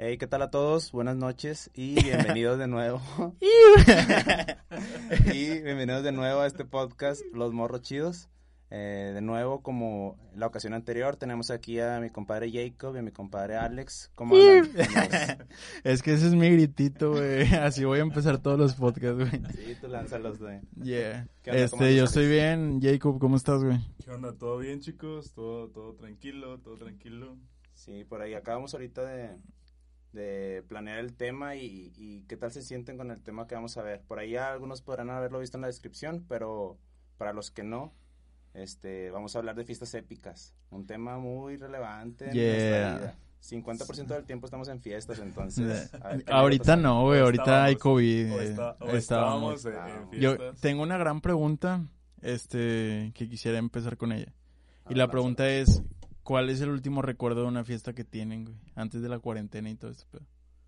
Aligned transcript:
Hey, 0.00 0.16
¿qué 0.16 0.28
tal 0.28 0.42
a 0.42 0.50
todos? 0.52 0.92
Buenas 0.92 1.16
noches 1.16 1.72
y 1.74 1.94
bienvenidos 2.04 2.56
de 2.56 2.68
nuevo. 2.68 3.02
y 5.34 5.60
bienvenidos 5.60 6.04
de 6.04 6.12
nuevo 6.12 6.42
a 6.42 6.46
este 6.46 6.64
podcast 6.64 7.20
Los 7.32 7.52
Morros 7.52 7.82
Chidos. 7.82 8.28
Eh, 8.70 9.10
de 9.12 9.20
nuevo, 9.20 9.60
como 9.60 10.16
la 10.36 10.46
ocasión 10.46 10.72
anterior, 10.74 11.16
tenemos 11.16 11.50
aquí 11.50 11.80
a 11.80 11.98
mi 11.98 12.10
compadre 12.10 12.48
Jacob 12.52 12.94
y 12.94 13.00
a 13.00 13.02
mi 13.02 13.10
compadre 13.10 13.56
Alex. 13.56 14.12
¿Cómo 14.14 14.36
andan? 14.36 15.48
es 15.82 16.02
que 16.04 16.12
ese 16.12 16.28
es 16.28 16.34
mi 16.34 16.48
gritito, 16.48 17.10
güey. 17.14 17.52
Así 17.54 17.84
voy 17.84 17.98
a 17.98 18.02
empezar 18.02 18.38
todos 18.38 18.56
los 18.56 18.76
podcasts, 18.76 19.16
güey. 19.18 19.42
Sí, 19.52 19.76
tú 19.80 19.88
lánzalos, 19.88 20.38
güey. 20.38 20.60
Yeah. 20.80 21.26
Este, 21.42 21.96
yo 21.96 22.04
estoy 22.04 22.28
bien. 22.28 22.80
Jacob, 22.80 23.18
¿cómo 23.18 23.34
estás, 23.34 23.64
güey? 23.64 23.80
¿Qué 24.04 24.12
onda? 24.12 24.32
¿Todo 24.32 24.58
bien, 24.58 24.78
chicos? 24.78 25.32
¿Todo, 25.32 25.70
todo 25.70 25.94
tranquilo? 25.94 26.60
¿Todo 26.60 26.78
tranquilo? 26.78 27.36
Sí, 27.74 28.04
por 28.04 28.22
ahí 28.22 28.34
acabamos 28.34 28.74
ahorita 28.74 29.02
de, 29.02 29.36
de 30.12 30.64
planear 30.68 30.98
el 30.98 31.14
tema 31.14 31.56
y, 31.56 31.92
y, 31.96 32.22
qué 32.28 32.36
tal 32.36 32.50
se 32.50 32.62
sienten 32.62 32.96
con 32.96 33.10
el 33.10 33.22
tema 33.22 33.46
que 33.46 33.54
vamos 33.54 33.76
a 33.76 33.82
ver. 33.82 34.02
Por 34.02 34.18
ahí 34.18 34.36
algunos 34.36 34.82
podrán 34.82 35.10
haberlo 35.10 35.40
visto 35.40 35.58
en 35.58 35.62
la 35.62 35.66
descripción, 35.66 36.24
pero 36.28 36.78
para 37.18 37.32
los 37.32 37.50
que 37.50 37.62
no, 37.62 37.92
este, 38.54 39.10
vamos 39.10 39.34
a 39.34 39.40
hablar 39.40 39.56
de 39.56 39.64
fiestas 39.64 39.94
épicas, 39.94 40.54
un 40.70 40.86
tema 40.86 41.18
muy 41.18 41.56
relevante 41.56 42.30
en 42.30 42.36
nuestra 42.36 42.98
vida. 42.98 43.18
50% 43.40 44.06
del 44.08 44.24
tiempo 44.24 44.46
estamos 44.46 44.68
en 44.68 44.80
fiestas, 44.80 45.20
entonces. 45.20 45.90
ahorita 46.26 46.76
no, 46.76 47.04
güey, 47.04 47.20
ahorita 47.20 47.64
hay 47.64 47.76
COVID. 47.76 48.32
O, 48.32 48.40
está, 48.40 48.76
estábamos 48.94 49.64
en, 49.64 49.72
fiestas. 50.10 50.10
Yo 50.12 50.54
tengo 50.54 50.82
una 50.82 50.98
gran 50.98 51.20
pregunta, 51.20 51.84
este, 52.20 53.12
que 53.14 53.28
quisiera 53.28 53.58
empezar 53.58 53.96
con 53.96 54.12
ella. 54.12 54.32
Y 54.88 54.94
la 54.94 55.08
pregunta 55.08 55.48
es, 55.48 55.82
¿Cuál 56.28 56.50
es 56.50 56.60
el 56.60 56.68
último 56.68 57.00
recuerdo 57.00 57.40
de 57.40 57.48
una 57.48 57.64
fiesta 57.64 57.94
que 57.94 58.04
tienen, 58.04 58.44
güey? 58.44 58.58
Antes 58.74 59.00
de 59.00 59.08
la 59.08 59.18
cuarentena 59.18 59.70
y 59.70 59.76
todo 59.76 59.92
eso, 59.92 60.06
pero... 60.10 60.26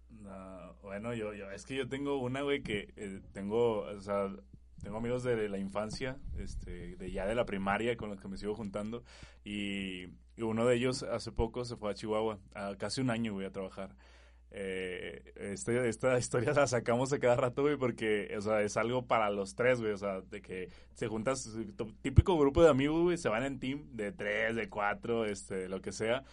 No, 0.08 0.74
bueno, 0.80 1.12
yo, 1.12 1.34
yo, 1.34 1.50
es 1.50 1.66
que 1.66 1.76
yo 1.76 1.86
tengo 1.86 2.16
una, 2.16 2.40
güey, 2.40 2.62
que 2.62 2.94
eh, 2.96 3.20
tengo, 3.32 3.80
o 3.80 4.00
sea, 4.00 4.34
tengo 4.82 4.96
amigos 4.96 5.22
de 5.22 5.50
la 5.50 5.58
infancia, 5.58 6.16
este, 6.38 6.96
de 6.96 7.12
ya 7.12 7.26
de 7.26 7.34
la 7.34 7.44
primaria 7.44 7.98
con 7.98 8.08
los 8.08 8.18
que 8.22 8.28
me 8.28 8.38
sigo 8.38 8.54
juntando. 8.54 9.04
Y, 9.44 10.04
y 10.34 10.42
uno 10.42 10.64
de 10.64 10.76
ellos 10.76 11.02
hace 11.02 11.30
poco 11.30 11.66
se 11.66 11.76
fue 11.76 11.90
a 11.90 11.94
Chihuahua, 11.94 12.38
a 12.54 12.76
casi 12.76 13.02
un 13.02 13.10
año, 13.10 13.34
güey, 13.34 13.44
a 13.44 13.52
trabajar 13.52 13.94
eh, 14.52 15.32
este, 15.36 15.88
esta 15.88 16.18
historia 16.18 16.52
la 16.52 16.66
sacamos 16.66 17.10
de 17.10 17.18
cada 17.18 17.36
rato, 17.36 17.62
güey, 17.62 17.76
porque, 17.76 18.34
o 18.36 18.40
sea, 18.40 18.62
es 18.62 18.76
algo 18.76 19.06
para 19.06 19.30
los 19.30 19.54
tres, 19.54 19.80
güey, 19.80 19.92
o 19.92 19.98
sea, 19.98 20.20
de 20.22 20.42
que 20.42 20.68
se 20.94 21.08
juntas, 21.08 21.48
típico 22.02 22.38
grupo 22.38 22.62
de 22.62 22.70
amigos, 22.70 23.02
güey, 23.02 23.16
se 23.16 23.28
van 23.28 23.44
en 23.44 23.60
team 23.60 23.84
de 23.92 24.12
tres, 24.12 24.56
de 24.56 24.68
cuatro, 24.68 25.24
este, 25.24 25.68
lo 25.68 25.80
que 25.80 25.92
sea, 25.92 26.24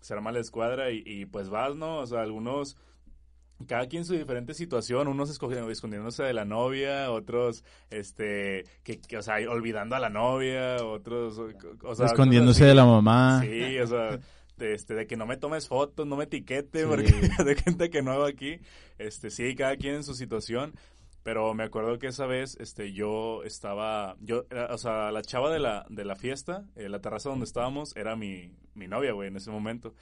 se 0.00 0.14
arma 0.14 0.32
la 0.32 0.40
escuadra 0.40 0.90
y, 0.90 1.26
pues 1.26 1.50
vas, 1.50 1.74
¿no? 1.76 1.98
O 1.98 2.06
sea, 2.06 2.22
algunos, 2.22 2.76
cada 3.66 3.86
quien 3.86 4.04
su 4.04 4.14
diferente 4.14 4.54
situación, 4.54 5.08
unos 5.08 5.28
escondiéndose 5.28 6.22
de 6.22 6.32
la 6.32 6.44
novia, 6.44 7.10
otros, 7.10 7.64
este, 7.90 8.64
que, 8.82 9.16
o 9.16 9.22
sea, 9.22 9.36
olvidando 9.50 9.96
a 9.96 9.98
la 9.98 10.08
novia, 10.08 10.76
otros, 10.84 11.38
o 11.82 11.94
sea, 11.94 12.06
escondiéndose 12.06 12.64
de 12.64 12.74
la 12.74 12.86
mamá. 12.86 13.42
Sí, 13.42 13.78
o 13.78 13.86
sea 13.86 14.18
de, 14.58 14.74
este, 14.74 14.94
de 14.94 15.06
que 15.06 15.16
no 15.16 15.26
me 15.26 15.36
tomes 15.36 15.68
fotos, 15.68 16.06
no 16.06 16.16
me 16.16 16.24
etiquete, 16.24 16.86
porque 16.86 17.12
de 17.44 17.54
gente 17.54 17.90
que 17.90 18.02
no 18.02 18.12
hago 18.12 18.24
aquí, 18.24 18.60
este, 18.98 19.30
sí, 19.30 19.54
cada 19.54 19.76
quien 19.76 19.96
en 19.96 20.04
su 20.04 20.14
situación, 20.14 20.74
pero 21.22 21.52
me 21.54 21.64
acuerdo 21.64 21.98
que 21.98 22.08
esa 22.08 22.26
vez, 22.26 22.56
este, 22.60 22.92
yo 22.92 23.42
estaba, 23.44 24.16
yo, 24.20 24.46
o 24.70 24.78
sea, 24.78 25.12
la 25.12 25.22
chava 25.22 25.52
de 25.52 25.58
la, 25.58 25.86
de 25.88 26.04
la 26.04 26.16
fiesta, 26.16 26.64
eh, 26.76 26.88
la 26.88 27.00
terraza 27.00 27.28
donde 27.28 27.44
estábamos, 27.44 27.94
era 27.96 28.16
mi, 28.16 28.52
mi 28.74 28.88
novia, 28.88 29.12
güey, 29.12 29.28
en 29.28 29.36
ese 29.36 29.50
momento. 29.50 29.94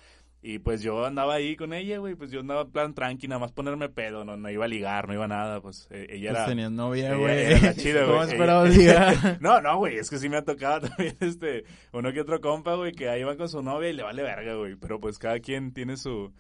Y 0.43 0.61
pues 0.61 0.81
yo 0.83 1.05
andaba 1.05 1.35
ahí 1.35 1.57
con 1.57 1.73
ella, 1.73 1.99
güey, 1.99 2.15
pues 2.15 2.31
yo 2.31 2.41
andaba 2.41 2.63
en 2.63 2.71
plan 2.71 2.95
tranqui, 2.95 3.27
nada 3.27 3.41
más 3.41 3.53
ponerme 3.53 3.89
pedo, 3.89 4.25
no, 4.25 4.37
no 4.37 4.51
iba 4.51 4.65
a 4.65 4.69
ligar, 4.69 5.09
no 5.09 5.15
iba 5.15 5.27
nada, 5.27 5.61
pues 5.61 5.89
eh, 5.91 6.07
ella 6.11 6.31
pues 6.31 6.39
era... 6.39 6.47
tenías 6.47 6.71
novia, 6.71 7.15
güey. 7.15 7.75
Chida, 7.75 8.05
güey. 8.05 8.07
¿Cómo 8.07 8.23
esperabas 8.23 8.77
ligar? 8.77 9.39
no, 9.41 9.61
no, 9.61 9.79
güey, 9.79 9.97
es 9.97 10.09
que 10.09 10.19
sí 10.19 10.29
me 10.29 10.37
ha 10.37 10.45
tocado 10.45 10.81
también, 10.89 11.17
este, 11.21 11.65
uno 11.93 12.13
que 12.13 12.21
otro 12.21 12.41
compa, 12.41 12.75
güey, 12.75 12.93
que 12.93 13.09
ahí 13.09 13.25
va 13.25 13.37
con 13.37 13.49
su 13.49 13.63
novia 13.63 13.91
y 13.91 13.95
le 13.95 14.03
vale 14.05 14.23
verga, 14.23 14.55
güey, 14.55 14.77
pero 14.77 15.01
pues 15.01 15.19
cada 15.19 15.41
quien 15.41 15.73
tiene 15.73 15.97
su, 15.97 16.33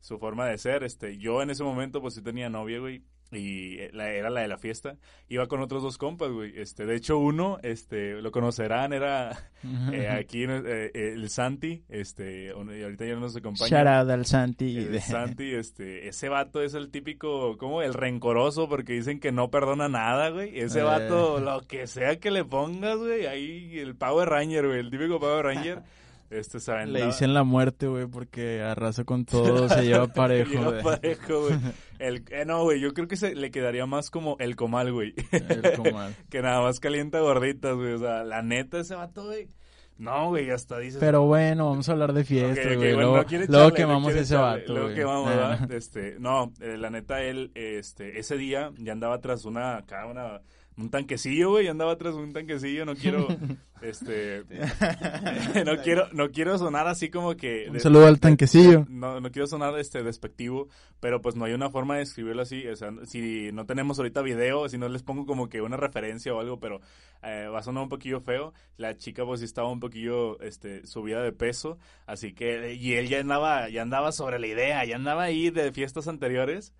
su 0.00 0.18
forma 0.18 0.46
de 0.46 0.56
ser, 0.56 0.82
este, 0.82 1.18
yo 1.18 1.42
en 1.42 1.50
ese 1.50 1.62
momento 1.62 2.00
pues 2.00 2.14
sí 2.14 2.22
tenía 2.22 2.48
novia, 2.48 2.78
güey, 2.78 3.02
y 3.32 3.78
eh, 3.78 3.90
la, 3.92 4.10
era 4.10 4.30
la 4.30 4.40
de 4.40 4.48
la 4.48 4.58
fiesta. 4.58 4.96
Iba 5.28 5.46
con 5.46 5.60
otros 5.60 5.82
dos 5.82 5.98
compas, 5.98 6.30
güey. 6.30 6.52
Este, 6.56 6.86
de 6.86 6.96
hecho, 6.96 7.18
uno, 7.18 7.58
este, 7.62 8.20
lo 8.20 8.32
conocerán, 8.32 8.92
era 8.92 9.50
eh, 9.92 10.08
aquí 10.08 10.44
eh, 10.44 10.90
el 10.94 11.30
Santi, 11.30 11.84
este, 11.88 12.46
y 12.46 12.82
ahorita 12.82 13.06
ya 13.06 13.14
no 13.14 13.20
nos 13.20 13.36
acompaña. 13.36 13.68
Shout 13.68 13.86
out 13.86 14.10
al 14.10 14.26
Santi. 14.26 14.76
El 14.76 15.00
Santi, 15.00 15.54
este, 15.54 16.08
ese 16.08 16.28
vato 16.28 16.62
es 16.62 16.74
el 16.74 16.90
típico, 16.90 17.56
como 17.58 17.82
el 17.82 17.94
rencoroso, 17.94 18.68
porque 18.68 18.94
dicen 18.94 19.20
que 19.20 19.32
no 19.32 19.50
perdona 19.50 19.88
nada, 19.88 20.30
güey. 20.30 20.58
Ese 20.58 20.82
vato, 20.82 21.40
lo 21.40 21.60
que 21.62 21.86
sea 21.86 22.18
que 22.18 22.30
le 22.30 22.44
pongas, 22.44 22.98
güey, 22.98 23.26
ahí 23.26 23.78
el 23.78 23.94
Power 23.94 24.28
Ranger, 24.28 24.66
güey, 24.66 24.80
el 24.80 24.90
típico 24.90 25.20
Power 25.20 25.44
Ranger. 25.44 25.82
Este, 26.30 26.60
¿saben? 26.60 26.92
Le 26.92 27.06
dicen 27.06 27.34
la 27.34 27.42
muerte, 27.42 27.88
güey, 27.88 28.06
porque 28.06 28.62
arrasa 28.62 29.02
con 29.02 29.24
todo, 29.24 29.68
se 29.68 29.82
lleva 29.82 30.06
parejo, 30.14 30.62
güey. 30.64 30.82
parejo, 30.82 31.40
güey. 31.46 31.58
El, 31.98 32.24
eh, 32.30 32.44
no, 32.46 32.62
güey, 32.62 32.80
yo 32.80 32.94
creo 32.94 33.08
que 33.08 33.16
se 33.16 33.34
le 33.34 33.50
quedaría 33.50 33.84
más 33.84 34.10
como 34.10 34.36
el 34.38 34.56
comal, 34.56 34.90
güey. 34.92 35.12
El 35.32 35.72
comal. 35.76 36.14
que 36.30 36.40
nada 36.40 36.62
más 36.62 36.80
calienta 36.80 37.20
gorditas, 37.20 37.74
güey. 37.74 37.92
O 37.92 37.98
sea, 37.98 38.24
la 38.24 38.42
neta, 38.42 38.78
ese 38.78 38.94
vato, 38.94 39.26
güey. 39.26 39.50
No, 39.98 40.28
güey, 40.28 40.48
hasta 40.50 40.78
dices. 40.78 40.98
Pero 40.98 41.26
bueno, 41.26 41.68
vamos 41.68 41.88
a 41.88 41.92
hablar 41.92 42.14
de 42.14 42.24
fiestas, 42.24 42.74
güey. 42.74 42.92
luego, 42.92 43.22
luego 43.48 43.72
quemamos 43.72 44.14
ese 44.14 44.34
vato, 44.34 44.72
Luego 44.72 44.94
quemamos, 44.94 45.28
¿verdad? 45.28 45.72
Este, 45.72 46.16
no, 46.18 46.54
eh, 46.60 46.78
la 46.78 46.88
neta, 46.88 47.22
él, 47.22 47.50
este, 47.54 48.18
ese 48.18 48.38
día 48.38 48.70
ya 48.78 48.92
andaba 48.92 49.20
tras 49.20 49.44
una, 49.44 49.76
acá, 49.76 50.06
una 50.06 50.40
un 50.76 50.90
tanquecillo, 50.90 51.50
güey, 51.50 51.68
andaba 51.68 51.92
atrás 51.92 52.14
de 52.14 52.22
un 52.22 52.32
tanquecillo, 52.32 52.84
no 52.84 52.94
quiero, 52.94 53.28
este, 53.82 54.44
no 55.64 55.82
quiero, 55.82 56.08
no 56.12 56.30
quiero 56.30 56.56
sonar 56.58 56.88
así 56.88 57.10
como 57.10 57.36
que... 57.36 57.68
Un 57.70 57.80
saludo 57.80 58.06
al 58.06 58.18
tanquecillo. 58.20 58.86
No, 58.88 59.20
no 59.20 59.30
quiero 59.30 59.46
sonar, 59.46 59.78
este, 59.78 60.02
despectivo, 60.02 60.68
pero 61.00 61.20
pues 61.20 61.36
no 61.36 61.44
hay 61.44 61.52
una 61.52 61.70
forma 61.70 61.96
de 61.96 62.02
escribirlo 62.02 62.42
así, 62.42 62.66
o 62.66 62.76
sea, 62.76 62.92
si 63.04 63.52
no 63.52 63.66
tenemos 63.66 63.98
ahorita 63.98 64.22
video, 64.22 64.68
si 64.68 64.78
no 64.78 64.88
les 64.88 65.02
pongo 65.02 65.26
como 65.26 65.48
que 65.48 65.60
una 65.60 65.76
referencia 65.76 66.34
o 66.34 66.40
algo, 66.40 66.58
pero 66.58 66.80
eh, 67.22 67.48
va 67.52 67.58
a 67.58 67.62
sonar 67.62 67.82
un 67.82 67.88
poquillo 67.88 68.20
feo, 68.20 68.54
la 68.76 68.96
chica 68.96 69.24
pues 69.24 69.42
estaba 69.42 69.68
un 69.70 69.80
poquillo, 69.80 70.40
este, 70.40 70.86
subida 70.86 71.22
de 71.22 71.32
peso, 71.32 71.78
así 72.06 72.32
que, 72.32 72.74
y 72.74 72.94
él 72.94 73.08
ya 73.08 73.20
andaba, 73.20 73.68
ya 73.68 73.82
andaba 73.82 74.12
sobre 74.12 74.38
la 74.38 74.46
idea, 74.46 74.84
ya 74.84 74.96
andaba 74.96 75.24
ahí 75.24 75.50
de 75.50 75.72
fiestas 75.72 76.08
anteriores, 76.08 76.72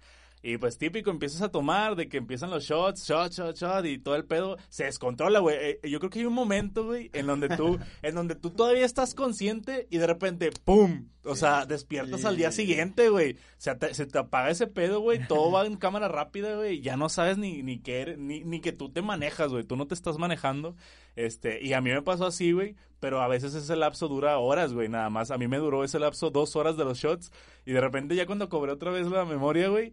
y 0.43 0.57
pues 0.57 0.79
típico, 0.79 1.11
empiezas 1.11 1.43
a 1.43 1.51
tomar, 1.51 1.97
de 1.97 2.09
que 2.09 2.17
empiezan 2.17 2.51
los 2.51 2.65
shots, 2.65 3.07
shot, 3.07 3.33
shot, 3.33 3.57
shot, 3.57 3.85
y 3.85 3.99
todo 3.99 4.17
el 4.17 4.25
pedo 4.25 4.57
se 4.71 4.85
descontrola, 4.85 5.39
güey. 5.41 5.57
Eh, 5.61 5.81
yo 5.85 5.99
creo 5.99 6.09
que 6.09 6.21
hay 6.21 6.25
un 6.25 6.33
momento, 6.33 6.87
güey, 6.87 7.11
en 7.13 7.27
donde 7.27 7.51
tú, 7.51 7.79
en 8.03 8.15
donde 8.15 8.37
tú 8.37 8.51
todavía 8.51 8.87
estás 8.87 9.15
consciente 9.15 9.87
y 9.91 9.99
de 9.99 10.07
repente, 10.07 10.51
¡pum! 10.65 11.09
O 11.25 11.37
sea, 11.37 11.67
despiertas 11.67 12.25
al 12.25 12.39
día 12.39 12.51
siguiente, 12.53 13.11
güey. 13.11 13.37
Se 13.59 13.75
te, 13.75 13.93
se 13.93 14.07
te 14.07 14.19
apaga 14.19 14.49
ese 14.49 14.67
pedo, 14.67 15.01
güey. 15.01 15.27
Todo 15.29 15.53
va 15.53 15.67
en 15.67 15.77
cámara 15.77 16.09
rápida, 16.09 16.57
güey. 16.57 16.81
Ya 16.81 16.97
no 16.97 17.11
sabes 17.11 17.37
ni, 17.37 17.63
ni 17.63 17.79
qué, 17.79 18.17
ni, 18.17 18.43
ni 18.43 18.63
que 18.63 18.73
tú 18.73 18.89
te 18.89 19.03
manejas, 19.03 19.51
güey. 19.51 19.65
Tú 19.65 19.77
no 19.77 19.87
te 19.87 19.93
estás 19.93 20.17
manejando. 20.17 20.75
Este, 21.17 21.63
y 21.63 21.75
a 21.75 21.83
mí 21.83 21.91
me 21.91 22.01
pasó 22.01 22.25
así, 22.25 22.53
güey. 22.53 22.75
Pero 23.01 23.21
a 23.21 23.29
veces 23.29 23.55
ese 23.55 23.77
lapso 23.77 24.09
dura 24.09 24.39
horas, 24.39 24.73
güey, 24.73 24.89
nada 24.89 25.11
más. 25.11 25.31
A 25.31 25.37
mí 25.37 25.47
me 25.47 25.59
duró 25.59 25.85
ese 25.85 25.99
lapso 25.99 26.31
dos 26.31 26.57
horas 26.57 26.79
de 26.79 26.85
los 26.85 26.99
shots. 26.99 27.31
Y 27.67 27.73
de 27.73 27.83
repente 27.83 28.17
ya 28.17 28.25
cuando 28.25 28.49
cobré 28.49 28.73
otra 28.73 28.91
vez 28.91 29.07
la 29.07 29.27
memoria, 29.27 29.69
güey 29.69 29.93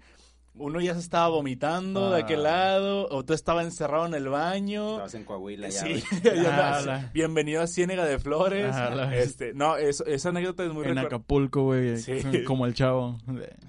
uno 0.59 0.81
ya 0.81 0.94
se 0.94 1.00
estaba 1.00 1.27
vomitando 1.30 2.12
de 2.12 2.21
aquel 2.21 2.45
ah. 2.45 2.51
lado, 2.51 3.07
otro 3.09 3.36
estaba 3.36 3.63
encerrado 3.63 4.06
en 4.06 4.13
el 4.13 4.30
baño. 4.30 4.92
Estabas 4.92 5.13
en 5.15 5.24
Coahuila 5.24 5.69
ya. 5.69 5.81
Sí, 5.81 6.04
ah, 6.48 7.09
bienvenido 7.13 7.62
a 7.62 7.68
Ciénega 7.68 8.06
de 8.06 8.19
Flores. 8.19 8.74
Ah, 8.74 9.15
este, 9.15 9.54
no, 9.54 9.77
esa 9.77 10.30
anécdota 10.30 10.63
es 10.63 10.71
muy 10.71 10.86
En 10.86 10.98
Acapulco, 10.98 11.63
güey, 11.63 11.95
como 12.45 12.65
el 12.65 12.74
chavo. 12.74 13.18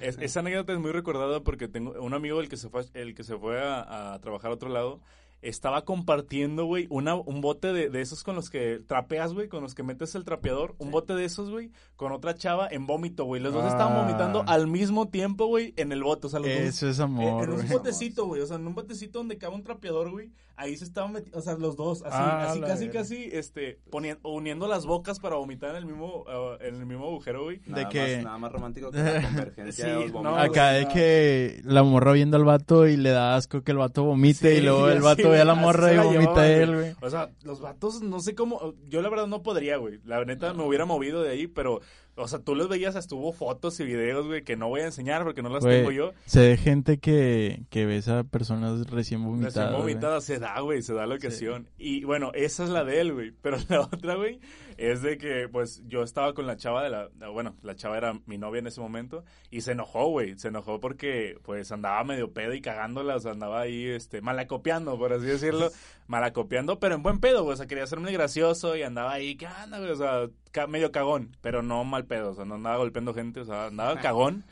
esa 0.00 0.40
anécdota 0.40 0.73
es 0.73 0.79
muy 0.79 0.93
recordada 0.93 1.40
porque 1.40 1.69
tengo 1.69 1.93
un 2.00 2.14
amigo 2.14 2.40
el 2.40 2.49
que 2.49 2.56
se 2.56 2.69
fue, 2.69 2.85
el 2.94 3.14
que 3.14 3.25
se 3.25 3.37
fue 3.37 3.61
a, 3.61 4.19
trabajar 4.20 4.50
a 4.50 4.55
otro 4.55 4.69
lado. 4.69 5.00
Estaba 5.43 5.85
compartiendo, 5.85 6.64
güey, 6.64 6.87
una, 6.90 7.14
un 7.14 7.40
bote 7.40 7.73
de, 7.73 7.90
de 7.90 8.00
esos 8.00 8.25
con 8.25 8.35
los 8.35 8.50
que 8.50 8.81
trapeas, 8.87 9.35
güey, 9.35 9.49
con 9.49 9.62
los 9.62 9.75
que 9.75 9.82
metes 9.82 10.14
el 10.14 10.25
trapeador, 10.25 10.75
un 10.79 10.90
bote 10.90 11.14
de 11.14 11.25
esos, 11.25 11.50
güey, 11.50 11.70
con 11.96 12.12
otra 12.12 12.35
chava 12.35 12.69
en 12.70 12.87
vómito, 12.87 13.25
güey. 13.25 13.40
Los 13.40 13.52
dos 13.55 13.64
estaban 13.64 13.96
Ah. 13.96 14.02
vomitando 14.02 14.44
al 14.46 14.67
mismo 14.67 15.08
tiempo, 15.08 15.46
güey, 15.46 15.75
en 15.76 15.93
el 15.93 16.02
bote, 16.02 16.26
o 16.26 16.31
sea, 16.31 16.40
los 16.40 16.49
dos 16.49 16.58
Eso 16.58 16.88
es 16.88 16.99
amor, 17.00 17.44
en 17.44 17.50
un 17.52 17.69
botecito, 17.69 18.26
güey. 18.26 18.43
O 18.43 18.46
sea, 18.46 18.56
en 18.56 18.67
un 18.67 18.75
botecito 18.75 19.19
donde 19.20 19.38
cabe 19.38 19.55
un 19.55 19.62
trapeador, 19.62 20.11
güey. 20.11 20.31
Ahí 20.60 20.76
se 20.76 20.84
estaban 20.84 21.12
metiendo, 21.12 21.38
o 21.38 21.40
sea, 21.40 21.55
los 21.55 21.76
dos, 21.76 22.02
así, 22.02 22.16
Ah, 22.19 22.50
así, 22.50 22.60
casi, 22.60 22.88
casi, 22.88 23.28
este, 23.32 23.78
poniendo, 23.90 24.28
uniendo 24.28 24.66
las 24.66 24.87
bocas 24.87 25.20
para 25.20 25.37
vomitar 25.37 25.70
en 25.70 25.76
el 25.76 25.87
mismo, 25.87 26.25
ah, 26.26 26.56
en 26.60 26.75
el 26.75 26.84
mismo 26.84 27.06
agujero, 27.06 27.44
güey. 27.44 27.58
De 27.58 27.70
Nada 27.70 27.88
que- 27.88 28.16
Más, 28.16 28.25
nada 28.25 28.38
más 28.38 28.52
romántico 28.52 28.90
que 28.90 28.99
la 28.99 29.22
convergencia 29.55 29.84
Sí, 29.84 29.90
de 29.90 29.94
los 30.00 30.12
no, 30.12 30.22
vómitos. 30.32 30.49
Acá 30.50 30.70
de 30.72 30.88
que 30.88 31.60
la 31.64 31.82
morra 31.84 32.10
viendo 32.12 32.37
al 32.37 32.44
vato 32.44 32.88
y 32.88 32.96
le 32.96 33.10
da 33.10 33.37
asco 33.37 33.62
que 33.62 33.70
el 33.70 33.78
vato 33.78 34.02
vomite 34.02 34.52
y 34.55 34.56
Sí, 34.56 34.62
luego 34.62 34.88
el 34.88 35.00
vato 35.00 35.31
ve 35.31 35.40
a 35.40 35.44
la 35.44 35.55
morra 35.55 35.93
y 35.93 35.96
la 35.96 36.02
vomita 36.02 36.20
llevaban, 36.25 36.44
él, 36.50 36.66
güey. 36.75 36.81
güey. 36.93 36.94
O 37.02 37.10
sea, 37.10 37.31
los 37.44 37.60
vatos, 37.60 38.02
no 38.02 38.19
sé 38.19 38.34
cómo, 38.34 38.75
yo 38.88 39.00
la 39.00 39.08
verdad 39.10 39.28
no 39.28 39.44
podría, 39.44 39.76
güey. 39.76 40.00
La 40.05 40.25
neta 40.25 40.55
me 40.55 40.64
hubiera 40.64 40.84
movido 40.87 41.22
de 41.22 41.31
ahí, 41.31 41.46
pero, 41.46 41.81
o 42.19 42.29
sea, 42.29 42.41
tú 42.41 42.55
los 42.55 42.69
veías, 42.69 42.97
estuvo 42.97 43.32
fotos 43.32 43.79
y 43.81 43.85
videos, 43.85 44.26
güey, 44.26 44.43
que 44.43 44.56
no 44.56 44.69
voy 44.69 44.81
a 44.81 44.87
enseñar 44.87 45.25
porque 45.25 45.43
no 45.43 45.49
las 45.49 45.65
Güey, 45.65 45.79
tengo 45.79 45.91
yo. 45.93 46.12
Se 46.26 46.41
ve 46.41 46.56
gente 46.56 46.99
que, 46.99 47.62
que 47.70 47.87
ves 47.87 48.09
a 48.09 48.25
personas 48.25 48.91
recién 48.91 49.25
vomitadas. 49.25 49.55
Recién 49.55 49.69
güey. 49.70 49.94
vomitada 49.94 50.20
se 50.20 50.38
da, 50.38 50.61
güey, 50.61 50.82
se 50.82 50.94
da 50.94 51.06
la 51.06 51.15
ocasión. 51.15 51.69
Y 51.79 52.05
bueno, 52.05 52.31
esa 52.35 52.65
es 52.65 52.70
la 52.70 52.85
de 52.85 53.00
él, 53.00 53.12
güey. 53.12 53.32
Pero 53.43 53.56
la 53.69 53.82
otra, 53.82 54.17
güey, 54.17 54.41
es 54.78 55.02
de 55.02 55.19
que, 55.19 55.48
pues, 55.48 55.82
yo 55.86 56.02
estaba 56.02 56.32
con 56.34 56.46
la 56.46 56.56
chava 56.56 56.82
de 56.82 56.88
la. 56.90 57.08
Bueno, 57.30 57.56
la 57.62 57.75
chava 57.76 57.98
era 57.98 58.19
mi 58.26 58.38
novia 58.38 58.60
en 58.60 58.66
ese 58.69 58.80
momento. 58.80 59.25
Y 59.50 59.60
se 59.60 59.72
enojó, 59.72 60.06
güey. 60.08 60.38
Se 60.38 60.48
enojó 60.48 60.80
porque, 60.80 61.36
pues, 61.42 61.70
andaba 61.72 62.02
medio 62.04 62.32
pedo 62.32 62.54
y 62.54 62.60
cagándola. 62.62 63.16
O 63.16 63.20
sea, 63.20 63.32
andaba 63.32 63.60
ahí, 63.60 63.84
este, 63.86 64.20
malacopiando, 64.22 64.96
por 64.98 65.12
así 65.12 65.26
decirlo. 65.26 65.70
malacopiando, 66.06 66.78
pero 66.80 66.94
en 66.94 67.02
buen 67.02 67.20
pedo, 67.20 67.42
güey. 67.44 67.54
O 67.54 67.56
sea, 67.56 67.66
quería 67.66 67.84
hacerme 67.84 68.12
gracioso 68.12 68.76
y 68.76 68.82
andaba 68.82 69.12
ahí, 69.12 69.36
¿qué 69.36 69.46
anda, 69.46 69.78
güey? 69.78 69.90
O 69.90 69.96
sea, 69.96 70.30
ca- 70.52 70.66
medio 70.66 70.90
cagón, 70.90 71.36
pero 71.42 71.62
no 71.62 71.84
mal 71.84 72.06
pedo. 72.06 72.31
O 72.31 72.34
sea, 72.34 72.44
no 72.46 72.54
andaba 72.54 72.76
golpeando 72.78 73.12
gente, 73.12 73.40
o 73.40 73.44
sea, 73.44 73.66
andaba 73.66 74.00
cagón. 74.00 74.44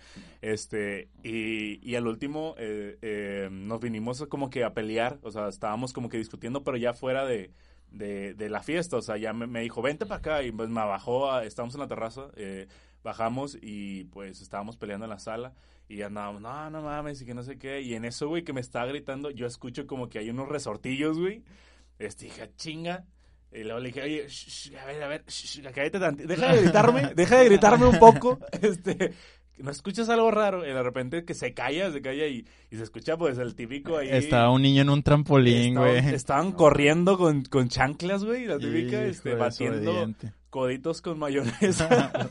Este, 0.43 1.09
y, 1.23 1.81
y 1.89 1.95
al 1.97 2.07
último 2.07 2.55
eh, 2.59 2.99
eh, 3.03 3.49
nos 3.51 3.81
vinimos 3.81 4.25
como 4.29 4.51
que 4.51 4.65
a 4.65 4.75
pelear, 4.75 5.19
o 5.23 5.31
sea, 5.31 5.49
estábamos 5.49 5.93
como 5.93 6.09
que 6.09 6.19
discutiendo, 6.19 6.63
pero 6.63 6.77
ya 6.77 6.93
fuera 6.93 7.25
de, 7.25 7.51
de, 7.91 8.35
de 8.35 8.49
la 8.49 8.63
fiesta, 8.63 8.97
o 8.97 9.03
sea, 9.03 9.17
ya 9.17 9.33
me, 9.33 9.61
dijo, 9.61 9.83
vente 9.83 10.07
para 10.07 10.19
acá, 10.19 10.43
y 10.43 10.53
pues 10.53 10.69
me 10.69 10.85
bajó, 10.85 11.41
estábamos 11.41 11.75
en 11.75 11.81
la 11.81 11.89
terraza, 11.89 12.29
eh, 12.37 12.69
bajamos 13.03 13.57
y 13.61 14.05
pues 14.05 14.41
estábamos 14.41 14.77
peleando 14.77 15.07
en 15.07 15.11
la 15.11 15.19
sala, 15.19 15.55
y 15.89 16.03
andábamos, 16.03 16.43
no, 16.43 16.71
no 16.71 16.83
mames, 16.83 17.23
y 17.23 17.27
que 17.27 17.35
no 17.35 17.43
sé 17.43 17.59
qué, 17.59 17.81
y 17.81 17.95
en 17.95 18.05
eso, 18.05 18.29
güey, 18.29 18.45
que 18.45 18.53
me 18.53 18.61
estaba 18.61 18.87
gritando, 18.87 19.31
yo 19.31 19.47
escucho 19.47 19.87
como 19.87 20.09
que 20.09 20.19
hay 20.19 20.31
unos 20.31 20.49
resortillos, 20.49 21.19
güey, 21.19 21.43
este, 21.99 22.27
dije, 22.27 22.43
"Ah, 22.43 22.51
chinga, 22.57 23.07
y 23.53 23.63
luego 23.63 23.81
le 23.81 23.89
dije, 23.89 24.03
oye, 24.03 24.27
shh, 24.29 24.75
a 24.77 24.85
ver, 24.85 25.03
a 25.03 25.09
ver, 25.09 25.25
cállate 25.73 25.99
deja 26.27 26.53
de 26.53 26.63
gritarme, 26.63 27.15
deja 27.15 27.39
de 27.39 27.45
gritarme 27.47 27.87
un 27.87 27.99
poco, 27.99 28.39
este, 28.61 29.15
no 29.59 29.71
escuchas 29.71 30.09
algo 30.09 30.31
raro, 30.31 30.65
y 30.65 30.69
de 30.69 30.83
repente 30.83 31.25
que 31.25 31.35
se 31.35 31.55
calla, 31.55 31.91
se 31.91 32.03
calla 32.03 32.27
y, 32.27 32.47
y 32.71 32.77
se 32.77 32.83
escucha 32.83 33.17
pues 33.17 33.39
el 33.39 33.55
típico 33.55 33.97
ahí. 33.97 34.09
Estaba 34.11 34.51
un 34.51 34.63
niño 34.63 34.83
en 34.83 34.91
un 34.91 35.03
trampolín, 35.03 35.79
estaban, 35.79 36.03
güey. 36.03 36.15
estaban 36.15 36.53
corriendo 36.53 37.19
con, 37.19 37.45
con 37.45 37.69
chanclas, 37.69 38.25
güey, 38.25 38.47
la 38.47 38.59
típica, 38.59 39.03
Hijo 39.03 39.11
este, 39.11 39.35
batiendo 39.35 40.15
coditos 40.57 41.03
con 41.03 41.19
mayonesa. 41.19 42.11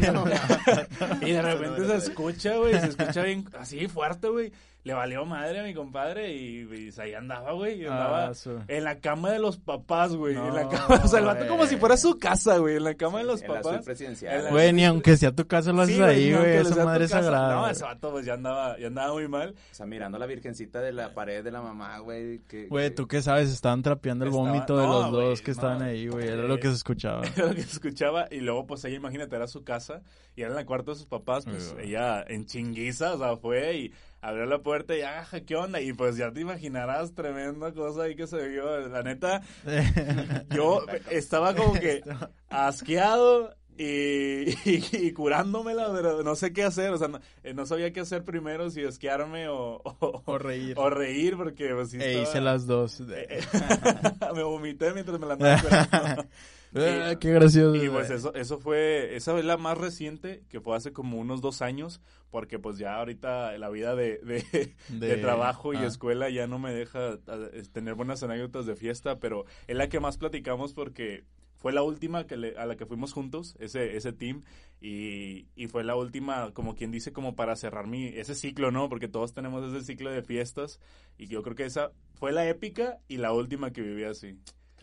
y 1.22 1.30
de 1.30 1.42
repente 1.42 1.86
se 1.86 1.96
escucha, 1.96 2.56
güey, 2.56 2.78
se 2.80 2.86
escucha 2.86 3.22
bien, 3.22 3.44
así 3.58 3.86
fuerte, 3.86 4.28
güey. 4.28 4.52
Le 4.82 4.94
valió 4.94 5.26
madre 5.26 5.60
a 5.60 5.62
mi 5.62 5.74
compadre 5.74 6.32
y, 6.34 6.62
y 6.62 7.00
ahí 7.00 7.12
andaba, 7.12 7.52
güey, 7.52 7.82
y 7.82 7.84
andaba 7.84 8.28
Ah, 8.28 8.34
su- 8.34 8.58
en 8.66 8.82
la 8.84 8.98
cama 8.98 9.30
de 9.30 9.38
los 9.38 9.58
papás, 9.58 10.16
güey. 10.16 10.34
en 10.36 10.54
la 10.54 10.68
cama, 10.70 11.00
o 11.04 11.06
sea, 11.06 11.18
el 11.18 11.26
vato 11.26 11.46
como 11.48 11.66
si 11.66 11.76
fuera 11.76 11.98
su 11.98 12.18
casa, 12.18 12.56
güey, 12.56 12.76
en 12.76 12.84
la 12.84 12.94
cama 12.94 13.18
de 13.18 13.24
los 13.24 13.42
en 13.42 13.48
la 13.52 13.60
papás. 13.60 13.84
presidencial. 13.84 14.44
La- 14.44 14.50
Güey, 14.50 14.72
ni 14.72 14.86
aunque 14.86 15.18
sea 15.18 15.32
tu 15.32 15.46
casa 15.46 15.72
lo 15.74 15.82
haces 15.82 15.96
Sí, 15.96 16.02
ahí, 16.02 16.32
güey. 16.32 16.56
Esa 16.56 16.82
madre 16.84 17.04
es 17.04 17.10
sagrada. 17.10 17.54
No, 17.56 17.68
ese 17.68 17.84
vato 17.84 18.10
pues 18.10 18.24
ya 18.24 18.32
andaba, 18.34 18.78
ya 18.78 18.86
andaba 18.86 19.12
muy 19.12 19.28
mal. 19.28 19.50
O 19.70 19.74
sea, 19.74 19.84
mirando 19.84 20.16
a 20.16 20.18
la 20.20 20.24
virgencita 20.26 20.80
de 20.80 20.92
la 20.92 21.12
pared 21.12 21.44
de 21.44 21.50
la 21.50 21.60
mamá, 21.60 21.98
güey. 21.98 22.38
que- 22.48 22.66
Güey, 22.68 22.88
que- 22.88 22.94
tú 22.96 23.06
qué 23.06 23.20
sabes, 23.20 23.50
estaban 23.50 23.82
trapeando 23.82 24.24
el 24.24 24.30
Estaba- 24.30 24.48
vómito 24.50 24.78
de 24.78 24.86
no, 24.86 24.92
los 25.02 25.10
dos 25.12 25.42
que 25.42 25.50
estaban 25.50 25.82
ahí, 25.82 26.08
güey. 26.08 26.26
Era 26.26 26.44
lo 26.44 26.58
que 26.58 26.68
se 26.68 26.74
escuchaba. 26.74 27.20
Era 27.36 27.48
lo 27.48 27.54
que 27.54 27.62
se 27.62 27.72
escuchaba 27.72 28.28
y 28.30 28.40
luego 28.40 28.66
pues 28.66 28.82
ella 28.86 28.96
imagínate 28.96 29.36
era 29.36 29.46
su 29.46 29.62
casa 29.62 30.00
y 30.36 30.40
era 30.40 30.50
en 30.50 30.56
la 30.56 30.64
cuarto 30.64 30.92
de 30.92 30.96
sus 30.96 31.06
papás 31.06 31.44
pues 31.44 31.74
Uy, 31.76 31.84
ella 31.88 32.24
en 32.26 32.46
chinguiza 32.46 33.12
o 33.14 33.18
sea 33.18 33.36
fue 33.36 33.76
y 33.76 33.92
abrió 34.20 34.46
la 34.46 34.58
puerta 34.58 34.96
y 34.96 35.02
ah 35.02 35.26
qué 35.46 35.56
onda 35.56 35.80
y 35.80 35.92
pues 35.92 36.16
ya 36.16 36.30
te 36.32 36.40
imaginarás 36.40 37.14
tremenda 37.14 37.72
cosa 37.72 38.02
ahí 38.02 38.14
que 38.16 38.26
se 38.26 38.48
vio 38.48 38.88
la 38.88 39.02
neta. 39.02 39.42
Yo 40.50 40.84
estaba 41.10 41.54
como 41.54 41.74
que 41.74 42.02
asqueado 42.48 43.54
y, 43.78 44.50
y, 44.68 44.84
y 44.92 45.12
curándomela 45.12 45.90
pero 45.94 46.22
no 46.22 46.34
sé 46.36 46.52
qué 46.52 46.64
hacer. 46.64 46.90
O 46.90 46.98
sea 46.98 47.08
no, 47.08 47.20
eh, 47.42 47.54
no 47.54 47.64
sabía 47.64 47.92
qué 47.92 48.00
hacer 48.00 48.24
primero 48.24 48.68
si 48.70 48.84
asquearme 48.84 49.48
o, 49.48 49.80
o, 49.84 50.22
O 50.26 50.38
reír. 50.38 50.74
o 50.78 50.90
reír 50.90 51.36
porque 51.36 51.74
pues 51.74 51.90
sí 51.90 51.98
E 52.00 52.20
hice 52.22 52.40
las 52.40 52.66
dos. 52.66 53.00
me 54.34 54.42
vomité 54.42 54.92
mientras 54.92 55.18
me 55.18 55.26
la 55.26 55.32
andaba 55.34 56.26
Ah, 56.74 57.16
qué 57.20 57.32
gracioso. 57.32 57.74
Y 57.74 57.88
pues 57.88 58.08
güey. 58.08 58.18
eso, 58.18 58.34
eso 58.34 58.58
fue, 58.60 59.16
esa 59.16 59.36
es 59.38 59.44
la 59.44 59.56
más 59.56 59.76
reciente, 59.78 60.44
que 60.48 60.60
fue 60.60 60.76
hace 60.76 60.92
como 60.92 61.18
unos 61.18 61.40
dos 61.40 61.62
años, 61.62 62.00
porque 62.30 62.58
pues 62.60 62.78
ya 62.78 62.96
ahorita 62.98 63.56
la 63.58 63.68
vida 63.70 63.96
de, 63.96 64.18
de, 64.18 64.74
de 64.88 65.16
De- 65.16 65.16
trabajo 65.16 65.74
y 65.74 65.78
ah. 65.78 65.86
escuela 65.86 66.30
ya 66.30 66.46
no 66.46 66.58
me 66.60 66.72
deja 66.72 67.14
eh, 67.26 67.62
tener 67.72 67.94
buenas 67.94 68.22
anécdotas 68.22 68.66
de 68.66 68.76
fiesta, 68.76 69.18
pero 69.18 69.46
es 69.66 69.76
la 69.76 69.88
que 69.88 69.98
más 70.00 70.16
platicamos 70.16 70.72
porque 70.72 71.24
fue 71.56 71.72
la 71.72 71.82
última 71.82 72.26
que 72.26 72.36
le- 72.36 72.56
a 72.56 72.66
la 72.66 72.76
que 72.76 72.86
fuimos 72.86 73.12
juntos, 73.12 73.56
ese, 73.58 73.96
ese 73.96 74.12
team, 74.12 74.44
y, 74.80 75.48
y 75.56 75.66
fue 75.68 75.84
la 75.84 75.96
última, 75.96 76.52
como 76.54 76.74
quien 76.74 76.90
dice, 76.90 77.12
como 77.12 77.34
para 77.36 77.56
cerrar 77.56 77.86
mi, 77.86 78.06
ese 78.06 78.34
ciclo, 78.34 78.70
¿no? 78.70 78.88
Porque 78.88 79.08
todos 79.08 79.34
tenemos 79.34 79.62
ese 79.74 79.84
ciclo 79.84 80.10
de 80.10 80.22
fiestas, 80.22 80.80
y 81.18 81.26
yo 81.26 81.42
creo 81.42 81.56
que 81.56 81.64
esa 81.66 81.92
fue 82.14 82.32
la 82.32 82.48
épica 82.48 82.98
y 83.08 83.18
la 83.18 83.32
última 83.32 83.72
que 83.72 83.82
viví 83.82 84.04
así. 84.04 84.38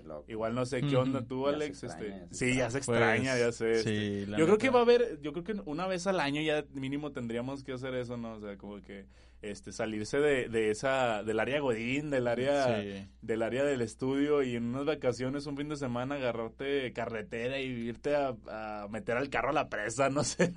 Loco. 0.07 0.25
Igual 0.31 0.55
no 0.55 0.65
sé 0.65 0.81
qué 0.81 0.95
onda 0.95 1.21
tú, 1.25 1.45
Ya 1.47 1.53
Alex. 1.55 1.83
extraña, 1.83 2.23
este, 2.23 2.35
sí, 2.35 2.55
ya 2.55 2.69
se 2.71 2.79
Pues, 2.79 2.87
extraña, 2.87 3.37
ya 3.37 3.51
sé. 3.51 3.71
este. 3.73 3.83
Sí, 4.23 4.25
la 4.31 4.37
Yo 4.37 4.45
creo 4.45 4.57
que 4.57 4.69
va 4.69 4.79
a 4.79 4.83
haber, 4.83 5.19
yo 5.21 5.33
creo 5.33 5.43
que 5.43 5.55
una 5.65 5.85
vez 5.87 6.07
al 6.07 6.19
año 6.19 6.41
ya 6.41 6.63
mínimo 6.73 7.11
tendríamos 7.11 7.63
que 7.63 7.73
hacer 7.73 7.93
eso, 7.95 8.17
¿no? 8.17 8.33
O 8.35 8.39
sea, 8.39 8.57
como 8.57 8.81
que 8.81 9.05
este 9.43 9.71
salirse 9.71 10.17
de, 10.19 10.49
de 10.49 10.71
esa 10.71 11.21
del 11.23 11.39
área 11.39 11.59
godín, 11.59 12.09
del 12.09 12.27
área 12.27 12.81
Sí. 12.81 13.07
del 13.21 13.43
área 13.43 13.63
del 13.63 13.81
estudio 13.81 14.41
y 14.41 14.55
en 14.55 14.65
unas 14.65 14.85
vacaciones 14.85 15.45
un 15.45 15.55
fin 15.55 15.69
de 15.69 15.75
semana 15.77 16.15
agarrarte 16.15 16.91
carretera 16.91 17.59
y 17.59 17.65
irte 17.67 18.15
a, 18.15 18.35
a 18.47 18.87
meter 18.89 19.15
al 19.15 19.29
carro 19.29 19.49
a 19.49 19.53
la 19.53 19.69
presa, 19.69 20.09
no 20.09 20.23
sé. 20.23 20.51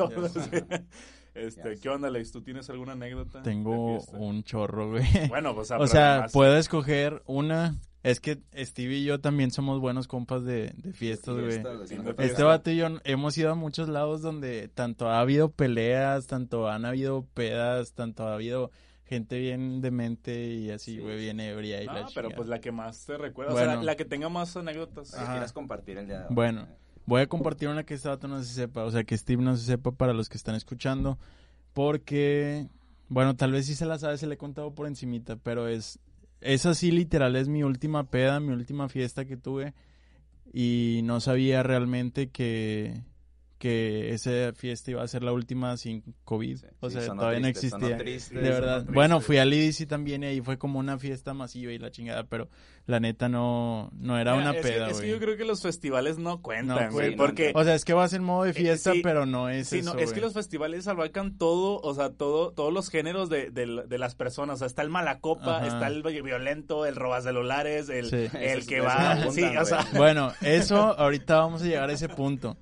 este, 1.34 1.76
¿qué 1.76 1.88
onda, 1.90 2.08
Alex? 2.08 2.32
¿Tú 2.32 2.42
tienes 2.42 2.70
alguna 2.70 2.92
anécdota? 2.92 3.42
Tengo 3.42 3.98
un 4.12 4.42
chorro, 4.44 4.90
güey. 4.90 5.04
Bueno, 5.28 5.54
pues, 5.54 5.70
o 5.78 5.86
sea, 5.86 6.26
puedo 6.32 6.56
escoger 6.56 7.22
una. 7.26 7.76
Es 8.02 8.18
que 8.20 8.38
Steve 8.56 8.94
y 8.94 9.04
yo 9.04 9.20
también 9.20 9.50
somos 9.50 9.78
buenos 9.78 10.08
compas 10.08 10.42
de, 10.44 10.72
de 10.76 10.92
fiestas, 10.94 11.34
güey. 11.34 11.50
Fiesta. 11.50 11.70
Este 12.18 12.42
vato 12.42 12.70
y 12.70 12.76
yo 12.76 12.86
hemos 13.04 13.36
ido 13.36 13.50
a 13.50 13.54
muchos 13.54 13.88
lados 13.90 14.22
donde 14.22 14.68
tanto 14.68 15.08
ha 15.08 15.20
habido 15.20 15.50
peleas, 15.50 16.26
tanto 16.26 16.68
han 16.68 16.86
habido 16.86 17.26
pedas, 17.34 17.92
tanto 17.92 18.26
ha 18.26 18.34
habido 18.34 18.70
gente 19.04 19.38
bien 19.38 19.80
demente 19.82 20.46
y 20.54 20.70
así, 20.70 20.94
Sí. 20.94 21.00
güey, 21.00 21.18
bien 21.18 21.40
ebria 21.40 21.82
y 21.82 21.86
No, 21.86 21.94
la 21.94 22.08
pero 22.14 22.30
pues 22.30 22.48
la 22.48 22.60
que 22.60 22.72
más 22.72 23.04
te 23.04 23.18
recuerda, 23.18 23.52
o 23.52 23.56
sea, 23.56 23.66
la, 23.76 23.82
la 23.82 23.96
que 23.96 24.04
tenga 24.06 24.28
más 24.28 24.56
anécdotas. 24.56 25.10
Que 25.10 25.18
quieras 25.24 25.52
compartir 25.52 25.98
el 25.98 26.06
día 26.06 26.20
de 26.20 26.24
hoy. 26.26 26.34
Bueno, 26.34 26.68
voy 27.06 27.20
a 27.20 27.26
compartir 27.26 27.68
una 27.68 27.84
que 27.84 27.94
este 27.94 28.08
vato 28.08 28.28
no 28.28 28.42
se 28.42 28.54
sepa, 28.54 28.84
o 28.84 28.90
sea, 28.90 29.04
que 29.04 29.18
Steve 29.18 29.42
no 29.42 29.56
se 29.56 29.64
sepa 29.66 29.90
para 29.92 30.12
los 30.14 30.28
que 30.28 30.36
están 30.38 30.54
escuchando, 30.54 31.18
porque, 31.74 32.68
bueno, 33.08 33.36
tal 33.36 33.52
vez 33.52 33.66
sí 33.66 33.74
se 33.74 33.84
la 33.84 33.98
sabe, 33.98 34.16
se 34.16 34.26
le 34.26 34.34
he 34.34 34.38
contado 34.38 34.74
por 34.74 34.86
encimita, 34.86 35.36
pero 35.36 35.68
es, 35.68 35.98
es 36.40 36.66
así 36.66 36.90
literal, 36.90 37.36
es 37.36 37.48
mi 37.48 37.62
última 37.62 38.10
peda, 38.10 38.40
mi 38.40 38.52
última 38.52 38.88
fiesta 38.88 39.24
que 39.24 39.36
tuve, 39.36 39.74
y 40.52 41.00
no 41.04 41.20
sabía 41.20 41.62
realmente 41.62 42.30
que, 42.30 43.02
que 43.60 44.14
esa 44.14 44.54
fiesta 44.54 44.90
iba 44.90 45.02
a 45.02 45.06
ser 45.06 45.22
la 45.22 45.32
última 45.32 45.76
sin 45.76 46.02
COVID, 46.24 46.56
Sí, 46.56 46.66
o 46.80 46.88
sí, 46.88 46.98
sea, 46.98 47.14
todavía 47.14 47.40
no 47.40 47.48
triste, 47.48 47.66
existía. 47.66 47.98
triste, 47.98 48.34
De 48.36 48.48
verdad. 48.48 48.76
triste. 48.78 48.92
Bueno, 48.94 49.20
fui 49.20 49.36
al 49.36 49.52
IDC 49.52 49.86
también 49.86 50.22
y 50.22 50.26
ahí 50.28 50.40
fue 50.40 50.56
como 50.56 50.78
una 50.78 50.98
fiesta 50.98 51.34
masiva 51.34 51.70
y 51.70 51.78
la 51.78 51.90
chingada, 51.90 52.24
pero 52.24 52.48
la 52.86 53.00
neta 53.00 53.28
no, 53.28 53.90
no 53.92 54.18
era 54.18 54.32
Mira, 54.34 54.50
una 54.50 54.58
es 54.58 54.64
que- 54.66 54.72
peda, 54.72 54.88
es 54.88 55.00
que 55.02 55.10
yo 55.10 55.18
creo 55.20 55.36
que 55.36 55.44
los 55.44 55.60
festivales 55.60 56.16
no 56.16 56.40
cuentan, 56.40 56.86
No, 56.86 56.90
güey, 56.92 57.10
sí, 57.10 57.16
no, 57.16 57.22
porque... 57.22 57.52
O 57.54 57.62
sea, 57.62 57.74
es 57.74 57.84
que 57.84 57.92
vas 57.92 58.14
en 58.14 58.24
modo 58.24 58.44
de 58.44 58.50
Eh, 58.50 58.54
fiesta, 58.54 58.92
sí. 58.94 59.02
pero 59.02 59.26
no 59.26 59.50
es 59.50 59.68
Sí, 59.68 59.80
eso, 59.80 59.92
no, 59.92 60.00
es 60.00 60.14
que 60.14 60.22
los 60.22 60.32
festivales 60.32 60.88
abarcan 60.88 61.36
todo, 61.36 61.80
o 61.82 61.94
sea, 61.94 62.08
todo, 62.14 62.52
todos 62.52 62.72
los 62.72 62.88
géneros 62.88 63.28
de, 63.28 63.50
de, 63.50 63.84
de 63.86 63.98
las 63.98 64.14
personas. 64.14 64.54
O 64.54 64.58
sea, 64.60 64.68
está 64.68 64.80
el 64.80 64.88
malacopa, 64.88 65.58
Ajá. 65.58 65.66
está 65.66 65.86
el 65.88 66.02
violento, 66.02 66.86
el 66.86 66.96
roba 66.96 67.20
celulares, 67.20 67.90
el, 67.90 68.08
Sí. 68.08 68.26
el 68.40 68.66
que 68.66 68.80
va. 68.80 69.30
sí, 69.30 69.44
o 69.44 69.64
sea. 69.66 69.86
Bueno, 69.96 70.32
eso 70.40 70.98
ahorita 70.98 71.36
vamos 71.36 71.60
a 71.60 71.66
llegar 71.66 71.90
a 71.90 71.92
ese 71.92 72.08
punto. 72.08 72.56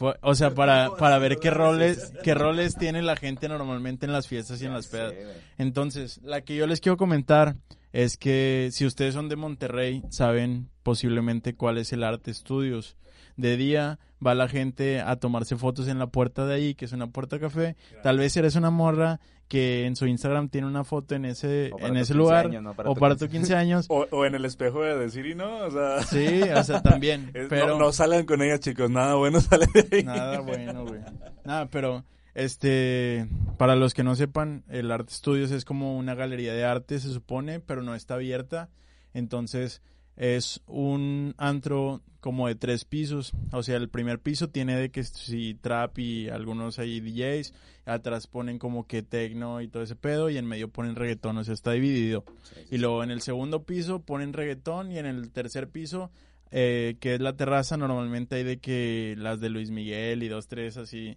Pu- 0.00 0.16
O 0.22 0.34
sea, 0.34 0.52
para, 0.54 0.96
para 0.96 1.18
ver 1.18 1.36
qué 1.38 1.50
roles, 1.50 2.12
qué 2.24 2.34
roles 2.34 2.74
tiene 2.74 3.02
la 3.02 3.14
gente 3.14 3.48
normalmente 3.48 4.06
en 4.06 4.12
las 4.12 4.26
fiestas 4.26 4.60
y 4.62 4.66
en 4.66 4.72
las 4.72 4.86
pedas. 4.88 5.12
Entonces, 5.58 6.18
la 6.24 6.40
que 6.40 6.56
yo 6.56 6.66
les 6.66 6.80
quiero 6.80 6.96
comentar 6.96 7.56
es 7.92 8.16
que 8.16 8.70
si 8.72 8.86
ustedes 8.86 9.14
son 9.14 9.28
de 9.28 9.36
Monterrey, 9.36 10.02
saben 10.10 10.68
posiblemente 10.82 11.54
cuál 11.54 11.78
es 11.78 11.92
el 11.92 12.02
Arte 12.02 12.32
Studios. 12.32 12.96
De 13.36 13.56
día 13.56 13.98
va 14.24 14.34
la 14.34 14.48
gente 14.48 15.00
a 15.00 15.16
tomarse 15.16 15.56
fotos 15.56 15.88
en 15.88 15.98
la 15.98 16.06
puerta 16.08 16.46
de 16.46 16.54
ahí, 16.54 16.74
que 16.74 16.84
es 16.86 16.92
una 16.92 17.06
puerta 17.08 17.38
café. 17.38 17.76
Tal 18.02 18.18
vez 18.18 18.36
eres 18.36 18.54
una 18.54 18.70
morra 18.70 19.20
que 19.50 19.84
en 19.84 19.96
su 19.96 20.06
Instagram 20.06 20.48
tiene 20.48 20.68
una 20.68 20.84
foto 20.84 21.16
en 21.16 21.24
ese, 21.24 21.72
en 21.80 21.96
ese 21.96 22.12
15 22.12 22.14
lugar, 22.14 22.46
años, 22.46 22.62
¿no? 22.62 22.72
Para 22.74 22.88
o 22.88 22.94
tu 22.94 23.00
para 23.00 23.14
15. 23.16 23.26
tu 23.26 23.32
15 23.32 23.54
años. 23.56 23.86
O, 23.90 24.06
o 24.12 24.24
en 24.24 24.36
el 24.36 24.44
espejo 24.44 24.80
de 24.84 24.96
decir 24.96 25.26
y 25.26 25.34
no, 25.34 25.64
o 25.66 25.70
sea... 25.72 26.02
Sí, 26.04 26.40
o 26.42 26.62
sea, 26.62 26.80
también. 26.82 27.30
es- 27.34 27.48
pero 27.48 27.66
no, 27.66 27.78
no 27.78 27.92
salgan 27.92 28.24
con 28.26 28.40
ella, 28.42 28.60
chicos, 28.60 28.88
nada 28.90 29.16
bueno 29.16 29.40
sale 29.42 29.66
de 29.74 29.88
ahí. 29.96 30.04
Nada 30.04 30.38
bueno, 30.38 30.86
güey. 30.86 31.00
Nada, 31.44 31.66
pero 31.68 32.04
este, 32.34 33.26
para 33.58 33.74
los 33.74 33.92
que 33.92 34.04
no 34.04 34.14
sepan, 34.14 34.62
el 34.68 34.92
Art 34.92 35.10
Studios 35.10 35.50
es 35.50 35.64
como 35.64 35.98
una 35.98 36.14
galería 36.14 36.54
de 36.54 36.64
arte, 36.64 37.00
se 37.00 37.08
supone, 37.12 37.58
pero 37.58 37.82
no 37.82 37.96
está 37.96 38.14
abierta. 38.14 38.68
Entonces, 39.14 39.82
es 40.20 40.60
un 40.66 41.34
antro 41.38 42.02
como 42.20 42.46
de 42.46 42.54
tres 42.54 42.84
pisos. 42.84 43.32
O 43.52 43.62
sea, 43.62 43.78
el 43.78 43.88
primer 43.88 44.18
piso 44.20 44.50
tiene 44.50 44.76
de 44.76 44.90
que 44.90 45.02
si 45.02 45.54
trap 45.54 45.98
y 45.98 46.28
algunos 46.28 46.78
ahí 46.78 47.00
DJs. 47.00 47.54
Atrás 47.86 48.26
ponen 48.26 48.58
como 48.58 48.86
que 48.86 49.02
techno 49.02 49.62
y 49.62 49.68
todo 49.68 49.82
ese 49.82 49.96
pedo. 49.96 50.28
Y 50.28 50.36
en 50.36 50.44
medio 50.44 50.68
ponen 50.68 50.94
reggaetón. 50.94 51.38
O 51.38 51.44
sea, 51.44 51.54
está 51.54 51.72
dividido. 51.72 52.26
Y 52.70 52.76
luego 52.76 53.02
en 53.02 53.10
el 53.10 53.22
segundo 53.22 53.62
piso 53.64 54.02
ponen 54.02 54.34
reggaetón. 54.34 54.92
Y 54.92 54.98
en 54.98 55.06
el 55.06 55.30
tercer 55.30 55.70
piso, 55.70 56.10
eh, 56.50 56.98
que 57.00 57.14
es 57.14 57.20
la 57.22 57.34
terraza, 57.38 57.78
normalmente 57.78 58.36
hay 58.36 58.44
de 58.44 58.58
que 58.58 59.14
las 59.16 59.40
de 59.40 59.48
Luis 59.48 59.70
Miguel 59.70 60.22
y 60.22 60.28
dos, 60.28 60.48
tres 60.48 60.76
así. 60.76 61.16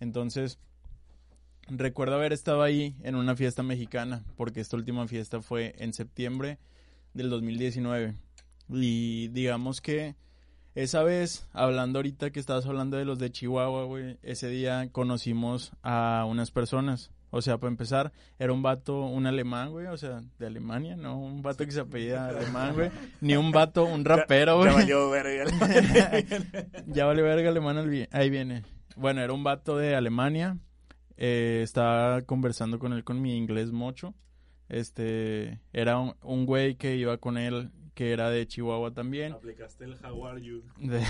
Entonces, 0.00 0.58
recuerdo 1.68 2.16
haber 2.16 2.32
estado 2.32 2.64
ahí 2.64 2.96
en 3.04 3.14
una 3.14 3.36
fiesta 3.36 3.62
mexicana. 3.62 4.24
Porque 4.34 4.58
esta 4.58 4.76
última 4.76 5.06
fiesta 5.06 5.40
fue 5.40 5.76
en 5.78 5.92
septiembre 5.92 6.58
del 7.14 7.30
2019. 7.30 8.16
Y 8.72 9.28
digamos 9.28 9.80
que 9.80 10.14
esa 10.74 11.02
vez, 11.02 11.48
hablando 11.52 11.98
ahorita 11.98 12.30
que 12.30 12.40
estabas 12.40 12.66
hablando 12.66 12.96
de 12.96 13.04
los 13.04 13.18
de 13.18 13.30
Chihuahua, 13.30 13.84
güey, 13.84 14.18
ese 14.22 14.48
día 14.48 14.88
conocimos 14.92 15.72
a 15.82 16.24
unas 16.28 16.50
personas. 16.50 17.10
O 17.32 17.42
sea, 17.42 17.58
para 17.58 17.70
empezar, 17.70 18.12
era 18.40 18.52
un 18.52 18.60
vato, 18.62 19.02
un 19.02 19.24
alemán, 19.26 19.70
güey, 19.70 19.86
o 19.86 19.96
sea, 19.96 20.20
de 20.38 20.46
Alemania, 20.46 20.96
no 20.96 21.16
un 21.16 21.42
vato 21.42 21.64
que 21.64 21.70
se 21.70 21.80
apellida 21.80 22.26
alemán, 22.28 22.74
güey, 22.74 22.90
ni 23.20 23.36
un 23.36 23.52
vato, 23.52 23.84
un 23.84 24.04
rapero, 24.04 24.64
Ya 24.64 24.72
güey. 24.72 24.82
valió 24.82 25.10
verga. 25.10 25.44
ya 26.88 27.06
vale 27.06 27.22
verga 27.22 27.50
alemán, 27.50 28.06
ahí 28.10 28.30
viene. 28.30 28.64
Bueno, 28.96 29.20
era 29.22 29.32
un 29.32 29.44
vato 29.44 29.76
de 29.76 29.94
Alemania, 29.94 30.58
eh, 31.16 31.60
estaba 31.62 32.22
conversando 32.22 32.80
con 32.80 32.92
él 32.92 33.04
con 33.04 33.22
mi 33.22 33.36
inglés 33.36 33.70
mocho. 33.70 34.12
Este, 34.68 35.60
era 35.72 35.98
un, 35.98 36.14
un 36.22 36.46
güey 36.46 36.74
que 36.76 36.96
iba 36.96 37.16
con 37.18 37.38
él, 37.38 37.70
que 38.00 38.12
era 38.12 38.30
de 38.30 38.46
Chihuahua 38.46 38.94
también. 38.94 39.34
Aplicaste 39.34 39.84
el 39.84 39.92
how 40.02 40.26
are 40.26 40.40
you. 40.42 40.62
De- 40.78 41.04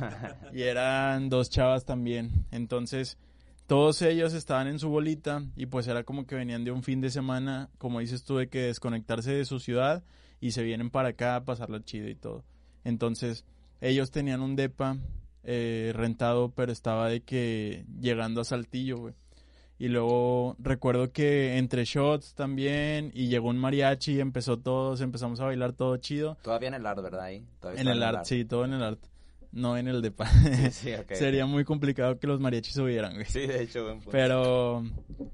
y 0.58 0.62
eran 0.62 1.28
dos 1.28 1.50
chavas 1.50 1.84
también. 1.84 2.46
Entonces, 2.50 3.18
todos 3.66 4.00
ellos 4.00 4.32
estaban 4.32 4.66
en 4.66 4.78
su 4.78 4.88
bolita 4.88 5.44
y 5.54 5.66
pues 5.66 5.86
era 5.86 6.02
como 6.02 6.26
que 6.26 6.36
venían 6.36 6.64
de 6.64 6.70
un 6.70 6.82
fin 6.82 7.02
de 7.02 7.10
semana, 7.10 7.68
como 7.76 8.00
dices 8.00 8.24
tú, 8.24 8.38
de 8.38 8.48
que 8.48 8.60
desconectarse 8.60 9.34
de 9.34 9.44
su 9.44 9.60
ciudad 9.60 10.02
y 10.40 10.52
se 10.52 10.62
vienen 10.62 10.88
para 10.88 11.10
acá 11.10 11.36
a 11.36 11.44
pasarla 11.44 11.84
chido 11.84 12.08
y 12.08 12.14
todo. 12.14 12.42
Entonces, 12.84 13.44
ellos 13.82 14.10
tenían 14.10 14.40
un 14.40 14.56
depa 14.56 14.96
eh, 15.44 15.92
rentado, 15.94 16.54
pero 16.54 16.72
estaba 16.72 17.10
de 17.10 17.20
que 17.20 17.84
llegando 18.00 18.40
a 18.40 18.44
Saltillo, 18.44 18.96
güey. 18.96 19.14
Y 19.80 19.88
luego 19.88 20.56
recuerdo 20.58 21.10
que 21.10 21.56
entre 21.56 21.86
shots 21.86 22.34
también 22.34 23.10
y 23.14 23.28
llegó 23.28 23.48
un 23.48 23.56
mariachi 23.56 24.12
y 24.12 24.20
empezó 24.20 24.58
todos, 24.58 25.00
empezamos 25.00 25.40
a 25.40 25.46
bailar 25.46 25.72
todo 25.72 25.96
chido. 25.96 26.36
Todavía 26.42 26.68
en 26.68 26.74
el 26.74 26.84
art, 26.84 27.02
¿verdad? 27.02 27.22
Ahí. 27.22 27.46
Todavía 27.60 27.80
En 27.80 27.88
el 27.88 28.02
art, 28.02 28.26
sí, 28.26 28.44
todo 28.44 28.66
en 28.66 28.74
el 28.74 28.82
art. 28.82 29.00
No 29.52 29.78
en 29.78 29.88
el 29.88 30.02
depa. 30.02 30.26
Sí, 30.26 30.70
sí, 30.70 30.92
ok. 31.00 31.12
Sería 31.14 31.46
muy 31.46 31.64
complicado 31.64 32.18
que 32.18 32.26
los 32.26 32.40
mariachis 32.40 32.74
subieran, 32.74 33.14
güey. 33.14 33.24
Sí, 33.24 33.46
de 33.46 33.62
hecho, 33.62 33.84
buen 33.84 33.96
punto. 34.00 34.10
Pero, 34.10 34.84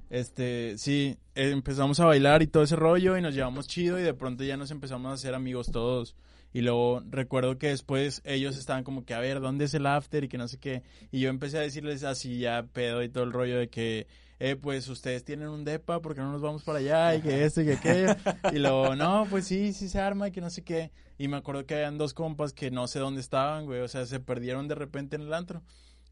este, 0.09 0.77
sí, 0.77 1.17
empezamos 1.35 1.99
a 1.99 2.05
bailar 2.05 2.41
y 2.41 2.47
todo 2.47 2.63
ese 2.63 2.77
rollo 2.77 3.17
y 3.17 3.21
nos 3.21 3.35
llevamos 3.35 3.67
chido 3.67 3.99
y 3.99 4.03
de 4.03 4.13
pronto 4.13 4.45
ya 4.45 4.55
nos 4.55 4.71
empezamos 4.71 5.11
a 5.11 5.15
hacer 5.15 5.35
amigos 5.35 5.69
todos. 5.73 6.15
Y 6.57 6.61
luego 6.61 7.03
recuerdo 7.07 7.59
que 7.59 7.67
después 7.67 8.23
ellos 8.25 8.57
estaban 8.57 8.83
como 8.83 9.05
que, 9.05 9.13
a 9.13 9.19
ver, 9.19 9.41
¿dónde 9.41 9.65
es 9.65 9.75
el 9.75 9.85
after? 9.85 10.23
Y 10.23 10.27
que 10.27 10.39
no 10.39 10.47
sé 10.47 10.57
qué. 10.57 10.81
Y 11.11 11.19
yo 11.19 11.29
empecé 11.29 11.59
a 11.59 11.61
decirles 11.61 12.03
así 12.03 12.39
ya 12.39 12.65
pedo 12.73 13.03
y 13.03 13.09
todo 13.09 13.25
el 13.25 13.31
rollo 13.31 13.59
de 13.59 13.69
que, 13.69 14.07
eh, 14.39 14.55
pues 14.55 14.87
ustedes 14.87 15.23
tienen 15.23 15.49
un 15.49 15.65
depa, 15.65 16.01
porque 16.01 16.21
no 16.21 16.31
nos 16.31 16.41
vamos 16.41 16.63
para 16.63 16.79
allá? 16.79 17.13
Y 17.13 17.21
que 17.21 17.45
esto 17.45 17.61
y 17.61 17.65
que 17.65 17.73
aquello. 17.73 18.15
Y 18.51 18.57
luego, 18.57 18.95
no, 18.95 19.27
pues 19.29 19.45
sí, 19.45 19.71
sí 19.71 19.87
se 19.87 19.99
arma 19.99 20.29
y 20.29 20.31
que 20.31 20.41
no 20.41 20.49
sé 20.49 20.63
qué. 20.63 20.91
Y 21.19 21.27
me 21.27 21.37
acuerdo 21.37 21.67
que 21.67 21.75
habían 21.75 21.99
dos 21.99 22.15
compas 22.15 22.53
que 22.53 22.71
no 22.71 22.87
sé 22.87 22.97
dónde 22.97 23.21
estaban, 23.21 23.65
güey. 23.65 23.81
O 23.81 23.87
sea, 23.87 24.07
se 24.07 24.19
perdieron 24.19 24.67
de 24.67 24.73
repente 24.73 25.15
en 25.15 25.21
el 25.21 25.35
antro. 25.35 25.61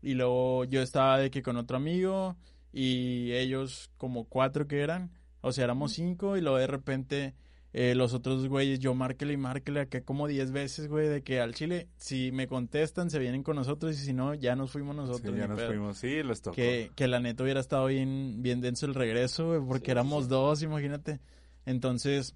Y 0.03 0.13
luego 0.13 0.65
yo 0.65 0.83
estaba 0.83 1.17
de 1.17 1.31
que 1.31 1.41
con 1.41 1.57
otro 1.57 1.77
amigo 1.77 2.35
y 2.71 3.31
ellos 3.31 3.89
como 3.97 4.25
cuatro 4.25 4.67
que 4.67 4.81
eran. 4.81 5.09
O 5.41 5.51
sea, 5.51 5.63
éramos 5.63 5.93
cinco 5.93 6.37
y 6.37 6.41
luego 6.41 6.59
de 6.59 6.67
repente 6.67 7.33
eh, 7.77 7.93
los 7.93 8.13
otros 8.13 8.47
güeyes, 8.47 8.79
yo 8.79 8.93
márquele 8.95 9.33
y 9.33 9.37
márquele 9.37 9.81
acá 9.81 9.99
como 9.99 10.27
diez 10.29 10.53
veces, 10.53 10.87
güey, 10.87 11.09
de 11.09 11.23
que 11.23 11.41
al 11.41 11.53
chile, 11.53 11.89
si 11.97 12.31
me 12.31 12.47
contestan, 12.47 13.09
se 13.09 13.19
vienen 13.19 13.43
con 13.43 13.57
nosotros 13.57 13.93
y 13.95 14.05
si 14.05 14.13
no, 14.13 14.33
ya 14.33 14.55
nos 14.55 14.71
fuimos 14.71 14.95
nosotros. 14.95 15.33
Sí, 15.33 15.37
ya 15.41 15.47
nos 15.47 15.57
pedo. 15.57 15.67
fuimos. 15.67 15.97
Sí, 15.97 16.23
les 16.23 16.41
tocó. 16.41 16.55
Que, 16.55 16.89
que 16.95 17.09
la 17.09 17.19
neta 17.19 17.43
hubiera 17.43 17.59
estado 17.59 17.87
bien, 17.87 18.41
bien 18.41 18.61
denso 18.61 18.85
el 18.85 18.93
regreso, 18.95 19.47
güey, 19.47 19.59
porque 19.67 19.87
Sí, 19.87 19.91
éramos 19.91 20.23
sí. 20.23 20.29
dos, 20.29 20.61
imagínate. 20.63 21.19
Entonces, 21.65 22.33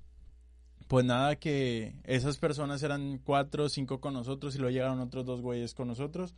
pues 0.89 1.05
nada, 1.05 1.37
que 1.37 1.95
esas 2.03 2.37
personas 2.37 2.83
eran 2.83 3.21
cuatro 3.23 3.63
o 3.63 3.69
cinco 3.69 4.01
con 4.01 4.13
nosotros 4.15 4.55
y 4.55 4.57
luego 4.57 4.71
llegaron 4.73 4.99
otros 4.99 5.25
dos 5.25 5.39
güeyes 5.39 5.73
con 5.73 5.87
nosotros 5.87 6.35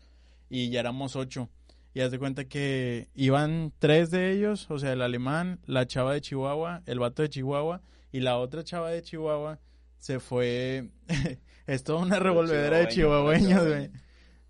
y 0.48 0.70
ya 0.70 0.80
éramos 0.80 1.16
ocho. 1.16 1.50
Y 1.96 2.02
haz 2.02 2.12
de 2.12 2.20
cuenta 2.20 2.46
que 2.46 3.08
iban 3.16 3.74
tres 3.80 4.12
de 4.12 4.32
ellos, 4.32 4.70
o 4.70 4.78
sea, 4.78 4.94
el 4.94 5.02
alemán, 5.02 5.60
la 5.66 5.88
chava 5.88 6.14
de 6.14 6.22
Chihuahua, 6.22 6.84
el 6.86 7.00
vato 7.00 7.24
de 7.24 7.30
Chihuahua 7.30 7.82
y 8.12 8.20
la 8.20 8.38
otra 8.38 8.64
chava 8.64 8.90
de 8.92 9.02
Chihuahua 9.02 9.60
se 9.98 10.20
fue. 10.20 10.90
es 11.68 11.84
toda 11.84 12.00
una 12.00 12.20
revolvedera 12.20 12.78
de 12.78 12.88
chihuahueño, 12.88 13.48
chihuahueños, 13.48 13.50
chihuahueño. 13.50 13.90
güey. 13.90 14.02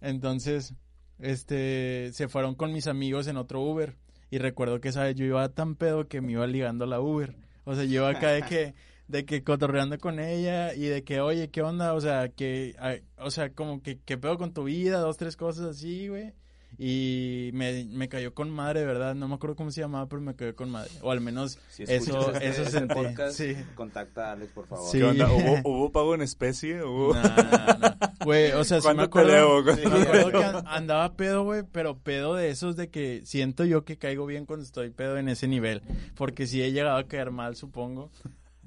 Entonces, 0.02 0.74
este, 1.20 2.10
se 2.14 2.28
fueron 2.28 2.56
con 2.56 2.74
mis 2.74 2.88
amigos 2.88 3.28
en 3.28 3.38
otro 3.38 3.62
Uber. 3.62 3.96
Y 4.30 4.38
recuerdo 4.38 4.80
que 4.80 4.90
esa 4.90 5.04
vez 5.04 5.16
yo 5.16 5.26
iba 5.26 5.48
tan 5.50 5.76
pedo 5.76 6.08
que 6.08 6.22
me 6.22 6.32
iba 6.32 6.48
ligando 6.48 6.86
a 6.86 6.88
la 6.88 7.02
Uber. 7.02 7.36
O 7.66 7.76
sea, 7.76 7.84
yo 7.84 8.02
iba 8.02 8.10
acá 8.10 8.30
de 8.30 8.44
que, 8.44 8.74
de 9.08 9.26
que 9.26 9.44
cotorreando 9.44 9.98
con 10.00 10.20
ella 10.20 10.74
y 10.74 10.86
de 10.86 11.04
que, 11.04 11.20
oye, 11.20 11.50
¿qué 11.50 11.62
onda? 11.62 11.94
O 11.94 12.02
sea, 12.02 12.30
que, 12.30 12.76
o 13.18 13.30
sea, 13.30 13.54
como 13.54 13.84
que, 13.84 14.00
¿qué 14.00 14.18
pedo 14.18 14.38
con 14.38 14.54
tu 14.54 14.64
vida? 14.64 15.00
Dos, 15.00 15.18
tres 15.18 15.36
cosas 15.36 15.66
así, 15.66 16.08
güey. 16.08 16.34
Y 16.78 17.52
me, 17.54 17.86
me 17.86 18.10
cayó 18.10 18.34
con 18.34 18.50
madre, 18.50 18.86
verdad. 18.86 19.14
No 19.14 19.28
me 19.28 19.36
acuerdo 19.36 19.56
cómo 19.56 19.70
se 19.72 19.82
llamaba, 19.82 20.08
pero 20.08 20.22
me 20.22 20.36
cayó 20.36 20.56
con 20.56 20.70
madre. 20.72 20.90
O 21.02 21.12
al 21.12 21.22
menos 21.22 21.60
Si 21.70 21.84
eso, 21.84 22.32
este- 22.32 22.48
eso 22.48 22.62
este 22.64 22.72
sentí. 22.80 22.94
podcast, 22.96 23.38
Sí. 23.38 23.56
contacta 23.76 24.30
a 24.30 24.32
Alex, 24.34 24.52
por 24.54 24.66
favor. 24.68 24.90
Sí. 24.90 24.98
¿Qué 24.98 25.04
onda? 25.04 25.32
¿Hubo, 25.32 25.60
hubo 25.70 25.92
pago 25.92 26.16
en 26.16 26.22
especie? 26.22 26.84
¿Hubo... 26.84 27.14
Nah, 27.14 27.22
nah, 27.24 27.78
nah. 27.78 27.96
Güey, 28.24 28.52
o 28.54 28.64
sea, 28.64 28.82
sí 28.82 28.88
me 28.88 28.96
¿Cuánto 29.10 29.22
te 29.22 29.86
acuerdo. 29.86 30.44
an- 30.60 30.68
andaba 30.68 31.14
pedo, 31.16 31.44
güey, 31.44 31.64
pero 31.72 31.98
pedo 31.98 32.36
de 32.36 32.50
esos 32.50 32.76
de 32.76 32.90
que 32.90 33.22
siento 33.26 33.66
yo 33.66 33.84
que 33.84 33.98
caigo 33.98 34.26
bien 34.26 34.46
cuando 34.46 34.64
estoy 34.66 34.90
pedo 34.92 35.18
en 35.18 35.28
ese 35.30 35.48
nivel. 35.48 35.82
Porque 36.16 36.48
si 36.48 36.62
he 36.64 36.72
llegado 36.72 36.98
a 36.98 37.08
caer 37.08 37.32
mal, 37.32 37.56
supongo. 37.56 38.12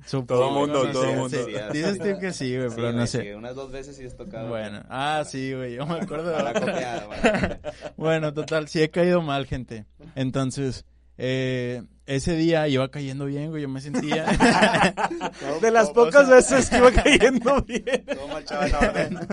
Supongo, 0.07 0.51
mundo, 0.51 0.85
no 0.85 0.93
todo 0.93 1.13
mundo. 1.15 1.39
así. 1.39 1.73
Dices 1.79 1.99
tú 1.99 2.19
que 2.21 2.33
sí, 2.33 2.57
güey, 2.57 2.69
Sí, 2.69 2.75
pero 2.77 2.93
no 2.93 3.07
sé. 3.07 3.23
sí, 3.23 3.29
unas 3.31 3.55
dos 3.55 3.73
veces 3.73 3.97
sí 3.97 4.05
has 4.05 4.17
tocado. 4.17 4.49
Bueno, 4.49 4.83
ah, 4.89 5.23
sí, 5.27 5.53
güey, 5.55 5.75
yo 5.75 5.87
me 5.87 5.95
acuerdo 5.95 6.31
de 6.31 6.43
la 6.43 6.53
copiada, 6.53 7.07
bueno. 7.07 7.57
Bueno, 7.97 8.35
total, 8.35 8.69
sí 8.69 8.83
he 8.83 8.91
caído 8.91 9.23
mal, 9.23 9.47
gente. 9.47 9.87
Entonces, 10.15 10.85
eh, 11.17 11.83
ese 12.07 12.37
día 12.37 12.69
iba 12.69 12.91
cayendo 12.91 13.25
bien, 13.25 13.49
güey, 13.51 13.63
yo 13.63 13.69
me 13.69 13.81
sentía... 13.81 14.27
De 15.63 15.71
las 15.71 15.89
O 15.89 15.93
pocas 15.95 16.27
sea- 16.27 16.37
veces 16.37 16.69
que 16.69 16.77
iba 16.79 16.91
cayendo 16.93 17.63
bien. 17.67 18.05
Toma 18.15 18.39
el 18.39 18.45
chaval. 18.45 19.29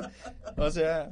O 0.58 0.70
sea, 0.72 1.12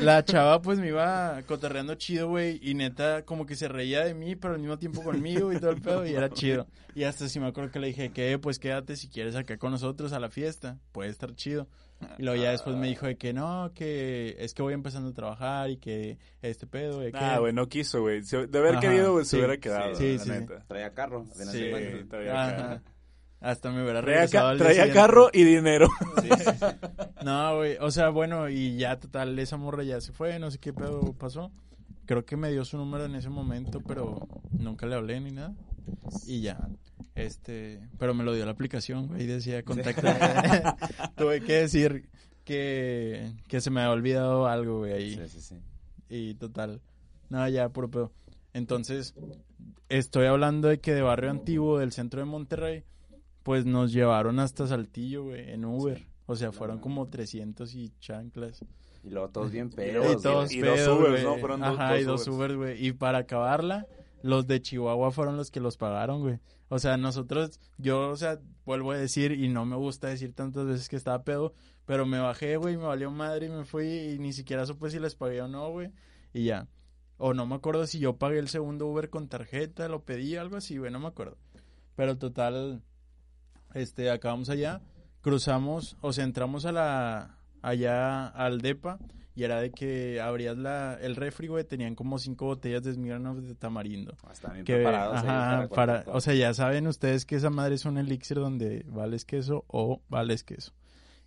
la 0.00 0.24
chava 0.24 0.60
pues 0.62 0.78
me 0.78 0.88
iba 0.88 1.40
cotorreando 1.46 1.94
chido, 1.94 2.28
güey, 2.28 2.58
y 2.62 2.74
neta 2.74 3.24
como 3.24 3.46
que 3.46 3.56
se 3.56 3.68
reía 3.68 4.04
de 4.04 4.14
mí, 4.14 4.36
pero 4.36 4.54
al 4.54 4.60
mismo 4.60 4.78
tiempo 4.78 5.02
conmigo 5.02 5.52
y 5.52 5.58
todo 5.58 5.70
el 5.70 5.80
pedo, 5.80 6.06
y 6.06 6.14
era 6.14 6.30
chido. 6.30 6.66
Y 6.94 7.04
hasta 7.04 7.28
si 7.28 7.40
me 7.40 7.46
acuerdo 7.46 7.70
que 7.70 7.80
le 7.80 7.88
dije 7.88 8.10
que, 8.10 8.38
pues 8.38 8.58
quédate 8.58 8.96
si 8.96 9.08
quieres 9.08 9.36
acá 9.36 9.56
con 9.58 9.70
nosotros 9.70 10.12
a 10.12 10.20
la 10.20 10.28
fiesta, 10.28 10.78
puede 10.92 11.10
estar 11.10 11.34
chido. 11.34 11.68
Y 12.18 12.22
luego 12.24 12.42
ya 12.42 12.50
después 12.50 12.76
me 12.76 12.88
dijo 12.88 13.06
de 13.06 13.16
que 13.16 13.32
no, 13.32 13.70
que 13.74 14.36
es 14.40 14.54
que 14.54 14.62
voy 14.62 14.74
empezando 14.74 15.10
a 15.10 15.12
trabajar 15.12 15.70
y 15.70 15.76
que 15.76 16.18
este 16.42 16.66
pedo, 16.66 16.98
de 16.98 17.12
que... 17.12 17.18
Ah, 17.18 17.38
güey, 17.38 17.52
no 17.52 17.68
quiso, 17.68 18.00
güey. 18.00 18.22
De 18.22 18.58
haber 18.58 18.72
Ajá, 18.72 18.80
querido, 18.80 19.12
güey, 19.12 19.24
se 19.24 19.36
hubiera 19.36 19.56
quedado, 19.58 19.94
sí, 19.94 20.14
la 20.14 20.18
sí, 20.18 20.24
sí. 20.24 20.30
neta. 20.30 20.64
Traía 20.66 20.90
carro. 20.94 21.24
Sí, 21.32 21.70
traía 22.08 22.42
Ajá. 22.42 22.56
carro. 22.56 22.80
Hasta 23.42 23.70
me 23.70 23.82
hubiera 23.82 24.00
Traía, 24.02 24.20
regresado 24.20 24.44
ca- 24.46 24.50
al 24.50 24.56
día 24.58 24.64
traía 24.66 24.82
siguiente. 24.84 25.00
carro 25.00 25.30
y 25.32 25.44
dinero. 25.44 25.88
Sí, 26.22 26.28
sí, 26.38 26.44
sí. 26.44 26.66
No, 27.24 27.56
güey, 27.56 27.76
o 27.80 27.90
sea, 27.90 28.08
bueno, 28.10 28.48
y 28.48 28.76
ya 28.76 28.98
total, 28.98 29.38
esa 29.38 29.56
morra 29.56 29.82
ya 29.84 30.00
se 30.00 30.12
fue, 30.12 30.38
no 30.38 30.50
sé 30.50 30.58
qué 30.58 30.72
pedo 30.72 31.12
pasó. 31.12 31.50
Creo 32.06 32.24
que 32.24 32.36
me 32.36 32.50
dio 32.50 32.64
su 32.64 32.76
número 32.76 33.04
en 33.04 33.14
ese 33.14 33.28
momento, 33.30 33.80
pero 33.80 34.26
nunca 34.50 34.86
le 34.86 34.96
hablé 34.96 35.20
ni 35.20 35.30
nada. 35.30 35.54
Y 36.26 36.40
ya. 36.40 36.68
Este, 37.14 37.80
pero 37.98 38.14
me 38.14 38.24
lo 38.24 38.32
dio 38.34 38.44
la 38.44 38.52
aplicación, 38.52 39.06
güey, 39.08 39.26
decía 39.26 39.62
contacto. 39.62 40.02
Tuve 41.16 41.40
que 41.42 41.52
decir 41.54 42.08
que, 42.44 43.32
que 43.48 43.60
se 43.60 43.70
me 43.70 43.80
había 43.80 43.92
olvidado 43.92 44.46
algo, 44.46 44.78
güey, 44.80 44.92
ahí. 44.92 45.14
Sí, 45.14 45.28
sí, 45.28 45.40
sí. 45.40 45.56
Y 46.08 46.34
total, 46.34 46.80
nada, 47.28 47.48
ya, 47.50 47.68
puro 47.68 47.88
pedo. 47.90 48.12
Entonces, 48.52 49.14
estoy 49.88 50.26
hablando 50.26 50.68
de 50.68 50.80
que 50.80 50.92
de 50.92 51.02
Barrio 51.02 51.30
Antiguo, 51.30 51.78
del 51.78 51.92
centro 51.92 52.20
de 52.20 52.26
Monterrey, 52.26 52.84
pues 53.42 53.64
nos 53.66 53.92
llevaron 53.92 54.38
hasta 54.40 54.66
Saltillo, 54.66 55.24
güey, 55.24 55.50
en 55.50 55.64
Uber. 55.64 56.06
O 56.26 56.36
sea, 56.36 56.52
fueron 56.52 56.78
como 56.78 57.08
300 57.08 57.74
y 57.74 57.92
chanclas. 57.98 58.64
Y 59.04 59.10
luego 59.10 59.28
todos 59.30 59.50
bien 59.50 59.68
Y 59.72 59.76
pedos. 59.76 60.22
todos 60.22 60.52
y 60.52 60.60
dos 60.60 60.86
Ubers. 60.88 61.22
¿no? 61.24 61.36
Fueron 61.38 61.60
dos- 61.60 61.78
Ajá, 61.78 61.98
y 61.98 62.04
dos. 62.04 62.26
Ubers, 62.28 62.54
güey. 62.54 62.86
Y 62.86 62.92
para 62.92 63.18
acabarla, 63.18 63.86
los 64.22 64.46
de 64.46 64.62
Chihuahua 64.62 65.10
fueron 65.10 65.36
los 65.36 65.50
que 65.50 65.60
los 65.60 65.76
pagaron, 65.76 66.20
güey. 66.20 66.38
O 66.68 66.78
sea, 66.78 66.96
nosotros, 66.96 67.60
yo, 67.76 68.08
o 68.10 68.16
sea, 68.16 68.38
vuelvo 68.64 68.92
a 68.92 68.96
decir, 68.96 69.32
y 69.32 69.48
no 69.48 69.66
me 69.66 69.76
gusta 69.76 70.08
decir 70.08 70.32
tantas 70.32 70.64
veces 70.64 70.88
que 70.88 70.96
estaba 70.96 71.22
pedo, 71.22 71.52
pero 71.84 72.06
me 72.06 72.18
bajé, 72.18 72.56
güey, 72.56 72.76
me 72.78 72.84
valió 72.84 73.10
madre 73.10 73.46
y 73.46 73.50
me 73.50 73.64
fui 73.64 73.86
y 73.88 74.18
ni 74.18 74.32
siquiera 74.32 74.64
supe 74.64 74.88
si 74.88 74.98
les 74.98 75.14
pagué 75.14 75.42
o 75.42 75.48
no, 75.48 75.70
güey. 75.70 75.90
Y 76.32 76.44
ya. 76.44 76.68
O 77.18 77.34
no 77.34 77.44
me 77.46 77.56
acuerdo 77.56 77.86
si 77.86 77.98
yo 77.98 78.16
pagué 78.16 78.38
el 78.38 78.48
segundo 78.48 78.86
Uber 78.86 79.10
con 79.10 79.28
tarjeta, 79.28 79.86
lo 79.88 80.04
pedí, 80.04 80.36
algo 80.36 80.56
así, 80.56 80.78
güey, 80.78 80.90
no 80.90 80.98
me 81.00 81.08
acuerdo. 81.08 81.36
Pero 81.94 82.16
total, 82.16 82.82
este, 83.74 84.10
acabamos 84.10 84.48
allá, 84.50 84.80
cruzamos, 85.20 85.96
o 86.00 86.12
sea, 86.12 86.24
entramos 86.24 86.64
a 86.66 86.72
la, 86.72 87.38
allá 87.62 88.26
al 88.28 88.60
DEPA 88.60 88.98
y 89.34 89.44
era 89.44 89.60
de 89.60 89.70
que 89.70 90.20
abrías 90.20 90.58
la, 90.58 90.98
el 91.00 91.16
refri, 91.16 91.46
güey, 91.48 91.64
tenían 91.64 91.94
como 91.94 92.18
cinco 92.18 92.46
botellas 92.46 92.82
de 92.82 92.92
Smirnoff 92.92 93.38
de 93.38 93.54
tamarindo. 93.54 94.14
Ah, 94.24 94.32
Están 94.32 94.52
bien 94.54 94.64
Que, 94.66 94.74
preparados. 94.74 95.16
ajá, 95.18 95.68
para, 95.74 96.04
o 96.08 96.20
sea, 96.20 96.34
ya 96.34 96.52
saben 96.52 96.86
ustedes 96.86 97.24
que 97.24 97.36
esa 97.36 97.48
madre 97.50 97.76
es 97.76 97.84
un 97.86 97.96
elixir 97.96 98.36
donde 98.38 98.84
vales 98.88 99.24
queso 99.24 99.64
o 99.68 100.02
vales 100.08 100.44
queso. 100.44 100.72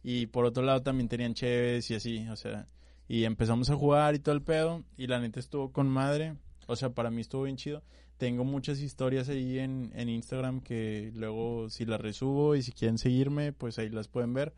Y 0.04 0.28
por 0.28 0.46
otro 0.46 0.62
lado 0.64 0.84
también 0.84 1.10
tenían 1.10 1.34
cheves 1.34 1.90
y 1.90 1.96
así, 1.96 2.28
o 2.30 2.36
sea, 2.36 2.68
y 3.08 3.24
empezamos 3.24 3.72
a 3.72 3.76
jugar 3.76 4.14
y 4.14 4.20
todo 4.20 4.36
el 4.36 4.44
pedo 4.44 4.84
y 4.98 5.08
la 5.08 5.20
neta 5.20 5.40
estuvo 5.40 5.72
con 5.72 5.88
madre, 5.90 6.36
o 6.68 6.76
sea, 6.76 6.90
para 6.92 7.10
mí 7.10 7.22
estuvo 7.22 7.44
bien 7.44 7.58
chido. 7.58 7.82
Tengo 8.18 8.44
muchas 8.46 8.80
historias 8.80 9.28
ahí 9.30 9.60
en, 9.60 9.92
en 9.96 10.10
Instagram 10.10 10.62
que 10.62 11.12
luego 11.16 11.70
si 11.70 11.86
las 11.86 12.00
resubo 12.00 12.56
y 12.56 12.64
si 12.64 12.72
quieren 12.72 12.98
seguirme, 12.98 13.52
pues 13.52 13.78
ahí 13.78 13.90
las 13.90 14.08
pueden 14.08 14.34
ver. 14.34 14.54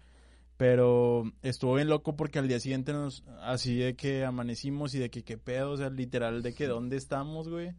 Pero 0.58 1.32
estuvo 1.44 1.76
bien 1.76 1.88
loco 1.88 2.16
porque 2.16 2.40
al 2.40 2.48
día 2.48 2.60
siguiente 2.60 2.92
nos, 2.92 3.24
así 3.42 3.78
de 3.78 3.96
que 3.96 4.26
amanecimos 4.26 4.96
y 4.96 5.00
de 5.00 5.12
que 5.12 5.24
qué 5.24 5.38
pedo, 5.38 5.72
o 5.72 5.78
sea, 5.78 5.90
literal 5.92 6.42
de 6.42 6.54
que 6.54 6.66
dónde 6.68 6.98
estamos, 6.98 7.48
güey. 7.48 7.74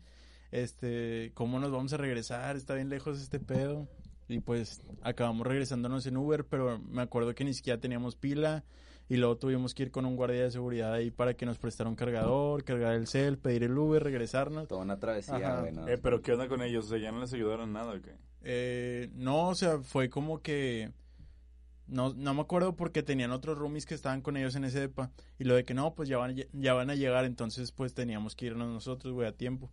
Este, 0.52 1.32
cómo 1.34 1.58
nos 1.58 1.72
vamos 1.72 1.92
a 1.92 1.96
regresar, 1.96 2.56
está 2.56 2.74
bien 2.74 2.88
lejos 2.88 3.20
este 3.20 3.40
pedo. 3.40 3.88
Y 4.28 4.40
pues 4.40 4.82
acabamos 5.02 5.46
regresándonos 5.46 6.06
en 6.06 6.16
Uber, 6.16 6.44
pero 6.44 6.78
me 6.78 7.02
acuerdo 7.02 7.34
que 7.34 7.44
ni 7.44 7.54
siquiera 7.54 7.80
teníamos 7.80 8.14
pila. 8.14 8.64
Y 9.08 9.16
luego 9.16 9.36
tuvimos 9.38 9.74
que 9.74 9.84
ir 9.84 9.90
con 9.90 10.04
un 10.04 10.16
guardia 10.16 10.42
de 10.42 10.50
seguridad 10.50 10.92
ahí 10.92 11.10
para 11.10 11.34
que 11.34 11.46
nos 11.46 11.58
prestara 11.58 11.88
un 11.88 11.96
cargador, 11.96 12.62
cargar 12.62 12.94
el 12.94 13.06
cel, 13.06 13.38
pedir 13.38 13.64
el 13.64 13.76
Uber, 13.76 14.02
regresarnos. 14.02 14.68
Toda 14.68 14.82
una 14.82 14.98
travesía, 14.98 15.36
Ajá. 15.36 15.60
güey. 15.60 15.72
¿no? 15.72 15.88
Eh, 15.88 15.96
pero 15.96 16.20
¿qué 16.20 16.32
onda 16.32 16.46
con 16.46 16.62
ellos? 16.62 16.86
O 16.86 16.88
sea, 16.90 16.98
¿ya 16.98 17.10
no 17.10 17.20
les 17.20 17.32
ayudaron 17.32 17.72
nada 17.72 17.94
o 17.94 18.02
qué? 18.02 18.14
Eh, 18.42 19.10
no, 19.14 19.48
o 19.48 19.54
sea, 19.54 19.78
fue 19.78 20.10
como 20.10 20.42
que... 20.42 20.92
No, 21.86 22.12
no 22.12 22.34
me 22.34 22.42
acuerdo 22.42 22.76
porque 22.76 23.02
tenían 23.02 23.30
otros 23.30 23.56
roomies 23.56 23.86
que 23.86 23.94
estaban 23.94 24.20
con 24.20 24.36
ellos 24.36 24.54
en 24.56 24.64
ese 24.64 24.80
depa. 24.80 25.10
Y 25.38 25.44
lo 25.44 25.54
de 25.54 25.64
que 25.64 25.72
no, 25.72 25.94
pues 25.94 26.06
ya 26.10 26.18
van, 26.18 26.36
ya 26.52 26.74
van 26.74 26.90
a 26.90 26.94
llegar, 26.94 27.24
entonces 27.24 27.72
pues 27.72 27.94
teníamos 27.94 28.36
que 28.36 28.44
irnos 28.44 28.68
nosotros, 28.68 29.14
güey, 29.14 29.26
a 29.26 29.32
tiempo. 29.32 29.70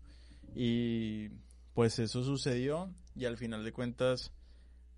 Y 0.56 1.28
pues 1.74 2.00
eso 2.00 2.24
sucedió 2.24 2.90
y 3.18 3.26
al 3.26 3.36
final 3.36 3.66
de 3.66 3.74
cuentas 3.74 4.32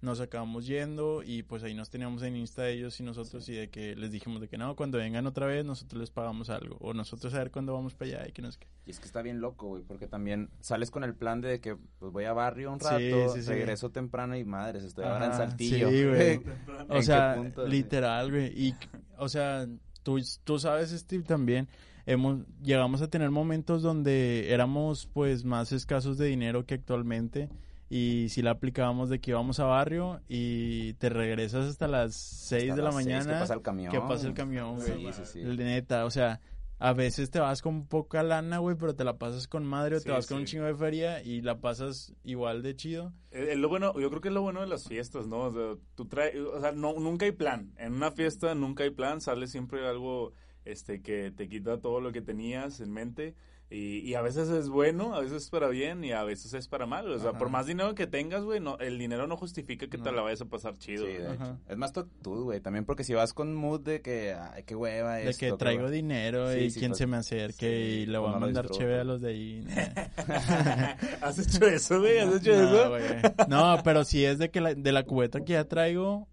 nos 0.02 0.22
acabamos 0.22 0.68
yendo 0.68 1.24
y 1.24 1.44
pues 1.44 1.64
ahí 1.64 1.74
nos 1.74 1.90
teníamos 1.90 2.22
en 2.22 2.36
Insta 2.36 2.70
ellos 2.70 3.00
y 3.00 3.04
nosotros 3.04 3.48
y 3.50 3.56
de 3.56 3.70
que 3.70 3.96
les 3.96 4.12
dijimos 4.12 4.42
de 4.42 4.48
que 4.48 4.58
no, 4.58 4.76
cuando 4.76 5.00
vengan 5.00 5.26
otra 5.26 5.48
vez 5.48 5.66
nosotros 5.66 6.00
les 6.00 6.12
pagamos 6.12 6.50
algo 6.50 6.78
o 6.80 6.94
nosotros 6.94 7.34
a 7.34 7.40
ver 7.40 7.52
cuándo 7.52 7.74
vamos 7.74 7.96
para 7.96 8.12
allá 8.12 8.28
y 8.28 8.32
que 8.32 8.42
no 8.42 8.52
sé 8.52 8.60
qué. 8.60 8.68
Y 8.86 8.92
es 8.92 9.00
que 9.00 9.06
está 9.06 9.22
bien 9.22 9.42
loco, 9.42 9.68
güey, 9.68 9.84
porque 9.84 10.08
también 10.08 10.50
sales 10.60 10.92
con 10.92 11.04
el 11.04 11.16
plan 11.16 11.42
de 11.42 11.60
que 11.60 11.76
pues 12.00 12.12
voy 12.12 12.26
a 12.26 12.34
barrio 12.34 12.72
un 12.72 12.80
rato, 12.80 13.34
sí, 13.34 13.42
sí. 13.42 13.50
regreso 13.50 13.90
temprano 13.90 14.38
y 14.38 14.44
madres, 14.44 14.84
estoy 14.84 15.06
ahora 15.06 15.26
en 15.28 15.34
Saltillo. 15.34 15.90
sí, 15.90 16.06
güey. 16.06 16.34
¿En 16.90 16.98
O 16.98 17.02
sea, 17.02 17.36
punto? 17.36 17.68
literal, 17.68 18.30
güey. 18.30 18.48
Y, 18.56 18.76
o 19.18 19.28
sea, 19.28 19.68
tú, 20.04 20.20
tú 20.44 20.60
sabes, 20.60 20.92
Steve, 20.92 21.24
también. 21.24 21.68
Hemos, 22.06 22.40
llegamos 22.64 23.02
a 23.02 23.10
tener 23.10 23.32
momentos 23.32 23.82
donde 23.82 24.54
éramos, 24.54 25.10
pues, 25.12 25.44
más 25.44 25.74
escasos 25.74 26.18
de 26.18 26.28
dinero 26.28 26.66
que 26.66 26.76
actualmente. 26.76 27.50
Y 27.90 28.28
si 28.30 28.42
la 28.42 28.52
aplicábamos 28.52 29.10
de 29.10 29.20
que 29.20 29.32
íbamos 29.32 29.60
a 29.60 29.66
barrio 29.66 30.20
y 30.28 30.94
te 30.96 31.10
regresas 31.10 31.70
hasta 31.70 31.88
las 31.88 32.16
6 32.16 32.72
Hasta 32.72 32.76
de 32.76 32.82
la 32.82 32.92
seis 32.92 33.06
mañana. 33.06 33.34
Que 33.34 33.40
pasa 33.40 33.54
el 33.54 33.62
camión. 33.62 33.92
que 33.92 34.00
pasa 34.02 34.28
el 34.28 34.34
camión, 34.34 34.76
güey. 34.76 35.14
Sí, 35.26 35.44
neta, 35.44 36.06
o 36.06 36.12
sea, 36.12 36.42
a 36.80 36.94
veces 36.94 37.32
te 37.32 37.40
vas 37.40 37.62
con 37.62 37.88
poca 37.88 38.22
lana, 38.24 38.60
güey, 38.60 38.76
pero 38.76 38.96
te 38.96 39.04
la 39.04 39.18
pasas 39.18 39.48
con 39.48 39.66
madre 39.66 39.96
o 39.96 40.00
Sí, 40.00 40.06
te 40.06 40.12
vas 40.12 40.28
con 40.28 40.40
un 40.40 40.46
chingo 40.46 40.66
de 40.66 40.76
feria 40.76 41.24
y 41.24 41.42
la 41.42 41.60
pasas 41.60 42.14
igual 42.24 42.62
de 42.62 42.76
chido. 42.76 43.14
Es, 43.32 43.50
es 43.50 43.58
lo 43.58 43.70
bueno, 43.70 43.98
yo 44.00 44.10
creo 44.10 44.22
que 44.22 44.28
es 44.28 44.34
lo 44.34 44.42
bueno 44.42 44.62
de 44.62 44.68
las 44.68 44.88
fiestas, 44.88 45.28
¿no? 45.28 45.40
O 45.40 45.54
sea, 45.54 45.82
tú 45.96 46.06
traes, 46.08 46.36
o 46.36 46.60
sea, 46.60 46.74
no, 46.74 46.94
nunca 47.00 47.26
hay 47.26 47.32
plan. 47.32 47.74
En 47.78 47.94
una 47.94 48.12
fiesta 48.12 48.54
nunca 48.54 48.84
hay 48.84 48.92
plan, 48.92 49.22
sale 49.22 49.48
siempre 49.48 49.88
algo 49.88 50.34
este 50.66 51.02
que 51.02 51.32
te 51.32 51.48
quita 51.48 51.80
todo 51.80 52.00
lo 52.00 52.12
que 52.12 52.22
tenías 52.22 52.80
en 52.80 52.92
mente. 52.92 53.36
Y, 53.70 54.00
y 54.00 54.14
a 54.14 54.22
veces 54.22 54.48
es 54.48 54.70
bueno, 54.70 55.14
a 55.14 55.20
veces 55.20 55.44
es 55.44 55.50
para 55.50 55.68
bien 55.68 56.02
y 56.02 56.14
a 56.14 56.24
veces 56.24 56.54
es 56.54 56.70
para 56.70 56.86
mal. 56.86 57.12
O 57.12 57.20
sea, 57.20 57.32
Ajá. 57.32 57.38
por 57.38 57.50
más 57.50 57.66
dinero 57.66 57.96
que 57.96 58.08
tengas, 58.08 58.44
güey, 58.46 58.62
no, 58.62 58.78
el 58.80 58.98
dinero 58.98 59.28
no 59.28 59.36
justifica 59.36 59.88
que 59.88 59.98
te 59.98 60.12
la 60.14 60.22
vayas 60.22 60.40
a 60.40 60.46
pasar 60.46 60.78
chido. 60.78 61.06
Sí, 61.06 61.12
de 61.12 61.34
hecho. 61.34 61.60
Es 61.68 61.76
más 61.76 61.90
actitud, 61.98 62.44
güey. 62.44 62.62
También 62.62 62.86
porque 62.86 63.04
si 63.04 63.14
vas 63.14 63.34
con 63.34 63.54
mood 63.54 63.82
de 63.82 64.02
que, 64.02 64.34
ay, 64.34 64.64
qué 64.64 64.74
hueva 64.74 65.16
De 65.16 65.30
esto, 65.30 65.46
que 65.46 65.52
traigo 65.54 65.90
dinero 65.90 66.52
Sí, 66.54 66.60
y 66.60 66.70
sí, 66.70 66.80
quién 66.80 66.92
pues, 66.92 67.00
se 67.00 67.08
me 67.08 67.18
acerque 67.18 67.68
sí, 67.68 68.00
y 68.02 68.06
le 68.06 68.18
voy 68.18 68.30
a 68.30 68.34
no 68.34 68.40
mandar 68.40 68.70
chévere 68.70 69.02
a 69.02 69.04
los 69.04 69.22
de 69.22 69.30
ahí. 69.30 69.68
¿Has 71.22 71.38
hecho 71.38 71.66
eso, 71.68 72.00
güey? 72.00 72.20
¿Has 72.20 72.36
hecho 72.36 72.56
no, 72.56 72.96
eso? 72.96 73.34
No, 73.50 73.82
pero 73.84 74.06
si 74.06 74.24
es 74.24 74.38
de 74.38 74.50
que 74.50 74.62
la, 74.62 74.76
de 74.76 74.92
la 74.94 75.04
cubeta 75.04 75.42
que 75.42 75.54
ya 75.54 75.66
traigo, 75.66 76.30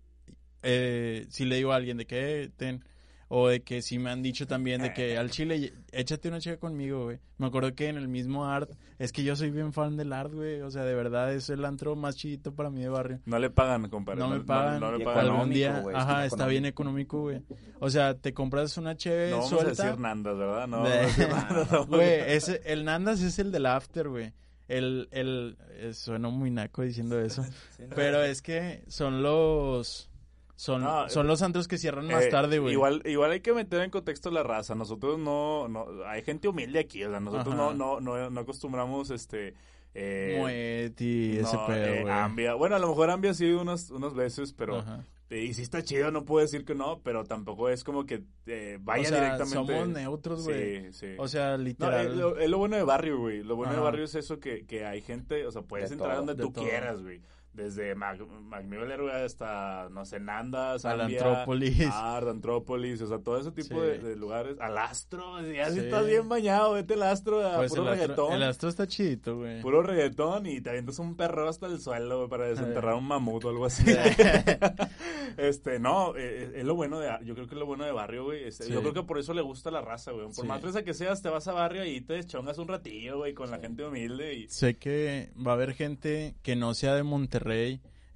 eh, 0.62 1.27
si 1.31 1.47
le 1.47 1.57
digo 1.57 1.73
a 1.73 1.77
alguien 1.77 1.97
de 1.97 2.07
que 2.07 2.53
ten, 2.57 2.85
o 3.29 3.49
de 3.49 3.63
que 3.63 3.83
si 3.83 3.99
me 3.99 4.11
han 4.11 4.23
dicho 4.23 4.47
también 4.47 4.83
de 4.83 4.93
que 4.93 5.17
al 5.17 5.31
chile, 5.31 5.73
échate 5.93 6.29
una 6.29 6.41
chica 6.41 6.57
conmigo, 6.57 7.05
güey. 7.05 7.19
Me 7.39 7.47
acuerdo 7.47 7.75
que 7.75 7.89
en 7.89 7.97
el 7.97 8.07
mismo 8.07 8.47
art, 8.47 8.71
es 8.99 9.11
que 9.13 9.25
yo 9.25 9.35
soy 9.35 9.51
bien 9.51 9.73
fan 9.73 9.97
del 9.97 10.13
art, 10.13 10.33
güey. 10.33 10.61
O 10.61 10.71
sea, 10.71 10.85
de 10.85 10.95
verdad 10.95 11.33
es 11.35 11.51
el 11.51 11.65
antro 11.65 11.97
más 11.97 12.17
chidito 12.17 12.55
para 12.55 12.71
mí 12.71 12.83
de 12.83 12.89
barrio. 12.89 13.21
No 13.27 13.39
le 13.39 13.51
pagan, 13.51 13.89
compadre. 13.89 14.21
No 14.21 14.29
me 14.29 14.41
pagan. 14.41 14.81
No, 14.81 14.97
le 14.97 15.05
pagan. 15.05 15.27
Algún 15.27 15.51
día, 15.51 15.81
güey, 15.81 15.97
ajá, 15.97 16.25
está 16.25 16.37
está 16.37 16.47
bien 16.47 16.65
económico, 16.67 17.23
güey. 17.23 17.43
O 17.81 17.91
sea, 17.91 18.15
te 18.15 18.35
compras 18.35 18.77
una 18.77 18.97
cheve 18.97 19.31
No 19.31 19.39
vamos 19.39 19.53
a 19.53 19.65
decir 19.65 19.99
Nandas, 19.99 20.37
¿verdad? 20.37 20.67
No, 20.69 20.85
De-. 20.89 21.87
Güey, 21.89 22.21
ese, 22.35 22.61
el 22.65 22.85
Nandas 22.85 23.21
es 23.23 23.39
el 23.39 23.51
del 23.51 23.67
after, 23.67 24.09
güey. 24.09 24.33
El, 24.69 25.09
el, 25.11 25.59
eh, 25.73 25.93
suena 25.93 26.29
muy 26.29 26.51
naco 26.51 26.83
diciendo 26.83 27.21
eso. 27.21 27.45
Sí, 27.77 27.83
no. 27.89 27.95
Pero 27.97 28.23
es 28.23 28.41
que 28.41 28.83
son 28.89 29.23
los, 29.23 30.11
son, 30.57 30.83
No, 30.83 31.09
son 31.09 31.27
los 31.27 31.43
antros 31.43 31.67
que 31.69 31.79
cierran 31.79 32.07
más 32.07 32.25
Eh, 32.25 32.29
tarde, 32.29 32.59
güey. 32.59 32.73
Igual, 32.75 33.03
igual 33.05 33.31
hay 33.33 33.40
que 33.40 33.53
meter 33.53 33.81
en 33.83 33.90
contexto 33.90 34.31
la 34.31 34.43
raza. 34.43 34.75
Nosotros 34.75 35.19
no, 35.19 35.69
no 35.69 35.87
hay 36.07 36.23
gente 36.23 36.49
humilde 36.49 36.79
aquí, 36.79 37.03
o 37.05 37.11
sea, 37.11 37.21
nosotros 37.21 37.55
no, 37.55 37.75
no, 37.75 38.01
no, 38.01 38.31
no 38.31 38.40
acostumbramos 38.40 39.11
este 39.11 39.55
eh, 39.97 40.37
Moet 40.38 41.01
y 41.01 41.38
ese 41.38 41.57
no, 41.57 41.67
pedo, 41.67 41.85
eh. 42.09 42.11
Ambia. 42.11 42.55
Bueno, 42.55 42.77
a 42.77 42.79
lo 42.79 42.88
mejor 42.88 43.11
Ambia 43.11 43.33
sí 43.35 43.51
unas, 43.53 43.90
unas 43.90 44.12
veces, 44.14 44.53
pero 44.53 44.79
Ajá. 44.79 45.05
eh, 45.31 45.45
y 45.45 45.55
sí 45.55 45.62
está 45.62 45.83
chido, 45.85 46.11
no 46.11 46.25
puedo 46.25 46.45
decir 46.45 46.64
que 46.64 46.75
no, 46.75 47.01
pero 47.05 47.25
tampoco 47.25 47.69
es 47.69 47.85
como 47.85 48.05
que 48.05 48.23
eh, 48.47 48.79
vaya 48.81 49.03
o 49.03 49.07
sea, 49.07 49.19
directamente. 49.37 49.55
somos 49.55 49.88
neutros, 49.88 50.45
güey. 50.45 50.93
Sí, 50.93 50.99
sí. 50.99 51.07
O 51.19 51.29
sea, 51.29 51.57
No, 51.57 51.62
literal. 51.64 52.07
es, 52.09 52.12
lo, 52.17 52.38
es 52.38 52.51
lo 52.51 52.59
bueno 52.59 52.77
de 52.77 52.83
barrio, 52.83 53.19
güey. 53.19 53.43
Lo 53.45 53.55
bueno 53.57 53.73
de 53.73 53.79
barrio 53.81 54.05
es 54.05 54.14
eso 54.17 54.40
que, 54.40 54.67
que 54.67 54.85
hay 54.85 55.01
gente, 55.01 55.47
o 55.47 55.53
sea, 55.53 55.62
puedes 55.62 55.90
De 55.90 55.95
entrar 55.95 56.11
todo, 56.17 56.27
donde 56.27 56.35
de 56.35 56.43
tú 56.43 56.53
todo. 56.53 56.64
quieras, 56.64 57.01
güey. 57.03 57.21
Desde 57.55 57.95
Mac 57.95 58.19
Macmillan, 58.49 59.01
güey, 59.01 59.14
hasta, 59.25 59.88
no 59.90 60.05
sé, 60.05 60.19
Nandas, 60.19 60.85
Al 60.85 61.03
Ambia, 61.03 61.19
Antrópolis. 61.25 61.87
Art, 61.93 62.27
Antrópolis, 62.29 63.01
o 63.03 63.07
sea, 63.07 63.19
todo 63.21 63.38
ese 63.38 63.53
tipo 63.53 63.77
Sí. 63.77 63.81
de, 63.87 63.99
de 64.01 64.17
lugares. 64.17 64.57
Al 64.61 64.77
Astro, 64.77 65.40
ya 65.40 65.69
si 65.71 65.75
Sí. 65.79 65.85
estás 65.87 66.05
bien 66.07 66.29
bañado, 66.29 66.73
vete 66.73 66.95
al 66.95 67.05
Astro, 67.05 67.47
a 67.47 67.57
Pues 67.59 67.71
puro 67.71 67.83
el 67.83 67.88
astro, 67.90 68.03
reggaetón. 68.07 68.33
el 68.33 68.43
astro 68.43 68.69
está 68.69 68.87
chidito, 68.88 69.37
güey. 69.38 69.61
Puro 69.62 69.83
reggaetón 69.83 70.47
y 70.47 70.61
te 70.61 70.71
avientas 70.71 70.99
un 70.99 71.17
perro 71.17 71.49
hasta 71.49 71.67
el 71.67 71.79
suelo, 71.81 72.17
güey, 72.19 72.29
para 72.29 72.47
desenterrar 72.49 72.95
un 72.95 73.07
mamut 73.07 73.45
o 73.45 73.49
algo 73.51 73.67
así. 73.67 73.85
este, 75.37 75.79
no, 75.79 76.14
eh, 76.17 76.53
es 76.57 76.64
lo 76.64 76.75
bueno 76.75 76.99
de, 76.99 77.09
yo 77.25 77.35
creo 77.35 77.47
que 77.47 77.55
es 77.55 77.59
lo 77.59 77.67
bueno 77.67 77.85
de 77.85 77.93
barrio, 77.93 78.25
güey. 78.25 78.45
este, 78.45 78.64
Sí. 78.64 78.73
Yo 78.73 78.81
creo 78.81 78.95
que 78.95 79.03
por 79.03 79.19
eso 79.19 79.35
le 79.35 79.43
gusta 79.43 79.71
la 79.71 79.81
raza, 79.81 80.11
güey. 80.12 80.27
Por 80.35 80.47
más 80.47 80.61
fresa 80.61 80.83
que 80.85 80.95
seas, 80.95 81.21
te 81.23 81.29
vas 81.29 81.47
a 81.49 81.53
barrio 81.53 81.85
y 81.85 82.01
te 82.01 82.14
deschongas 82.14 82.57
un 82.59 82.67
ratillo, 82.69 83.19
güey, 83.19 83.35
con 83.35 83.51
la 83.51 83.59
gente 83.59 83.85
humilde 83.87 84.35
y... 84.35 84.49
Sé 84.49 84.77
que 84.77 85.31
va 85.45 85.53
a 85.53 85.55
haber 85.55 85.75
gente 85.75 86.35
que 86.43 86.57
no 86.57 86.73
sea 86.75 86.95
de 86.95 87.03
Monterrey, 87.03 87.43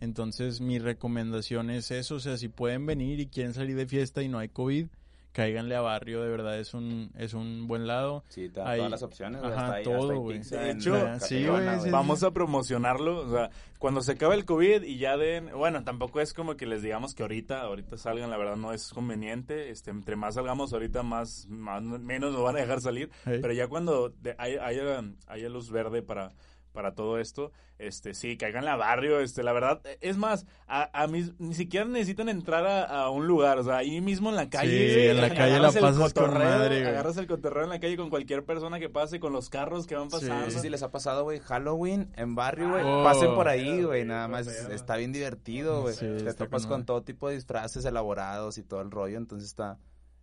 entonces 0.01 0.61
mi 0.61 0.79
recomendación 0.79 1.71
es 1.71 1.91
eso, 1.91 2.17
o 2.17 2.21
sea, 2.21 2.37
si 2.37 2.49
pueden 2.49 2.87
venir 2.87 3.21
y 3.21 3.27
quieren 3.27 3.55
salir 3.55 3.77
de 3.77 3.87
fiesta 3.87 4.23
y 4.23 4.29
no 4.29 4.39
hay 4.39 4.49
COVID, 4.49 4.87
cáiganle 5.33 5.77
a 5.77 5.81
barrio, 5.81 6.23
de 6.23 6.31
verdad 6.31 6.59
es 6.59 6.75
un, 6.75 7.13
es 7.17 7.33
un 7.35 7.69
buen 7.69 7.87
lado. 7.87 8.25
Sí, 8.29 8.49
te 8.49 8.55
todas 8.55 8.91
las 8.91 9.03
opciones, 9.03 9.41
güey. 9.41 9.53
Ajá, 9.53 9.63
hasta 9.63 9.77
ahí, 9.77 9.85
todo, 9.85 10.19
güey. 10.19 10.39
De 10.41 10.71
hecho, 10.71 10.97
sí, 11.21 11.45
sí, 11.83 11.91
Vamos 11.91 12.23
a 12.25 12.33
promocionarlo, 12.33 13.21
o 13.21 13.31
sea, 13.31 13.51
cuando 13.79 14.01
se 14.01 14.13
acabe 14.13 14.35
el 14.35 14.45
COVID 14.45 14.83
y 14.83 14.99
ya 14.99 15.17
den, 15.17 15.51
bueno, 15.53 15.85
tampoco 15.85 16.21
es 16.21 16.33
como 16.33 16.57
que 16.57 16.67
les 16.67 16.83
digamos 16.83 17.15
que 17.15 17.23
ahorita, 17.23 17.61
ahorita 17.61 17.97
salgan, 17.99 18.31
la 18.31 18.37
verdad 18.37 18.57
no 18.57 18.73
es 18.73 18.89
conveniente, 18.89 19.71
este, 19.71 19.91
entre 19.91 20.17
más 20.17 20.35
salgamos 20.35 20.73
ahorita, 20.73 21.03
más, 21.05 21.47
más 21.49 21.83
menos 21.83 22.33
nos 22.33 22.43
van 22.43 22.57
a 22.57 22.61
dejar 22.61 22.81
salir, 22.81 23.11
pero 23.25 23.53
ya 23.53 23.69
cuando 23.69 24.09
de- 24.09 24.35
haya, 24.39 24.65
haya, 24.67 25.05
haya 25.29 25.49
luz 25.49 25.71
verde 25.71 26.03
para, 26.03 26.33
para 26.79 26.95
todo 26.95 27.19
esto, 27.19 27.51
este, 27.81 28.15
sí, 28.15 28.37
caigan 28.37 28.69
a 28.69 28.77
barrio, 28.77 29.19
este, 29.19 29.43
la 29.43 29.53
verdad, 29.53 29.81
es 30.01 30.17
más, 30.17 30.47
a, 30.69 30.89
a 30.93 31.09
mí 31.09 31.29
ni 31.41 31.53
siquiera 31.55 31.85
necesitan 31.87 32.29
entrar 32.29 32.65
a, 32.65 32.85
a 32.85 33.11
un 33.11 33.27
lugar, 33.27 33.59
o 33.59 33.65
sea, 33.65 33.79
ahí 33.79 34.01
mismo 34.01 34.31
en 34.31 34.37
la 34.37 34.49
calle, 34.49 34.95
Sí, 34.95 35.01
en 35.09 35.21
la 35.21 35.29
calle 35.31 35.57
agarras 35.57 35.75
la 35.75 35.81
el 35.81 35.87
pasas 35.97 36.15
con 36.15 36.35
madre, 36.35 36.77
güey. 36.83 36.87
agarras 36.89 37.17
el 37.17 37.27
cotorreo 37.27 37.65
en 37.65 37.71
la 37.71 37.81
calle 37.81 37.97
con 37.97 38.11
cualquier 38.11 38.45
persona 38.45 38.79
que 38.79 38.89
pase, 38.89 39.19
con 39.19 39.33
los 39.33 39.51
carros 39.51 39.89
que 39.89 39.97
van 39.97 40.09
Sí. 40.09 40.19
pasando. 40.21 40.45
No 40.45 40.51
sé 40.53 40.61
si 40.61 40.69
les 40.71 40.85
ha 40.85 40.93
pasado, 40.93 41.25
güey, 41.25 41.41
Halloween 41.41 42.13
en 42.17 42.37
barrio, 42.37 42.71
güey. 42.71 42.85
Oh. 42.87 43.03
Pasen 43.03 43.35
por 43.35 43.49
ahí, 43.49 43.83
güey, 43.83 44.03
Sí, 44.03 44.09
nada 44.09 44.29
más. 44.29 44.47
pedo. 44.47 44.71
Está 44.71 44.97
bien 44.97 45.11
divertido, 45.13 45.83
güey. 45.83 45.95
Sí, 45.95 46.07
Te 46.25 46.33
topas 46.35 46.65
con 46.65 46.87
todo 46.87 47.03
tipo 47.03 47.29
de 47.29 47.35
disfraces 47.35 47.85
elaborados 47.85 48.57
y 48.59 48.63
todo 48.63 48.83
el 48.83 48.93
rollo, 48.93 49.19
entonces 49.19 49.49
está 49.49 49.79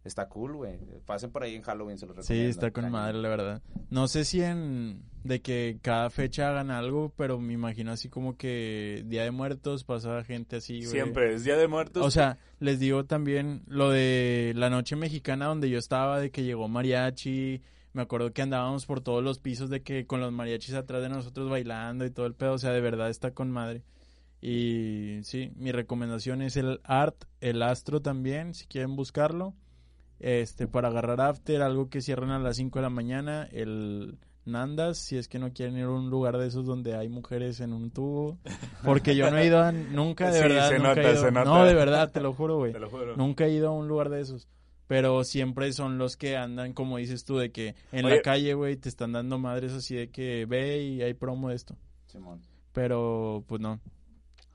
está 0.06 0.30
cool, 0.30 0.54
güey. 0.56 0.78
Pasen 1.06 1.32
por 1.32 1.44
ahí 1.44 1.56
en 1.56 1.62
Halloween, 1.64 1.98
se 1.98 2.06
los 2.06 2.16
Sí, 2.18 2.22
recomiendo. 2.34 2.50
está 2.52 2.72
con 2.72 2.92
madre, 2.92 3.18
la 3.18 3.30
verdad. 3.30 3.62
No 3.90 4.08
sé 4.08 4.24
si 4.26 4.42
en 4.42 5.04
de 5.24 5.42
que 5.42 5.80
cada 5.82 6.10
fecha 6.12 6.50
hagan 6.50 6.70
algo, 6.70 7.12
pero 7.18 7.40
me 7.40 7.54
imagino 7.54 7.92
así 7.92 8.10
como 8.10 8.38
que 8.38 9.04
Día 9.08 9.24
de 9.24 9.32
Muertos 9.32 9.84
pasa 9.84 10.24
gente 10.24 10.58
así, 10.58 10.80
güey. 10.80 10.92
Siempre, 10.92 11.34
es 11.34 11.44
Día 11.44 11.58
de 11.58 11.68
Muertos. 11.68 12.06
O 12.06 12.12
sea, 12.12 12.38
les 12.60 12.80
digo 12.80 13.06
también 13.06 13.64
lo 13.68 13.90
de 13.90 14.54
la 14.56 14.70
noche 14.70 14.96
mexicana 14.96 15.48
donde 15.48 15.70
yo 15.70 15.80
estaba, 15.80 16.20
de 16.20 16.30
que 16.30 16.44
llegó 16.44 16.68
mariachi. 16.68 17.62
Me 17.94 18.02
acuerdo 18.02 18.34
que 18.34 18.42
andábamos 18.42 18.86
por 18.86 19.02
todos 19.02 19.24
los 19.24 19.40
pisos 19.40 19.70
de 19.70 19.82
que 19.82 20.06
con 20.06 20.20
los 20.20 20.32
mariachis 20.32 20.74
atrás 20.76 21.02
de 21.02 21.10
nosotros 21.10 21.50
bailando 21.50 22.06
y 22.06 22.12
todo 22.12 22.26
el 22.28 22.36
pedo. 22.36 22.54
O 22.54 22.58
sea, 22.60 22.72
de 22.72 22.82
verdad 22.82 23.10
está 23.10 23.32
con 23.32 23.50
madre. 23.50 23.84
Y 24.42 25.20
sí, 25.24 25.52
mi 25.56 25.72
recomendación 25.72 26.42
es 26.44 26.56
el 26.58 26.80
Art, 26.84 27.16
el 27.42 27.64
Astro 27.64 28.02
también, 28.02 28.54
si 28.54 28.68
quieren 28.68 28.96
buscarlo. 28.96 29.56
Este, 30.20 30.68
para 30.68 30.88
agarrar 30.90 31.22
after, 31.22 31.62
algo 31.62 31.90
que 31.90 32.02
cierran 32.02 32.32
a 32.32 32.40
las 32.40 32.56
5 32.58 32.80
de 32.80 32.84
la 32.84 32.90
mañana. 32.90 33.48
El 33.52 34.18
Nandas, 34.46 35.00
si 35.00 35.18
es 35.18 35.28
que 35.28 35.40
no 35.40 35.52
quieren 35.54 35.76
ir 35.78 35.86
a 35.86 35.90
un 35.90 36.10
lugar 36.10 36.38
de 36.38 36.48
esos 36.48 36.66
donde 36.66 36.96
hay 36.96 37.10
mujeres 37.10 37.60
en 37.60 37.74
un 37.74 37.92
tubo. 37.92 38.38
Porque 38.84 39.16
yo 39.16 39.30
no 39.32 39.38
he 39.38 39.48
ido 39.48 39.60
a, 39.60 39.72
nunca, 39.72 40.30
de 40.32 40.38
Sí, 40.42 40.48
verdad. 40.48 40.70
se 40.70 40.78
nunca 40.78 40.92
he 40.92 40.96
nota, 40.98 41.12
ido. 41.14 41.22
se 41.24 41.32
nota. 41.32 41.50
No, 41.50 41.66
de 41.66 41.74
verdad, 41.74 42.12
te 42.12 42.22
lo 42.22 42.34
juro, 42.34 42.58
güey. 42.58 42.72
Te 42.72 42.80
lo 42.80 42.90
juro. 42.90 43.16
Nunca 43.18 43.46
he 43.46 43.52
ido 43.52 43.70
a 43.70 43.72
un 43.72 43.88
lugar 43.88 44.10
de 44.10 44.22
esos. 44.22 44.48
Pero 44.88 45.24
siempre 45.24 45.74
son 45.74 45.98
los 45.98 46.16
que 46.16 46.38
andan, 46.38 46.74
como 46.74 46.98
dices 46.98 47.26
tú, 47.26 47.38
de 47.38 47.52
que 47.52 47.74
en 47.92 48.06
Oye. 48.06 48.18
la 48.18 48.22
calle, 48.22 48.54
güey, 48.54 48.78
te 48.78 48.88
están 48.88 49.14
dando 49.14 49.40
madres 49.40 49.74
así 49.74 49.96
de 49.96 50.12
que 50.12 50.46
ve 50.46 50.80
y 50.84 51.02
hay 51.02 51.16
promo 51.16 51.50
de 51.50 51.56
esto. 51.56 51.76
Simón. 52.06 52.42
Pero, 52.72 53.44
pues 53.48 53.60
no. 53.62 53.82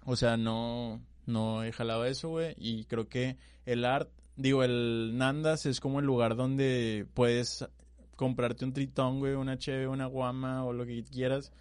O 0.05 0.15
sea, 0.15 0.37
no, 0.37 1.01
no 1.27 1.65
he 1.65 1.73
jalado 1.73 2.05
eso, 2.05 2.29
güey. 2.29 2.55
Y 2.59 2.85
creo 2.85 3.09
que 3.09 3.39
el 3.67 3.85
art, 3.85 4.09
digo, 4.41 4.63
el 4.63 5.17
Nandas 5.17 5.67
es 5.67 5.81
como 5.81 6.01
el 6.01 6.07
lugar 6.07 6.37
donde 6.37 7.07
puedes 7.15 7.69
comprarte 8.17 8.65
un 8.65 8.73
tritón, 8.73 9.19
güey, 9.19 9.35
una 9.35 9.59
cheve, 9.59 9.87
una 9.87 10.07
guama 10.07 10.65
o 10.65 10.73
lo 10.73 10.87
que 10.87 11.05
quieras. 11.05 11.53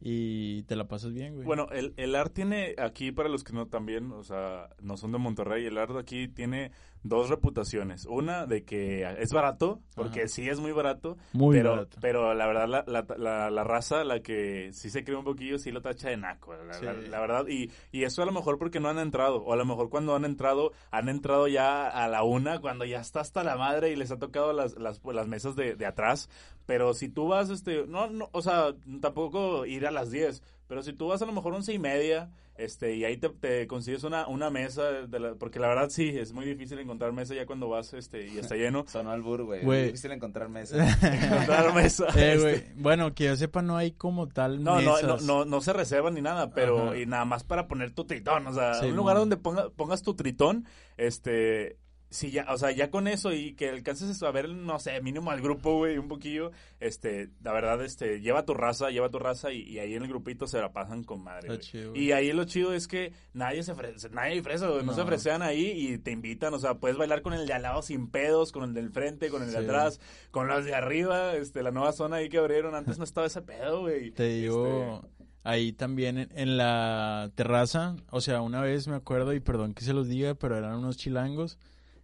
Y 0.00 0.62
te 0.62 0.76
la 0.76 0.88
pasas 0.88 1.12
bien, 1.12 1.34
güey. 1.34 1.46
Bueno, 1.46 1.68
el, 1.72 1.92
el 1.98 2.14
ART 2.14 2.32
tiene 2.32 2.74
aquí, 2.78 3.12
para 3.12 3.28
los 3.28 3.44
que 3.44 3.52
no 3.52 3.66
también, 3.66 4.10
o 4.12 4.22
sea, 4.22 4.70
no 4.80 4.96
son 4.96 5.12
de 5.12 5.18
Monterrey, 5.18 5.66
el 5.66 5.76
ART 5.76 5.96
aquí 5.98 6.26
tiene 6.26 6.72
dos 7.02 7.28
reputaciones. 7.30 8.06
Una 8.06 8.46
de 8.46 8.64
que 8.64 9.02
es 9.18 9.32
barato, 9.32 9.80
porque 9.94 10.20
Ajá. 10.20 10.28
sí 10.28 10.48
es 10.48 10.60
muy 10.60 10.72
barato, 10.72 11.16
muy 11.32 11.56
pero, 11.56 11.70
barato. 11.70 11.98
pero 12.00 12.34
la 12.34 12.46
verdad 12.46 12.68
la, 12.68 12.84
la, 12.86 13.06
la, 13.16 13.50
la 13.50 13.64
raza, 13.64 14.04
la 14.04 14.20
que 14.20 14.70
sí 14.72 14.90
se 14.90 15.02
cree 15.04 15.16
un 15.16 15.24
poquillo, 15.24 15.58
sí 15.58 15.70
lo 15.70 15.80
tacha 15.82 16.10
de 16.10 16.16
naco, 16.16 16.54
la, 16.54 16.74
Sí. 16.74 16.84
verdad. 16.84 17.46
Y, 17.48 17.70
y 17.92 18.04
eso 18.04 18.22
a 18.22 18.26
lo 18.26 18.32
mejor 18.32 18.58
porque 18.58 18.80
no 18.80 18.88
han 18.88 18.98
entrado, 18.98 19.42
o 19.42 19.52
a 19.52 19.56
lo 19.56 19.64
mejor 19.64 19.88
cuando 19.90 20.14
han 20.14 20.24
entrado, 20.24 20.72
han 20.90 21.08
entrado 21.08 21.48
ya 21.48 21.86
a 21.88 22.08
la 22.08 22.22
una, 22.22 22.60
cuando 22.60 22.84
ya 22.84 23.00
está 23.00 23.20
hasta 23.20 23.42
la 23.44 23.56
madre 23.56 23.90
y 23.90 23.96
les 23.96 24.10
ha 24.10 24.18
tocado 24.18 24.52
las, 24.52 24.76
las, 24.78 25.00
las 25.04 25.26
mesas 25.28 25.56
de, 25.56 25.74
de 25.76 25.86
atrás. 25.86 26.28
Pero 26.66 26.94
si 26.94 27.08
tú 27.08 27.28
vas, 27.28 27.50
este, 27.50 27.86
no, 27.86 28.08
no, 28.08 28.28
o 28.32 28.42
sea, 28.42 28.74
tampoco 29.00 29.66
ir 29.66 29.86
a 29.86 29.90
las 29.90 30.10
10, 30.10 30.42
pero 30.70 30.84
si 30.84 30.92
tú 30.92 31.08
vas 31.08 31.20
a 31.20 31.26
lo 31.26 31.32
mejor 31.32 31.52
once 31.52 31.72
y 31.72 31.80
media, 31.80 32.30
este, 32.54 32.94
y 32.94 33.04
ahí 33.04 33.16
te, 33.16 33.28
te 33.28 33.66
consigues 33.66 34.04
una, 34.04 34.28
una 34.28 34.50
mesa, 34.50 34.84
de 34.84 35.18
la- 35.18 35.34
porque 35.34 35.58
la 35.58 35.66
verdad 35.66 35.88
sí, 35.90 36.10
es 36.16 36.32
muy 36.32 36.44
difícil 36.44 36.78
encontrar 36.78 37.12
mesa 37.12 37.34
ya 37.34 37.44
cuando 37.44 37.68
vas, 37.68 37.92
este, 37.92 38.28
y 38.28 38.38
está 38.38 38.54
lleno. 38.54 38.84
Sonó 38.88 39.10
al 39.10 39.20
burro, 39.20 39.46
güey. 39.46 39.62
Es 39.80 39.86
difícil 39.86 40.12
encontrar 40.12 40.48
mesa. 40.48 40.76
encontrar 41.02 41.74
mesa. 41.74 42.04
Eh, 42.14 42.34
este, 42.34 42.38
güey, 42.38 42.64
Bueno, 42.76 43.12
que 43.16 43.24
yo 43.24 43.34
sepa, 43.36 43.62
no 43.62 43.76
hay 43.76 43.90
como 43.90 44.28
tal 44.28 44.62
No, 44.62 44.80
no, 44.80 45.02
no, 45.02 45.16
no, 45.16 45.44
no 45.44 45.60
se 45.60 45.72
reserva 45.72 46.12
ni 46.12 46.22
nada, 46.22 46.50
pero 46.54 46.90
Ajá. 46.90 46.98
y 46.98 47.04
nada 47.04 47.24
más 47.24 47.42
para 47.42 47.66
poner 47.66 47.90
tu 47.90 48.04
tritón, 48.04 48.46
o 48.46 48.54
sea, 48.54 48.74
Sí, 48.74 48.86
un 48.86 48.96
lugar 48.96 49.16
donde 49.16 49.36
ponga, 49.38 49.70
pongas 49.70 50.02
tu 50.02 50.14
tritón, 50.14 50.66
este, 50.98 51.78
si 52.10 52.32
ya, 52.32 52.44
o 52.52 52.58
sea, 52.58 52.72
ya 52.72 52.90
con 52.90 53.06
eso 53.06 53.32
y 53.32 53.54
que 53.54 53.68
alcances 53.70 54.20
a 54.22 54.30
ver, 54.32 54.48
no 54.48 54.78
sé, 54.80 55.00
mínimo 55.00 55.30
al 55.30 55.40
grupo, 55.40 55.76
güey, 55.76 55.96
un 55.96 56.08
poquillo, 56.08 56.50
este, 56.80 57.30
la 57.42 57.52
verdad, 57.52 57.82
este, 57.84 58.20
lleva 58.20 58.44
tu 58.44 58.52
raza, 58.52 58.90
lleva 58.90 59.08
tu 59.10 59.20
raza 59.20 59.52
y, 59.52 59.62
y 59.62 59.78
ahí 59.78 59.94
en 59.94 60.02
el 60.02 60.08
grupito 60.08 60.48
se 60.48 60.58
la 60.60 60.72
pasan 60.72 61.04
con 61.04 61.22
madre, 61.22 61.56
chido. 61.60 61.94
Y 61.94 62.10
ahí 62.10 62.32
lo 62.32 62.44
chido 62.44 62.74
es 62.74 62.88
que 62.88 63.12
nadie 63.32 63.62
se 63.62 63.72
ofrece, 63.72 64.10
nadie 64.10 64.40
güey, 64.42 64.80
no. 64.80 64.82
No. 64.82 64.94
se 64.94 65.00
ofrecean 65.02 65.42
ahí 65.42 65.66
y 65.70 65.98
te 65.98 66.10
invitan, 66.10 66.52
o 66.52 66.58
sea, 66.58 66.74
puedes 66.74 66.96
bailar 66.98 67.22
con 67.22 67.32
el 67.32 67.46
de 67.46 67.52
al 67.52 67.62
lado 67.62 67.80
sin 67.82 68.08
pedos, 68.10 68.50
con 68.50 68.64
el 68.64 68.74
del 68.74 68.90
frente, 68.90 69.28
con 69.28 69.42
el 69.42 69.52
de 69.52 69.58
Sí. 69.58 69.64
atrás, 69.64 70.00
con 70.32 70.48
los 70.48 70.64
de 70.64 70.74
arriba, 70.74 71.34
este, 71.36 71.62
la 71.62 71.70
nueva 71.70 71.92
zona 71.92 72.16
ahí 72.16 72.28
que 72.28 72.38
abrieron, 72.38 72.74
antes 72.74 72.98
no 72.98 73.04
estaba 73.04 73.28
ese 73.28 73.42
pedo, 73.42 73.82
güey. 73.82 74.10
Te 74.10 74.26
digo, 74.28 74.96
Este, 75.04 75.24
ahí 75.44 75.72
también 75.72 76.18
en, 76.18 76.28
en 76.34 76.56
la 76.56 77.30
terraza, 77.36 77.94
o 78.10 78.20
sea, 78.20 78.40
una 78.42 78.60
vez 78.62 78.88
me 78.88 78.96
acuerdo, 78.96 79.32
y 79.32 79.38
perdón 79.38 79.74
que 79.74 79.84
se 79.84 79.92
los 79.92 80.08
diga, 80.08 80.34
pero 80.34 80.56
eran 80.56 80.74
unos 80.76 80.96
chilangos, 80.96 81.56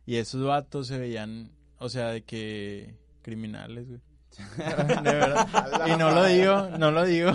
y 0.07 0.17
esos 0.17 0.43
vatos 0.45 0.87
se 0.87 0.99
veían, 0.99 1.51
o 1.79 1.89
sea, 1.89 2.09
de 2.09 2.23
que 2.23 2.95
criminales, 3.23 3.89
güey. 3.89 4.01
De 5.03 5.13
verdad. 5.13 5.49
Y 5.87 5.97
no 5.97 6.11
lo 6.11 6.25
digo, 6.25 6.69
no 6.79 6.91
lo 6.91 7.05
digo, 7.05 7.33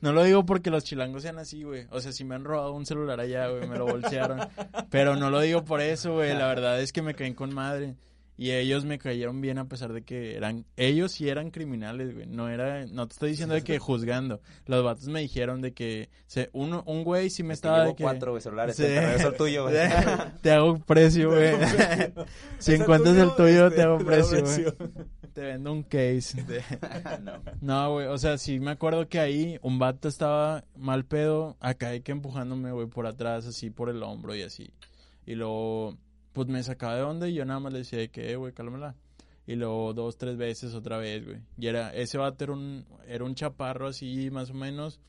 no 0.00 0.12
lo 0.12 0.24
digo 0.24 0.44
porque 0.44 0.70
los 0.70 0.84
chilangos 0.84 1.22
sean 1.22 1.38
así, 1.38 1.62
güey. 1.62 1.86
O 1.90 2.00
sea, 2.00 2.12
si 2.12 2.24
me 2.24 2.34
han 2.34 2.44
robado 2.44 2.72
un 2.72 2.86
celular 2.86 3.20
allá, 3.20 3.48
güey, 3.48 3.66
me 3.66 3.76
lo 3.78 3.86
bolsearon. 3.86 4.40
Pero 4.90 5.16
no 5.16 5.30
lo 5.30 5.40
digo 5.40 5.64
por 5.64 5.80
eso, 5.80 6.14
güey. 6.14 6.36
La 6.36 6.46
verdad 6.48 6.80
es 6.80 6.92
que 6.92 7.02
me 7.02 7.14
caen 7.14 7.34
con 7.34 7.54
madre. 7.54 7.94
Y 8.40 8.52
ellos 8.52 8.86
me 8.86 8.98
cayeron 8.98 9.42
bien 9.42 9.58
a 9.58 9.68
pesar 9.68 9.92
de 9.92 10.00
que 10.00 10.34
eran, 10.34 10.64
ellos 10.78 11.12
sí 11.12 11.28
eran 11.28 11.50
criminales, 11.50 12.14
güey. 12.14 12.26
No 12.26 12.48
era, 12.48 12.86
no 12.86 13.06
te 13.06 13.12
estoy 13.12 13.30
diciendo 13.32 13.54
de 13.54 13.62
que 13.62 13.78
juzgando. 13.78 14.40
Los 14.64 14.82
vatos 14.82 15.08
me 15.08 15.20
dijeron 15.20 15.60
de 15.60 15.74
que 15.74 16.08
se, 16.26 16.48
uno, 16.54 16.82
un 16.86 17.04
güey 17.04 17.28
sí 17.28 17.42
me 17.42 17.52
Es 17.52 17.60
que 17.60 17.68
estaba 17.68 17.84
de 17.84 17.94
que. 17.94 18.02
cuatro, 18.02 18.30
güey, 18.30 18.40
celulares. 18.42 18.76
Sí. 18.76 18.84
Te 18.84 18.98
regreso 18.98 19.28
el 19.28 19.36
tuyo, 19.36 19.64
güey. 19.64 19.74
te 20.42 20.52
hago 20.52 20.78
precio, 20.78 21.28
güey. 21.32 21.50
si 22.58 22.72
¿Es 22.72 22.80
el 22.80 22.80
encuentras 22.80 23.14
el 23.14 23.24
tuyo? 23.24 23.36
tuyo, 23.36 23.66
Este, 23.66 23.76
te 23.76 23.82
hago 23.82 23.98
te 23.98 24.04
precio, 24.06 24.42
güey. 24.42 24.64
Te 25.34 25.42
vendo 25.42 25.70
un 25.72 25.82
case. 25.82 26.42
de- 26.44 26.62
no. 27.22 27.42
no, 27.60 27.92
güey, 27.92 28.06
o 28.06 28.16
sea, 28.16 28.38
sí 28.38 28.58
me 28.58 28.70
acuerdo 28.70 29.06
que 29.06 29.20
ahí 29.20 29.58
un 29.60 29.78
vato 29.78 30.08
estaba 30.08 30.64
mal 30.78 31.04
pedo, 31.04 31.58
acá 31.60 31.88
hay 31.88 32.00
que 32.00 32.12
empujándome, 32.12 32.72
güey, 32.72 32.86
por 32.86 33.06
atrás, 33.06 33.44
así 33.46 33.68
por 33.68 33.90
el 33.90 34.02
hombro 34.02 34.34
y 34.34 34.40
así. 34.42 34.72
Y 35.26 35.34
luego, 35.34 35.98
pues 36.32 36.48
me 36.48 36.62
sacaba 36.62 36.96
de 36.96 37.02
onda 37.02 37.28
y 37.28 37.34
yo 37.34 37.44
nada 37.44 37.60
más 37.60 37.72
le 37.72 37.80
decía 37.80 37.98
de 37.98 38.10
que, 38.10 38.30
eh, 38.30 38.36
güey, 38.36 38.52
cálmala. 38.52 38.94
Y 39.46 39.56
luego 39.56 39.92
dos, 39.94 40.16
tres 40.16 40.36
veces 40.36 40.74
otra 40.74 40.98
vez, 40.98 41.24
güey. 41.24 41.40
Y 41.58 41.66
era, 41.66 41.92
ese 41.94 42.18
vato 42.18 42.44
era 42.44 42.52
un, 42.52 42.86
era 43.06 43.24
un 43.24 43.34
chaparro 43.34 43.88
así, 43.88 44.30
más 44.30 44.50
o 44.50 44.54
menos. 44.54 45.00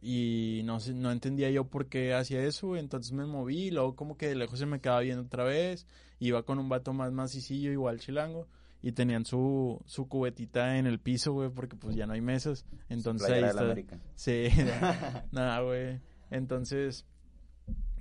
Y 0.00 0.62
no 0.64 0.80
sé, 0.80 0.94
no 0.94 1.12
entendía 1.12 1.50
yo 1.50 1.64
por 1.64 1.86
qué 1.86 2.14
hacía 2.14 2.42
eso, 2.42 2.68
güey. 2.68 2.80
Entonces 2.80 3.12
me 3.12 3.26
moví 3.26 3.64
y 3.64 3.70
luego 3.70 3.94
como 3.94 4.16
que 4.16 4.28
de 4.28 4.34
lejos 4.34 4.58
se 4.58 4.66
me 4.66 4.80
quedaba 4.80 5.00
viendo 5.00 5.24
otra 5.24 5.44
vez. 5.44 5.86
Iba 6.18 6.42
con 6.42 6.58
un 6.58 6.68
vato 6.68 6.92
más 6.92 7.12
macicillo, 7.12 7.70
igual 7.70 8.00
chilango. 8.00 8.48
Y 8.80 8.92
tenían 8.92 9.24
su, 9.24 9.80
su 9.86 10.08
cubetita 10.08 10.78
en 10.78 10.86
el 10.86 10.98
piso, 10.98 11.32
güey, 11.32 11.50
porque 11.50 11.76
pues 11.76 11.94
ya 11.94 12.06
no 12.06 12.14
hay 12.14 12.20
mesas. 12.20 12.64
Entonces 12.88 13.30
ahí 13.30 13.44
está. 13.44 13.74
Sí, 14.14 14.48
nada, 15.32 15.60
güey. 15.60 16.00
Entonces, 16.30 17.06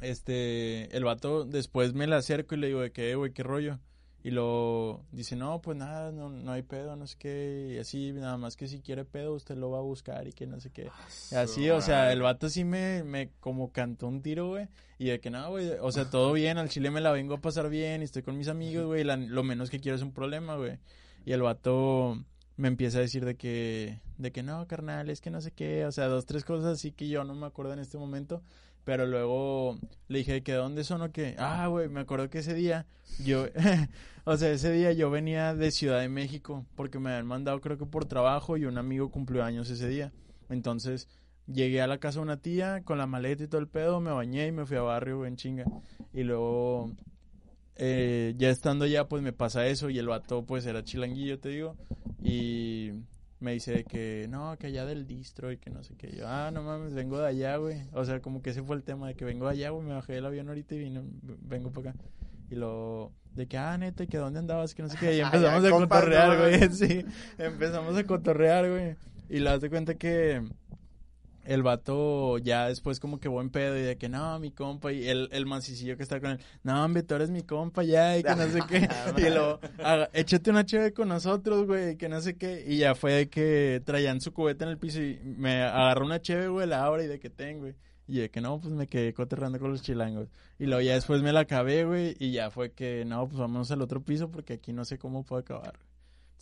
este, 0.01 0.95
el 0.95 1.03
vato 1.03 1.45
después 1.45 1.93
me 1.93 2.07
le 2.07 2.15
acerco 2.15 2.55
y 2.55 2.57
le 2.59 2.67
digo 2.67 2.81
de 2.81 2.91
que, 2.91 3.11
"Eh, 3.11 3.15
güey, 3.15 3.31
qué 3.31 3.43
rollo. 3.43 3.79
Y 4.23 4.29
lo 4.29 5.03
dice, 5.11 5.35
no, 5.35 5.61
pues 5.63 5.75
nada, 5.77 6.11
no, 6.11 6.29
no 6.29 6.51
hay 6.51 6.61
pedo, 6.61 6.95
no 6.95 7.07
sé 7.07 7.15
qué. 7.17 7.73
Y 7.75 7.79
así, 7.79 8.11
nada 8.11 8.37
más 8.37 8.55
que 8.55 8.67
si 8.67 8.79
quiere 8.79 9.03
pedo, 9.03 9.33
usted 9.33 9.55
lo 9.57 9.71
va 9.71 9.79
a 9.79 9.81
buscar 9.81 10.27
y 10.27 10.31
que 10.33 10.45
no 10.45 10.59
sé 10.59 10.69
qué. 10.69 10.89
Y 11.31 11.35
así, 11.35 11.67
o 11.71 11.81
sea, 11.81 12.11
el 12.13 12.21
vato 12.21 12.47
sí 12.47 12.63
me, 12.63 13.03
me 13.03 13.31
como 13.39 13.71
cantó 13.71 14.07
un 14.07 14.21
tiro, 14.21 14.49
güey. 14.49 14.67
Y 14.99 15.05
de 15.05 15.19
que 15.19 15.31
no, 15.31 15.49
güey, 15.49 15.71
o 15.81 15.91
sea, 15.91 16.07
todo 16.11 16.33
bien, 16.33 16.59
al 16.59 16.69
chile 16.69 16.91
me 16.91 17.01
la 17.01 17.11
vengo 17.11 17.33
a 17.33 17.41
pasar 17.41 17.67
bien 17.71 18.01
y 18.01 18.03
estoy 18.03 18.21
con 18.21 18.37
mis 18.37 18.47
amigos, 18.47 18.85
güey. 18.85 19.03
la- 19.03 19.17
Lo 19.17 19.41
menos 19.41 19.71
que 19.71 19.79
quiero 19.79 19.95
es 19.95 20.03
un 20.03 20.11
problema, 20.13 20.55
güey. 20.55 20.77
Y 21.25 21.31
el 21.31 21.41
vato 21.41 22.23
me 22.57 22.67
empieza 22.67 22.99
a 22.99 23.01
decir 23.01 23.25
de 23.25 23.35
que, 23.37 24.01
de 24.19 24.31
que 24.31 24.43
no, 24.43 24.67
carnal, 24.67 25.09
es 25.09 25.19
que 25.19 25.31
no 25.31 25.41
sé 25.41 25.49
qué, 25.51 25.83
o 25.87 25.91
sea, 25.91 26.05
dos, 26.05 26.27
tres 26.27 26.45
cosas 26.45 26.73
así 26.73 26.91
que 26.91 27.07
yo 27.07 27.23
no 27.23 27.33
me 27.33 27.47
acuerdo 27.47 27.73
en 27.73 27.79
este 27.79 27.97
momento, 27.97 28.43
pero 28.83 29.05
luego 29.05 29.77
le 30.07 30.19
dije 30.19 30.43
que 30.43 30.53
dónde 30.53 30.83
son 30.83 31.01
o 31.01 31.11
qué, 31.11 31.35
ah, 31.37 31.67
güey, 31.67 31.89
me 31.89 32.01
acuerdo 32.01 32.29
que 32.29 32.39
ese 32.39 32.53
día 32.53 32.85
yo, 33.23 33.45
o 34.25 34.37
sea, 34.37 34.51
ese 34.51 34.71
día 34.71 34.91
yo 34.91 35.09
venía 35.09 35.55
de 35.55 35.71
Ciudad 35.71 35.99
de 35.99 36.09
México 36.09 36.65
porque 36.75 36.99
me 36.99 37.11
habían 37.11 37.27
mandado 37.27 37.59
creo 37.61 37.77
que 37.77 37.85
por 37.85 38.05
trabajo 38.05 38.57
y 38.57 38.65
un 38.65 38.77
amigo 38.77 39.09
cumplió 39.09 39.43
años 39.43 39.69
ese 39.69 39.87
día, 39.87 40.11
entonces 40.49 41.07
llegué 41.47 41.81
a 41.81 41.87
la 41.87 41.99
casa 41.99 42.19
de 42.19 42.23
una 42.23 42.37
tía 42.37 42.83
con 42.83 42.97
la 42.97 43.07
maleta 43.07 43.43
y 43.43 43.47
todo 43.47 43.61
el 43.61 43.67
pedo, 43.67 43.99
me 43.99 44.11
bañé 44.11 44.47
y 44.47 44.51
me 44.51 44.65
fui 44.65 44.77
a 44.77 44.81
barrio, 44.81 45.25
en 45.25 45.35
chinga, 45.35 45.65
y 46.13 46.23
luego 46.23 46.91
eh, 47.83 48.35
ya 48.37 48.49
estando 48.49 48.85
allá, 48.85 49.07
pues 49.07 49.23
me 49.23 49.33
pasa 49.33 49.65
eso 49.65 49.89
y 49.89 49.97
el 49.97 50.07
vato, 50.07 50.45
pues 50.45 50.65
era 50.67 50.83
chilanguillo, 50.83 51.39
te 51.39 51.49
digo. 51.49 51.75
Y 52.21 52.91
me 53.41 53.53
dice 53.53 53.83
que 53.83 54.27
no, 54.29 54.55
que 54.57 54.67
allá 54.67 54.85
del 54.85 55.07
distro 55.07 55.51
y 55.51 55.57
que 55.57 55.71
no 55.71 55.83
sé 55.83 55.95
qué. 55.97 56.15
Yo, 56.15 56.27
ah, 56.27 56.51
no 56.51 56.61
mames, 56.61 56.93
vengo 56.93 57.17
de 57.19 57.27
allá, 57.27 57.57
güey. 57.57 57.81
O 57.91 58.05
sea, 58.05 58.21
como 58.21 58.41
que 58.41 58.51
ese 58.51 58.61
fue 58.61 58.75
el 58.75 58.83
tema 58.83 59.07
de 59.07 59.15
que 59.15 59.25
vengo 59.25 59.47
de 59.47 59.53
allá, 59.53 59.71
güey. 59.71 59.85
Me 59.85 59.93
bajé 59.93 60.13
del 60.13 60.25
avión 60.25 60.47
ahorita 60.47 60.75
y 60.75 60.79
vine, 60.79 61.01
vengo 61.41 61.71
para 61.71 61.89
acá. 61.89 61.99
Y 62.51 62.55
lo 62.55 63.11
de 63.33 63.47
que, 63.47 63.57
ah, 63.57 63.77
neta, 63.77 64.05
que 64.05 64.17
dónde 64.17 64.39
andabas, 64.39 64.75
que 64.75 64.83
no 64.83 64.89
sé 64.89 64.97
qué. 64.99 65.17
Y 65.17 65.19
empezamos 65.21 65.65
a 65.65 65.69
cotorrear, 65.71 66.37
güey. 66.37 66.69
Sí, 66.71 67.05
empezamos 67.39 67.97
a 67.97 68.03
cotorrear, 68.03 68.69
güey. 68.69 68.95
Y 69.27 69.39
le 69.39 69.49
das 69.49 69.61
de 69.61 69.69
cuenta 69.69 69.95
que 69.95 70.43
el 71.45 71.63
vato 71.63 72.37
ya 72.37 72.67
después 72.67 72.99
como 72.99 73.19
que 73.19 73.27
buen 73.27 73.49
pedo 73.49 73.77
y 73.77 73.81
de 73.81 73.97
que 73.97 74.09
no, 74.09 74.39
mi 74.39 74.51
compa 74.51 74.91
y 74.91 75.07
el, 75.07 75.29
el 75.31 75.45
mancicillo 75.45 75.97
que 75.97 76.03
está 76.03 76.19
con 76.19 76.31
él, 76.31 76.39
no, 76.63 76.83
hombre, 76.83 77.03
tú 77.03 77.15
eres 77.15 77.29
mi 77.29 77.43
compa 77.43 77.83
ya 77.83 78.17
y 78.17 78.23
que 78.23 78.35
no 78.35 78.47
sé 78.47 78.59
qué. 78.67 78.87
y 79.17 79.29
lo, 79.29 79.59
échate 80.13 80.49
una 80.49 80.65
chévere 80.65 80.93
con 80.93 81.09
nosotros, 81.09 81.65
güey, 81.65 81.97
que 81.97 82.09
no 82.09 82.21
sé 82.21 82.35
qué. 82.35 82.63
Y 82.67 82.77
ya 82.77 82.95
fue 82.95 83.13
de 83.13 83.29
que 83.29 83.81
traían 83.85 84.21
su 84.21 84.33
cubeta 84.33 84.65
en 84.65 84.71
el 84.71 84.77
piso 84.77 85.01
y 85.01 85.19
me 85.23 85.63
agarró 85.63 86.05
una 86.05 86.21
chévere, 86.21 86.49
güey, 86.49 86.67
la 86.67 86.85
abra 86.85 87.03
y 87.03 87.07
de 87.07 87.19
que 87.19 87.29
tengo, 87.29 87.61
güey. 87.61 87.75
Y 88.07 88.19
de 88.19 88.29
que 88.29 88.41
no, 88.41 88.59
pues 88.59 88.73
me 88.73 88.87
quedé 88.87 89.13
coterrando 89.13 89.59
con 89.59 89.71
los 89.71 89.81
chilangos. 89.81 90.27
Y 90.59 90.65
luego 90.65 90.81
ya 90.81 90.95
después 90.95 91.21
me 91.21 91.31
la 91.31 91.41
acabé, 91.41 91.85
güey, 91.85 92.15
y 92.19 92.31
ya 92.31 92.51
fue 92.51 92.71
que 92.71 93.05
no, 93.05 93.27
pues 93.27 93.39
vámonos 93.39 93.71
al 93.71 93.81
otro 93.81 94.03
piso 94.03 94.29
porque 94.29 94.53
aquí 94.53 94.73
no 94.73 94.83
sé 94.85 94.97
cómo 94.97 95.23
puedo 95.23 95.39
acabar. 95.39 95.79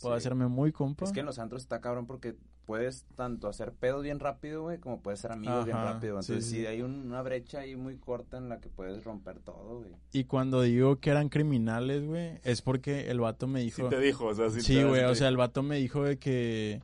Puedo 0.00 0.14
hacerme 0.14 0.46
muy 0.48 0.72
compa. 0.72 1.04
Es 1.04 1.12
que 1.12 1.20
en 1.20 1.26
los 1.26 1.38
antros 1.38 1.62
está 1.62 1.80
cabrón 1.80 2.06
porque 2.06 2.36
puedes 2.64 3.04
tanto 3.16 3.48
hacer 3.48 3.72
pedos 3.72 4.02
bien 4.02 4.20
rápido, 4.20 4.62
güey, 4.62 4.78
como 4.78 5.00
puedes 5.00 5.20
ser 5.20 5.32
amigos 5.32 5.64
bien 5.64 5.76
rápido. 5.76 6.20
Entonces, 6.20 6.46
sí, 6.46 6.66
hay 6.66 6.82
una 6.82 7.20
brecha 7.22 7.60
ahí 7.60 7.76
muy 7.76 7.96
corta 7.96 8.38
en 8.38 8.48
la 8.48 8.60
que 8.60 8.68
puedes 8.68 9.02
romper 9.04 9.40
todo, 9.40 9.80
güey. 9.80 9.90
Y 10.12 10.24
cuando 10.24 10.62
digo 10.62 11.00
que 11.00 11.10
eran 11.10 11.28
criminales, 11.28 12.06
güey, 12.06 12.38
es 12.44 12.62
porque 12.62 13.10
el 13.10 13.20
vato 13.20 13.46
me 13.46 13.60
dijo... 13.60 13.82
Sí 13.82 13.88
te 13.88 14.00
dijo, 14.00 14.26
o 14.26 14.34
sea, 14.34 14.50
sí 14.50 14.60
Sí, 14.60 14.82
güey, 14.82 15.04
o 15.04 15.14
sea, 15.14 15.28
el 15.28 15.36
vato 15.36 15.62
me 15.62 15.76
dijo 15.76 16.04
de 16.04 16.18
que... 16.18 16.82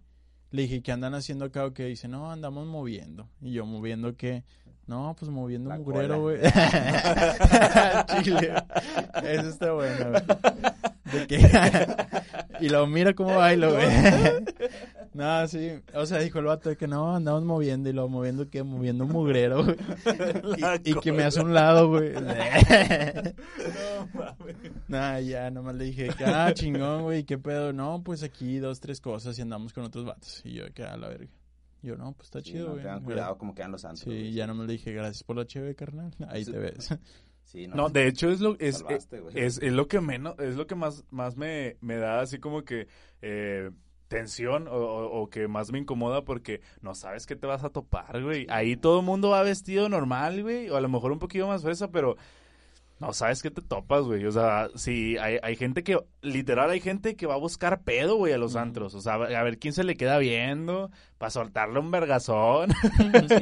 Le 0.50 0.62
dije, 0.62 0.82
¿qué 0.82 0.92
andan 0.92 1.14
haciendo 1.14 1.44
acá? 1.44 1.66
O 1.66 1.72
que 1.72 1.84
dice, 1.84 2.08
no, 2.08 2.30
andamos 2.30 2.66
moviendo. 2.66 3.28
Y 3.40 3.52
yo, 3.52 3.66
¿moviendo 3.66 4.16
qué? 4.16 4.44
No, 4.86 5.16
pues 5.18 5.30
moviendo 5.30 5.70
un 5.70 5.78
mugrero, 5.78 6.20
güey. 6.20 6.38
Chile. 8.22 8.54
Eso 9.22 9.48
está 9.48 9.72
bueno, 9.72 10.10
güey. 10.10 10.22
y 12.60 12.68
lo 12.68 12.86
mira 12.86 13.14
cómo 13.14 13.36
bailo, 13.36 13.72
güey. 13.72 13.86
no, 15.14 15.48
sí. 15.48 15.72
O 15.94 16.06
sea, 16.06 16.18
dijo 16.18 16.38
el 16.38 16.46
vato 16.46 16.68
de 16.68 16.76
que 16.76 16.86
no, 16.86 17.14
andamos 17.14 17.44
moviendo. 17.44 17.88
Y 17.88 17.92
lo 17.92 18.08
moviendo, 18.08 18.48
que 18.48 18.62
Moviendo 18.62 19.04
un 19.04 19.12
mugrero, 19.12 19.64
güey. 19.64 19.76
Y, 20.84 20.94
que 21.00 21.12
me 21.12 21.24
hace 21.24 21.40
un 21.40 21.54
lado, 21.54 21.88
güey. 21.88 22.12
no 22.14 22.22
mames. 24.14 24.56
Nah, 24.88 25.18
ya, 25.20 25.50
nomás 25.50 25.74
le 25.76 25.84
dije, 25.84 26.10
ah, 26.24 26.52
chingón, 26.52 27.02
güey. 27.02 27.24
¿Qué 27.24 27.38
pedo? 27.38 27.72
No, 27.72 28.02
pues 28.02 28.22
aquí 28.22 28.58
dos, 28.58 28.80
tres 28.80 29.00
cosas 29.00 29.38
y 29.38 29.42
andamos 29.42 29.72
con 29.72 29.84
otros 29.84 30.04
vatos. 30.04 30.42
Y 30.44 30.54
yo, 30.54 30.64
que 30.72 30.84
a 30.84 30.96
la 30.96 31.08
verga. 31.08 31.30
Yo, 31.82 31.96
no, 31.96 32.12
pues 32.12 32.26
está 32.26 32.42
chido, 32.42 32.70
güey. 32.70 32.82
tengan 32.82 33.04
cuidado 33.04 33.38
como 33.38 33.54
quedan 33.54 33.72
los 33.72 33.82
santos. 33.82 34.00
Sí, 34.00 34.32
ya 34.32 34.46
no 34.46 34.54
me 34.54 34.66
le 34.66 34.72
dije, 34.72 34.92
gracias 34.92 35.22
por 35.22 35.36
la 35.36 35.46
chévere, 35.46 35.74
carnal. 35.74 36.12
Ahí 36.28 36.44
te 36.44 36.58
ves 36.58 36.90
no, 37.74 37.88
de 37.88 38.08
hecho 38.08 38.30
es 38.30 38.40
lo 38.40 38.56
es, 38.58 38.84
es, 39.34 39.58
es, 39.58 39.72
lo 39.72 39.88
que 39.88 40.00
menos 40.00 40.38
es 40.38 40.56
lo 40.56 40.66
que 40.66 40.74
más 40.74 41.04
más 41.10 41.36
me, 41.36 41.76
me 41.80 41.96
da 41.96 42.20
así 42.20 42.38
como 42.38 42.64
que 42.64 42.88
eh, 43.22 43.70
tensión 44.08 44.68
o, 44.68 44.74
o, 44.74 45.30
que 45.30 45.48
más 45.48 45.72
me 45.72 45.78
incomoda 45.78 46.24
porque 46.24 46.60
no 46.80 46.94
sabes 46.94 47.26
qué 47.26 47.36
te 47.36 47.46
vas 47.46 47.64
a 47.64 47.70
topar, 47.70 48.22
güey. 48.22 48.46
Ahí 48.50 48.76
todo 48.76 49.00
el 49.00 49.04
mundo 49.06 49.30
va 49.30 49.42
vestido 49.42 49.88
normal, 49.88 50.42
güey, 50.42 50.70
o 50.70 50.76
a 50.76 50.80
lo 50.80 50.88
mejor 50.88 51.12
un 51.12 51.18
poquito 51.18 51.46
más 51.46 51.62
fresa, 51.62 51.90
pero 51.90 52.16
no 52.98 53.12
sabes 53.12 53.42
qué 53.42 53.50
te 53.50 53.60
topas, 53.60 54.04
güey. 54.04 54.24
O 54.24 54.32
sea, 54.32 54.70
sí, 54.74 55.18
hay, 55.18 55.38
hay 55.42 55.54
gente 55.56 55.84
que, 55.84 55.98
literal, 56.22 56.70
hay 56.70 56.80
gente 56.80 57.14
que 57.14 57.26
va 57.26 57.34
a 57.34 57.38
buscar 57.38 57.82
pedo, 57.82 58.16
güey, 58.16 58.32
a 58.32 58.38
los 58.38 58.56
antros. 58.56 58.94
O 58.94 59.00
sea, 59.02 59.14
a 59.14 59.42
ver 59.42 59.58
quién 59.58 59.74
se 59.74 59.84
le 59.84 59.96
queda 59.96 60.16
viendo 60.18 60.90
para 61.18 61.30
soltarle 61.30 61.78
un 61.78 61.90
vergazón. 61.90 62.70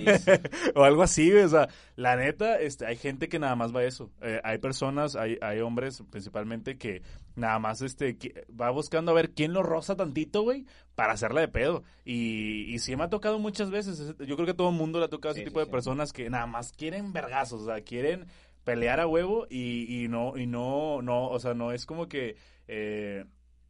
o 0.75 0.83
algo 0.83 1.05
así, 1.05 1.31
güey. 1.31 1.45
O 1.45 1.49
sea, 1.49 1.69
la 1.95 2.17
neta, 2.17 2.59
este, 2.59 2.85
hay 2.87 2.97
gente 2.97 3.29
que 3.29 3.39
nada 3.39 3.55
más 3.55 3.75
va 3.75 3.81
a 3.81 3.85
eso. 3.85 4.11
Eh, 4.23 4.41
hay 4.43 4.59
personas, 4.59 5.15
hay, 5.15 5.39
hay 5.41 5.61
hombres 5.61 6.03
principalmente 6.11 6.77
que 6.77 7.03
nada 7.37 7.59
más, 7.61 7.81
este, 7.81 8.17
va 8.61 8.71
buscando 8.71 9.13
a 9.13 9.15
ver 9.15 9.35
quién 9.35 9.53
lo 9.53 9.63
roza 9.63 9.97
tantito, 9.97 10.43
güey, 10.43 10.67
para 10.97 11.13
hacerle 11.13 11.43
de 11.43 11.49
pedo. 11.49 11.85
Y, 12.05 12.75
y 12.75 12.81
sí 12.81 12.97
me 12.97 13.05
ha 13.05 13.09
tocado 13.09 13.39
muchas 13.39 13.71
veces. 13.71 14.17
Yo 14.19 14.35
creo 14.35 14.47
que 14.47 14.53
a 14.53 14.57
todo 14.57 14.71
el 14.71 14.77
mundo 14.77 14.99
le 14.99 15.05
ha 15.05 15.11
tocado 15.11 15.35
ese 15.35 15.45
tipo 15.45 15.61
de 15.61 15.67
personas 15.67 16.13
que 16.13 16.29
nada 16.29 16.47
más 16.47 16.73
quieren 16.73 17.13
vergazos, 17.13 17.63
o 17.63 17.67
sea, 17.67 17.81
quieren 17.83 18.27
pelear 18.65 19.01
a 19.01 19.07
huevo 19.07 19.47
y, 19.49 20.05
y 20.05 20.09
no, 20.09 20.37
y 20.37 20.47
no, 20.47 21.03
no, 21.03 21.29
o 21.29 21.39
sea, 21.39 21.55
no 21.55 21.73
es 21.73 21.87
como 21.87 22.09
que 22.09 22.37
eh, 22.67 23.25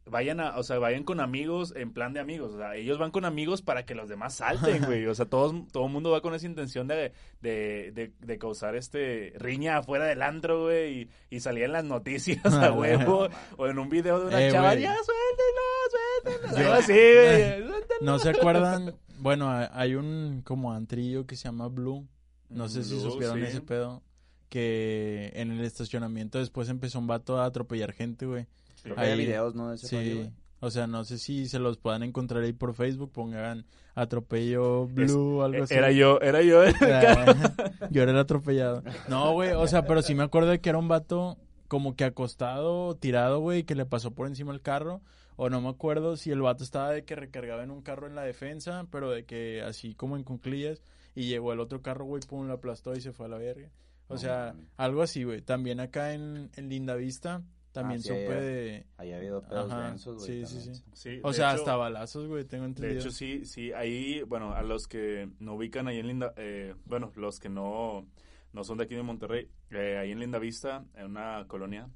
vayan 0.05 0.39
a, 0.39 0.57
o 0.57 0.63
sea, 0.63 0.77
vayan 0.79 1.03
con 1.03 1.19
amigos 1.19 1.73
en 1.75 1.91
plan 1.91 2.13
de 2.13 2.19
amigos, 2.19 2.53
o 2.53 2.57
sea, 2.57 2.75
ellos 2.75 2.97
van 2.97 3.11
con 3.11 3.25
amigos 3.25 3.61
para 3.61 3.85
que 3.85 3.95
los 3.95 4.07
demás 4.07 4.35
salten, 4.35 4.85
güey, 4.85 5.05
o 5.07 5.15
sea, 5.15 5.25
todos, 5.25 5.53
todo 5.71 5.87
el 5.87 5.91
mundo 5.91 6.11
va 6.11 6.21
con 6.21 6.35
esa 6.35 6.45
intención 6.45 6.87
de, 6.87 7.11
de, 7.41 8.11
de, 8.19 8.37
causar 8.37 8.75
este 8.75 9.33
riña 9.37 9.77
afuera 9.77 10.05
del 10.05 10.21
antro, 10.21 10.63
güey, 10.63 11.01
y, 11.01 11.09
y 11.29 11.39
salir 11.39 11.63
en 11.63 11.73
las 11.73 11.83
noticias 11.83 12.45
a 12.45 12.71
huevo, 12.73 13.27
o 13.57 13.67
en 13.67 13.79
un 13.79 13.89
video 13.89 14.19
de 14.19 14.27
una 14.27 14.47
eh, 14.47 14.51
chava, 14.51 14.75
ya 14.75 14.95
suéltenlo, 14.95 16.51
suéltenlo, 16.51 16.73
así, 16.73 16.93
güey, 16.93 17.75
¿No 18.01 18.19
se 18.19 18.29
acuerdan? 18.29 18.95
Bueno, 19.17 19.49
hay 19.49 19.95
un 19.95 20.41
como 20.43 20.73
antrillo 20.73 21.25
que 21.25 21.37
se 21.37 21.45
llama 21.45 21.69
Blue, 21.69 22.05
no 22.49 22.67
sé 22.67 22.83
si 22.83 22.99
supieron 22.99 23.41
ese 23.43 23.61
pedo 23.61 24.03
que 24.49 25.31
en 25.35 25.51
el 25.51 25.63
estacionamiento 25.63 26.39
después 26.39 26.69
empezó 26.69 26.99
un 26.99 27.07
vato 27.07 27.39
a 27.39 27.45
atropellar 27.45 27.93
gente, 27.93 28.25
güey. 28.25 28.47
Hay 28.95 29.17
videos, 29.17 29.55
¿no? 29.55 29.75
sí. 29.77 30.29
o 30.59 30.69
sea, 30.69 30.87
no 30.87 31.03
sé 31.05 31.17
si 31.17 31.47
se 31.47 31.59
los 31.59 31.77
puedan 31.77 32.03
encontrar 32.03 32.43
ahí 32.43 32.53
por 32.53 32.73
Facebook, 32.75 33.11
pongan 33.11 33.65
atropello 33.95 34.87
blue 34.87 35.39
o 35.39 35.43
algo 35.43 35.63
así. 35.63 35.73
Era 35.73 35.91
yo, 35.91 36.19
era 36.21 36.41
yo. 36.41 36.63
yo 37.89 38.03
era 38.03 38.11
el 38.11 38.17
atropellado. 38.17 38.83
No, 39.07 39.33
güey, 39.33 39.51
o 39.53 39.67
sea, 39.67 39.85
pero 39.85 40.01
sí 40.01 40.13
me 40.13 40.23
acuerdo 40.23 40.49
de 40.49 40.59
que 40.59 40.69
era 40.69 40.77
un 40.77 40.87
vato 40.87 41.37
como 41.67 41.95
que 41.95 42.03
acostado, 42.03 42.95
tirado, 42.95 43.39
güey, 43.39 43.63
que 43.63 43.75
le 43.75 43.85
pasó 43.85 44.11
por 44.11 44.27
encima 44.27 44.53
el 44.53 44.61
carro. 44.61 45.01
O 45.37 45.49
no 45.49 45.59
me 45.59 45.67
acuerdo 45.67 46.15
si 46.15 46.31
el 46.31 46.41
vato 46.41 46.63
estaba 46.63 46.91
de 46.91 47.03
que 47.03 47.15
recargaba 47.15 47.63
en 47.63 47.71
un 47.71 47.81
carro 47.81 48.07
en 48.07 48.15
la 48.15 48.23
defensa, 48.23 48.85
pero 48.89 49.11
de 49.11 49.25
que 49.25 49.61
así 49.61 49.93
como 49.93 50.15
en 50.15 50.23
cunclillas. 50.23 50.81
Y 51.13 51.27
llegó 51.27 51.51
el 51.53 51.59
otro 51.59 51.81
carro, 51.81 52.05
güey, 52.05 52.21
pum, 52.27 52.47
lo 52.47 52.53
aplastó 52.53 52.95
y 52.95 53.01
se 53.01 53.11
fue 53.11 53.25
a 53.25 53.29
la 53.29 53.37
verga. 53.37 53.69
O 54.07 54.17
sea, 54.17 54.55
algo 54.77 55.01
así, 55.01 55.23
güey. 55.23 55.41
También 55.41 55.79
acá 55.79 56.13
en, 56.13 56.49
en 56.55 56.69
Linda 56.69 56.95
Vista, 56.95 57.43
también 57.71 57.99
ah, 58.01 58.03
supe 58.03 58.41
de... 58.41 58.85
Ahí 58.97 59.11
ha 59.11 59.17
habido 59.17 59.41
pedos 59.41 59.69
densos, 59.69 60.15
güey. 60.17 60.45
Sí, 60.45 60.59
sí, 60.59 60.83
sí, 60.93 61.19
O 61.23 61.33
sea, 61.33 61.51
hasta 61.51 61.75
balazos, 61.75 62.27
güey, 62.27 62.45
tengo 62.45 62.65
entendido. 62.65 62.93
De 62.93 62.99
hecho, 62.99 63.11
sí, 63.11 63.45
sí. 63.45 63.73
Ahí, 63.73 64.21
bueno, 64.23 64.53
a 64.53 64.61
los 64.61 64.87
que 64.87 65.29
no 65.39 65.55
ubican 65.55 65.87
ahí 65.87 65.99
en 65.99 66.07
Linda... 66.07 66.33
Eh, 66.37 66.73
bueno, 66.85 67.11
los 67.15 67.39
que 67.39 67.49
no, 67.49 68.07
no 68.53 68.63
son 68.63 68.77
de 68.77 68.85
aquí 68.85 68.95
de 68.95 69.03
Monterrey, 69.03 69.49
eh, 69.71 69.97
ahí 69.97 70.11
en 70.11 70.19
Linda 70.19 70.39
Vista, 70.39 70.85
en 70.95 71.07
una 71.07 71.45
colonia, 71.47 71.89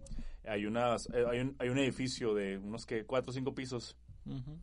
hay, 0.46 0.66
unas, 0.66 1.08
eh, 1.14 1.26
hay, 1.30 1.40
un, 1.40 1.56
hay 1.60 1.70
un 1.70 1.78
edificio 1.78 2.34
de 2.34 2.58
unos 2.58 2.86
que 2.86 3.06
cuatro 3.06 3.32
o 3.32 3.34
cinco 3.34 3.56
pisos 3.56 3.96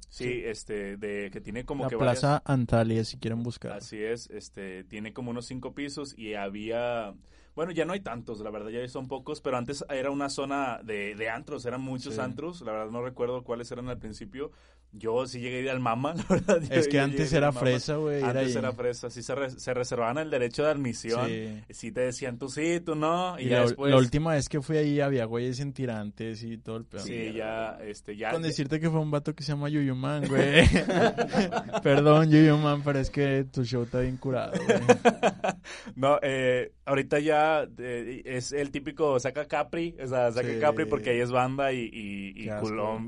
sí, 0.08 0.42
este, 0.44 0.96
de 0.96 1.30
que 1.30 1.40
tiene 1.40 1.64
como 1.64 1.84
la 1.84 1.90
que 1.90 1.96
Plaza 1.96 2.42
Antalya, 2.44 3.04
si 3.04 3.18
quieren 3.18 3.42
buscar. 3.42 3.72
Así 3.72 4.02
es, 4.02 4.30
este, 4.30 4.84
tiene 4.84 5.12
como 5.12 5.30
unos 5.30 5.46
cinco 5.46 5.74
pisos 5.74 6.16
y 6.16 6.34
había 6.34 7.14
bueno, 7.56 7.72
ya 7.72 7.86
no 7.86 7.94
hay 7.94 8.00
tantos, 8.00 8.40
la 8.40 8.50
verdad, 8.50 8.68
ya 8.68 8.86
son 8.86 9.08
pocos, 9.08 9.40
pero 9.40 9.56
antes 9.56 9.82
era 9.88 10.10
una 10.10 10.28
zona 10.28 10.78
de, 10.84 11.14
de 11.14 11.30
antros, 11.30 11.64
eran 11.64 11.80
muchos 11.80 12.18
antros, 12.18 12.60
la 12.60 12.72
verdad 12.72 12.90
no 12.90 13.02
recuerdo 13.02 13.44
cuáles 13.44 13.72
eran 13.72 13.88
al 13.88 13.98
principio. 13.98 14.52
Yo 14.92 15.26
sí 15.26 15.40
llegué 15.40 15.58
a 15.58 15.60
ir 15.60 15.70
al 15.70 15.80
Mama, 15.80 16.14
la 16.16 16.24
verdad. 16.28 16.62
Es 16.70 16.88
que 16.88 16.98
antes 16.98 17.32
era 17.32 17.52
fresa, 17.52 17.96
güey. 17.96 18.22
Antes 18.22 18.56
era, 18.56 18.72
fresa, 18.72 19.10
sí 19.10 19.22
se, 19.22 19.50
se, 19.50 19.74
reservaban 19.74 20.18
el 20.18 20.30
derecho 20.30 20.64
de 20.64 20.70
admisión. 20.70 21.28
Sí. 21.70 21.92
te 21.92 22.00
decían 22.00 22.38
tú 22.38 22.48
sí, 22.48 22.80
tú 22.80 22.94
no. 22.94 23.38
Y, 23.38 23.46
la, 23.46 23.62
después... 23.62 23.90
la, 23.90 23.98
última 23.98 24.32
vez 24.34 24.48
que 24.48 24.60
fui 24.62 24.76
ahí 24.78 25.00
había 25.00 25.24
güeyes 25.24 25.60
en 25.60 25.72
tirantes 25.72 26.42
y 26.42 26.58
todo 26.58 26.78
el 26.78 26.84
pedo. 26.84 27.02
Sí, 27.02 27.32
ya, 27.34 27.78
este, 27.84 28.16
ya. 28.16 28.30
Con 28.30 28.42
decirte 28.42 28.80
que 28.80 28.90
fue 28.90 29.00
un 29.00 29.10
vato 29.10 29.34
que 29.34 29.42
se 29.42 29.52
llama 29.52 29.68
Yuyuman, 29.68 30.28
güey. 30.28 30.66
Perdón, 31.82 32.30
Yuyuman, 32.30 32.82
pero 32.82 32.98
es 32.98 33.10
que 33.10 33.44
tu 33.52 33.64
show 33.64 33.82
está 33.82 34.00
bien 34.00 34.16
curado, 34.16 34.52
güey. 34.52 34.78
no, 35.96 36.18
eh, 36.22 36.72
ahorita 36.84 37.18
ya 37.18 37.68
es 37.78 38.52
el 38.52 38.70
típico 38.70 39.18
saca 39.20 39.46
Capri, 39.46 39.96
o 40.02 40.06
sea, 40.06 40.32
saca 40.32 40.58
Capri 40.58 40.86
porque 40.86 41.10
ahí 41.10 41.20
es 41.20 41.30
banda 41.30 41.72
y, 41.72 41.90
y, 41.92 42.48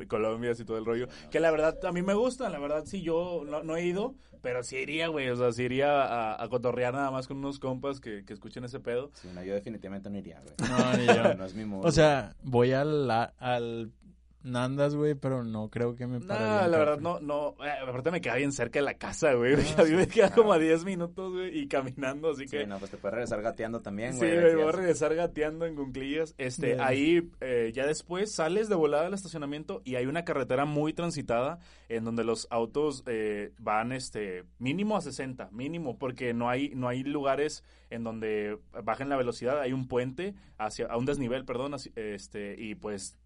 Colombia, 0.09 0.53
y 0.59 0.65
todo 0.65 0.79
el 0.79 0.85
rollo. 0.85 1.09
Que 1.31 1.41
la 1.41 1.51
verdad, 1.51 1.78
a 1.83 1.93
mí 1.93 2.03
me 2.03 2.15
gusta, 2.15 2.49
la 2.49 2.59
verdad, 2.59 2.85
sí, 2.87 3.03
yo 3.03 3.43
no, 3.47 3.63
no 3.63 3.77
he 3.77 3.85
ido, 3.85 4.15
pero 4.43 4.63
sí 4.63 4.77
iría, 4.77 5.09
güey, 5.09 5.29
o 5.31 5.37
sea, 5.37 5.53
sí 5.53 5.65
iría 5.65 6.03
a, 6.03 6.43
a 6.43 6.49
cotorrear 6.49 6.95
nada 6.95 7.11
más 7.11 7.27
con 7.27 7.39
unos 7.39 7.59
compas 7.59 8.01
que, 8.01 8.25
que 8.25 8.33
escuchen 8.33 8.65
ese 8.65 8.81
pedo. 8.81 9.11
Sí, 9.15 9.29
no, 9.35 9.43
yo 9.43 9.55
definitivamente 9.55 10.11
no 10.11 10.19
iría, 10.19 10.41
güey. 10.41 10.55
No, 10.71 10.97
ni 10.97 11.07
yo. 11.07 11.35
No 11.39 11.45
es 11.45 11.55
mi 11.55 11.65
mood. 11.65 11.85
O 11.85 11.93
sea, 11.93 12.35
voy 12.43 12.73
al, 12.73 13.11
al 13.11 13.93
Nandas, 14.43 14.95
güey, 14.95 15.15
pero 15.15 15.43
no 15.45 15.69
creo 15.69 15.97
que 15.97 16.07
me 16.07 16.21
No, 16.21 16.27
pare 16.29 16.69
la 16.71 16.79
verdad, 16.79 16.99
no, 17.01 17.19
no, 17.21 17.57
eh, 17.65 17.71
aparte 17.89 18.11
me 18.13 18.21
queda 18.21 18.37
bien 18.37 18.53
cerca 18.53 18.79
de 18.79 18.85
la 18.85 18.95
casa, 18.95 19.33
güey, 19.35 19.55
a 19.77 19.83
mí 19.85 19.91
me 19.91 20.05
sí, 20.05 20.11
queda 20.11 20.29
claro. 20.29 20.43
como 20.43 20.53
a 20.53 20.59
10 20.59 20.85
minutos, 20.85 21.33
güey, 21.33 21.59
y 21.59 21.67
caminando, 21.67 22.31
así 22.31 22.47
Sí, 22.47 22.57
que... 22.59 22.67
no, 22.67 22.79
pues 22.79 22.91
te 22.93 22.97
puedes 22.99 23.15
regresar 23.15 23.43
gateando 23.43 23.81
también, 23.81 24.13
Sí, 24.13 24.21
güey. 24.21 24.31
de 24.31 24.41
güey, 24.43 24.55
voy 24.57 24.69
a 24.69 24.73
regresar 24.73 25.15
gateando 25.15 25.67
en 25.67 25.75
cunclillas. 25.75 26.35
Este, 26.39 26.69
Bien. 26.69 26.81
ahí 26.81 27.31
eh, 27.41 27.73
ya 27.75 27.85
después 27.87 28.33
sales 28.33 28.69
de 28.69 28.77
volada 28.77 29.05
del 29.05 29.15
estacionamiento 29.15 29.83
y 29.85 29.97
hay 29.97 30.07
una 30.07 30.25
carretera 30.25 30.65
muy 30.65 30.93
transitada 30.93 31.59
en 31.89 32.05
donde 32.05 32.23
los 32.25 32.47
autos 32.51 33.03
eh, 33.07 33.53
van, 33.59 33.91
este, 33.93 34.45
mínimo 34.59 34.97
a 34.97 35.01
60, 35.01 35.49
mínimo, 35.51 35.99
porque 35.99 36.33
no 36.33 36.49
hay, 36.49 36.71
no 36.77 36.87
hay 36.89 37.03
lugares 37.03 37.65
en 37.91 38.05
donde 38.05 38.59
bajen 38.85 39.09
la 39.09 39.17
velocidad. 39.17 39.61
Hay 39.61 39.73
un 39.73 39.89
puente 39.89 40.35
hacia, 40.59 40.87
a 40.87 40.97
un 40.97 41.07
desnivel, 41.07 41.45
perdón, 41.45 41.75
este, 41.97 42.55
y 42.59 42.75
pues 42.77 43.17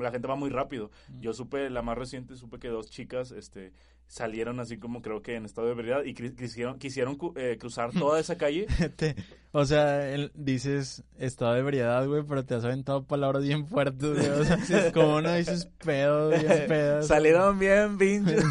la 0.00 0.10
gente 0.10 0.28
va 0.28 0.36
muy 0.36 0.50
rápido. 0.50 0.90
Yo 1.20 1.32
supe, 1.32 1.70
la 1.70 1.82
más 1.82 1.98
reciente, 1.98 2.36
supe 2.36 2.58
que 2.58 2.68
dos 2.68 2.90
chicas, 2.90 3.30
este, 3.30 3.72
salieron 4.08 4.58
así 4.58 4.78
como 4.78 5.02
creo 5.02 5.20
que 5.22 5.36
en 5.36 5.44
estado 5.44 5.66
de 5.66 5.74
ebriedad 5.74 6.02
y 6.02 6.14
quisieron, 6.14 6.78
quisieron 6.78 7.18
eh, 7.36 7.56
cruzar 7.60 7.92
toda 7.98 8.18
esa 8.18 8.36
calle. 8.38 8.66
Te- 8.96 9.14
o 9.52 9.64
sea, 9.64 10.10
el- 10.12 10.30
dices 10.34 11.04
estado 11.18 11.54
de 11.54 11.60
ebriedad, 11.60 12.06
güey, 12.06 12.22
pero 12.26 12.44
te 12.44 12.54
has 12.54 12.64
aventado 12.64 13.04
palabras 13.04 13.42
bien 13.44 13.66
fuertes, 13.66 14.10
güey. 14.14 14.28
O 14.28 14.44
sea, 14.44 14.92
como 14.92 15.20
no 15.22 15.34
dices 15.34 15.66
pedo, 15.84 16.30
bien 16.30 16.46
pedas. 16.68 17.06
Salieron 17.06 17.58
bien 17.58 17.96
pinches. 17.98 18.44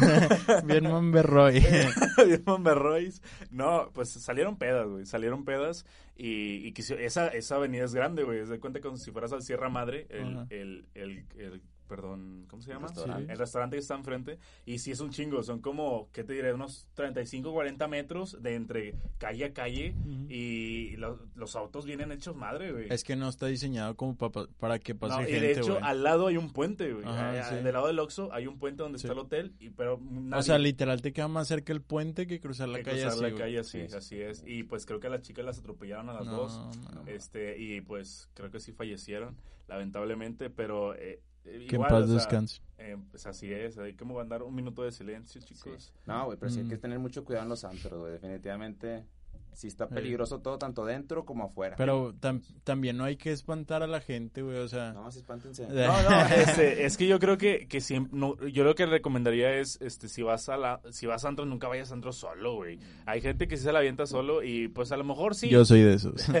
bien 0.64 0.84
Monberroy. 0.84 1.60
bien 1.60 2.42
Monberroys. 2.46 3.20
No, 3.50 3.90
pues 3.92 4.10
salieron 4.10 4.56
pedas, 4.58 4.88
güey. 4.88 5.06
Salieron 5.06 5.44
pedas 5.44 5.86
y, 6.16 6.66
y 6.66 6.72
quisi- 6.72 6.98
esa, 6.98 7.28
esa 7.28 7.56
avenida 7.56 7.84
es 7.84 7.94
grande, 7.94 8.24
güey. 8.24 8.44
Se 8.46 8.58
cuenta 8.58 8.80
como 8.80 8.96
si 8.96 9.10
fueras 9.12 9.32
al 9.32 9.42
Sierra 9.42 9.68
Madre, 9.68 10.06
el, 10.10 10.86
el, 10.94 11.24
el- 11.36 11.62
perdón, 11.88 12.44
¿cómo 12.48 12.62
se 12.62 12.72
llama? 12.72 12.86
restaurante. 12.88 13.32
El 13.32 13.38
restaurante 13.38 13.76
que 13.76 13.80
está 13.80 13.94
enfrente. 13.96 14.38
Y 14.66 14.78
sí 14.78 14.90
es 14.92 15.00
un 15.00 15.10
chingo, 15.10 15.42
son 15.42 15.60
como, 15.60 16.08
¿qué 16.12 16.22
te 16.22 16.34
diré? 16.34 16.52
Unos 16.54 16.86
35, 16.94 17.52
40 17.52 17.88
metros 17.88 18.40
de 18.42 18.54
entre 18.54 18.94
calle 19.18 19.46
a 19.46 19.52
calle 19.52 19.94
y 20.28 20.96
lo- 20.96 21.18
los 21.34 21.56
autos 21.56 21.84
vienen 21.86 22.12
hechos 22.12 22.36
madre, 22.36 22.72
güey. 22.72 22.86
Es 22.90 23.02
que 23.02 23.16
no 23.16 23.28
está 23.28 23.46
diseñado 23.46 23.96
como 23.96 24.16
pa- 24.16 24.30
pa- 24.30 24.46
para 24.58 24.78
que 24.78 24.94
pase 24.94 25.14
No, 25.16 25.22
y 25.22 25.26
gente, 25.32 25.40
de 25.40 25.52
hecho, 25.52 25.72
güey. 25.72 25.82
al 25.82 26.02
lado 26.02 26.26
hay 26.28 26.36
un 26.36 26.52
puente, 26.52 26.92
güey. 26.92 27.04
Ajá, 27.06 27.48
sí. 27.50 27.54
Del 27.64 27.72
lado 27.72 27.86
del 27.86 27.98
Oxxo 27.98 28.32
hay 28.32 28.46
un 28.46 28.58
puente 28.58 28.82
donde 28.82 28.98
Sí. 28.98 29.06
está 29.06 29.14
el 29.14 29.18
hotel, 29.20 29.54
y, 29.58 29.70
pero 29.70 29.98
nadie... 30.00 30.38
O 30.40 30.42
sea, 30.42 30.58
literal 30.58 31.00
te 31.02 31.12
queda 31.12 31.28
más 31.28 31.48
cerca 31.48 31.72
el 31.72 31.80
puente 31.80 32.26
que 32.26 32.40
cruzar 32.40 32.68
la 32.68 32.78
que 32.78 32.84
calle 32.84 32.96
cruzar 33.02 33.12
así, 33.12 33.22
la 33.22 33.28
güey. 33.30 33.40
calle 33.40 33.58
así, 33.60 33.80
Sí, 33.82 33.88
sí. 33.88 33.96
así 33.96 34.20
es. 34.20 34.44
Y 34.46 34.62
pues 34.64 34.84
creo 34.86 35.00
que 35.00 35.06
a 35.06 35.10
las 35.10 35.22
chicas 35.22 35.44
las 35.44 35.58
atropellaron 35.58 36.08
a 36.10 36.14
las 36.14 36.26
No, 36.26 36.32
dos. 36.36 36.58
man. 36.94 37.08
Este, 37.08 37.58
y 37.58 37.80
pues 37.80 38.28
creo 38.34 38.50
que 38.50 38.60
sí 38.60 38.72
fallecieron, 38.72 39.36
lamentablemente, 39.68 40.50
pero 40.50 40.94
eh, 40.94 41.20
eh, 41.44 41.66
Que 41.68 41.76
en 41.76 41.82
paz 41.82 42.04
o 42.04 42.06
sea, 42.06 42.14
descanse. 42.14 42.60
eh, 42.78 42.96
pues 43.10 43.26
así 43.26 43.52
es, 43.52 43.78
hay 43.78 43.94
que 43.94 44.04
mandar 44.04 44.42
un 44.42 44.54
minuto 44.54 44.82
de 44.82 44.92
silencio, 44.92 45.40
chicos. 45.40 45.92
No, 46.06 46.26
güey, 46.26 46.38
pero 46.38 46.50
sí 46.50 46.60
hay 46.60 46.66
Mm. 46.66 46.68
que 46.70 46.78
tener 46.78 46.98
mucho 46.98 47.24
cuidado 47.24 47.44
en 47.44 47.48
los 47.50 47.64
antros, 47.64 47.98
güey. 48.00 48.12
Definitivamente, 48.12 49.04
sí 49.52 49.66
está 49.68 49.88
Sí. 49.88 49.94
peligroso 49.94 50.40
todo, 50.40 50.58
tanto 50.58 50.84
dentro 50.84 51.24
como 51.24 51.44
afuera. 51.44 51.76
Pero 51.76 52.14
tam- 52.14 52.42
también 52.64 52.96
no 52.96 53.04
hay 53.04 53.16
que 53.16 53.32
espantar 53.32 53.82
a 53.82 53.86
la 53.86 54.00
gente, 54.00 54.42
güey, 54.42 54.58
o 54.58 54.68
sea... 54.68 54.92
No, 54.92 55.10
sí, 55.10 55.18
espántense. 55.18 55.66
No, 55.68 56.02
no, 56.02 56.26
este, 56.26 56.84
es 56.86 56.96
que 56.96 57.06
yo 57.08 57.18
creo 57.18 57.38
que, 57.38 57.66
que 57.66 57.80
siempre, 57.80 58.18
no, 58.18 58.36
yo 58.46 58.64
lo 58.64 58.74
que 58.74 58.86
recomendaría 58.86 59.54
es, 59.54 59.78
este, 59.80 60.08
si 60.08 60.22
vas 60.22 60.48
a 60.48 60.56
la, 60.56 60.80
si 60.90 61.06
vas 61.06 61.24
a 61.24 61.28
antros, 61.28 61.48
nunca 61.48 61.66
vayas 61.68 61.90
a 61.90 61.94
antros 61.94 62.16
solo, 62.16 62.54
güey. 62.56 62.78
Hay 63.06 63.20
gente 63.20 63.48
que 63.48 63.56
sí 63.56 63.64
se 63.64 63.72
la 63.72 63.80
avienta 63.80 64.06
solo 64.06 64.42
y 64.42 64.68
pues 64.68 64.92
a 64.92 64.96
lo 64.96 65.04
mejor 65.04 65.34
sí. 65.34 65.48
Yo 65.48 65.64
soy 65.64 65.82
de 65.82 65.94
esos. 65.94 66.14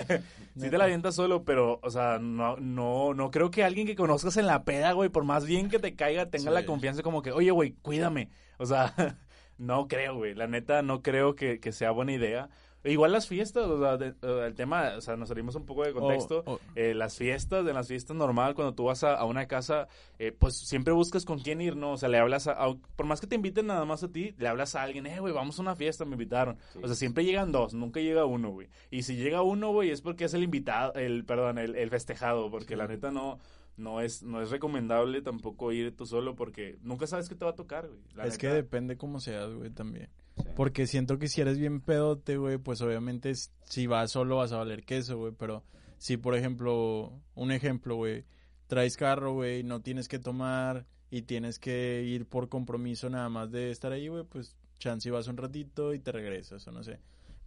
Sí 0.58 0.70
te 0.70 0.76
la 0.78 0.84
avientas 0.84 1.14
solo, 1.14 1.44
pero, 1.44 1.78
o 1.84 1.90
sea, 1.90 2.18
no, 2.18 2.56
no, 2.56 3.14
no 3.14 3.30
creo 3.30 3.48
que 3.50 3.62
alguien 3.62 3.86
que 3.86 3.94
conozcas 3.94 4.36
en 4.38 4.46
la 4.46 4.64
peda, 4.64 4.90
güey, 4.92 5.08
por 5.08 5.22
más 5.22 5.46
bien 5.46 5.68
que 5.68 5.78
te 5.78 5.94
caiga, 5.94 6.30
tenga 6.30 6.50
Sí. 6.50 6.54
la 6.54 6.66
confianza 6.66 7.02
como 7.04 7.22
que, 7.22 7.30
oye, 7.30 7.52
güey, 7.52 7.74
cuídame. 7.80 8.30
O 8.58 8.66
sea, 8.66 8.92
no 9.58 9.86
creo, 9.86 10.16
güey. 10.16 10.34
La 10.34 10.48
neta, 10.48 10.82
no 10.82 11.00
creo 11.02 11.36
que, 11.36 11.60
que 11.60 11.70
sea 11.70 11.92
buena 11.92 12.12
idea. 12.12 12.48
Igual 12.84 13.10
las 13.12 13.26
fiestas, 13.26 13.66
o 13.66 13.80
sea, 13.80 13.96
de- 13.96 14.14
eh, 14.22 14.44
el 14.46 14.54
tema, 14.54 14.92
o 14.96 15.00
sea, 15.00 15.16
nos 15.16 15.28
salimos 15.28 15.54
un 15.56 15.66
poco 15.66 15.84
de 15.84 15.92
contexto. 15.92 16.42
O- 16.46 16.54
o- 16.54 16.60
Eh, 16.76 16.94
las 16.94 17.16
fiestas, 17.16 17.66
en 17.66 17.74
las 17.74 17.88
fiestas 17.88 18.16
normal, 18.16 18.54
cuando 18.54 18.72
tú 18.74 18.84
vas 18.84 19.02
a, 19.02 19.14
a 19.16 19.24
una 19.24 19.46
casa, 19.48 19.88
eh, 20.18 20.30
pues 20.30 20.56
siempre 20.56 20.92
buscas 20.92 21.24
con 21.24 21.40
quién 21.40 21.60
ir, 21.60 21.74
¿no? 21.76 21.92
O 21.92 21.96
sea, 21.96 22.08
le 22.08 22.18
hablas 22.18 22.46
a, 22.46 22.52
a- 22.52 22.74
por 22.96 23.06
más 23.06 23.20
que 23.20 23.26
te 23.26 23.34
inviten 23.34 23.66
nada 23.66 23.84
más 23.84 24.04
a 24.04 24.08
ti, 24.12 24.34
le 24.38 24.46
hablas 24.48 24.76
a 24.76 24.82
alguien, 24.82 25.06
eh, 25.06 25.18
güey, 25.18 25.32
vamos 25.34 25.58
a 25.58 25.62
una 25.62 25.74
fiesta, 25.74 26.04
me 26.04 26.12
invitaron. 26.12 26.56
Sí. 26.72 26.78
O 26.82 26.86
sea, 26.86 26.94
siempre 26.94 27.24
llegan 27.24 27.50
dos, 27.50 27.74
nunca 27.74 28.00
llega 28.00 28.24
uno, 28.24 28.50
güey. 28.50 28.68
Y 28.90 29.02
si 29.02 29.16
llega 29.16 29.42
uno, 29.42 29.72
güey, 29.72 29.90
es 29.90 30.00
porque 30.00 30.24
es 30.26 30.34
el 30.34 30.44
invitado, 30.44 30.94
el, 30.94 31.24
perdón, 31.24 31.58
el, 31.58 31.74
el 31.74 31.90
festejado, 31.90 32.50
porque 32.50 32.76
la 32.76 32.86
neta 32.86 33.10
no, 33.10 33.38
no 33.78 34.00
es, 34.00 34.22
no 34.22 34.42
es 34.42 34.50
recomendable 34.50 35.22
tampoco 35.22 35.72
ir 35.72 35.96
tú 35.96 36.04
solo 36.04 36.34
porque 36.34 36.78
nunca 36.82 37.06
sabes 37.06 37.28
qué 37.28 37.34
te 37.34 37.44
va 37.44 37.52
a 37.52 37.56
tocar, 37.56 37.88
güey. 37.88 38.00
La 38.14 38.26
es 38.26 38.36
que 38.36 38.48
depende 38.48 38.96
cómo 38.96 39.20
seas, 39.20 39.54
güey, 39.54 39.70
también. 39.70 40.10
Sí. 40.36 40.48
Porque 40.54 40.86
siento 40.86 41.18
que 41.18 41.28
si 41.28 41.40
eres 41.40 41.58
bien 41.58 41.80
pedote, 41.80 42.36
güey, 42.36 42.58
pues 42.58 42.80
obviamente 42.80 43.32
si 43.64 43.86
vas 43.86 44.10
solo 44.10 44.36
vas 44.36 44.52
a 44.52 44.58
valer 44.58 44.84
queso, 44.84 45.16
güey. 45.16 45.32
Pero 45.36 45.64
si, 45.98 46.16
por 46.16 46.34
ejemplo, 46.34 47.12
un 47.34 47.52
ejemplo, 47.52 47.96
güey, 47.96 48.24
traes 48.66 48.96
carro, 48.96 49.32
güey, 49.34 49.62
no 49.62 49.80
tienes 49.80 50.08
que 50.08 50.18
tomar 50.18 50.86
y 51.10 51.22
tienes 51.22 51.58
que 51.58 52.02
ir 52.04 52.26
por 52.26 52.48
compromiso 52.48 53.08
nada 53.08 53.28
más 53.28 53.50
de 53.50 53.70
estar 53.70 53.92
ahí, 53.92 54.08
güey, 54.08 54.24
pues 54.24 54.56
chance 54.78 55.08
y 55.08 55.12
vas 55.12 55.28
un 55.28 55.36
ratito 55.36 55.94
y 55.94 55.98
te 55.98 56.12
regresas, 56.12 56.66
o 56.66 56.72
no 56.72 56.82
sé. 56.82 57.00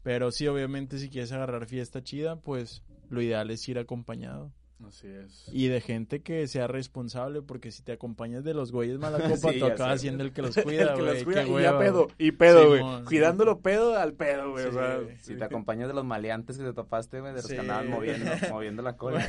Pero 0.04 0.32
sí, 0.32 0.48
obviamente, 0.48 0.98
si 0.98 1.10
quieres 1.10 1.32
agarrar 1.32 1.68
fiesta 1.68 2.04
chida, 2.04 2.38
pues 2.38 2.84
lo 3.10 3.22
ideal 3.22 3.52
es 3.52 3.68
ir 3.70 3.78
acompañado. 3.78 4.52
Así 4.88 5.08
es. 5.08 5.48
Y 5.54 5.68
de 5.68 5.80
gente 5.82 6.22
que 6.22 6.48
sea 6.48 6.68
responsable, 6.68 7.42
porque 7.42 7.72
si 7.72 7.82
te 7.84 7.92
acompañas 7.94 8.44
de 8.44 8.54
los 8.54 8.72
güeyes 8.72 8.98
mala 9.00 9.18
copa, 9.30 9.52
Sí, 9.54 9.60
tú 9.60 9.66
acabas 9.66 10.02
siendo 10.02 10.24
el 10.24 10.34
que 10.34 10.42
los 10.42 10.58
El 10.58 10.64
cuida, 10.64 10.94
que 10.96 11.02
güey. 11.02 11.14
los 11.14 11.24
cuida 11.24 11.44
qué 11.46 11.50
y 11.52 11.62
ya 11.62 11.80
pedo, 11.80 12.04
güey. 12.06 12.16
y 12.18 12.32
pedo, 12.32 12.68
güey. 12.70 13.04
Cuidándolo 13.06 13.60
pedo 13.60 13.98
al 13.98 14.14
pedo, 14.14 14.52
güey. 14.52 14.66
Sí. 14.72 15.18
Si 15.22 15.36
te 15.36 15.44
acompañas 15.44 15.88
de 15.88 15.94
los 15.94 16.04
maleantes 16.06 16.58
que 16.58 16.64
te 16.64 16.74
topaste, 16.74 17.20
güey, 17.22 17.32
de 17.34 17.38
los 17.42 17.48
Sí. 17.48 17.54
que 17.56 17.60
andaban 17.62 17.90
moviendo, 17.90 18.32
moviendo 18.52 18.82
la 18.82 18.98
cola. 18.98 19.26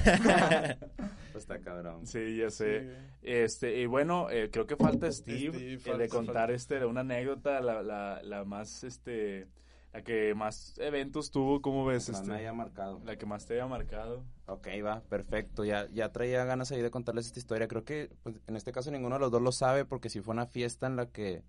pues 1.33 1.43
está 1.45 1.59
cabrón. 1.61 2.07
Sí, 2.07 2.37
ya 2.37 2.51
sé. 2.51 2.91
Este, 3.23 3.81
y 3.81 3.87
bueno, 3.87 4.29
eh, 4.31 4.49
creo 4.51 4.67
que 4.67 4.77
falta 4.77 5.11
Steve, 5.13 5.53
Steve, 5.57 5.73
el 5.75 5.81
falta- 5.81 5.99
de 5.99 6.09
contar 6.09 6.35
falta. 6.35 6.53
este 6.55 6.85
una 6.85 7.01
anécdota, 7.03 7.61
la, 7.61 7.83
la, 7.83 8.21
la 8.23 8.45
más, 8.45 8.85
este, 8.85 9.47
la 9.93 10.03
que 10.03 10.35
más 10.35 10.75
eventos 10.79 11.31
tuvo, 11.31 11.61
¿cómo 11.61 11.85
ves? 11.85 12.09
Más 12.09 12.21
Este? 12.21 12.33
me 12.33 12.39
haya 12.39 12.53
marcado. 12.53 13.01
La 13.05 13.17
que 13.17 13.27
más 13.27 13.45
te 13.45 13.55
haya 13.55 13.67
marcado. 13.67 14.25
Ok, 14.47 14.69
va, 14.85 15.03
perfecto. 15.03 15.65
Ya, 15.65 15.87
ya 15.91 16.13
traía 16.13 16.45
ganas 16.45 16.73
ahí 16.73 16.81
de 16.81 16.91
contarles 16.91 17.27
esta 17.27 17.39
historia. 17.39 17.69
Creo 17.69 17.85
que 17.85 18.11
pues, 18.23 18.37
en 18.47 18.57
este 18.57 18.73
caso 18.73 18.91
ninguno 18.91 19.17
de 19.17 19.21
los 19.21 19.31
dos 19.31 19.43
lo 19.43 19.53
sabe 19.53 19.85
porque 19.85 20.09
si 20.09 20.21
fue 20.21 20.33
una 20.33 20.47
fiesta 20.47 20.87
en 20.87 20.97
la 20.97 21.11
que 21.11 21.43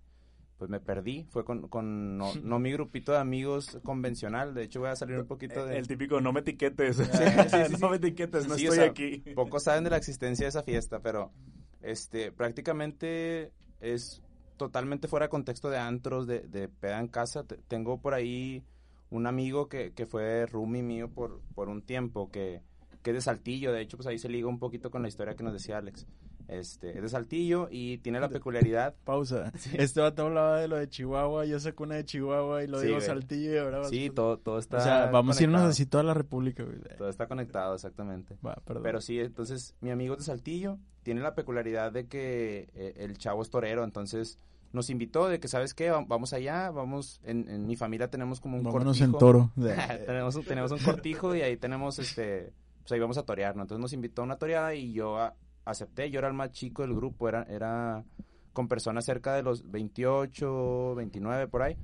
pues 0.58 0.70
me 0.70 0.78
perdí. 0.78 1.26
Fue 1.30 1.44
con, 1.44 1.68
con 1.68 2.18
no, 2.18 2.34
no 2.42 2.58
mi 2.58 2.72
grupito 2.72 3.12
de 3.12 3.18
amigos 3.18 3.78
convencional. 3.82 4.54
De 4.54 4.64
hecho 4.64 4.80
voy 4.80 4.90
a 4.90 4.96
salir 4.96 5.18
un 5.18 5.26
poquito 5.26 5.64
de... 5.64 5.78
El 5.78 5.88
típico, 5.88 6.20
no 6.20 6.32
me 6.32 6.40
etiquetes. 6.40 6.96
sí, 6.96 7.04
sí, 7.48 7.76
no 7.80 7.88
me 7.88 7.96
etiquetes, 7.96 8.46
no 8.46 8.54
o 8.54 8.56
estoy 8.56 8.76
sea, 8.76 8.84
aquí. 8.84 9.18
Pocos 9.34 9.64
saben 9.64 9.84
de 9.84 9.90
la 9.90 9.96
existencia 9.96 10.44
de 10.44 10.50
esa 10.50 10.62
fiesta, 10.62 11.00
pero 11.00 11.32
este 11.80 12.30
prácticamente 12.32 13.52
es 13.80 14.22
totalmente 14.56 15.08
fuera 15.08 15.26
de 15.26 15.30
contexto 15.30 15.70
de 15.70 15.78
antros, 15.78 16.26
de, 16.26 16.40
de 16.40 16.68
peda 16.68 17.00
en 17.00 17.08
casa. 17.08 17.44
Te- 17.44 17.56
tengo 17.68 18.00
por 18.00 18.14
ahí 18.14 18.62
un 19.10 19.26
amigo 19.26 19.68
que, 19.68 19.92
que 19.92 20.06
fue 20.06 20.46
roomie 20.46 20.82
mío 20.82 21.08
por, 21.10 21.40
por 21.54 21.68
un 21.68 21.82
tiempo, 21.82 22.30
que, 22.30 22.62
que 23.02 23.10
es 23.10 23.14
de 23.14 23.20
Saltillo. 23.20 23.72
De 23.72 23.80
hecho, 23.82 23.96
pues 23.96 24.06
ahí 24.06 24.18
se 24.18 24.28
liga 24.28 24.48
un 24.48 24.58
poquito 24.58 24.90
con 24.90 25.02
la 25.02 25.08
historia 25.08 25.34
que 25.36 25.42
nos 25.44 25.52
decía 25.52 25.78
Alex. 25.78 26.06
Este, 26.46 26.94
es 26.96 27.02
de 27.02 27.08
Saltillo 27.08 27.68
y 27.70 27.96
tiene 27.98 28.20
la 28.20 28.28
peculiaridad. 28.28 28.94
Pausa. 29.04 29.50
Este 29.72 30.00
vato 30.02 30.26
hablaba 30.26 30.60
de 30.60 30.68
lo 30.68 30.76
de 30.76 30.88
Chihuahua, 30.88 31.46
yo 31.46 31.58
saco 31.58 31.84
una 31.84 31.94
de 31.94 32.04
Chihuahua 32.04 32.62
y 32.62 32.66
lo 32.66 32.80
Sí, 32.80 32.86
digo 32.86 32.98
güey. 32.98 33.06
Saltillo 33.08 33.54
y 33.54 33.58
ahora 33.58 33.84
Sí, 33.84 34.10
todo, 34.10 34.36
todo 34.38 34.58
está 34.58 34.76
O 34.76 34.80
sea, 34.80 35.06
vamos 35.06 35.38
a 35.40 35.42
irnos 35.42 35.62
así 35.62 35.86
toda 35.86 36.04
la 36.04 36.12
república, 36.12 36.62
güey. 36.62 36.78
Todo 36.98 37.08
está 37.08 37.28
conectado, 37.28 37.74
exactamente. 37.74 38.36
Va, 38.46 38.56
perdón. 38.64 38.82
Pero 38.82 39.00
sí, 39.00 39.18
entonces 39.20 39.74
mi 39.80 39.90
amigo 39.90 40.14
es 40.14 40.18
de 40.20 40.24
Saltillo 40.26 40.78
tiene 41.04 41.20
la 41.20 41.34
peculiaridad 41.36 41.92
de 41.92 42.06
que 42.08 42.68
eh, 42.74 42.94
el 42.96 43.16
chavo 43.18 43.42
es 43.42 43.50
torero, 43.50 43.84
entonces 43.84 44.38
nos 44.72 44.90
invitó 44.90 45.28
de 45.28 45.38
que, 45.38 45.46
¿sabes 45.46 45.72
qué? 45.74 45.90
Va- 45.90 46.04
Vamos 46.04 46.32
allá, 46.32 46.72
vamos, 46.72 47.20
en, 47.24 47.48
en 47.48 47.64
mi 47.66 47.76
familia 47.76 48.10
tenemos 48.10 48.40
como 48.40 48.56
un 48.56 48.64
Vámonos 48.64 48.98
cortijo. 48.98 49.04
en 49.04 49.18
toro. 49.20 49.50
tenemos, 50.06 50.34
un- 50.34 50.44
tenemos 50.44 50.72
un 50.72 50.78
cortijo 50.80 51.36
y 51.36 51.42
ahí 51.42 51.56
tenemos, 51.56 52.00
este, 52.00 52.52
pues 52.82 52.90
ahí 52.90 52.98
vamos 52.98 53.16
a 53.18 53.22
torear, 53.22 53.54
¿no? 53.54 53.62
Entonces 53.62 53.80
nos 53.80 53.92
invitó 53.92 54.22
a 54.22 54.24
una 54.24 54.36
toreada 54.36 54.74
y 54.74 54.92
yo 54.92 55.16
a- 55.18 55.34
acepté, 55.64 56.10
yo 56.10 56.18
era 56.18 56.26
el 56.28 56.34
más 56.34 56.50
chico 56.50 56.82
del 56.82 56.94
grupo, 56.94 57.28
era, 57.28 57.44
era 57.44 58.04
con 58.52 58.66
personas 58.66 59.04
cerca 59.04 59.34
de 59.34 59.42
los 59.44 59.70
28, 59.70 60.94
29, 60.96 61.48
por 61.48 61.62
ahí. 61.62 61.76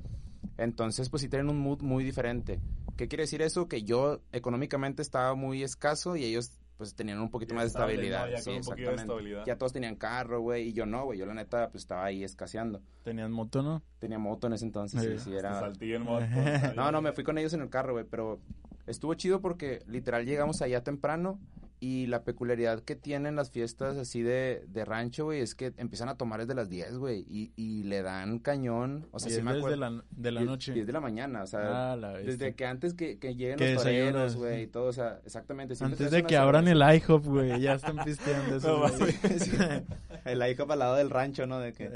Entonces, 0.59 1.09
pues 1.09 1.23
sí 1.23 1.29
tienen 1.29 1.49
un 1.49 1.59
mood 1.59 1.81
muy 1.83 2.05
diferente. 2.05 2.61
¿Qué 2.97 3.09
quiere 3.09 3.23
decir 3.25 3.41
eso? 3.43 3.67
Que 3.69 3.83
yo 3.83 4.21
económicamente 4.33 5.01
estaba 5.03 5.35
muy 5.35 5.63
escaso 5.63 6.17
y 6.17 6.25
ellos 6.25 6.59
pues 6.81 6.95
tenían 6.95 7.21
un 7.21 7.29
poquito 7.31 7.53
Y 7.53 7.57
más 7.57 7.65
de 7.65 7.69
estable, 7.69 7.93
estabilidad. 7.93 8.25
¿no? 8.25 8.31
Ya 8.33 8.39
sí, 8.39 8.45
con 8.51 8.57
un 8.57 8.65
poquito 8.65 8.89
de 8.89 8.97
estabilidad. 8.97 9.45
Ya 9.45 9.59
todos 9.59 9.73
tenían 9.75 9.97
carro, 9.97 10.41
güey, 10.41 10.69
y 10.69 10.73
yo 10.73 10.87
no, 10.87 11.05
güey. 11.05 11.19
Yo 11.19 11.27
la 11.27 11.35
neta, 11.35 11.69
pues 11.69 11.83
estaba 11.85 12.07
ahí 12.07 12.25
escaseando. 12.25 12.81
¿Tenías 13.05 13.29
moto, 13.29 13.63
no? 13.63 13.83
Tenía 13.99 14.19
moto 14.19 14.47
en 14.47 14.55
ese 14.55 14.65
entonces, 14.65 15.03
sí, 15.03 15.09
Sí. 15.19 15.25
sí, 15.31 15.35
era... 15.37 15.61
Saltillo 15.61 15.97
en 15.97 16.03
moto. 16.05 16.25
No, 16.77 16.91
no, 16.91 17.03
me 17.03 17.13
fui 17.13 17.23
con 17.23 17.37
ellos 17.37 17.53
en 17.53 17.61
el 17.61 17.69
carro, 17.69 17.93
güey, 17.93 18.07
pero 18.11 18.41
estuvo 18.87 19.13
chido 19.13 19.43
porque 19.43 19.83
literal 19.87 20.25
llegamos 20.25 20.63
allá 20.63 20.83
temprano 20.83 21.39
y 21.81 22.07
la 22.09 22.25
peculiaridad 22.25 22.81
que 22.83 22.95
tienen 22.95 23.37
las 23.37 23.51
fiestas 23.51 23.97
así 23.97 24.21
de, 24.23 24.65
de 24.69 24.85
rancho, 24.85 25.25
güey, 25.25 25.41
es 25.41 25.55
que 25.55 25.73
empiezan 25.79 26.11
a 26.11 26.17
tomar 26.17 26.41
desde 26.41 26.55
las 26.55 26.69
10, 26.69 26.99
güey, 26.99 27.25
y, 27.29 27.53
y 27.57 27.85
le 27.85 28.03
dan 28.03 28.39
cañón, 28.39 29.09
o 29.13 29.19
sea, 29.19 29.31
sí 29.31 29.39
es 29.39 29.43
me 29.43 29.53
desde 29.55 29.61
acuerdo. 29.67 29.77
la, 29.91 30.05
de 30.11 30.31
la 30.31 30.41
10 30.41 30.51
noche. 30.51 30.73
10 30.75 30.87
de 30.87 30.93
la 30.93 31.01
mañana, 31.01 31.43
o 31.43 31.47
sea, 31.47 31.93
Ah, 31.93 31.97
desde 32.23 32.55
que 32.55 32.67
antes 32.67 32.93
que, 32.95 33.19
que 33.19 33.35
lleguen 33.35 33.59
los 33.59 33.83
toreros, 33.83 34.37
güey, 34.37 34.63
y 34.65 34.67
todo, 34.67 34.85
o 34.89 34.93
sea, 34.93 35.21
exactamente. 35.25 35.75
Antes 35.81 36.11
de 36.11 36.23
que 36.25 36.37
abran 36.37 36.69
el 36.69 36.83
IHOP, 36.83 37.25
güey, 37.25 37.61
ya 37.61 37.75
están 37.75 37.97
pisteando 38.05 38.57
eso. 38.57 38.85
El 40.25 40.43
hijo 40.51 40.71
al 40.71 40.79
lado 40.79 40.97
del 40.97 41.09
rancho, 41.09 41.47
¿no? 41.47 41.59
De 41.61 41.73
que... 41.73 41.91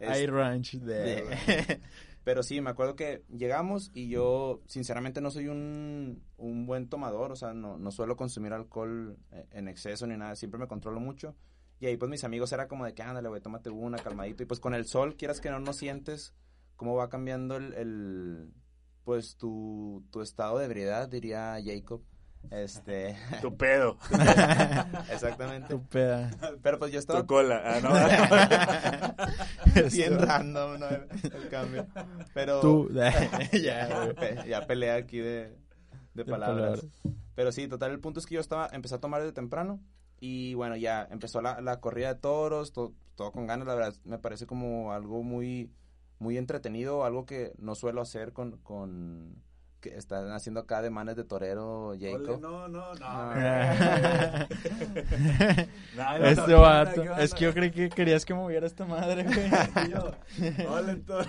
Hay 0.00 0.26
ranch 0.26 0.74
de... 0.78 0.94
de- 0.94 1.80
Pero 2.28 2.42
sí, 2.42 2.60
me 2.60 2.68
acuerdo 2.68 2.94
que 2.94 3.24
llegamos 3.30 3.90
y 3.94 4.10
yo, 4.10 4.60
sinceramente, 4.66 5.22
no 5.22 5.30
soy 5.30 5.48
un, 5.48 6.22
un 6.36 6.66
buen 6.66 6.90
tomador, 6.90 7.32
o 7.32 7.36
sea, 7.36 7.54
no, 7.54 7.78
no 7.78 7.90
suelo 7.90 8.18
consumir 8.18 8.52
alcohol 8.52 9.16
eh, 9.32 9.46
en 9.52 9.66
exceso 9.66 10.06
ni 10.06 10.14
nada, 10.14 10.36
siempre 10.36 10.60
me 10.60 10.66
controlo 10.66 11.00
mucho. 11.00 11.34
Y 11.80 11.86
ahí, 11.86 11.96
pues, 11.96 12.10
mis 12.10 12.24
amigos 12.24 12.52
era 12.52 12.68
como 12.68 12.84
de 12.84 12.92
que, 12.92 13.02
ándale, 13.02 13.30
güey, 13.30 13.40
tómate 13.40 13.70
una, 13.70 13.96
calmadito. 13.96 14.42
Y 14.42 14.46
pues, 14.46 14.60
con 14.60 14.74
el 14.74 14.84
sol, 14.84 15.16
quieras 15.16 15.40
que 15.40 15.48
no, 15.48 15.58
no 15.58 15.72
sientes 15.72 16.34
cómo 16.76 16.96
va 16.96 17.08
cambiando 17.08 17.56
el, 17.56 17.72
el, 17.72 18.52
pues, 19.04 19.38
tu, 19.38 20.04
tu 20.10 20.20
estado 20.20 20.58
de 20.58 20.66
ebriedad, 20.66 21.08
diría 21.08 21.56
Jacob. 21.64 22.02
Este, 22.50 23.16
Tu 23.42 23.56
pedo, 23.56 23.98
exactamente. 25.12 25.68
Tu 25.68 25.82
peda. 25.82 26.30
Pero 26.62 26.78
pues 26.78 26.92
yo 26.92 26.98
estaba 26.98 27.20
tu 27.20 27.26
cola. 27.26 27.62
Ah, 27.64 27.80
no. 29.74 29.84
bien 29.92 30.18
random, 30.18 30.80
¿no? 30.80 30.86
El, 30.88 31.48
cambio. 31.50 31.86
Pero... 32.34 32.60
Tú. 32.60 32.90
ya, 33.52 34.14
ya 34.46 34.66
pelea 34.66 34.94
aquí 34.94 35.18
de, 35.18 35.56
de 36.14 36.24
palabras. 36.24 36.86
Pero 37.34 37.52
sí, 37.52 37.68
total, 37.68 37.92
el 37.92 38.00
punto 38.00 38.18
es 38.18 38.26
que 38.26 38.34
yo 38.34 38.40
estaba, 38.40 38.68
empecé 38.72 38.94
a 38.96 39.00
tomar 39.00 39.20
desde 39.20 39.32
temprano 39.34 39.80
y 40.20 40.54
bueno, 40.54 40.74
ya 40.76 41.06
empezó 41.10 41.40
la, 41.40 41.60
la 41.60 41.80
corrida 41.80 42.14
de 42.14 42.20
toros, 42.20 42.72
to- 42.72 42.94
todo 43.14 43.30
con 43.30 43.46
ganas, 43.46 43.66
la 43.68 43.74
verdad, 43.74 43.94
me 44.04 44.18
parece 44.18 44.46
como 44.46 44.92
algo 44.92 45.22
muy, 45.22 45.70
muy 46.18 46.36
entretenido, 46.38 47.04
algo 47.04 47.26
que 47.26 47.52
no 47.58 47.74
suelo 47.76 48.00
hacer 48.00 48.32
con, 48.32 48.56
con 48.58 49.42
que 49.80 49.96
están 49.96 50.30
haciendo 50.32 50.60
acá 50.60 50.82
de 50.82 50.90
manes 50.90 51.14
de 51.16 51.24
torero, 51.24 51.94
Jacob. 52.00 52.40
no, 52.40 52.66
no, 52.68 52.94
no. 52.94 53.00
Ah. 53.02 54.46
No, 55.96 56.18
no, 56.18 56.24
Este 56.26 56.50
no, 56.52 56.60
vato. 56.60 57.02
¿qué 57.02 57.08
onda? 57.10 57.22
Es 57.22 57.34
que 57.34 57.44
yo 57.44 57.54
creí 57.54 57.70
que 57.70 57.88
querías 57.88 58.24
que 58.24 58.34
moviera 58.34 58.66
esta 58.66 58.84
madre, 58.84 59.24
güey. 59.24 60.66
Hola, 60.68 60.96
toro. 61.06 61.26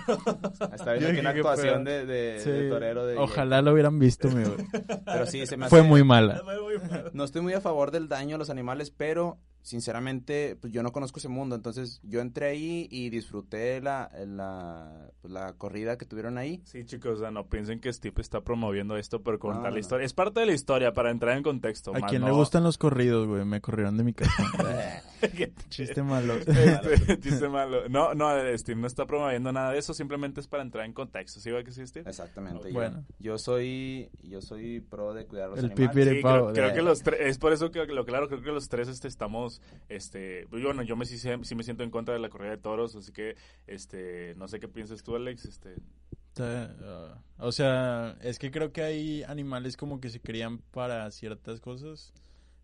Está 0.72 0.92
viendo 0.92 1.08
aquí 1.10 1.20
una 1.20 1.30
actuación 1.30 1.84
de, 1.84 2.06
de, 2.06 2.40
Sí. 2.40 2.50
de 2.50 2.68
torero 2.68 3.06
de 3.06 3.16
Ojalá 3.18 3.62
lo 3.62 3.72
hubieran 3.72 3.98
visto, 3.98 4.28
mi 4.28 4.44
güey. 4.44 4.56
Jacob. 4.70 5.02
Pero 5.04 5.26
sí, 5.26 5.46
se 5.46 5.56
me 5.56 5.68
Fue 5.68 5.80
hace- 5.80 5.88
muy 5.88 6.04
mala. 6.04 6.40
Fue 6.44 6.60
muy 6.60 6.78
mal. 6.78 7.10
No 7.12 7.24
estoy 7.24 7.42
muy 7.42 7.52
a 7.54 7.60
favor 7.60 7.90
del 7.90 8.08
daño 8.08 8.36
a 8.36 8.38
los 8.38 8.50
animales, 8.50 8.90
pero 8.90 9.38
sinceramente, 9.62 10.56
pues 10.60 10.72
yo 10.72 10.82
no 10.82 10.92
conozco 10.92 11.18
ese 11.18 11.28
mundo. 11.28 11.54
Entonces, 11.56 12.00
yo 12.02 12.20
entré 12.20 12.46
ahí 12.46 12.88
y 12.90 13.10
disfruté 13.10 13.80
la, 13.80 14.10
la, 14.26 15.10
pues, 15.20 15.32
la 15.32 15.52
corrida 15.54 15.96
que 15.98 16.06
tuvieron 16.06 16.38
ahí. 16.38 16.60
Sí, 16.64 16.84
chicos, 16.84 17.16
o 17.16 17.20
sea, 17.20 17.30
no 17.30 17.46
piensen 17.48 17.80
que 17.80 17.92
Steve 17.92 18.14
está 18.20 18.40
promoviendo 18.42 18.96
esto 18.96 19.22
por 19.22 19.38
contar 19.38 19.58
No, 19.62 19.68
la 19.68 19.74
no. 19.74 19.78
historia. 19.78 20.06
Es 20.06 20.12
parte 20.12 20.40
de 20.40 20.46
la 20.46 20.52
historia 20.52 20.92
para 20.92 21.10
entrar 21.10 21.36
en 21.36 21.42
contexto. 21.42 21.94
A 21.94 21.98
más 22.00 22.10
quien 22.10 22.24
le 22.24 22.30
gustan 22.30 22.62
los 22.64 22.78
corridos, 22.78 23.26
güey. 23.26 23.44
Me 23.44 23.60
corrieron 23.60 23.96
de 23.96 24.04
mi 24.04 24.12
casa. 24.12 24.32
Chiste 25.68 26.02
malo. 26.02 26.34
Este, 26.50 27.18
chiste 27.20 27.48
malo. 27.48 27.88
No, 27.88 28.14
no, 28.14 28.30
Steve 28.56 28.80
no 28.80 28.86
está 28.86 29.06
promoviendo 29.06 29.52
nada 29.52 29.72
de 29.72 29.78
eso, 29.78 29.92
simplemente 29.94 30.40
es 30.40 30.46
para 30.48 30.62
entrar 30.62 30.84
en 30.86 30.92
contexto. 30.92 31.40
¿Sí 31.40 31.50
va 31.50 31.62
que 31.62 31.72
sí, 31.72 31.86
Steve? 31.86 32.08
Exactamente. 32.08 32.68
yo- 32.68 32.74
Bueno. 32.74 33.04
Yo, 33.18 33.38
soy 33.38 34.10
yo 34.22 34.40
soy 34.40 34.80
pro 34.80 35.12
de 35.14 35.26
cuidar 35.26 35.46
a 35.46 35.48
los 35.50 35.58
El 35.58 35.66
animales. 35.66 35.90
pipiri 35.90 36.16
Sí, 36.16 36.22
pavo. 36.22 36.44
creo, 36.46 36.54
creo 36.54 36.68
de- 36.68 36.74
que 36.74 36.82
los 36.82 37.00
tres, 37.02 37.20
es 37.20 37.38
por 37.38 37.52
eso 37.52 37.70
que 37.70 37.84
lo 37.86 38.04
claro, 38.04 38.28
creo 38.28 38.42
que 38.42 38.50
los 38.50 38.68
tres 38.68 38.88
este 38.88 39.08
estamos, 39.08 39.49
este, 39.88 40.46
bueno, 40.46 40.82
yo 40.82 40.96
me 40.96 41.06
sí, 41.06 41.18
sí 41.18 41.54
me 41.54 41.62
siento 41.62 41.82
en 41.82 41.90
contra 41.90 42.14
de 42.14 42.20
la 42.20 42.28
corrida 42.28 42.50
de 42.50 42.58
toros, 42.58 42.94
así 42.96 43.12
que, 43.12 43.36
este, 43.66 44.34
no 44.36 44.48
sé 44.48 44.60
qué 44.60 44.68
piensas 44.68 45.02
tú, 45.02 45.16
Alex, 45.16 45.44
este, 45.44 45.74
ah, 46.38 47.18
o 47.38 47.52
sea, 47.52 48.16
es 48.22 48.38
que 48.38 48.50
creo 48.50 48.72
que 48.72 48.82
hay 48.82 49.22
animales 49.24 49.76
como 49.76 50.00
que 50.00 50.10
se 50.10 50.20
crían 50.20 50.58
para 50.58 51.10
ciertas 51.10 51.60
cosas, 51.60 52.12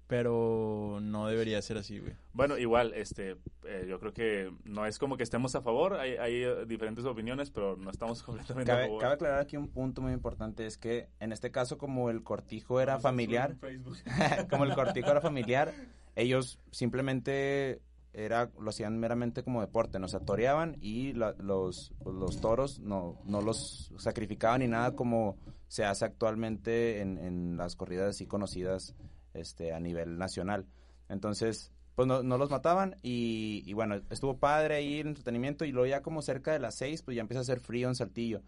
pero 0.07 0.99
no 1.03 1.27
debería 1.27 1.61
ser 1.63 1.79
así, 1.79 1.99
güey. 1.99 2.13
bueno, 2.33 2.57
igual, 2.59 2.93
este, 2.95 3.37
eh, 3.65 3.87
yo 3.89 3.99
creo 3.99 4.13
que 4.13 4.53
no 4.65 4.87
es 4.87 4.99
como 5.01 5.17
que 5.17 5.25
estemos 5.25 5.57
a 5.57 5.63
favor, 5.63 5.95
hay, 5.95 6.13
hay 6.13 6.45
eh, 6.45 6.65
diferentes 6.67 7.05
opiniones, 7.05 7.51
pero 7.51 7.77
no 7.77 7.91
estamos 7.91 8.23
completamente 8.23 8.71
a 8.71 8.75
Cabe, 8.75 8.87
favor. 8.87 9.01
cabe 9.01 9.15
aclarar 9.15 9.41
aquí 9.41 9.57
un 9.57 9.69
punto 9.69 10.03
muy 10.03 10.13
importante, 10.13 10.65
es 10.65 10.79
que 10.79 11.09
en 11.19 11.33
este 11.33 11.51
caso 11.51 11.77
como 11.77 12.09
el 12.09 12.23
cortijo 12.23 12.81
era 12.81 13.01
familiar, 13.01 13.57
como 14.51 14.65
el 14.65 14.75
cortijo 14.75 15.11
era 15.11 15.21
familiar, 15.21 15.73
ellos 16.17 16.59
simplemente 16.73 17.81
era 18.13 18.51
lo 18.59 18.71
hacían 18.71 18.99
meramente 18.99 19.43
como 19.43 19.61
deporte, 19.61 19.99
no 19.99 20.09
se 20.09 20.19
toreaban 20.21 20.77
y 20.81 21.13
la- 21.13 21.35
los, 21.39 21.93
los 22.05 22.41
toros 22.41 22.81
no, 22.81 23.21
no 23.27 23.43
los 23.43 23.93
sacrificaban 23.99 24.61
ni 24.61 24.69
nada 24.69 24.93
como 24.97 25.37
se 25.69 25.85
hace 25.85 26.07
actualmente 26.07 27.01
en, 27.03 27.19
en 27.19 27.57
las 27.59 27.77
corridas 27.77 28.11
así 28.11 28.27
conocidas 28.27 28.95
este, 29.35 29.75
a 29.75 29.81
nivel 29.81 30.17
nacional. 30.17 30.67
Entonces, 31.11 31.73
pues 31.95 32.09
no, 32.09 32.23
no 32.23 32.39
los 32.39 32.51
mataban 32.51 32.97
y, 33.03 33.63
y 33.67 33.73
bueno, 33.75 34.01
estuvo 34.11 34.39
padre 34.39 34.77
ahí 34.77 35.01
el 35.01 35.09
entretenimiento 35.09 35.65
y 35.67 35.73
luego 35.73 35.87
ya 35.87 36.01
como 36.03 36.23
cerca 36.23 36.53
de 36.53 36.59
las 36.59 36.75
seis, 36.75 37.03
pues 37.03 37.17
ya 37.17 37.21
empieza 37.21 37.41
a 37.41 37.43
hacer 37.43 37.61
frío 37.61 37.89
en 37.89 37.95
Saltillo. 37.95 38.41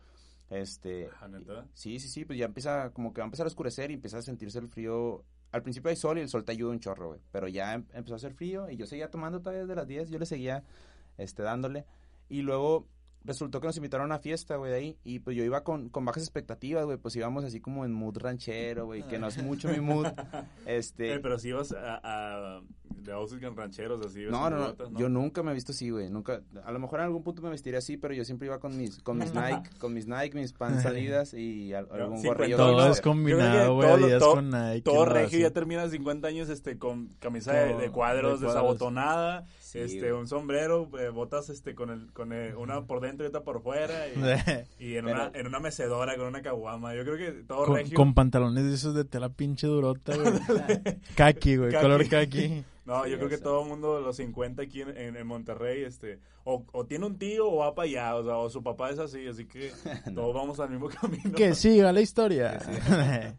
Este, 0.51 1.11
¿neta? 1.29 1.67
Sí, 1.75 1.99
sí, 2.01 2.09
sí, 2.09 2.25
pues 2.25 2.39
ya 2.39 2.47
empieza, 2.47 2.91
como 2.95 3.13
que 3.13 3.21
va 3.21 3.27
a 3.27 3.29
empezar 3.29 3.45
a 3.45 3.49
oscurecer 3.49 3.91
y 3.91 3.95
empieza 3.95 4.19
a 4.19 4.23
sentirse 4.23 4.59
el 4.59 4.69
frío. 4.69 5.25
Al 5.53 5.63
principio 5.63 5.91
hay 5.91 5.97
sol 5.97 6.19
y 6.19 6.21
el 6.21 6.29
sol 6.29 6.45
te 6.45 6.53
ayuda 6.53 6.73
un 6.73 6.81
chorro, 6.81 7.09
güey. 7.09 7.21
Pero 7.33 7.49
ya 7.49 7.75
em- 7.75 7.87
empezó 7.93 8.15
a 8.15 8.17
hacer 8.17 8.35
frío 8.35 8.69
y 8.71 8.77
yo 8.77 8.87
seguía 8.87 9.11
tomando 9.11 9.41
todavía 9.41 9.63
desde 9.63 9.75
las 9.75 9.87
10, 9.87 10.11
yo 10.11 10.19
le 10.19 10.27
seguía 10.27 10.65
este, 11.17 11.43
dándole. 11.43 11.87
Y 12.29 12.43
luego 12.43 12.87
resultó 13.25 13.61
que 13.61 13.67
nos 13.67 13.77
invitaron 13.77 14.05
a 14.05 14.15
una 14.15 14.19
fiesta, 14.19 14.57
güey, 14.57 14.71
de 14.71 14.77
ahí. 14.77 14.99
Y 15.05 15.19
pues 15.21 15.37
yo 15.37 15.45
iba 15.45 15.65
con, 15.65 15.89
con 15.89 16.05
bajas 16.05 16.23
expectativas, 16.23 16.85
güey. 16.85 16.99
Pues 16.99 17.17
íbamos 17.17 17.45
así 17.45 17.61
como 17.61 17.85
en 17.85 17.93
mood 17.93 18.19
ranchero, 18.19 18.87
güey, 18.87 19.03
que 19.07 19.19
no 19.19 19.29
es 19.29 19.43
mucho 19.43 19.69
mi 19.69 19.81
mood. 19.81 20.07
Este. 20.67 21.15
Eh, 21.15 21.21
pero 21.21 21.39
si 21.39 21.49
ibas 21.49 21.73
a, 21.73 22.01
a 22.03 22.63
de 23.03 23.13
outfits 23.13 23.43
rancheros, 23.55 24.05
así. 24.05 24.25
No, 24.31 24.51
no, 24.51 24.59
no, 24.75 24.99
yo 24.99 25.09
nunca 25.09 25.43
me 25.43 25.53
he 25.53 25.55
visto 25.55 25.73
así, 25.73 25.91
güey, 25.91 26.11
nunca, 26.11 26.41
a 26.65 26.73
lo 26.73 26.79
mejor 26.79 27.01
en 27.01 27.07
algún 27.07 27.23
punto 27.23 27.41
me 27.43 27.51
vestiré 27.51 27.77
así, 27.79 27.97
pero 27.97 28.15
yo 28.15 28.25
siempre 28.25 28.47
iba 28.47 28.59
con 28.59 28.77
mis, 28.77 29.03
con 29.03 29.19
mis 29.19 29.33
Nike, 29.35 29.71
con 29.79 29.95
mis 29.95 30.07
Nike, 30.07 30.35
mis 30.35 30.53
pants 30.53 30.83
salidas 30.83 31.35
y 31.35 31.73
al- 31.73 31.89
algún 31.91 32.19
Sí, 32.21 32.27
gorrillo. 32.29 32.57
todo 32.57 32.91
es 32.91 33.01
combinado, 33.01 33.75
güey, 33.77 33.89
todo 33.89 34.19
todo- 34.19 34.35
con 34.35 34.51
Nike. 34.51 34.83
Todo 34.83 35.07
¿no? 35.07 35.13
regio 35.13 35.39
ya 35.41 35.51
termina 35.51 35.89
50 35.89 36.29
años 36.29 36.49
este 36.49 36.79
con 36.79 37.09
camisa 37.19 37.53
de, 37.53 37.69
cuadros, 37.73 37.81
de 37.81 37.91
cuadros. 37.91 38.41
desabotonada, 38.41 39.45
Sí, 39.61 39.81
este 39.81 40.13
un 40.15 40.27
sombrero, 40.27 40.89
eh, 40.99 41.11
botas 41.11 41.51
este 41.51 41.75
con 41.75 41.91
el 41.91 42.11
con 42.13 42.33
el- 42.33 42.55
una 42.57 42.87
por 42.87 43.01
dentro 43.01 43.27
y 43.27 43.29
otra 43.29 43.43
por 43.43 43.63
fuera 43.63 44.09
y, 44.09 44.13
y 44.85 44.97
en 44.97 45.05
Pero- 45.05 45.17
una 45.29 45.31
en 45.35 45.47
una 45.47 45.61
mecedora 45.61 46.17
con 46.17 46.27
una 46.27 46.41
caguama. 46.43 46.95
Yo 46.95 47.03
creo 47.05 47.17
que 47.19 47.33
todo 47.45 47.67
Con, 47.67 47.77
regio. 47.77 47.95
con 47.97 48.15
pantalones 48.15 48.65
de 48.65 48.75
esos 48.75 48.95
de 48.95 49.05
tela 49.05 49.29
pinche 49.29 49.67
durota, 49.67 50.17
güey. 50.17 50.33
Kaki, 51.17 51.57
güey, 51.57 51.73
color 51.75 52.09
kaki. 52.09 52.65
No, 52.89 53.05
Sí, 53.05 53.11
yo 53.11 53.19
creo 53.19 53.29
que 53.29 53.39
todo 53.39 53.63
el 53.63 53.69
mundo 53.69 53.97
de 53.97 54.03
los 54.03 54.17
50 54.17 54.63
aquí 54.63 54.81
en, 54.83 54.97
en- 54.97 55.17
en 55.17 55.27
Monterrey, 55.27 55.85
este, 55.85 56.19
o, 56.45 56.65
o 56.73 56.87
tiene 56.87 57.05
un 57.07 57.19
tío 57.19 57.47
o 57.49 57.57
va 57.59 57.75
para 57.75 57.87
allá, 57.87 58.17
o 58.17 58.25
sea, 58.25 58.37
o 58.39 58.49
su 58.51 58.63
papá 58.63 58.91
es 58.91 58.99
así, 58.99 59.27
así 59.29 59.45
que 59.47 59.71
todos 60.15 60.35
vamos 60.35 60.59
al 60.59 60.71
mismo 60.71 60.89
camino. 61.01 61.33
Que 61.37 61.55
siga 61.55 61.93
la 61.93 62.01
historia. 62.01 62.59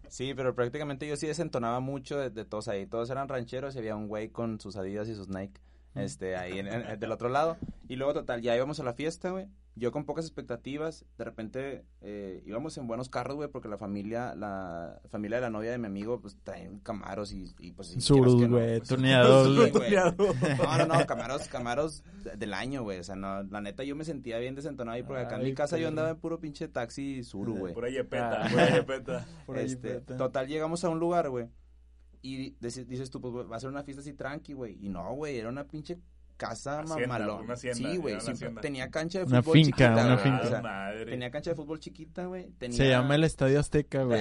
Sí, 0.07 0.33
pero 0.35 0.53
prácticamente 0.55 1.07
yo 1.07 1.15
sí 1.15 1.27
desentonaba 1.27 1.79
mucho 1.79 2.17
de, 2.17 2.29
de 2.29 2.45
todos 2.45 2.67
ahí. 2.67 2.85
Todos 2.85 3.09
eran 3.09 3.27
rancheros 3.27 3.75
y 3.75 3.79
había 3.79 3.95
un 3.95 4.07
güey 4.07 4.29
con 4.29 4.59
sus 4.59 4.77
Adidas 4.77 5.09
y 5.09 5.15
sus 5.15 5.27
Nike. 5.29 5.59
Este, 5.95 6.35
ahí 6.35 6.59
en- 6.59 6.67
en- 6.67 6.99
del 6.99 7.11
otro 7.11 7.29
lado. 7.29 7.57
Y 7.87 7.95
luego, 7.95 8.13
total, 8.13 8.41
ya 8.41 8.55
íbamos 8.55 8.79
a 8.79 8.83
la 8.83 8.93
fiesta, 8.93 9.31
güey. 9.31 9.47
Yo 9.75 9.93
con 9.93 10.03
pocas 10.03 10.25
expectativas, 10.25 11.05
de 11.17 11.23
repente 11.23 11.85
eh, 12.01 12.43
íbamos 12.45 12.77
en 12.77 12.85
buenos 12.87 13.07
carros, 13.07 13.37
güey, 13.37 13.47
porque 13.49 13.69
la 13.69 13.77
familia, 13.77 14.35
la 14.35 14.99
familia 15.09 15.37
de 15.37 15.41
la 15.43 15.49
novia 15.49 15.71
de 15.71 15.77
mi 15.77 15.85
amigo, 15.85 16.19
pues 16.19 16.35
traen 16.43 16.79
camaros 16.79 17.31
y, 17.31 17.55
y 17.59 17.71
pues... 17.71 17.87
si 17.89 18.01
Surus, 18.01 18.35
quieras 18.35 18.41
que 18.41 18.49
no, 18.49 18.57
güey, 18.57 19.71
pues. 19.71 19.89
No, 20.57 20.77
no, 20.79 20.85
no, 20.85 21.05
camaros, 21.05 21.47
camaros 21.47 22.03
de- 22.25 22.35
del 22.35 22.53
año, 22.55 22.83
güey. 22.83 22.99
O 22.99 23.03
sea, 23.05 23.15
no, 23.15 23.43
la 23.43 23.61
neta 23.61 23.83
yo 23.85 23.95
me 23.95 24.03
sentía 24.03 24.37
bien 24.39 24.53
desentonado 24.55 24.95
ahí 24.95 25.03
porque 25.03 25.21
acá 25.21 25.37
en 25.37 25.43
mi 25.43 25.53
casa 25.53 25.77
yo 25.77 25.87
andaba 25.87 26.09
en 26.09 26.17
puro 26.17 26.41
pinche 26.41 26.67
taxi 26.67 27.23
suru, 27.23 27.55
güey. 27.55 27.73
Pura 27.73 27.89
yepeta, 27.89 28.41
Ah. 28.45 28.49
pura 28.49 28.69
yepeta. 28.75 29.25
Por 29.45 29.57
ahí, 29.59 29.65
Este, 29.65 29.93
peta. 29.95 30.17
total, 30.17 30.47
llegamos 30.47 30.83
a 30.83 30.89
un 30.89 30.99
lugar, 30.99 31.29
güey. 31.29 31.47
Y 32.21 32.55
dices, 32.59 32.87
dices 32.87 33.09
tú, 33.09 33.21
pues 33.21 33.33
va 33.49 33.55
a 33.55 33.59
ser 33.59 33.69
una 33.69 33.83
fiesta 33.83 34.01
así 34.01 34.13
tranqui, 34.13 34.53
güey. 34.53 34.77
Y 34.81 34.89
no, 34.89 35.13
güey, 35.13 35.37
era 35.37 35.49
una 35.49 35.63
pinche 35.65 35.97
casa 36.35 36.79
Hacienda, 36.79 37.07
mamalón. 37.07 37.43
una 37.43 37.53
hacienda, 37.55 37.91
sí, 37.91 37.97
güey, 37.97 38.15
una 38.15 38.61
tenía 38.61 38.89
cancha 38.89 39.19
de 39.19 39.25
Una 39.25 39.41
fútbol 39.43 39.53
finca, 39.57 39.87
chiquita, 39.87 40.05
una 40.05 40.17
finca. 40.17 40.41
O 40.41 40.47
sea, 40.49 40.61
madre. 40.61 41.05
tenía 41.05 41.31
cancha 41.31 41.49
de 41.49 41.55
fútbol 41.57 41.79
chiquita, 41.79 42.25
güey. 42.27 42.49
Tenía... 42.57 42.77
Se 42.77 42.87
llama 42.87 43.15
el 43.15 43.23
Estadio 43.25 43.59
Azteca, 43.59 44.03
güey. 44.03 44.19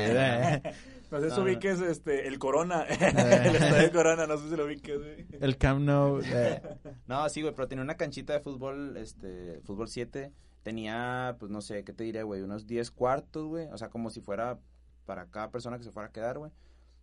No 1.10 1.20
sé 1.20 1.30
si 1.30 1.36
No, 1.36 1.36
no. 1.38 1.42
ubiques 1.44 1.80
este, 1.80 2.26
el 2.28 2.38
Corona. 2.38 2.82
el 2.88 3.54
estadio 3.56 3.92
Corona, 3.92 4.26
no 4.26 4.36
sé 4.36 4.50
si 4.50 4.56
lo 4.56 4.64
ubiques, 4.66 4.98
güey. 4.98 5.26
El 5.40 5.56
Camp 5.56 5.80
Nou. 5.82 6.20
eh, 6.24 6.60
No, 7.06 7.28
sí, 7.28 7.40
güey, 7.42 7.54
pero 7.54 7.68
tenía 7.68 7.82
una 7.84 7.96
canchita 7.96 8.32
de 8.32 8.40
fútbol, 8.40 8.96
este, 8.96 9.60
fútbol 9.64 9.88
7. 9.88 10.32
Tenía, 10.64 11.36
pues 11.38 11.50
no 11.50 11.60
sé, 11.62 11.84
¿qué 11.84 11.92
te 11.92 12.04
diré, 12.04 12.24
güey? 12.24 12.42
Unos 12.42 12.66
10 12.66 12.90
cuartos, 12.90 13.46
güey. 13.46 13.68
O 13.68 13.78
sea, 13.78 13.88
como 13.90 14.10
si 14.10 14.20
fuera 14.20 14.58
para 15.06 15.26
cada 15.26 15.50
persona 15.50 15.78
que 15.78 15.84
se 15.84 15.92
fuera 15.92 16.08
a 16.08 16.12
quedar, 16.12 16.38
güey. 16.38 16.50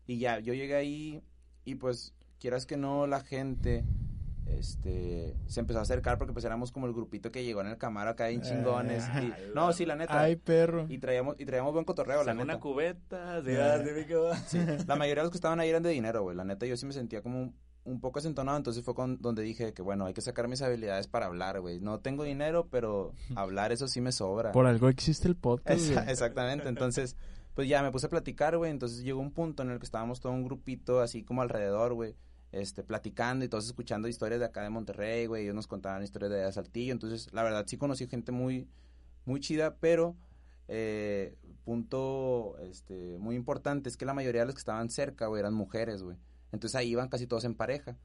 Y 0.08 0.20
ya, 0.20 0.40
yo 0.40 0.54
llegué 0.54 0.76
ahí 0.76 1.24
y 1.64 1.76
pues, 1.76 2.14
quieras 2.40 2.66
que 2.66 2.78
no, 2.78 3.08
la 3.08 3.22
gente, 3.22 3.84
este, 4.46 5.36
se 5.48 5.60
empezó 5.60 5.80
a 5.80 5.82
acercar 5.82 6.18
porque 6.18 6.34
pues 6.34 6.46
éramos 6.46 6.72
como 6.72 6.86
el 6.86 6.94
grupito 6.94 7.32
que 7.32 7.44
llegó 7.44 7.62
en 7.62 7.68
el 7.68 7.78
Camaro 7.78 8.12
acá 8.12 8.30
en 8.30 8.42
chingones. 8.42 9.04
y- 9.22 9.34
no, 9.56 9.74
sí, 9.74 9.86
la 9.86 9.96
neta. 9.96 10.20
Ay, 10.22 10.36
perro. 10.36 10.86
Y 10.90 11.00
traíamos, 11.00 11.36
y 11.40 11.46
traíamos 11.46 11.74
buen 11.74 11.86
cotorreo, 11.86 12.18
la 12.20 12.26
Saca 12.32 12.44
una 12.44 12.54
neta. 12.54 12.60
cubeta, 12.60 13.42
sí, 13.44 13.50
Eh. 13.52 13.56
Sí, 14.48 14.60
la 14.88 14.96
mayoría 14.96 15.22
de 15.24 15.26
los 15.26 15.32
que 15.32 15.38
estaban 15.38 15.60
ahí 15.60 15.70
eran 15.70 15.84
de 15.84 15.90
dinero, 15.90 16.24
güey. 16.24 16.36
La 16.36 16.44
neta, 16.44 16.66
yo 16.66 16.78
sí 16.78 16.86
me 16.86 16.94
sentía 16.94 17.22
como 17.22 17.42
un, 17.42 17.56
un 17.86 18.00
poco 18.00 18.20
asentonado. 18.20 18.58
Entonces 18.58 18.84
fue 18.84 18.94
con, 18.94 19.20
donde 19.22 19.42
dije 19.42 19.74
que, 19.74 19.82
bueno, 19.82 20.06
hay 20.06 20.14
que 20.14 20.22
sacar 20.22 20.48
mis 20.48 20.62
habilidades 20.62 21.08
para 21.08 21.26
hablar, 21.26 21.60
güey. 21.62 21.80
No 21.80 22.00
tengo 22.00 22.24
dinero, 22.24 22.68
pero 22.70 23.14
hablar 23.36 23.72
eso 23.72 23.88
sí 23.88 24.02
me 24.02 24.12
sobra. 24.12 24.52
Por 24.52 24.68
algo 24.68 24.90
existe 24.90 25.28
el 25.28 25.36
podcast. 25.36 25.80
Esa- 25.82 26.10
exactamente. 26.12 26.70
Entonces, 26.70 27.16
pues 27.56 27.68
ya 27.68 27.82
me 27.82 27.92
puse 27.92 28.06
a 28.06 28.10
platicar, 28.10 28.58
güey. 28.58 28.70
Entonces 28.70 29.04
llegó 29.04 29.22
un 29.22 29.32
punto 29.32 29.64
en 29.64 29.72
el 29.72 29.80
que 29.80 29.86
estábamos 29.86 30.20
todo 30.20 30.34
un 30.34 30.44
grupito 30.44 31.00
así 31.00 31.24
como 31.24 31.42
alrededor, 31.42 31.94
güey. 31.94 32.16
Este, 32.52 32.84
platicando 32.84 33.44
y 33.44 33.50
todos 33.50 33.66
escuchando 33.66 34.08
historias 34.08 34.40
de 34.40 34.46
acá 34.46 34.62
de 34.62 34.70
Monterrey, 34.70 35.26
güey. 35.26 35.44
Ellos 35.44 35.56
nos 35.56 35.68
contaban 35.68 36.04
historias 36.04 36.32
de 36.32 36.52
Saltillo. 36.52 36.92
Entonces, 36.92 37.34
la 37.34 37.44
verdad, 37.44 37.66
sí 37.68 37.78
conocí 37.78 38.08
gente 38.08 38.32
muy, 38.32 38.68
muy 39.26 39.40
chida, 39.40 39.78
pero 39.78 40.16
eh, 40.68 41.38
punto 41.64 42.58
este, 42.60 43.18
muy 43.20 43.36
importante 43.36 43.90
es 43.90 43.98
que 43.98 44.06
la 44.06 44.14
mayoría 44.14 44.42
de 44.42 44.48
los 44.48 44.56
que 44.56 44.60
estaban 44.60 44.90
cerca, 44.90 45.28
güey, 45.28 45.40
eran 45.40 45.54
mujeres, 45.54 46.04
güey. 46.04 46.18
Entonces 46.52 46.76
ahí 46.76 46.90
iban 46.90 47.10
casi 47.10 47.26
todos 47.26 47.46
en 47.46 47.56
pareja. 47.56 47.98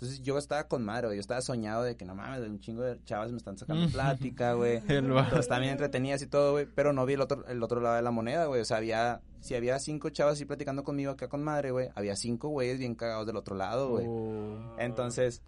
Entonces 0.00 0.22
yo 0.22 0.38
estaba 0.38 0.66
con 0.66 0.82
madre, 0.82 1.08
güey. 1.08 1.18
Yo 1.18 1.20
estaba 1.20 1.42
soñado 1.42 1.82
de 1.82 1.94
que 1.94 2.06
no 2.06 2.14
mames, 2.14 2.40
un 2.48 2.58
chingo 2.58 2.80
de 2.82 2.98
chavas 3.04 3.30
me 3.32 3.36
están 3.36 3.58
sacando 3.58 3.86
plática, 3.90 4.54
güey. 4.54 4.76
Están 5.38 5.60
bien 5.60 5.72
entretenidas 5.72 6.22
y 6.22 6.26
todo, 6.26 6.52
güey. 6.52 6.66
Pero 6.74 6.94
no 6.94 7.04
vi 7.04 7.12
el 7.14 7.20
otro, 7.20 7.46
el 7.46 7.62
otro 7.62 7.80
lado 7.82 7.96
de 7.96 8.02
la 8.02 8.10
moneda, 8.10 8.46
güey. 8.46 8.62
O 8.62 8.64
sea, 8.64 8.78
había, 8.78 9.20
si 9.40 9.54
había 9.54 9.78
cinco 9.78 10.08
chavas 10.08 10.34
así 10.34 10.46
platicando 10.46 10.84
conmigo 10.84 11.10
acá 11.12 11.28
con 11.28 11.42
madre, 11.44 11.70
güey. 11.70 11.90
Había 11.94 12.16
cinco 12.16 12.48
güeyes 12.48 12.78
bien 12.78 12.94
cagados 12.94 13.26
del 13.26 13.36
otro 13.36 13.56
lado, 13.56 13.90
güey. 13.90 14.06
Oh. 14.08 14.74
Entonces, 14.78 15.42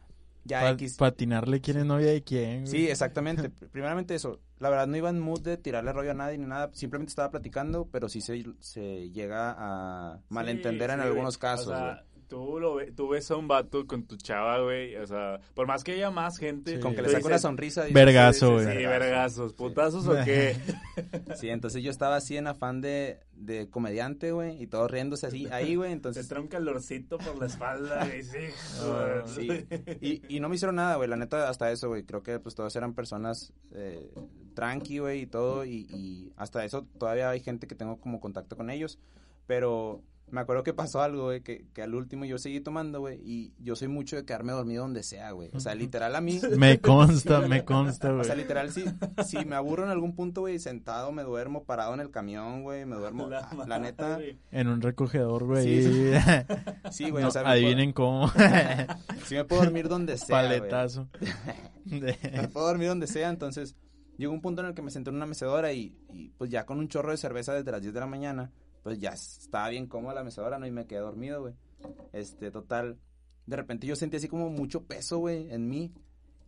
ya 0.44 0.60
Pa- 0.60 0.70
X. 0.72 0.96
patinarle 0.98 1.62
quién 1.62 1.78
es 1.78 1.86
novia 1.86 2.08
de 2.10 2.22
quién. 2.22 2.64
güey. 2.64 2.66
Sí, 2.66 2.88
exactamente. 2.90 3.48
Primeramente 3.48 4.14
eso. 4.14 4.38
La 4.58 4.68
verdad 4.68 4.86
no 4.86 4.98
iba 4.98 5.08
en 5.08 5.18
mood 5.18 5.40
de 5.40 5.56
tirarle 5.56 5.94
rollo 5.94 6.10
a 6.10 6.14
nadie 6.14 6.36
ni 6.36 6.44
nada. 6.46 6.68
Simplemente 6.74 7.08
estaba 7.10 7.30
platicando, 7.30 7.88
pero 7.90 8.10
sí 8.10 8.20
se, 8.20 8.44
se 8.60 9.10
llega 9.12 9.56
a 9.58 10.20
malentender 10.28 10.90
Sí, 10.90 10.94
en 10.94 11.00
sí, 11.00 11.06
algunos 11.06 11.38
güey. 11.38 11.40
casos, 11.40 11.66
O 11.68 11.70
güey. 11.70 11.82
sea, 11.82 12.04
tú, 12.32 12.58
lo 12.58 12.76
ve- 12.76 12.92
tú 12.92 13.08
ves 13.08 13.30
a 13.30 13.36
un 13.36 13.46
vato 13.46 13.86
con 13.86 14.04
tu 14.06 14.16
chava, 14.16 14.58
güey. 14.62 14.96
O 14.96 15.06
sea, 15.06 15.38
por 15.54 15.66
más 15.66 15.84
que 15.84 15.92
haya 15.92 16.10
más 16.10 16.38
gente. 16.38 16.76
Sí. 16.76 16.80
Con 16.80 16.94
que 16.94 17.02
le 17.02 17.10
saque 17.10 17.26
una 17.26 17.38
sonrisa. 17.38 17.84
Vergazo, 17.92 18.54
güey. 18.54 18.64
sí, 18.66 18.86
vergazos. 18.86 19.52
¿Putazos 19.52 20.06
o 20.08 20.14
qué? 20.24 20.56
Sí, 21.36 21.48
entonces 21.50 21.82
yo 21.82 21.90
estaba 21.90 22.16
así 22.16 22.36
en 22.36 22.46
afán 22.46 22.80
de, 22.80 23.20
de 23.34 23.68
comediante, 23.68 24.32
güey, 24.32 24.62
y 24.62 24.66
todos 24.66 24.90
riéndose 24.90 25.26
así 25.26 25.46
ahí, 25.50 25.74
güey, 25.76 25.90
Te 25.90 25.94
entonces... 25.94 26.28
trae 26.28 26.40
un 26.40 26.48
calorcito 26.48 27.18
por 27.18 27.36
la 27.38 27.46
espalda, 27.46 28.04
güey. 28.06 28.22
Sí, 28.22 28.38
Ah, 28.82 29.22
Sí, 29.26 29.48
y, 30.00 30.36
y 30.36 30.40
no 30.40 30.48
me 30.48 30.54
hicieron 30.54 30.76
nada, 30.76 30.96
güey, 30.96 31.08
la 31.08 31.16
neta, 31.16 31.48
hasta 31.48 31.70
eso, 31.70 31.88
güey, 31.88 32.04
creo 32.04 32.22
que 32.22 32.38
pues 32.38 32.54
todas 32.54 32.74
eran 32.76 32.94
personas 32.94 33.52
eh, 33.74 34.10
tranqui, 34.54 34.98
güey, 34.98 35.22
y 35.22 35.26
todo, 35.26 35.64
y, 35.64 35.86
y 35.90 36.32
hasta 36.36 36.64
eso 36.64 36.86
todavía 36.98 37.30
hay 37.30 37.40
gente 37.40 37.66
que 37.66 37.74
tengo 37.74 37.98
como 37.98 38.20
contacto 38.20 38.56
con 38.56 38.70
ellos, 38.70 38.98
pero 39.46 40.02
me 40.32 40.40
acuerdo 40.40 40.62
que 40.62 40.72
pasó 40.72 41.02
algo, 41.02 41.24
güey, 41.24 41.42
que, 41.42 41.66
que 41.74 41.82
al 41.82 41.94
último 41.94 42.24
yo 42.24 42.38
seguí 42.38 42.60
tomando, 42.60 43.00
güey, 43.00 43.20
y 43.22 43.52
yo 43.58 43.76
soy 43.76 43.88
mucho 43.88 44.16
de 44.16 44.24
quedarme 44.24 44.52
dormido 44.52 44.82
donde 44.82 45.02
sea, 45.02 45.30
güey, 45.32 45.50
o 45.52 45.60
sea, 45.60 45.74
literal 45.74 46.16
a 46.16 46.20
mí... 46.22 46.40
Me 46.58 46.80
consta, 46.80 47.40
me 47.46 47.64
consta, 47.64 48.10
O 48.10 48.14
güey. 48.14 48.24
sea, 48.24 48.34
literal, 48.34 48.70
sí, 48.72 48.84
si 49.26 49.44
me 49.44 49.56
aburro 49.56 49.84
en 49.84 49.90
algún 49.92 50.14
punto, 50.14 50.40
güey, 50.40 50.58
sentado, 50.58 51.12
me 51.12 51.22
duermo, 51.22 51.64
parado 51.64 51.92
en 51.94 52.00
el 52.00 52.10
camión, 52.10 52.62
güey, 52.62 52.86
me 52.86 52.96
duermo, 52.96 53.28
la, 53.28 53.48
madre. 53.52 53.80
neta, 53.80 54.18
En 54.50 54.68
un 54.68 54.80
recogedor, 54.80 55.44
güey. 55.44 55.82
Sí, 55.84 56.12
sí, 56.90 57.10
güey, 57.10 57.22
No, 57.22 57.28
o 57.28 57.30
sea, 57.30 57.42
me 57.42 57.50
adivinen 57.50 57.92
cómo. 57.92 58.28
sí 59.26 59.34
me 59.34 59.44
puedo 59.44 59.62
dormir 59.62 59.88
donde 59.88 60.16
sea. 60.16 60.28
Paletazo. 60.28 61.08
Me 61.84 62.48
puedo 62.48 62.66
dormir 62.66 62.88
donde 62.88 63.06
sea, 63.06 63.28
entonces 63.28 63.76
llegó 64.16 64.32
un 64.32 64.40
punto 64.40 64.62
en 64.62 64.68
el 64.68 64.74
que 64.74 64.82
me 64.82 64.90
senté 64.90 65.10
en 65.10 65.16
una 65.16 65.26
mecedora 65.26 65.72
y, 65.72 65.94
y, 66.12 66.30
pues 66.38 66.50
ya 66.50 66.64
con 66.64 66.78
un 66.78 66.88
chorro 66.88 67.10
de 67.10 67.16
cerveza 67.16 67.52
desde 67.54 67.70
las 67.70 67.82
10 67.82 67.92
de 67.94 68.00
la 68.00 68.06
mañana, 68.06 68.50
pues 68.82 68.98
ya 68.98 69.10
estaba 69.10 69.68
bien 69.68 69.86
cómoda 69.86 70.14
la 70.14 70.24
mecedora, 70.24 70.58
¿no? 70.58 70.66
Y 70.66 70.70
me 70.70 70.86
quedé 70.86 71.00
dormido, 71.00 71.40
güey. 71.42 71.54
Este, 72.12 72.50
total, 72.50 72.98
de 73.46 73.56
repente 73.56 73.86
yo 73.86 73.96
sentí 73.96 74.16
así 74.16 74.28
como 74.28 74.50
mucho 74.50 74.84
peso, 74.84 75.18
güey, 75.18 75.50
en 75.52 75.68
mí. 75.68 75.92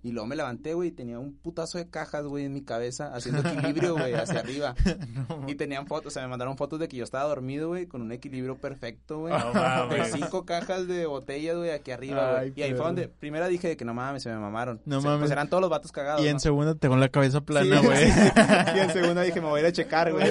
Y 0.03 0.13
luego 0.13 0.27
me 0.27 0.37
levanté, 0.37 0.75
güey, 0.75 0.91
y 0.91 0.93
tenía 0.93 1.19
un 1.19 1.33
putazo 1.35 1.79
de 1.79 1.89
cajas, 1.89 2.27
güey, 2.27 2.45
en 2.45 2.53
mi 2.53 2.61
cabeza, 2.61 3.15
haciendo 3.15 3.41
equilibrio, 3.41 3.95
güey, 3.97 4.13
hacia 4.13 4.41
arriba. 4.41 4.75
No, 5.31 5.49
Y 5.49 5.55
tenían 5.55 5.87
fotos, 5.87 6.09
o 6.09 6.11
sea, 6.11 6.23
me 6.25 6.29
mandaron 6.29 6.59
fotos 6.59 6.79
de 6.79 6.89
que 6.89 6.99
yo 6.99 7.05
estaba 7.05 7.25
dormido, 7.27 7.69
güey, 7.69 7.87
con 7.87 8.03
un 8.03 8.13
equilibrio 8.13 8.59
perfecto, 8.59 9.21
güey. 9.21 9.33
Mames. 9.33 10.13
De 10.13 10.19
cinco 10.19 10.45
cajas 10.45 10.87
de 10.89 11.07
botellas, 11.07 11.57
güey, 11.57 11.71
aquí 11.71 11.91
arriba, 11.91 12.35
güey. 12.35 12.53
Y 12.55 12.61
ahí 12.61 12.75
fue 12.75 12.85
donde, 12.85 13.09
primera 13.09 13.49
dije 13.49 13.67
de 13.69 13.79
que 13.79 13.87
no 13.87 13.95
mames, 13.95 14.23
se 14.25 14.29
me 14.29 14.37
mamaron. 14.37 14.79
No 14.85 15.01
sea, 15.01 15.09
mames. 15.09 15.23
Pues 15.23 15.31
eran 15.33 15.49
todos 15.49 15.63
los 15.63 15.71
vatos 15.71 15.91
cagados, 15.91 16.23
Y 16.23 16.27
en 16.29 16.35
¿no? 16.35 16.41
segunda 16.41 16.75
te 16.75 16.89
con 16.89 17.01
la 17.01 17.09
cabeza 17.09 17.41
plana, 17.41 17.81
güey. 17.81 17.97
sí. 18.11 18.13
Y 18.77 18.79
en 18.81 18.91
segunda 18.91 19.23
dije, 19.23 19.41
me 19.41 19.47
voy 19.49 19.61
a 19.61 19.63
ir 19.63 19.67
a 19.69 19.73
checar, 19.73 20.13
güey. 20.13 20.31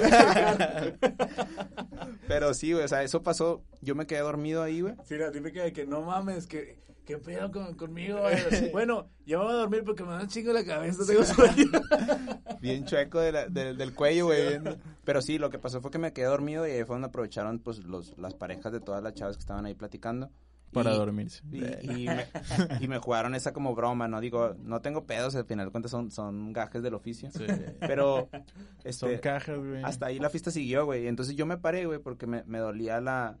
Pero 2.28 2.54
sí, 2.54 2.72
güey, 2.72 2.84
o 2.84 2.88
sea, 2.88 3.02
eso 3.02 3.22
pasó. 3.22 3.62
Yo 3.80 3.94
me 3.94 4.06
quedé 4.06 4.20
dormido 4.20 4.62
ahí, 4.62 4.80
güey. 4.80 4.94
Sí, 5.04 5.16
la 5.16 5.30
típica 5.30 5.62
de 5.62 5.72
que 5.72 5.86
no 5.86 6.02
mames, 6.02 6.46
que, 6.46 6.78
¿qué 7.04 7.18
pedo 7.18 7.50
con, 7.52 7.74
conmigo? 7.74 8.18
güey? 8.50 8.70
Bueno, 8.72 9.08
ya 9.26 9.38
me 9.38 9.44
voy 9.44 9.52
a 9.54 9.56
dormir 9.58 9.82
porque 9.84 10.02
me 10.04 10.10
da 10.10 10.20
un 10.22 10.28
chingo 10.28 10.52
la 10.52 10.64
cabeza, 10.64 11.04
tengo 11.06 11.24
sueño. 11.24 11.70
Bien 12.60 12.84
chueco 12.86 13.20
de 13.20 13.32
la- 13.32 13.46
de- 13.46 13.74
del 13.74 13.94
cuello, 13.94 14.26
güey. 14.26 14.58
Pero 15.04 15.20
sí, 15.20 15.38
lo 15.38 15.50
que 15.50 15.58
pasó 15.58 15.80
fue 15.82 15.90
que 15.90 15.98
me 15.98 16.12
quedé 16.12 16.26
dormido 16.26 16.66
y 16.66 16.70
ahí 16.70 16.84
fue 16.84 16.94
donde 16.94 17.08
aprovecharon, 17.08 17.58
pues, 17.58 17.78
los, 17.84 18.16
las 18.18 18.34
parejas 18.34 18.72
de 18.72 18.80
todas 18.80 19.02
las 19.02 19.14
chavas 19.14 19.36
que 19.36 19.40
estaban 19.40 19.66
ahí 19.66 19.74
platicando. 19.74 20.30
Para 20.74 20.92
Y- 20.92 20.96
dormirse. 20.98 21.42
Y, 21.50 21.58
y 22.02 22.06
me, 22.06 22.26
y 22.80 22.88
me 22.88 22.98
jugaron 22.98 23.34
esa 23.34 23.52
como 23.52 23.74
broma, 23.74 24.08
¿no? 24.08 24.20
Digo, 24.20 24.54
no 24.58 24.80
tengo 24.82 25.06
pedos, 25.06 25.34
al 25.36 25.46
final 25.46 25.66
de 25.66 25.72
cuentas 25.72 25.90
son, 25.90 26.10
son 26.10 26.52
gajes 26.52 26.82
del 26.82 26.94
oficio. 26.94 27.30
Sí. 27.30 27.44
Pero, 27.80 28.28
Son 28.30 28.42
este, 28.84 29.20
cajas, 29.20 29.58
güey. 29.58 29.82
hasta 29.82 30.06
ahí 30.06 30.18
la 30.18 30.28
fiesta 30.30 30.50
siguió, 30.50 30.84
güey. 30.84 31.06
Entonces 31.06 31.36
yo 31.36 31.46
me 31.46 31.56
paré, 31.56 31.86
güey, 31.86 31.98
porque 31.98 32.26
me, 32.26 32.44
me 32.44 32.58
dolía 32.58 33.00
la, 33.00 33.38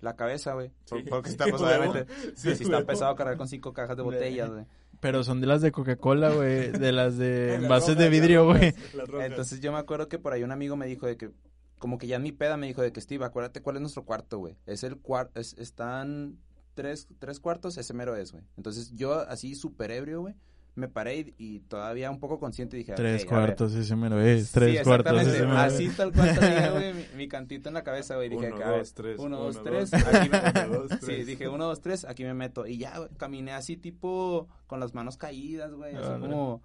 la 0.00 0.16
cabeza, 0.16 0.52
güey. 0.54 0.70
Sí. 0.84 0.96
Porque 1.08 1.30
huevo. 1.40 1.64
obviamente, 1.64 2.06
Sí, 2.36 2.54
sí, 2.56 2.64
está 2.64 2.84
pesado 2.84 3.14
cargar 3.16 3.36
con 3.36 3.48
cinco 3.48 3.72
cajas 3.72 3.96
de 3.96 4.02
botellas, 4.02 4.50
güey. 4.50 4.66
Pero 5.00 5.22
son 5.22 5.40
de 5.40 5.46
las 5.46 5.60
de 5.60 5.70
Coca-Cola, 5.72 6.30
güey. 6.30 6.70
De 6.72 6.90
las 6.92 7.18
de 7.18 7.54
envases 7.56 7.96
de 7.98 8.08
vidrio, 8.08 8.46
güey. 8.46 8.74
Entonces 9.20 9.60
yo 9.60 9.70
me 9.72 9.78
acuerdo 9.78 10.08
que 10.08 10.18
por 10.18 10.32
ahí 10.32 10.42
un 10.42 10.52
amigo 10.52 10.76
me 10.76 10.86
dijo 10.86 11.06
de 11.06 11.16
que, 11.18 11.30
como 11.78 11.98
que 11.98 12.06
ya 12.06 12.16
en 12.16 12.22
mi 12.22 12.32
peda 12.32 12.56
me 12.56 12.66
dijo 12.66 12.80
de 12.80 12.92
que, 12.92 13.00
Steve, 13.02 13.24
acuérdate 13.24 13.60
cuál 13.60 13.76
es 13.76 13.82
nuestro 13.82 14.04
cuarto, 14.04 14.38
güey. 14.38 14.56
Es 14.64 14.82
el 14.82 14.96
cuarto, 14.96 15.38
es, 15.38 15.52
están 15.58 16.38
tres, 16.74 17.08
tres 17.18 17.40
cuartos, 17.40 17.76
ese 17.78 17.94
mero 17.94 18.16
es, 18.16 18.32
güey. 18.32 18.44
Entonces 18.56 18.92
yo 18.94 19.14
así 19.28 19.54
súper 19.54 19.90
ebrio, 19.90 20.20
güey, 20.22 20.34
me 20.76 20.88
paré 20.88 21.18
y, 21.20 21.34
y 21.38 21.60
todavía 21.60 22.10
un 22.10 22.18
poco 22.18 22.40
consciente 22.40 22.76
dije, 22.76 22.94
Tres 22.94 23.24
cuartos, 23.24 23.74
ese 23.74 23.94
me 23.94 24.10
lo 24.10 24.20
es. 24.20 24.50
Tres 24.50 24.78
sí, 24.78 24.84
cuartos, 24.84 25.22
ese 25.22 25.42
me 25.46 25.52
lo 25.52 25.58
Así 25.58 25.86
es. 25.86 25.96
tal 25.96 26.12
cual 26.12 26.36
tenía, 26.38 26.70
güey, 26.72 26.92
mi, 26.94 27.04
mi 27.16 27.28
cantito 27.28 27.68
en 27.68 27.74
la 27.74 27.84
cabeza, 27.84 28.16
güey. 28.16 28.28
Dije, 28.28 28.48
Uno, 28.48 28.56
que, 28.56 28.64
a 28.64 28.70
ver, 28.70 28.78
dos, 28.80 28.94
tres, 28.94 29.18
Uno, 29.20 29.38
dos, 29.38 29.62
tres. 29.62 29.90
dos, 29.92 30.02
Aquí 30.04 30.28
me... 30.30 30.38
uno, 30.66 30.78
dos, 30.80 30.90
Sí, 30.90 30.98
tres. 31.06 31.26
dije, 31.28 31.48
uno, 31.48 31.64
dos, 31.66 31.80
tres, 31.80 32.04
aquí 32.04 32.24
me 32.24 32.34
meto. 32.34 32.66
Y 32.66 32.78
ya, 32.78 32.98
güey, 32.98 33.08
caminé 33.16 33.52
así 33.52 33.76
tipo 33.76 34.48
con 34.66 34.80
las 34.80 34.94
manos 34.94 35.16
caídas, 35.16 35.72
güey. 35.72 35.94
Así 35.94 36.08
Ah, 36.10 36.18
como... 36.20 36.60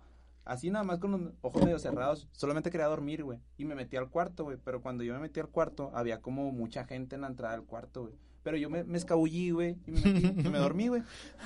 Así 0.45 0.71
nada 0.71 0.83
más 0.83 0.97
con 0.97 1.11
los 1.11 1.21
ojos 1.41 1.63
medio 1.63 1.77
cerrados. 1.77 2.27
Solamente 2.31 2.71
quería 2.71 2.87
dormir, 2.87 3.23
güey. 3.23 3.37
Y 3.57 3.65
me 3.65 3.75
metí 3.75 3.97
al 3.97 4.09
cuarto, 4.09 4.45
güey. 4.45 4.57
Pero 4.65 4.81
cuando 4.81 5.03
yo 5.03 5.13
me 5.13 5.19
metí 5.19 5.39
al 5.39 5.49
cuarto, 5.49 5.91
había 5.93 6.21
como 6.21 6.51
mucha 6.51 6.85
gente 6.85 7.13
en 7.13 7.21
la 7.21 7.27
entrada 7.27 7.55
del 7.55 7.65
cuarto, 7.67 8.01
güey. 8.03 8.15
Pero 8.43 8.57
yo 8.57 8.69
me, 8.69 8.83
me 8.83 8.97
escabullí, 8.97 9.51
güey. 9.51 9.77
Y 9.87 9.91
me 9.91 10.01
metí, 10.01 10.27
y 10.41 10.49
me 10.49 10.57
dormí, 10.59 10.87
güey. 10.87 11.01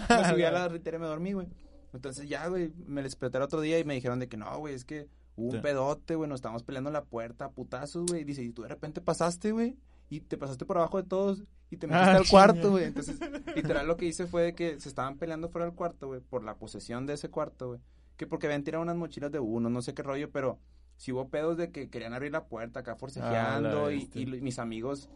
Me 0.09 0.29
subí 0.29 0.43
a 0.43 0.51
la 0.51 0.67
ritera 0.67 0.97
y 0.97 0.99
me 0.99 1.07
dormí, 1.07 1.33
güey. 1.33 1.47
Entonces 1.93 2.27
ya, 2.29 2.47
güey, 2.47 2.71
me 2.87 3.03
desperté 3.03 3.37
el 3.37 3.43
otro 3.43 3.61
día 3.61 3.79
y 3.79 3.83
me 3.83 3.93
dijeron 3.93 4.19
de 4.19 4.27
que 4.27 4.37
no, 4.37 4.57
güey, 4.59 4.73
es 4.73 4.83
que 4.85 5.07
hubo 5.35 5.47
un 5.47 5.51
Sí. 5.53 5.59
pedote, 5.61 6.15
güey, 6.15 6.29
nos 6.29 6.37
estábamos 6.37 6.63
peleando 6.63 6.89
en 6.89 6.93
la 6.93 7.03
puerta, 7.03 7.49
putazos, 7.51 8.05
güey. 8.07 8.21
Y 8.21 8.25
dice, 8.25 8.43
y 8.43 8.51
tú 8.51 8.63
de 8.63 8.69
repente 8.69 9.01
pasaste, 9.01 9.51
güey, 9.51 9.77
y 10.09 10.21
te 10.21 10.37
pasaste 10.37 10.65
por 10.65 10.77
abajo 10.77 11.01
de 11.01 11.07
todos 11.07 11.43
y 11.69 11.77
te 11.77 11.87
metiste 11.87 12.09
Ah, 12.11 12.15
al 12.17 12.27
cuarto, 12.27 12.71
güey. 12.71 12.85
Entonces, 12.85 13.17
literal 13.55 13.87
lo 13.87 13.97
que 13.97 14.05
hice 14.05 14.25
fue 14.27 14.41
de 14.43 14.55
que 14.55 14.79
se 14.79 14.89
estaban 14.89 15.17
peleando 15.17 15.49
fuera 15.49 15.65
del 15.65 15.75
cuarto, 15.75 16.07
güey, 16.07 16.19
por 16.21 16.43
la 16.43 16.55
posesión 16.55 17.05
de 17.05 17.13
ese 17.13 17.29
cuarto, 17.29 17.67
güey. 17.69 17.79
Que 18.17 18.27
porque 18.27 18.45
habían 18.47 18.63
tirado 18.63 18.83
unas 18.83 18.95
mochilas 18.95 19.31
de 19.31 19.39
uno, 19.39 19.69
no 19.69 19.81
sé 19.81 19.93
qué 19.95 20.03
rollo, 20.03 20.29
pero 20.31 20.59
si 20.97 21.11
hubo 21.11 21.27
pedos 21.29 21.57
de 21.57 21.71
que 21.71 21.89
querían 21.89 22.13
abrir 22.13 22.31
la 22.31 22.45
puerta 22.45 22.81
acá 22.81 22.95
forcejeando 22.95 23.91
y, 23.91 23.99
bestia. 23.99 24.21
y 24.21 24.25
lo- 24.25 24.37
mis 24.37 24.59
amigos 24.59 25.09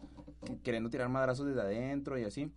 queriendo 0.62 0.90
tirar 0.90 1.08
madrazos 1.08 1.46
desde 1.46 1.60
adentro 1.60 2.18
y 2.18 2.24
así. 2.24 2.50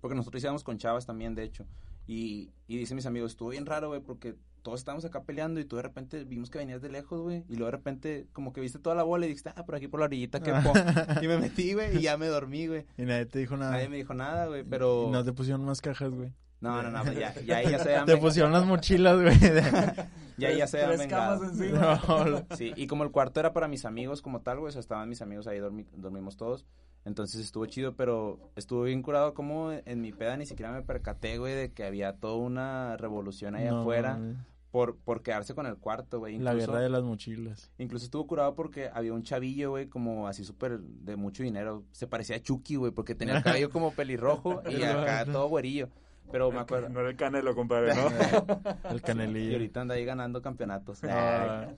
Porque 0.00 0.14
nosotros 0.14 0.42
íbamos 0.42 0.64
con 0.64 0.78
chavas 0.78 1.06
también, 1.06 1.34
de 1.34 1.44
hecho. 1.44 1.66
Y, 2.06 2.50
y 2.68 2.76
dice 2.76 2.94
mis 2.94 3.06
amigos, 3.06 3.32
estuvo 3.32 3.48
bien 3.50 3.64
raro, 3.66 3.88
güey, 3.88 4.00
porque 4.00 4.36
todos 4.62 4.80
estábamos 4.80 5.04
acá 5.04 5.22
peleando 5.24 5.60
y 5.60 5.64
tú 5.64 5.76
de 5.76 5.82
repente 5.82 6.24
vimos 6.24 6.48
que 6.50 6.58
venías 6.58 6.80
de 6.82 6.88
lejos, 6.90 7.20
güey. 7.20 7.44
Y 7.48 7.54
luego 7.56 7.66
de 7.66 7.70
repente 7.72 8.26
como 8.32 8.52
que 8.52 8.60
viste 8.60 8.78
toda 8.78 8.94
la 8.96 9.02
bola 9.02 9.24
y 9.26 9.28
dijiste, 9.30 9.50
ah, 9.56 9.64
por 9.64 9.74
aquí 9.74 9.88
por 9.88 10.00
la 10.00 10.06
orillita, 10.06 10.40
que 10.40 10.52
po. 10.52 10.72
y 11.22 11.26
me 11.28 11.38
metí, 11.38 11.72
güey, 11.74 11.96
y 11.98 12.02
ya 12.02 12.16
me 12.18 12.26
dormí, 12.26 12.66
güey. 12.66 12.86
Y 12.98 13.02
nadie 13.02 13.26
te 13.26 13.38
dijo 13.38 13.56
nada. 13.56 13.72
Nadie 13.72 13.88
me 13.88 13.96
dijo 13.96 14.14
nada, 14.14 14.46
güey, 14.46 14.62
pero... 14.64 15.06
Y 15.08 15.10
no 15.12 15.24
te 15.24 15.32
pusieron 15.32 15.64
más 15.64 15.80
cajas, 15.80 16.10
güey. 16.12 16.32
No, 16.64 16.82
no, 16.82 16.90
no, 16.90 17.02
pues 17.02 17.18
ya, 17.18 17.34
ya, 17.42 17.62
ya 17.62 17.78
se 17.78 17.90
habían 17.90 18.06
Te 18.06 18.16
pusieron 18.16 18.50
las 18.52 18.64
mochilas, 18.64 19.20
güey. 19.20 19.38
ya, 20.38 20.50
ya 20.50 20.66
se 20.66 20.78
Tres 20.78 21.00
encima. 21.02 22.00
No, 22.08 22.56
Sí, 22.56 22.72
y 22.74 22.86
como 22.86 23.04
el 23.04 23.10
cuarto 23.10 23.38
era 23.38 23.52
para 23.52 23.68
mis 23.68 23.84
amigos 23.84 24.22
como 24.22 24.40
tal, 24.40 24.60
güey, 24.60 24.70
o 24.70 24.72
sea, 24.72 24.80
estaban 24.80 25.10
mis 25.10 25.20
amigos 25.20 25.46
ahí, 25.46 25.58
dormi- 25.58 25.86
dormimos 25.92 26.38
todos. 26.38 26.64
Entonces 27.04 27.42
estuvo 27.42 27.66
chido, 27.66 27.94
pero 27.96 28.50
estuvo 28.56 28.84
bien 28.84 29.02
curado 29.02 29.34
como 29.34 29.72
en 29.72 30.00
mi 30.00 30.12
peda 30.12 30.38
ni 30.38 30.46
siquiera 30.46 30.72
me 30.72 30.80
percaté, 30.80 31.36
güey, 31.36 31.54
de 31.54 31.70
que 31.72 31.84
había 31.84 32.14
toda 32.14 32.36
una 32.36 32.96
revolución 32.96 33.54
ahí 33.54 33.66
no, 33.66 33.80
afuera 33.82 34.18
por, 34.70 34.96
por 34.96 35.22
quedarse 35.22 35.54
con 35.54 35.66
el 35.66 35.76
cuarto, 35.76 36.18
güey. 36.18 36.38
La 36.38 36.54
guerra 36.54 36.80
de 36.80 36.88
las 36.88 37.02
mochilas. 37.02 37.70
Incluso 37.76 38.06
estuvo 38.06 38.26
curado 38.26 38.54
porque 38.54 38.88
había 38.92 39.12
un 39.12 39.22
chavillo, 39.22 39.70
güey, 39.70 39.86
como 39.86 40.26
así 40.26 40.44
súper 40.44 40.80
de 40.80 41.16
mucho 41.16 41.42
dinero. 41.42 41.84
Se 41.92 42.06
parecía 42.06 42.36
a 42.36 42.40
Chucky, 42.40 42.76
güey, 42.76 42.90
porque 42.90 43.14
tenía 43.14 43.36
el 43.36 43.42
cabello 43.44 43.68
como 43.68 43.92
pelirrojo 43.92 44.62
y 44.68 44.82
acá 44.82 45.26
todo 45.26 45.46
güerillo. 45.48 45.90
Pero 46.32 46.50
me 46.50 46.58
acuerdo. 46.60 46.88
No 46.88 47.00
era 47.00 47.10
el 47.10 47.16
canelo, 47.16 47.54
compadre, 47.54 47.94
¿no? 47.94 48.08
El 48.90 48.96
Y 48.96 49.00
canelillo. 49.00 49.52
ahorita 49.52 49.80
anda 49.82 49.94
ahí 49.94 50.04
ganando 50.04 50.42
campeonatos. 50.42 51.00
Ah, 51.04 51.68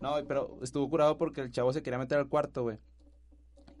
No, 0.00 0.14
pero 0.28 0.58
estuvo 0.62 0.88
curado 0.88 1.16
porque 1.18 1.40
el 1.40 1.50
chavo 1.50 1.72
se 1.72 1.82
quería 1.82 1.98
meter 1.98 2.18
al 2.18 2.28
cuarto, 2.28 2.62
güey. 2.62 2.78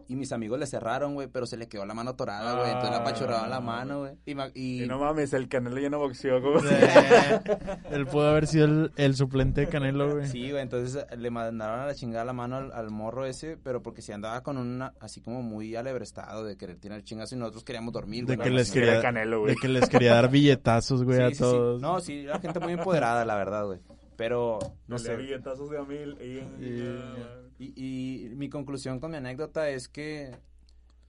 Y 0.08 0.16
mis 0.16 0.32
amigos 0.32 0.58
le 0.58 0.66
cerraron, 0.66 1.14
güey, 1.14 1.28
pero 1.28 1.46
se 1.46 1.56
le 1.56 1.66
quedó 1.68 1.84
la 1.86 1.94
mano 1.94 2.10
atorada, 2.10 2.52
güey. 2.58 2.66
Entonces 2.68 2.90
le 2.90 2.96
Ah. 2.96 3.00
apachurraban 3.00 3.50
la 3.50 3.60
mano, 3.60 4.00
güey. 4.00 4.12
Y, 4.26 4.34
ma- 4.34 4.50
y- 4.54 4.84
Y 4.84 4.86
no 4.86 4.98
mames, 4.98 5.32
el 5.32 5.48
canelo 5.48 5.78
ya 5.78 5.88
no 5.90 5.98
boxeó. 5.98 6.42
como- 6.42 6.58
eh, 6.60 6.60
Él 7.90 8.06
pudo 8.06 8.28
haber 8.28 8.46
sido 8.46 8.66
el, 8.66 8.92
el 8.96 9.14
suplente 9.16 9.62
de 9.62 9.68
Canelo, 9.68 10.12
güey. 10.16 10.26
Sí, 10.28 10.50
güey, 10.50 10.62
entonces 10.62 11.04
eh, 11.10 11.16
le 11.16 11.30
mandaron 11.30 11.80
a 11.80 11.86
la 11.86 11.94
chingada 11.94 12.24
la 12.24 12.32
mano 12.32 12.56
al, 12.56 12.72
al 12.72 12.90
morro 12.90 13.24
ese, 13.26 13.56
pero 13.56 13.82
porque 13.82 14.02
si 14.02 14.12
andaba 14.12 14.42
con 14.42 14.56
una, 14.58 14.92
así 15.00 15.20
como 15.20 15.42
muy 15.42 15.74
alebrestado 15.76 16.44
de 16.44 16.56
querer 16.56 16.76
tener 16.78 17.02
chingazo 17.04 17.34
y 17.34 17.38
nosotros 17.38 17.64
queríamos 17.64 17.92
dormir, 17.92 18.26
De 18.26 18.36
güey. 18.36 18.48
que 18.48 18.54
les 18.54 18.70
quería, 18.70 19.00
Canelo, 19.00 19.40
güey. 19.40 19.54
de 19.54 19.60
que 19.60 19.68
les 19.68 19.88
quería 19.88 20.14
dar 20.14 20.30
billetazos, 20.30 21.02
güey, 21.04 21.16
Sí, 21.18 21.22
a 21.22 21.28
sí, 21.28 21.34
sí. 21.36 21.40
todos. 21.40 21.80
No, 21.80 22.00
sí, 22.00 22.20
era 22.24 22.38
gente 22.40 22.60
muy 22.60 22.72
empoderada, 22.74 23.24
la 23.24 23.36
verdad, 23.36 23.64
güey. 23.66 23.80
Pero, 24.16 24.58
no 24.86 24.94
No 24.94 24.98
sé. 24.98 25.16
billetazos 25.16 25.70
de 25.70 25.78
a 25.78 25.82
mil. 25.82 26.16
Y, 26.20 26.64
Y- 26.64 27.43
Y, 27.58 27.72
y 27.76 28.28
mi 28.30 28.48
conclusión 28.48 28.98
con 29.00 29.10
mi 29.12 29.16
anécdota 29.18 29.68
es 29.70 29.88
que, 29.88 30.32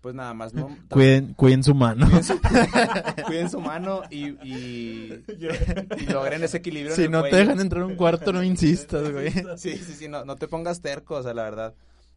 pues 0.02 0.14
nada 0.14 0.34
más 0.34 0.54
no... 0.54 0.76
Cuiden, 0.90 1.34
cuiden 1.34 1.64
su 1.64 1.74
mano. 1.74 2.06
Cuiden 2.08 2.24
su, 2.24 2.40
cuiden 3.26 3.50
su 3.50 3.60
mano 3.60 4.04
y, 4.12 4.28
y, 4.48 5.24
y 5.98 6.06
logren 6.08 6.44
ese 6.44 6.58
equilibrio. 6.58 6.92
en 6.92 6.96
Si 6.96 7.04
el 7.04 7.12
no 7.12 7.24
te 7.24 7.36
dejan 7.36 7.60
entrar 7.60 7.84
a 7.84 7.86
un 7.88 7.96
cuarto, 7.96 8.32
no 8.32 8.44
insistas, 8.44 9.12
güey. 9.12 9.32
Sí, 9.58 9.78
sí, 9.78 9.94
sí, 9.94 10.08
no, 10.08 10.24
no 10.26 10.36
te 10.36 10.48
pongas 10.48 10.82
terco, 10.82 11.16
o 11.16 11.24
sea, 11.24 11.34
la 11.34 11.44
verdad. 11.44 11.74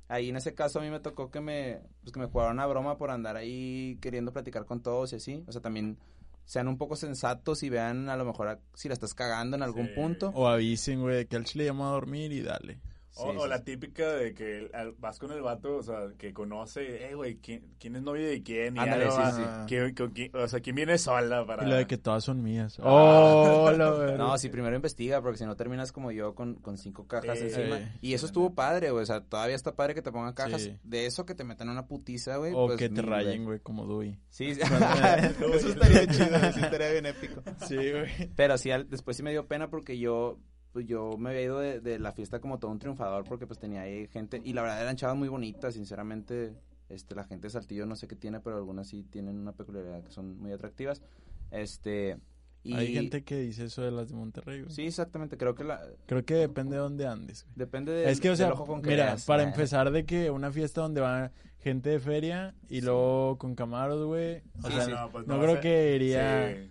Ahí 0.08 0.30
en 0.30 0.36
ese 0.36 0.54
caso 0.54 0.78
a 0.78 0.82
mí 0.82 0.90
me 0.90 1.00
tocó 1.00 1.30
que 1.30 1.40
me, 1.40 1.80
pues 2.02 2.12
que 2.12 2.20
me 2.20 2.26
jugaron 2.26 2.54
una 2.54 2.66
broma 2.66 2.96
por 2.96 3.10
andar 3.10 3.36
ahí 3.36 3.98
queriendo 4.00 4.32
platicar 4.32 4.64
con 4.64 4.80
todos 4.82 5.12
y 5.12 5.16
así. 5.16 5.44
O 5.46 5.52
sea, 5.52 5.60
también 5.60 5.98
sean 6.46 6.66
un 6.66 6.78
poco 6.78 6.96
sensatos 6.96 7.62
y 7.62 7.68
vean 7.68 8.08
a 8.08 8.16
lo 8.16 8.24
mejor 8.24 8.48
a- 8.48 8.58
si 8.74 8.88
la 8.88 8.94
estás 8.94 9.12
cagando 9.12 9.56
en 9.56 9.62
algún 9.62 9.88
Sí. 9.88 9.92
punto. 9.94 10.30
O 10.34 10.48
avisen, 10.48 11.00
güey, 11.02 11.26
que 11.26 11.36
al 11.36 11.44
chile 11.44 11.66
llama 11.66 11.88
a 11.88 11.92
dormir 11.92 12.32
y 12.32 12.40
dale. 12.40 12.78
O, 13.16 13.32
Sí, 13.32 13.36
o 13.36 13.42
sí, 13.42 13.48
la 13.48 13.58
sí. 13.58 13.64
típica 13.64 14.12
de 14.12 14.32
que 14.34 14.70
vas 14.98 15.18
con 15.18 15.32
el 15.32 15.42
vato, 15.42 15.76
o 15.78 15.82
sea, 15.82 16.08
que 16.16 16.32
conoce, 16.32 17.08
eh, 17.10 17.14
güey, 17.14 17.36
¿quién, 17.38 17.64
¿quién 17.80 17.96
es 17.96 18.02
novio 18.02 18.24
de 18.28 18.42
quién? 18.44 18.76
Y 18.76 18.78
Ándale, 18.78 19.06
algo, 19.06 19.16
sí, 19.16 19.32
sí. 19.36 19.42
¿quién- 19.66 19.94
con 19.94 20.10
quién- 20.10 20.36
o 20.36 20.46
sea, 20.46 20.60
¿quién 20.60 20.76
viene 20.76 20.98
sola 20.98 21.44
para...? 21.44 21.64
Y 21.64 21.68
lo 21.68 21.74
de 21.76 21.86
que 21.86 21.96
todas 21.98 22.22
son 22.22 22.42
mías. 22.42 22.78
Ah. 22.78 22.82
Oh, 22.84 23.70
la. 23.72 23.88
No, 24.18 24.36
sí, 24.38 24.48
primero 24.50 24.76
investiga, 24.76 25.20
porque 25.20 25.38
si 25.38 25.44
no 25.46 25.56
terminas 25.56 25.90
como 25.90 26.12
yo 26.12 26.34
con, 26.34 26.54
con 26.56 26.76
cinco 26.78 27.06
cajas 27.08 27.40
encima. 27.40 27.80
Y 28.00 28.14
eso 28.14 28.26
estuvo 28.26 28.54
padre, 28.54 28.90
güey. 28.90 29.02
O 29.02 29.06
sea, 29.06 29.20
todavía 29.24 29.56
está 29.56 29.74
padre 29.74 29.94
que 29.94 30.02
te 30.02 30.12
pongan 30.12 30.34
cajas. 30.34 30.62
Sí. 30.62 30.76
De 30.84 31.06
eso 31.06 31.24
que 31.26 31.34
te 31.34 31.44
metan 31.44 31.68
una 31.70 31.86
putiza, 31.86 32.36
güey. 32.36 32.52
O 32.54 32.66
pues, 32.66 32.78
que 32.78 32.88
te 32.88 33.02
rayen, 33.02 33.44
güey, 33.44 33.58
como 33.60 33.86
Dewey. 33.86 34.18
Sí, 34.28 34.54
sí. 34.54 34.60
eso 35.54 35.68
estaría 35.70 36.06
chido, 36.06 36.38
güey, 36.38 36.52
sí 36.52 36.60
estaría 36.60 36.90
bien 36.92 37.06
épico. 37.06 37.42
Sí, 37.66 37.76
güey. 37.76 38.30
Pero 38.36 38.58
sí, 38.58 38.70
al- 38.70 38.88
después 38.88 39.16
sí 39.16 39.22
me 39.22 39.30
dio 39.30 39.46
pena 39.46 39.70
porque 39.70 39.98
yo, 39.98 40.38
pues 40.78 40.86
yo 40.86 41.16
me 41.18 41.30
había 41.30 41.42
ido 41.42 41.58
de, 41.58 41.80
de 41.80 41.98
la 41.98 42.12
fiesta 42.12 42.38
como 42.40 42.60
todo 42.60 42.70
un 42.70 42.78
triunfador 42.78 43.24
porque 43.24 43.48
pues 43.48 43.58
tenía 43.58 43.80
ahí 43.82 44.06
gente 44.06 44.40
y 44.44 44.52
la 44.52 44.62
verdad 44.62 44.80
eran 44.80 44.94
chavas 44.94 45.16
muy 45.16 45.26
bonitas, 45.26 45.74
sinceramente, 45.74 46.52
este, 46.88 47.16
la 47.16 47.24
gente 47.24 47.48
de 47.48 47.50
Saltillo 47.50 47.84
no 47.84 47.96
sé 47.96 48.06
qué 48.06 48.14
tiene, 48.14 48.38
pero 48.38 48.56
algunas 48.58 48.86
sí 48.86 49.02
tienen 49.02 49.36
una 49.40 49.50
peculiaridad 49.50 50.04
que 50.04 50.12
son 50.12 50.38
muy 50.38 50.52
atractivas, 50.52 51.02
este, 51.50 52.16
y... 52.62 52.74
Hay 52.74 52.92
gente 52.94 53.24
que 53.24 53.38
dice 53.40 53.64
eso 53.64 53.82
de 53.82 53.90
las 53.90 54.10
de 54.10 54.14
Monterrey, 54.14 54.60
güey. 54.62 54.72
Sí, 54.72 54.86
exactamente, 54.86 55.36
creo 55.36 55.56
que 55.56 55.64
la, 55.64 55.80
Creo 56.06 56.24
que 56.24 56.34
depende 56.34 56.76
de 56.76 56.82
dónde 56.82 57.06
andes, 57.08 57.42
güey. 57.44 57.54
depende 57.56 57.90
de, 57.90 58.08
Es 58.10 58.20
que, 58.20 58.30
o 58.30 58.36
sea, 58.36 58.52
con 58.52 58.80
que 58.80 58.90
mira, 58.90 59.06
veas. 59.06 59.24
para 59.24 59.42
Ah, 59.42 59.46
empezar 59.48 59.90
de 59.90 60.04
que 60.06 60.30
una 60.30 60.52
fiesta 60.52 60.82
donde 60.82 61.00
va 61.00 61.32
gente 61.60 61.90
de 61.90 61.98
feria 61.98 62.54
y 62.68 62.82
luego 62.82 63.36
con 63.38 63.56
camaros, 63.56 64.06
güey. 64.06 64.42
O 64.62 64.68
Sí, 64.68 64.72
sea, 64.74 64.84
sí. 64.84 64.90
no, 64.92 65.10
pues 65.10 65.26
no 65.26 65.34
a 65.34 65.38
creo 65.40 65.52
ser- 65.54 65.60
que 65.60 65.94
iría... 65.96 66.68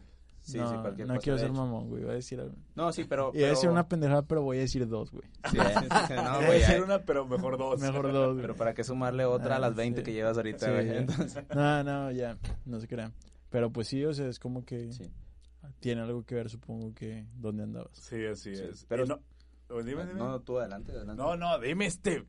Sí. 0.47 0.57
No, 0.57 0.69
sí, 0.69 0.75
cualquier 0.79 1.07
no 1.09 1.13
cosa, 1.15 1.23
quiero 1.23 1.37
ser 1.39 1.49
hecho. 1.49 1.53
mamón, 1.61 1.89
güey. 1.89 2.03
Voy 2.03 2.11
a 2.11 2.15
decir 2.15 2.39
algo. 2.39 2.55
No, 2.73 2.93
sí, 2.93 3.03
pero... 3.03 3.31
Iba 3.33 3.47
a 3.47 3.49
decir 3.49 3.69
una 3.69 3.85
pendejada, 3.89 4.21
pero 4.21 4.43
voy 4.43 4.57
a 4.57 4.61
decir 4.61 4.87
dos, 4.87 5.11
güey. 5.11 5.25
Sí, 5.51 5.57
sí, 5.57 5.57
sí, 6.07 6.13
no, 6.15 6.35
Voy 6.37 6.45
a 6.45 6.51
decir 6.51 6.81
una, 6.81 6.99
pero 7.03 7.27
mejor 7.27 7.57
dos. 7.57 7.81
Mejor 7.81 8.11
dos, 8.13 8.29
güey. 8.33 8.41
Pero 8.41 8.55
para 8.55 8.73
qué 8.73 8.83
sumarle 8.85 9.25
otra 9.25 9.57
a 9.57 9.59
las 9.59 9.71
Ah, 9.73 9.75
20 9.75 9.99
sí. 9.99 10.05
que 10.05 10.13
llevas 10.13 10.37
ahorita, 10.37 10.65
Sí, 10.67 10.71
güey. 10.71 10.97
Entonces, 10.99 11.43
No, 11.55 11.83
no, 11.83 12.11
ya, 12.11 12.37
no 12.65 12.79
se 12.79 12.87
crean. 12.87 13.13
Pero 13.49 13.71
pues 13.71 13.87
sí, 13.89 14.05
o 14.05 14.13
sea, 14.13 14.27
es 14.27 14.39
como 14.39 14.63
que 14.63 14.93
sí. 14.93 15.03
tiene 15.81 16.01
algo 16.01 16.23
que 16.23 16.35
ver, 16.35 16.49
supongo 16.49 16.93
que, 16.93 17.25
dónde 17.35 17.63
andabas. 17.63 17.91
Sí, 17.97 18.25
así 18.25 18.55
Sí, 18.55 18.63
es. 18.63 18.85
pero- 18.87 19.05
no, 19.05 19.19
dime, 19.69 20.05
dime. 20.05 20.13
No, 20.13 20.39
tú 20.41 20.59
adelante, 20.59 20.91
adelante. 20.91 21.21
No, 21.21 21.35
no, 21.35 21.59
dime, 21.59 21.89
Steve. 21.89 22.25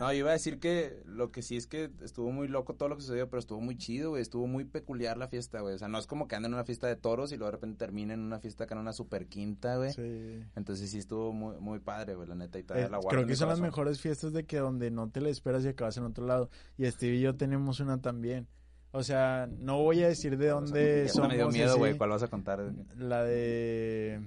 No, 0.00 0.12
yo 0.12 0.18
iba 0.18 0.30
a 0.30 0.32
decir 0.32 0.58
que 0.58 1.02
lo 1.06 1.30
que 1.30 1.42
sí 1.42 1.56
es 1.56 1.66
que 1.66 1.90
estuvo 2.02 2.30
muy 2.32 2.48
loco 2.48 2.74
todo 2.74 2.88
lo 2.88 2.96
que 2.96 3.02
sucedió, 3.02 3.28
pero 3.28 3.38
estuvo 3.38 3.60
muy 3.60 3.76
chido, 3.76 4.10
güey. 4.10 4.22
Estuvo 4.22 4.46
muy 4.46 4.64
peculiar 4.64 5.16
la 5.16 5.28
fiesta, 5.28 5.60
güey. 5.60 5.74
O 5.74 5.78
sea, 5.78 5.88
no 5.88 5.98
es 5.98 6.06
como 6.06 6.26
que 6.28 6.36
anden 6.36 6.50
en 6.50 6.54
una 6.54 6.64
fiesta 6.64 6.86
de 6.86 6.96
toros 6.96 7.32
y 7.32 7.36
luego 7.36 7.46
de 7.52 7.56
repente 7.56 7.78
termina 7.78 8.14
en 8.14 8.20
una 8.20 8.40
fiesta 8.40 8.64
acá 8.64 8.74
en 8.74 8.80
una 8.80 8.92
super 8.92 9.26
quinta, 9.28 9.76
güey. 9.76 9.92
Sí. 9.92 10.42
Entonces 10.56 10.90
sí 10.90 10.98
estuvo 10.98 11.32
muy, 11.32 11.56
muy 11.60 11.78
padre, 11.80 12.14
güey, 12.14 12.28
la 12.28 12.34
neta. 12.34 12.58
Y 12.58 12.62
todavía 12.64 12.86
Eh, 12.86 12.90
la 12.90 12.96
guardo 12.98 13.10
creo 13.18 13.26
que 13.26 13.36
son 13.36 13.48
las 13.48 13.60
mejores 13.60 14.00
fiestas 14.00 14.32
de 14.32 14.44
que 14.44 14.58
donde 14.58 14.90
no 14.90 15.08
te 15.10 15.20
la 15.20 15.28
esperas 15.28 15.64
y 15.64 15.68
acabas 15.68 15.96
en 15.96 16.04
otro 16.04 16.26
lado. 16.26 16.50
Y 16.76 16.86
Steve 16.90 17.16
y 17.16 17.20
yo 17.20 17.36
tenemos 17.36 17.80
una 17.80 18.00
también. 18.00 18.48
O 18.92 19.04
sea, 19.04 19.48
no 19.58 19.78
voy 19.80 20.02
a 20.02 20.08
decir 20.08 20.36
de 20.36 20.48
dónde 20.48 21.08
somos. 21.12 21.28
me 21.28 21.36
dio 21.36 21.48
miedo, 21.50 21.76
güey. 21.78 21.96
¿Cuál 21.96 22.10
vas 22.10 22.24
a 22.24 22.28
contar? 22.28 22.72
La 22.96 23.22
de 23.22 24.20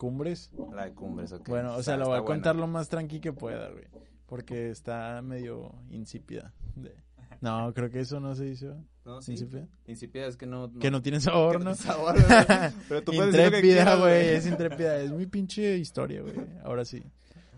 Cumbres. 0.00 0.50
La 0.74 0.86
de 0.86 0.94
Cumbres, 0.94 1.30
ok. 1.32 1.46
Bueno, 1.48 1.68
o 1.74 1.80
Está- 1.80 1.82
sea, 1.92 1.96
lo 1.98 2.06
voy 2.06 2.16
a 2.16 2.20
buena. 2.20 2.34
contar 2.34 2.56
lo 2.56 2.66
más 2.66 2.88
tranqui 2.88 3.20
que 3.20 3.32
pueda, 3.34 3.68
güey. 3.70 3.84
Porque 4.26 4.70
está 4.70 5.20
medio 5.22 5.74
insípida. 5.90 6.54
De- 6.74 6.96
No, 7.42 7.72
creo 7.74 7.90
que 7.90 8.00
eso 8.00 8.18
no 8.18 8.34
se 8.34 8.44
dice. 8.44 8.68
¿verdad? 8.68 8.82
No, 9.04 9.20
sí. 9.22 9.32
¿Insípida? 9.32 9.66
Insípida 9.86 10.26
es 10.26 10.36
que 10.36 10.46
no... 10.46 10.72
Que 10.78 10.90
no 10.90 11.02
tiene 11.02 11.20
sabor, 11.20 11.62
¿no? 11.62 11.74
tiene 11.74 11.76
sabor, 11.76 12.14
güey. 12.14 12.26
Pero 12.88 13.02
tú 13.04 13.12
puedes 13.12 13.32
decir 13.32 13.44
lo 13.46 13.50
que 13.50 13.66
intrépida, 13.68 13.96
güey, 13.96 14.28
es 14.28 14.46
intrépida. 14.46 14.96
Es 15.02 15.10
muy 15.10 15.26
pinche 15.26 15.76
historia, 15.76 16.22
güey. 16.22 16.34
Ahora 16.64 16.84
sí. 16.84 17.02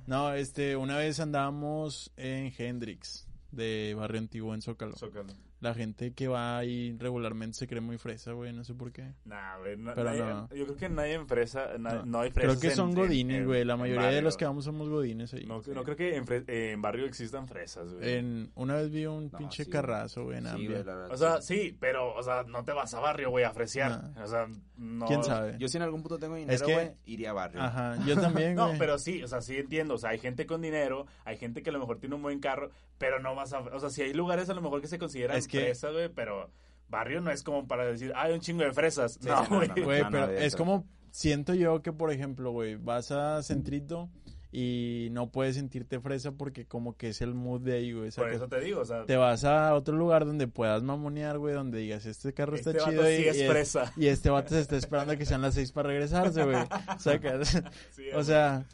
No, 0.06 0.32
este, 0.34 0.74
una 0.76 0.96
vez 0.98 1.20
andábamos 1.20 2.10
en 2.16 2.52
Hendrix, 2.58 3.28
de 3.52 3.94
Barrio 3.96 4.18
Antiguo, 4.20 4.52
en 4.54 4.62
Zócalo. 4.62 4.96
Zócalo. 4.96 5.32
La 5.62 5.74
gente 5.74 6.12
que 6.12 6.26
va 6.26 6.58
ahí 6.58 6.94
regularmente 6.98 7.56
se 7.56 7.68
cree 7.68 7.80
muy 7.80 7.96
fresa, 7.96 8.32
güey, 8.32 8.52
no 8.52 8.64
sé 8.64 8.74
por 8.74 8.90
qué. 8.90 9.12
Nah, 9.24 9.58
güey, 9.58 9.76
no- 9.76 9.94
Pero 9.94 10.10
nadie- 10.10 10.24
no. 10.24 10.48
Yo 10.54 10.64
creo 10.64 10.76
que 10.76 10.88
nadie 10.88 11.12
en 11.14 11.28
fresa, 11.28 11.78
na- 11.78 11.94
No. 11.94 12.04
no, 12.04 12.20
hay 12.20 12.30
fresas 12.32 12.58
Creo 12.58 12.70
que 12.70 12.76
son 12.76 12.90
en- 12.90 12.94
godines, 12.96 13.38
en- 13.38 13.46
güey. 13.46 13.64
La 13.64 13.76
mayoría 13.76 14.08
de 14.08 14.22
los 14.22 14.36
que 14.36 14.44
vamos 14.44 14.64
somos 14.64 14.88
godines 14.88 15.32
ahí. 15.34 15.46
No, 15.46 15.62
no 15.64 15.84
creo 15.84 15.96
que 15.96 16.16
en, 16.16 16.26
fre- 16.26 16.44
en 16.48 16.82
barrio 16.82 17.06
existan 17.06 17.46
fresas, 17.46 17.94
güey. 17.94 18.12
En, 18.14 18.50
una 18.56 18.74
vez 18.74 18.90
vi 18.90 19.06
un 19.06 19.30
No, 19.30 19.38
pinche 19.38 19.64
sí, 19.64 19.70
carrazo, 19.70 20.24
güey, 20.24 20.38
en 20.38 20.44
Sí, 20.44 20.50
Ambia. 20.50 20.70
güey, 20.70 20.84
la 20.84 20.94
verdad. 20.96 21.12
O 21.12 21.16
sea, 21.16 21.40
sí, 21.40 21.76
pero, 21.78 22.12
o 22.14 22.22
sea, 22.24 22.42
no 22.42 22.64
te 22.64 22.72
vas 22.72 22.92
a 22.94 22.98
barrio, 23.00 23.30
güey, 23.30 23.44
a 23.44 23.52
fresear. 23.52 24.10
O 24.20 24.26
sea, 24.26 24.48
no. 24.76 25.06
¿Quién 25.06 25.22
sabe? 25.22 25.54
Yo 25.60 25.68
si 25.68 25.76
en 25.76 25.84
algún 25.84 26.02
punto 26.02 26.18
tengo 26.18 26.34
dinero, 26.34 26.66
que- 26.66 26.74
güey, 26.74 26.90
iría 27.06 27.30
a 27.30 27.34
barrio. 27.34 27.62
Ajá, 27.62 27.96
yo 28.04 28.20
también, 28.20 28.54
No, 28.56 28.66
güey. 28.66 28.78
pero 28.80 28.98
sí, 28.98 29.22
o 29.22 29.28
sea, 29.28 29.40
sí 29.40 29.56
entiendo. 29.58 29.94
O 29.94 29.98
sea, 29.98 30.10
hay 30.10 30.18
gente 30.18 30.44
con 30.44 30.60
dinero, 30.60 31.06
hay 31.24 31.36
gente 31.36 31.62
que 31.62 31.70
a 31.70 31.72
lo 31.72 31.78
mejor 31.78 32.00
tiene 32.00 32.16
un 32.16 32.22
buen 32.22 32.40
carro, 32.40 32.70
pero 32.98 33.20
no 33.20 33.36
vas 33.36 33.52
a. 33.52 33.60
O 33.60 33.78
sea, 33.78 33.90
si 33.90 34.02
hay 34.02 34.12
lugares 34.12 34.50
a 34.50 34.54
lo 34.54 34.60
mejor 34.60 34.80
que 34.80 34.88
se 34.88 34.98
consideran 34.98 35.36
Es 35.36 35.46
fresas, 35.58 35.92
güey, 35.92 36.08
pero 36.08 36.50
barrio 36.88 37.20
no 37.20 37.30
es 37.30 37.42
como 37.42 37.66
para 37.66 37.86
decir, 37.86 38.12
hay 38.14 38.32
un 38.32 38.40
chingo 38.40 38.62
de 38.64 38.72
fresas. 38.72 39.18
Sí, 39.20 39.28
no, 39.28 39.44
sí, 39.44 39.50
no, 39.50 39.84
güey. 39.84 40.02
no. 40.02 40.10
No, 40.10 40.10
pero 40.10 40.30
es 40.32 40.56
como, 40.56 40.86
siento 41.10 41.54
yo 41.54 41.82
que, 41.82 41.92
por 41.92 42.12
ejemplo, 42.12 42.50
güey, 42.52 42.76
vas 42.76 43.10
a 43.10 43.42
Centrito 43.42 44.10
y 44.54 45.08
no 45.12 45.30
puedes 45.30 45.56
sentirte 45.56 45.98
fresa 45.98 46.32
porque 46.32 46.66
como 46.66 46.94
que 46.98 47.08
es 47.08 47.22
el 47.22 47.32
mood 47.32 47.62
de 47.62 47.72
ahí, 47.72 47.92
güey. 47.92 48.10
Por 48.10 48.30
eso 48.30 48.48
te 48.48 48.60
digo, 48.60 48.82
o 48.82 48.84
sea, 48.84 49.06
Te 49.06 49.16
vas 49.16 49.44
a 49.44 49.74
otro 49.74 49.96
lugar 49.96 50.26
donde 50.26 50.46
puedas 50.46 50.82
mamonear, 50.82 51.38
güey, 51.38 51.54
donde 51.54 51.78
digas, 51.78 52.04
este 52.04 52.34
carro 52.34 52.54
este 52.54 52.70
está 52.72 52.84
chido 52.84 53.02
sí 53.04 53.22
y, 53.24 53.28
es 53.28 53.40
y 53.40 53.46
fresa. 53.46 53.92
y 53.96 54.06
este 54.08 54.28
vato 54.28 54.50
se 54.50 54.60
está 54.60 54.76
esperando 54.76 55.14
a 55.14 55.16
que 55.16 55.24
sean 55.24 55.40
las 55.40 55.54
seis 55.54 55.72
para 55.72 55.88
regresarse, 55.88 56.44
güey. 56.44 56.58
Sacas. 56.98 57.62
Sí, 57.92 58.04
o 58.14 58.22
sea, 58.22 58.66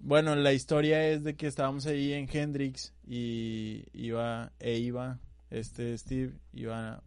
bueno, 0.00 0.34
la 0.36 0.52
historia 0.52 1.08
es 1.08 1.24
de 1.24 1.34
que 1.34 1.46
estábamos 1.46 1.86
ahí 1.86 2.12
en 2.12 2.28
Hendrix 2.30 2.92
y 3.06 3.84
iba, 3.94 4.52
e 4.58 4.76
iba, 4.78 5.18
este 5.52 5.96
Steve, 5.98 6.34
iba 6.52 7.02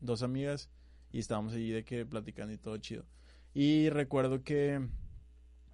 dos 0.00 0.22
amigas 0.22 0.70
y 1.12 1.18
estábamos 1.18 1.52
ahí 1.54 1.70
de 1.70 1.84
que 1.84 2.04
platicando 2.06 2.52
y 2.52 2.58
todo 2.58 2.76
chido. 2.78 3.04
Y 3.54 3.90
recuerdo 3.90 4.42
que 4.42 4.80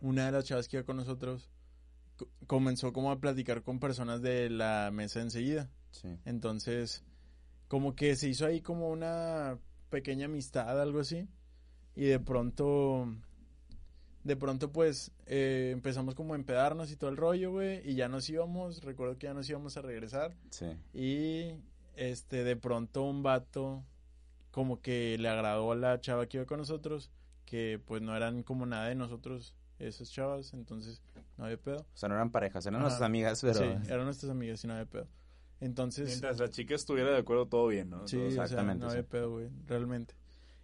una 0.01 0.27
de 0.27 0.33
las 0.33 0.45
chavas 0.45 0.69
que 0.69 0.77
iba 0.79 0.85
con 0.87 0.97
nosotros 0.97 1.49
co- 2.17 2.29
comenzó 2.47 2.93
como 2.93 3.11
a 3.13 3.21
platicar 3.21 3.63
con 3.63 3.79
personas 3.79 4.21
de 4.21 4.51
la 4.51 4.91
mesa 4.93 5.21
enseguida. 5.21 5.71
Sí. 5.93 6.09
Entonces, 6.25 7.05
como 7.69 7.95
que 7.95 8.17
se 8.17 8.29
hizo 8.29 8.47
ahí 8.47 8.61
como 8.61 8.91
una 8.91 9.59
pequeña 9.91 10.27
amistad, 10.27 10.81
algo 10.81 11.01
así. 11.01 11.29
Y 11.95 12.05
de 12.05 12.19
pronto, 12.21 13.07
de 14.25 14.37
pronto 14.37 14.71
pues 14.73 15.13
eh, 15.27 15.71
empezamos 15.73 16.15
como 16.15 16.35
a 16.35 16.37
empedarnos 16.37 16.91
y 16.93 16.97
todo 16.97 17.11
el 17.11 17.17
rollo, 17.17 17.53
güey. 17.53 17.89
Y 17.89 17.95
ya 17.95 18.09
nos 18.09 18.29
íbamos, 18.29 18.83
recuerdo 18.83 19.19
que 19.19 19.27
ya 19.29 19.35
nos 19.35 19.49
íbamos 19.49 19.77
a 19.77 19.83
regresar. 19.83 20.35
Sí. 20.51 20.67
Y 20.93 21.55
este, 21.99 22.45
de 22.45 22.57
pronto 22.57 23.03
un 23.03 23.23
vato 23.23 23.85
como 24.51 24.81
que 24.81 25.17
le 25.19 25.29
agradó 25.29 25.73
a 25.73 25.77
la 25.77 26.01
chava 26.01 26.27
que 26.27 26.39
iba 26.39 26.47
con 26.47 26.59
nosotros, 26.59 27.11
que 27.45 27.81
pues 27.85 28.03
no 28.03 28.17
eran 28.17 28.43
como 28.43 28.67
nada 28.67 28.89
de 28.89 28.95
nosotros, 28.95 29.55
esas 29.79 30.11
chavas, 30.11 30.53
entonces 30.55 31.03
no 31.37 31.45
había 31.45 31.57
pedo. 31.59 31.79
O 31.81 31.97
sea, 31.97 32.09
no 32.09 32.15
eran 32.17 32.31
parejas, 32.31 32.67
eran 32.67 32.81
nuestras 32.81 33.03
amigas, 33.03 33.41
pero... 33.43 33.55
Sí, 33.61 33.65
eran 33.91 34.05
nuestras 34.05 34.31
amigas 34.31 34.65
y 34.65 34.67
no 34.67 34.73
había 34.75 34.87
pedo. 34.87 35.07
Entonces, 35.61 36.09
Mientras 36.09 36.39
la 36.39 36.49
chica 36.51 36.75
estuviera 36.75 37.11
de 37.11 37.19
acuerdo, 37.19 37.47
todo 37.47 37.67
bien, 37.69 37.91
¿no? 37.91 38.07
sí, 38.09 38.17
Todo- 38.17 38.29
o 38.29 38.31
sea, 38.31 38.45
exactamente, 38.45 38.85
no 38.85 38.91
sí. 38.91 38.97
había 38.99 39.09
pedo, 39.09 39.31
güey, 39.33 39.49
realmente. 39.67 40.15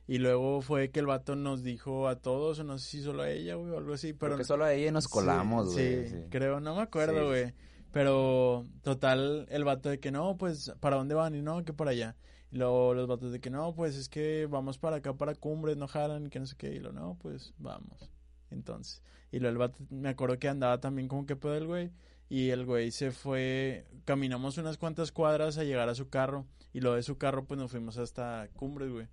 Y 0.07 0.19
luego 0.19 0.61
fue 0.61 0.91
que 0.91 1.01
el 1.01 1.07
vato 1.07 1.35
nos 1.37 1.63
dijo 1.63 2.09
a 2.09 2.17
todos, 2.17 2.59
o 2.59 2.65
no 2.65 2.79
sé 2.79 2.89
si 2.91 3.03
solo 3.03 3.23
a 3.23 3.31
ella, 3.31 3.55
güey, 3.55 3.73
o 3.73 3.79
algo 3.79 3.95
así, 3.95 4.13
pero... 4.13 4.33
Creo 4.33 4.39
que 4.39 4.45
solo 4.45 4.65
a 4.65 4.73
ella 4.75 4.93
nos 4.93 5.09
colamos, 5.09 5.73
Sí, 5.75 5.81
güey. 5.81 6.09
sí, 6.09 6.17
sí. 6.17 6.25
creo, 6.31 6.61
no 6.61 6.77
me 6.77 6.83
acuerdo, 6.83 7.21
Sí. 7.21 7.27
güey. 7.27 7.55
Pero 7.95 8.67
total, 8.83 9.47
el 9.51 9.63
vato 9.63 9.89
de 9.89 10.01
que 10.01 10.11
no, 10.11 10.37
pues, 10.37 10.73
¿para 10.81 10.97
dónde 10.97 11.15
van? 11.15 11.37
Y 11.37 11.43
no, 11.43 11.65
que 11.65 11.73
para 11.73 11.93
allá. 11.93 12.17
Y 12.51 12.57
luego 12.57 12.93
los 12.93 13.07
vatos 13.07 13.31
de 13.31 13.41
que 13.41 13.51
no, 13.51 13.73
pues 13.73 13.95
es 13.95 14.09
que 14.09 14.49
vamos 14.51 14.79
para 14.79 14.97
acá, 14.97 15.15
para 15.15 15.37
cumbres, 15.37 15.77
no 15.77 15.87
jalan, 15.87 16.29
que 16.29 16.41
no 16.41 16.47
sé 16.47 16.57
qué. 16.57 16.75
Y 16.75 16.81
lo 16.81 16.93
no, 16.93 17.17
pues 17.23 17.55
vamos. 17.57 18.11
Entonces, 18.51 19.01
y 19.31 19.39
luego 19.39 19.53
el 19.53 19.59
vato, 19.59 19.85
me 19.91 20.09
acuerdo 20.09 20.41
que 20.41 20.49
andaba 20.49 20.81
también 20.81 21.07
como 21.07 21.25
que 21.25 21.37
pedo 21.37 21.55
el 21.55 21.69
güey. 21.69 21.93
Y 22.29 22.51
el 22.51 22.67
güey 22.67 22.91
se 22.91 23.13
fue, 23.13 23.87
caminamos 24.05 24.59
unas 24.59 24.77
cuantas 24.77 25.13
cuadras 25.13 25.57
a 25.57 25.63
llegar 25.63 25.89
a 25.89 25.95
su 25.95 26.09
carro. 26.09 26.47
Y 26.73 26.81
luego 26.81 26.97
de 26.97 27.05
su 27.05 27.17
carro, 27.17 27.45
pues 27.45 27.61
nos 27.61 27.71
fuimos 27.71 27.97
hasta 27.97 28.49
cumbres, 28.55 28.91
güey. 28.91 29.07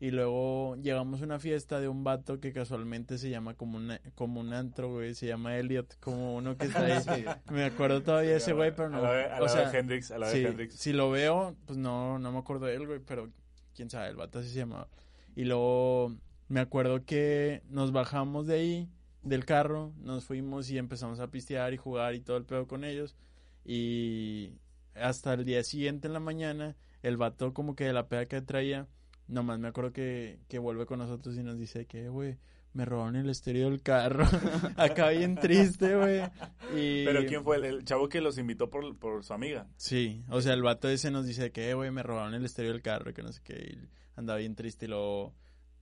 Y 0.00 0.10
luego 0.10 0.76
llegamos 0.76 1.22
a 1.22 1.24
una 1.24 1.38
fiesta 1.38 1.80
de 1.80 1.88
un 1.88 2.04
vato 2.04 2.40
que 2.40 2.52
casualmente 2.52 3.16
se 3.16 3.30
llama 3.30 3.54
como, 3.54 3.78
una, 3.78 4.00
como 4.16 4.40
un 4.40 4.52
antro, 4.52 4.90
güey. 4.92 5.14
Se 5.14 5.26
llama 5.26 5.56
Elliot, 5.56 5.98
como 6.00 6.34
uno 6.36 6.56
que 6.56 6.66
está 6.66 6.84
ahí. 7.14 7.24
Me 7.50 7.64
acuerdo 7.64 8.02
todavía 8.02 8.36
ese 8.36 8.52
güey, 8.52 8.74
pero 8.74 8.90
no. 8.90 8.98
A 8.98 9.02
la, 9.02 9.12
de- 9.12 9.24
a 9.24 9.38
la 9.40 9.44
o 9.44 9.48
sea, 9.48 9.70
de 9.70 9.78
Hendrix, 9.78 10.10
a 10.10 10.18
la 10.18 10.28
de 10.28 10.32
sí, 10.32 10.44
Hendrix. 10.44 10.74
si 10.74 10.92
lo 10.92 11.10
veo, 11.10 11.56
pues 11.66 11.78
no, 11.78 12.18
no 12.18 12.32
me 12.32 12.38
acuerdo 12.38 12.66
de 12.66 12.74
él, 12.74 12.86
güey, 12.86 12.98
pero 12.98 13.30
quién 13.74 13.88
sabe, 13.88 14.08
el 14.10 14.16
vato 14.16 14.40
así 14.40 14.48
se 14.50 14.58
llamaba. 14.58 14.88
Y 15.36 15.44
luego 15.44 16.14
me 16.48 16.60
acuerdo 16.60 17.04
que 17.04 17.62
nos 17.68 17.92
bajamos 17.92 18.46
de 18.46 18.54
ahí, 18.56 18.88
del 19.22 19.44
carro, 19.46 19.92
nos 20.02 20.24
fuimos 20.26 20.68
y 20.70 20.76
empezamos 20.76 21.18
a 21.20 21.28
pistear 21.30 21.72
y 21.72 21.76
jugar 21.78 22.14
y 22.14 22.20
todo 22.20 22.36
el 22.36 22.44
pedo 22.44 22.66
con 22.66 22.84
ellos. 22.84 23.16
Y 23.64 24.52
hasta 24.94 25.32
el 25.34 25.44
día 25.44 25.62
siguiente 25.64 26.08
en 26.08 26.12
la 26.12 26.20
mañana, 26.20 26.76
el 27.02 27.16
vato 27.16 27.54
como 27.54 27.74
que 27.74 27.84
de 27.84 27.92
la 27.92 28.08
peda 28.08 28.26
que 28.26 28.40
traía, 28.42 28.86
nomás 29.28 29.58
me 29.58 29.68
acuerdo 29.68 29.92
que, 29.92 30.38
que 30.48 30.58
vuelve 30.58 30.86
con 30.86 30.98
nosotros 30.98 31.36
y 31.36 31.42
nos 31.42 31.58
dice 31.58 31.86
que, 31.86 32.08
güey, 32.08 32.36
me 32.72 32.84
robaron 32.84 33.16
el 33.16 33.30
estéreo 33.30 33.70
del 33.70 33.82
carro. 33.82 34.24
Acá 34.76 35.10
bien 35.10 35.36
triste, 35.36 35.94
güey. 35.96 36.22
Y... 36.76 37.04
Pero 37.04 37.24
¿quién 37.26 37.44
fue? 37.44 37.56
El, 37.56 37.64
el 37.64 37.84
chavo 37.84 38.08
que 38.08 38.20
los 38.20 38.36
invitó 38.38 38.68
por, 38.68 38.96
por 38.98 39.22
su 39.24 39.32
amiga. 39.32 39.68
Sí, 39.76 40.24
o 40.28 40.40
sea, 40.40 40.54
el 40.54 40.62
vato 40.62 40.88
ese 40.88 41.10
nos 41.10 41.24
dice 41.26 41.52
que, 41.52 41.70
"Eh, 41.70 41.74
güey, 41.74 41.90
me 41.90 42.02
robaron 42.02 42.34
el 42.34 42.44
estéreo 42.44 42.72
del 42.72 42.82
carro, 42.82 43.10
y 43.10 43.14
que 43.14 43.22
no 43.22 43.32
sé 43.32 43.40
qué, 43.44 43.54
y 43.54 43.88
andaba 44.16 44.38
bien 44.40 44.54
triste 44.56 44.86
y 44.86 44.88
luego 44.88 45.34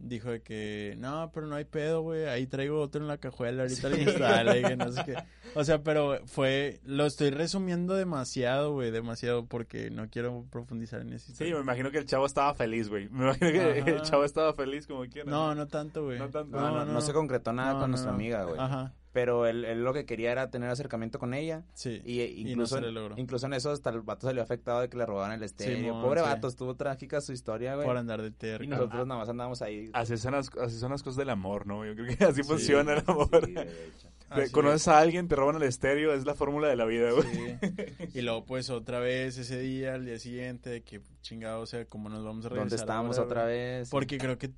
dijo 0.02 0.30
de 0.30 0.42
que, 0.42 0.94
no, 0.98 1.30
pero 1.32 1.46
no 1.46 1.54
hay 1.54 1.64
pedo, 1.64 2.02
güey, 2.02 2.26
ahí 2.26 2.46
traigo 2.46 2.80
otro 2.80 3.00
en 3.00 3.08
la 3.08 3.18
cajuela, 3.18 3.62
ahorita 3.62 3.88
le 3.88 4.02
instala, 4.02 4.58
y 4.58 4.62
que 4.62 4.76
no 4.76 4.92
sé 4.92 5.04
qué. 5.04 5.14
O 5.54 5.64
sea, 5.64 5.82
pero 5.82 6.18
fue, 6.26 6.80
lo 6.86 7.04
estoy 7.04 7.28
resumiendo 7.30 7.94
demasiado, 7.94 8.72
güey, 8.72 8.90
demasiado, 8.90 9.44
porque 9.44 9.90
no 9.90 10.08
quiero 10.08 10.46
profundizar 10.50 11.02
en 11.02 11.12
esa 11.12 11.26
Sí, 11.26 11.32
historia. 11.32 11.54
me 11.56 11.60
imagino 11.60 11.90
que 11.90 11.98
el 11.98 12.06
chavo 12.06 12.24
estaba 12.24 12.54
feliz, 12.54 12.88
güey. 12.88 13.08
Me 13.10 13.24
imagino 13.24 13.52
que 13.52 13.80
Ajá. 13.80 13.90
el 13.90 14.02
chavo 14.02 14.24
estaba 14.24 14.54
feliz 14.54 14.86
como 14.86 15.04
quiera. 15.06 15.30
No, 15.30 15.54
no 15.54 15.68
tanto, 15.68 16.04
güey. 16.04 16.18
No 16.18 16.30
tanto. 16.30 16.58
No, 16.58 16.70
no, 16.70 16.84
no 16.86 17.00
se 17.02 17.12
concretó 17.12 17.52
nada 17.52 17.74
No, 17.74 17.80
con 17.80 17.82
no, 17.82 17.88
nuestra 17.88 18.12
no. 18.12 18.16
amiga, 18.16 18.44
güey. 18.44 18.58
Ajá, 18.58 18.94
Pero 19.12 19.46
él, 19.46 19.64
él 19.64 19.84
lo 19.84 19.92
que 19.92 20.04
quería 20.04 20.32
era 20.32 20.50
tener 20.50 20.68
acercamiento 20.68 21.18
con 21.18 21.34
ella. 21.34 21.64
sí. 21.74 22.00
Y, 22.04 22.22
incluso, 22.22 22.80
logró. 22.80 23.14
incluso 23.18 23.46
en 23.46 23.54
eso 23.54 23.70
hasta 23.70 23.90
el 23.90 24.00
vato 24.00 24.26
salió 24.26 24.42
afectado 24.42 24.80
de 24.80 24.88
que 24.88 24.96
le 24.96 25.06
robaban 25.06 25.32
el 25.32 25.42
estéreo. 25.42 26.00
Pobre 26.00 26.20
sí. 26.20 26.26
vato, 26.26 26.48
estuvo 26.48 26.74
trágica 26.76 27.20
su 27.20 27.32
historia, 27.32 27.74
güey. 27.74 27.86
Por 27.86 27.96
andar 27.96 28.22
de 28.22 28.30
terco. 28.30 28.64
Y 28.64 28.66
nosotros 28.66 29.06
nada 29.06 29.20
más 29.20 29.28
andábamos 29.28 29.62
ahí. 29.62 29.90
Así 29.92 30.16
son, 30.16 30.32
las, 30.32 30.50
así 30.58 30.78
son 30.78 30.90
las 30.90 31.02
cosas 31.02 31.18
del 31.18 31.30
amor, 31.30 31.66
¿no? 31.66 31.84
Yo 31.84 31.94
creo 31.94 32.16
que 32.16 32.24
así 32.24 32.42
Sí, 32.42 32.48
funciona 32.48 32.94
el 32.94 33.02
amor. 33.06 33.28
Sí, 33.44 33.52
de 33.52 33.62
hecho. 33.62 34.08
Ve, 34.34 34.44
Así 34.44 34.52
Conoces 34.52 34.88
a 34.88 34.98
alguien, 34.98 35.28
te 35.28 35.36
roban 35.36 35.56
el 35.56 35.62
estéreo, 35.62 36.14
es 36.14 36.24
la 36.24 36.34
fórmula 36.34 36.68
de 36.68 36.76
la 36.76 36.84
vida, 36.84 37.10
güey. 37.10 37.26
Sí. 37.28 38.18
Y 38.18 38.22
luego, 38.22 38.44
pues, 38.44 38.70
otra 38.70 38.98
vez 38.98 39.36
ese 39.38 39.58
día, 39.60 39.94
al 39.94 40.06
día 40.06 40.18
siguiente, 40.18 40.70
de 40.70 40.82
que 40.82 41.00
chingado, 41.20 41.60
o 41.60 41.66
sea, 41.66 41.84
¿cómo 41.84 42.08
nos 42.08 42.24
vamos 42.24 42.46
a 42.46 42.48
regresar? 42.48 42.70
¿Dónde 42.70 42.76
estamos 42.76 43.18
ahora, 43.18 43.26
otra 43.26 43.44
vez? 43.44 43.90
Porque 43.90 44.18
creo 44.18 44.38
que, 44.38 44.52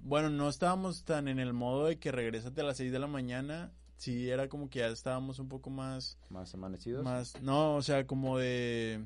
bueno, 0.00 0.30
no 0.30 0.48
estábamos 0.48 1.04
tan 1.04 1.28
en 1.28 1.38
el 1.38 1.52
modo 1.52 1.86
de 1.86 1.98
que 1.98 2.12
regresate 2.12 2.60
a 2.60 2.64
las 2.64 2.76
6 2.76 2.92
de 2.92 2.98
la 2.98 3.06
mañana. 3.06 3.72
Sí, 4.04 4.28
era 4.28 4.48
como 4.48 4.68
que 4.68 4.80
ya 4.80 4.88
estábamos 4.88 5.38
un 5.38 5.48
poco 5.48 5.70
más, 5.70 6.18
Más 6.28 6.52
amanecidos. 6.54 7.02
más, 7.02 7.40
no, 7.40 7.76
o 7.76 7.80
sea, 7.82 8.06
como 8.06 8.36
de 8.38 9.02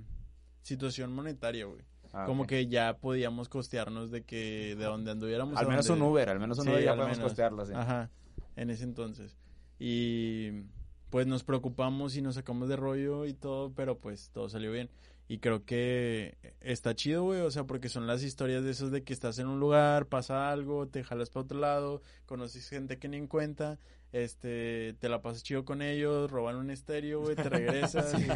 situación 0.62 1.12
monetaria, 1.14 1.66
güey. 1.66 1.82
Ah, 2.12 2.24
como 2.26 2.46
que 2.46 2.66
ya 2.66 2.96
podíamos 2.99 3.49
costearnos 3.49 4.11
de 4.11 4.24
que, 4.24 4.74
de 4.76 4.84
donde 4.84 5.11
anduviéramos. 5.12 5.57
Al 5.57 5.68
menos 5.68 5.86
donde- 5.86 6.03
un 6.05 6.11
Uber, 6.11 6.28
al 6.30 6.40
menos 6.40 6.59
un 6.59 6.64
Sí, 6.64 6.70
Uber 6.70 6.82
ya 6.84 7.22
costearlo, 7.22 7.64
sí. 7.64 7.72
Ajá, 7.76 8.11
en 8.57 8.70
ese 8.70 8.82
entonces. 8.84 9.36
Y 9.78 10.62
pues 11.11 11.26
nos 11.28 11.44
preocupamos 11.44 12.16
y 12.16 12.22
nos 12.22 12.34
sacamos 12.34 12.68
de 12.68 12.74
rollo 12.76 13.24
y 13.26 13.34
todo, 13.34 13.72
pero 13.74 13.99
pues 13.99 14.30
todo 14.32 14.49
salió 14.49 14.72
bien. 14.72 14.90
Y 15.30 15.38
creo 15.38 15.64
que 15.64 16.38
está 16.61 16.94
chido, 16.96 17.22
güey, 17.22 17.42
o 17.42 17.51
sea, 17.51 17.64
porque 17.64 17.88
son 17.90 18.07
las 18.07 18.22
historias 18.22 18.64
de 18.64 18.70
esos 18.70 18.90
de 18.90 19.05
que 19.05 19.12
estás 19.12 19.38
en 19.38 19.46
un 19.46 19.61
lugar, 19.61 20.07
pasa 20.07 20.51
algo, 20.51 20.88
te 20.88 21.05
jalas 21.05 21.28
para 21.30 21.44
otro 21.44 21.59
lado, 21.61 22.03
conoces 22.26 22.68
gente 22.68 22.99
que 22.99 23.09
ni 23.09 23.18
en 23.18 23.26
cuenta, 23.28 23.78
este, 24.12 24.94
te 25.00 25.09
la 25.09 25.20
pasas 25.22 25.42
chido 25.42 25.64
con 25.64 25.82
ellos, 25.82 26.30
roban 26.30 26.56
un 26.56 26.70
estéreo, 26.70 27.20
güey, 27.20 27.36
te 27.36 27.42
regresas. 27.48 28.14
y- 28.20 28.26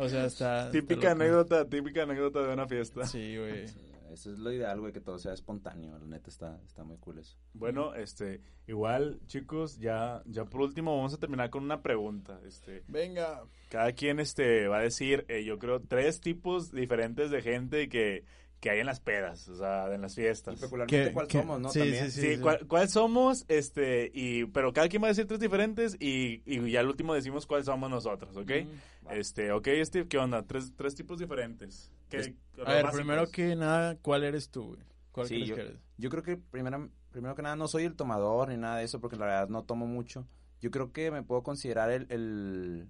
o 0.00 0.08
sea, 0.08 0.24
está... 0.26 0.70
Típica 0.70 0.94
está 0.94 1.10
anécdota, 1.12 1.64
típica 1.68 2.02
anécdota 2.04 2.42
de 2.46 2.52
una 2.52 2.66
fiesta. 2.66 3.04
Sí, 3.06 3.36
güey. 3.36 3.68
Sí, 3.68 3.78
Eso 4.12 4.32
es 4.32 4.38
lo 4.38 4.50
ideal, 4.52 4.80
güey, 4.80 4.92
que 4.92 5.00
todo 5.00 5.18
sea 5.18 5.32
espontáneo. 5.34 5.98
La 5.98 6.06
neta 6.06 6.30
está, 6.30 6.58
está 6.66 6.82
muy 6.84 6.96
cool 6.98 7.18
eso. 7.18 7.36
Bueno, 7.52 7.94
este, 7.94 8.40
igual, 8.66 9.20
chicos, 9.26 9.78
ya, 9.78 10.22
ya 10.26 10.44
por 10.46 10.62
último 10.62 10.96
vamos 10.96 11.12
a 11.14 11.18
terminar 11.18 11.50
con 11.50 11.62
una 11.62 11.82
pregunta. 11.82 12.40
Este, 12.46 12.82
Venga. 12.88 13.42
cada 13.68 13.92
quien 13.92 14.18
este 14.20 14.66
va 14.68 14.78
a 14.78 14.82
decir, 14.82 15.26
eh, 15.28 15.44
yo 15.44 15.58
creo, 15.58 15.80
tres 15.80 16.20
tipos 16.20 16.72
diferentes 16.72 17.30
de 17.30 17.42
gente 17.42 17.88
que, 17.90 18.24
que 18.60 18.70
hay 18.70 18.80
en 18.80 18.86
las 18.86 18.98
pedas, 19.00 19.48
o 19.48 19.54
sea, 19.56 19.92
en 19.94 20.02
las 20.02 20.14
fiestas. 20.16 20.54
Y 20.56 20.60
peculiarmente 20.60 21.08
¿Qué- 21.08 21.12
cuál 21.12 21.28
qué? 21.28 21.38
somos, 21.38 21.60
¿no? 21.60 21.68
Sí, 21.70 21.78
También. 21.78 22.10
sí, 22.10 22.20
Sí, 22.20 22.34
sí. 22.36 22.40
¿cuál, 22.40 22.66
cuál 22.66 22.88
somos? 22.88 23.44
Este, 23.48 24.10
y, 24.12 24.46
pero 24.46 24.72
cada 24.72 24.88
quien 24.88 25.00
va 25.02 25.06
a 25.06 25.10
decir 25.10 25.26
tres 25.26 25.38
diferentes 25.40 25.96
y, 26.00 26.42
y 26.44 26.70
ya 26.70 26.80
al 26.80 26.88
último 26.88 27.14
decimos 27.14 27.46
cuál 27.46 27.62
somos 27.64 27.88
nosotros, 27.88 28.36
¿ok? 28.36 28.50
Mm. 28.64 29.10
Este, 29.12 29.52
ok, 29.52 29.68
Steve, 29.84 30.08
¿qué 30.08 30.18
onda? 30.18 30.42
Tres, 30.42 30.72
tres 30.76 30.94
tipos 30.96 31.18
diferentes. 31.18 31.92
¿Qué- 32.08 32.16
Es- 32.18 32.32
los 32.56 32.66
A 32.66 32.72
ver, 32.72 32.86
primero 32.90 33.30
que 33.30 33.54
nada, 33.54 33.96
¿cuál 34.02 34.24
eres 34.24 34.50
tú, 34.50 34.68
güey? 34.74 34.80
¿Cuál 35.12 35.28
Sí, 35.28 35.34
crees 35.36 35.48
yo- 35.48 35.54
que 35.54 35.60
eres? 35.62 35.78
Yo 35.96 36.10
creo 36.10 36.22
que 36.24 36.36
primero, 36.36 36.88
primero 37.10 37.34
que 37.36 37.42
nada 37.42 37.54
no 37.56 37.68
soy 37.68 37.84
el 37.84 37.94
tomador 37.94 38.48
ni 38.48 38.56
nada 38.56 38.78
de 38.78 38.84
eso 38.84 39.00
porque 39.00 39.16
la 39.16 39.26
verdad 39.26 39.48
no 39.48 39.62
tomo 39.62 39.86
mucho. 39.86 40.26
Yo 40.60 40.70
creo 40.72 40.92
que 40.92 41.10
me 41.12 41.22
puedo 41.22 41.42
considerar 41.44 41.90
el, 41.90 42.06
el, 42.10 42.88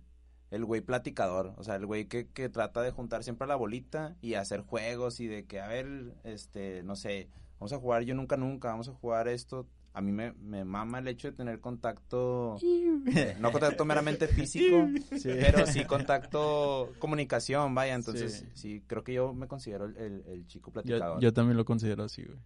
el 0.50 0.64
güey 0.64 0.80
platicador, 0.80 1.52
o 1.56 1.64
sea, 1.64 1.76
el 1.76 1.86
güey 1.86 2.06
que, 2.06 2.26
que 2.28 2.48
trata 2.48 2.80
de 2.82 2.90
juntar 2.90 3.22
siempre 3.24 3.44
a 3.44 3.48
la 3.48 3.56
bolita 3.56 4.16
y 4.22 4.34
hacer 4.34 4.62
juegos 4.62 5.20
y 5.20 5.26
de 5.26 5.44
que, 5.44 5.60
a 5.60 5.68
ver, 5.68 6.14
este, 6.24 6.82
no 6.82 6.96
sé, 6.96 7.28
vamos 7.58 7.72
a 7.72 7.78
jugar 7.78 8.02
yo 8.04 8.14
nunca 8.14 8.36
nunca, 8.36 8.68
vamos 8.68 8.88
a 8.88 8.92
jugar 8.94 9.28
esto. 9.28 9.66
A 9.94 10.00
mí 10.00 10.12
me, 10.12 10.32
me 10.34 10.64
mama 10.64 11.00
el 11.00 11.08
hecho 11.08 11.28
de 11.30 11.36
tener 11.36 11.60
contacto, 11.60 12.56
no 13.40 13.50
contacto 13.52 13.84
meramente 13.84 14.28
físico, 14.28 14.86
Sí. 15.16 15.28
pero 15.40 15.66
sí 15.66 15.84
contacto, 15.86 16.92
comunicación, 16.98 17.74
vaya, 17.74 17.94
entonces 17.94 18.40
Sí. 18.40 18.46
sí, 18.54 18.82
creo 18.86 19.02
que 19.02 19.14
yo 19.14 19.34
me 19.34 19.48
considero 19.48 19.86
el, 19.86 19.96
el, 19.96 20.24
el 20.28 20.46
chico 20.46 20.70
platicador. 20.70 21.20
yo 21.20 21.32
también 21.32 21.56
lo 21.56 21.64
considero 21.64 22.04
así, 22.04 22.22
güey. 22.24 22.38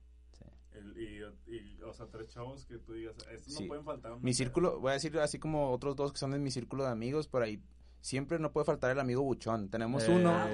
El- 0.75 0.97
y, 1.47 1.55
y, 1.55 1.83
o 1.83 1.93
sea, 1.93 2.07
tres 2.07 2.29
chavos 2.29 2.65
que 2.65 2.79
tú 2.79 2.95
digas, 2.95 3.15
estos 3.33 3.53
Sí. 3.55 3.63
no 3.63 3.69
pueden 3.69 3.85
faltar. 3.85 4.13
Mi 4.17 4.21
peda". 4.23 4.33
círculo, 4.35 4.81
voy 4.81 4.91
a 4.91 4.95
decir 4.95 5.17
así 5.19 5.39
como 5.39 5.71
otros 5.71 5.95
dos 5.97 6.13
que 6.13 6.19
son 6.19 6.31
de 6.31 6.39
mi 6.39 6.51
círculo 6.51 6.85
de 6.85 6.91
amigos, 6.91 7.29
por 7.29 7.43
ahí 7.43 7.61
siempre 8.03 8.39
no 8.39 8.53
puede 8.53 8.67
faltar 8.67 8.91
el 8.91 9.01
amigo 9.01 9.23
buchón. 9.23 9.71
Tenemos 9.71 10.07
Eh, 10.07 10.13
uno, 10.13 10.31
Ah, 10.35 10.47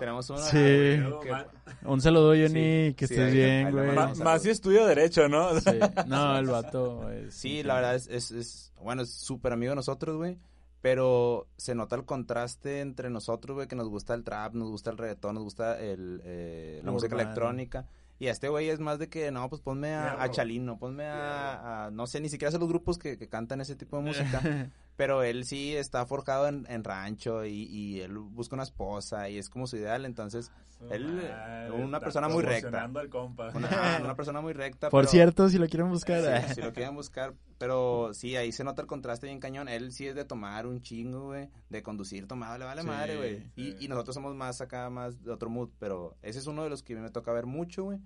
tenemos 0.00 0.28
uno. 0.30 0.40
Sí. 0.40 0.56
Que- 0.56 1.46
Un 1.84 2.00
saludo, 2.00 2.30
Johnny, 2.30 2.88
Sí, 2.88 2.94
que 2.94 3.04
estés 3.04 3.32
bien, 3.32 3.70
güey. 3.70 3.94
más 3.94 4.42
si 4.42 4.50
estudio 4.50 4.84
Derecho, 4.86 5.28
¿no? 5.28 5.60
Sí. 5.60 5.70
No, 6.08 6.36
el 6.38 6.46
vato 6.46 7.08
es... 7.12 7.34
Sí, 7.34 7.62
la 7.62 7.74
verdad 7.76 7.94
es, 7.94 8.08
es, 8.08 8.30
es- 8.32 8.72
bueno, 8.82 9.02
es 9.02 9.10
súper 9.12 9.52
amigo 9.52 9.70
de 9.70 9.76
nosotros, 9.76 10.16
güey. 10.16 10.36
Pero 10.80 11.46
se 11.56 11.74
nota 11.74 11.96
el 11.96 12.04
contraste 12.04 12.80
entre 12.80 13.08
nosotros, 13.08 13.54
güey, 13.54 13.68
que 13.68 13.76
nos 13.76 13.88
gusta 13.88 14.12
el 14.14 14.22
trap, 14.24 14.54
nos 14.54 14.68
gusta 14.68 14.90
el 14.90 14.98
reggaetón, 14.98 15.34
nos 15.36 15.44
gusta 15.44 15.80
el, 15.80 16.20
eh, 16.24 16.80
la 16.84 16.90
música 16.90 17.14
electrónica. 17.14 17.86
Y 18.18 18.26
este 18.28 18.48
güey 18.48 18.68
es 18.68 18.80
más 18.80 18.98
de 18.98 19.08
que, 19.08 19.30
no, 19.30 19.48
pues 19.48 19.60
ponme 19.62 19.94
a, 19.94 20.22
a 20.22 20.30
Chalino, 20.30 20.78
ponme 20.78 21.04
a, 21.06 21.86
a, 21.86 21.90
no 21.90 22.06
sé, 22.06 22.20
ni 22.20 22.28
siquiera 22.28 22.52
sé 22.52 22.58
los 22.58 22.68
grupos 22.68 22.96
que, 22.98 23.16
que 23.18 23.28
cantan 23.28 23.60
ese 23.62 23.76
tipo 23.76 23.96
de 23.96 24.02
música. 24.04 24.40
pero 24.96 25.22
él 25.22 25.44
sí 25.44 25.74
está 25.74 26.06
forjado 26.06 26.46
en, 26.48 26.66
en 26.68 26.84
rancho 26.84 27.44
y, 27.44 27.64
y, 27.64 28.00
él 28.00 28.16
busca 28.18 28.54
una 28.56 28.62
esposa 28.62 29.28
y 29.28 29.38
es 29.38 29.48
como 29.50 29.66
su 29.66 29.76
ideal, 29.76 30.04
entonces 30.04 30.52
él, 30.90 31.06
Madre, 31.06 31.70
una 31.72 31.98
persona 32.00 32.28
muy 32.28 32.42
recta. 32.42 32.84
al 32.84 33.08
compa. 33.08 33.50
Una, 33.54 33.68
una 34.04 34.14
persona 34.14 34.40
muy 34.40 34.52
recta. 34.52 34.90
Por 34.90 35.02
pero- 35.02 35.10
cierto, 35.10 35.48
si 35.48 35.58
lo 35.58 35.66
quieren 35.68 35.88
buscar. 35.88 36.46
Sí, 36.48 36.54
si 36.56 36.60
lo 36.62 36.72
quieren 36.72 36.94
buscar, 36.94 37.34
pero 37.58 38.12
sí, 38.12 38.36
ahí 38.36 38.52
se 38.52 38.64
nota 38.64 38.82
el 38.82 38.88
contraste 38.88 39.26
bien 39.26 39.40
cañón. 39.40 39.68
Él 39.68 39.92
sí 39.92 40.06
es 40.06 40.14
de 40.14 40.24
tomar 40.24 40.66
un 40.66 40.82
chingo, 40.82 41.26
güey, 41.26 41.48
de 41.70 41.82
conducir 41.82 42.26
tomado, 42.26 42.58
le 42.58 42.64
vale 42.66 42.82
Sí, 42.82 42.86
madre, 42.86 43.16
güey. 43.16 43.38
sí. 43.54 43.76
Y, 43.80 43.84
y 43.84 43.88
nosotros 43.88 44.14
somos 44.14 44.34
más 44.34 44.60
acá, 44.60 44.90
más 44.90 45.22
de 45.22 45.30
otro 45.32 45.48
mood, 45.48 45.70
pero 45.78 46.16
ese 46.22 46.38
es 46.38 46.46
uno 46.46 46.62
de 46.64 46.70
los 46.70 46.82
que 46.82 46.96
me 46.96 47.10
toca 47.10 47.32
ver 47.32 47.46
mucho, 47.46 47.84
güey. 47.84 47.98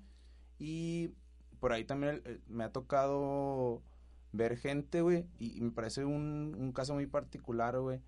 Y 0.59 1.11
por 1.59 1.73
ahí 1.73 1.85
también 1.85 2.23
eh, 2.27 2.39
me 2.47 2.65
ha 2.65 2.71
tocado 2.71 3.83
ver 4.33 4.57
gente, 4.57 5.01
güey, 5.03 5.27
y, 5.39 5.57
y 5.57 5.61
me 5.61 5.71
parece 5.71 6.05
un, 6.05 6.55
un 6.59 6.73
caso 6.73 6.95
muy 6.95 7.07
particular, 7.07 7.79
güey. 7.79 8.01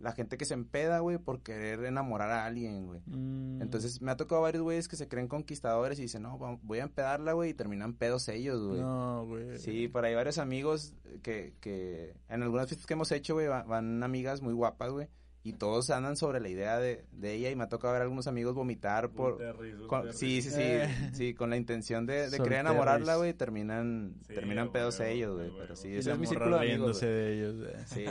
La 0.00 0.10
gente 0.12 0.36
que 0.36 0.44
se 0.44 0.54
empeda, 0.54 0.98
güey, 0.98 1.18
por 1.18 1.40
querer 1.42 1.84
enamorar 1.84 2.30
a 2.32 2.44
alguien, 2.46 2.84
güey. 2.86 3.00
Mm, 3.06 3.62
Entonces 3.62 4.02
me 4.02 4.10
ha 4.10 4.16
tocado 4.16 4.42
varios 4.42 4.62
güeyes 4.62 4.88
que 4.88 4.96
se 4.96 5.06
creen 5.06 5.28
conquistadores 5.28 5.98
y 6.00 6.02
dicen, 6.02 6.22
no, 6.22 6.36
voy 6.62 6.80
a 6.80 6.82
empedarla, 6.82 7.32
güey, 7.32 7.50
y 7.50 7.54
terminan 7.54 7.94
pedos 7.94 8.28
ellos, 8.28 8.60
güey. 8.66 8.80
No, 8.80 9.24
güey. 9.26 9.56
Sí, 9.58 9.86
por 9.86 10.04
ahí 10.04 10.14
varios 10.14 10.38
amigos 10.38 10.94
que, 11.22 11.54
que 11.60 12.12
en 12.28 12.42
algunas 12.42 12.66
fiestas 12.68 12.86
que 12.86 12.94
hemos 12.94 13.12
hecho, 13.12 13.34
güey, 13.34 13.46
va- 13.46 13.62
van, 13.62 14.02
amigas 14.02 14.42
muy 14.42 14.52
guapas, 14.52 14.90
güey, 14.90 15.08
y 15.44 15.52
todos 15.52 15.90
andan 15.90 16.16
sobre 16.16 16.40
la 16.40 16.48
idea 16.48 16.78
de, 16.80 17.04
de 17.12 17.34
ella 17.34 17.50
y 17.50 17.54
me 17.56 17.62
ha 17.64 17.68
tocado 17.68 17.92
ver 17.92 18.00
a 18.00 18.04
algunos 18.04 18.26
amigos 18.26 18.54
vomitar 18.54 19.10
por... 19.10 19.38
con- 19.86 20.12
sí, 20.12 20.42
sí, 20.42 20.50
sí, 20.50 20.56
Eh. 20.60 21.10
sí, 21.12 21.34
con 21.34 21.50
la 21.50 21.56
intención 21.56 22.06
de, 22.06 22.28
querer 22.42 22.60
enamorarla, 22.60 23.14
güey, 23.16 23.34
terminan, 23.34 24.16
Sí, 24.26 24.34
terminan 24.34 24.72
pedos 24.72 24.98
ellos, 25.00 25.36
güey, 25.36 25.52
pero 25.56 25.76
sí, 25.76 25.94
es 25.94 26.06
mi 26.18 26.26
círculo 26.26 26.58
de 26.58 26.72
amigos, 26.72 27.00
ellos. 27.02 27.56
eh. 27.68 27.84
Sí, 27.86 28.04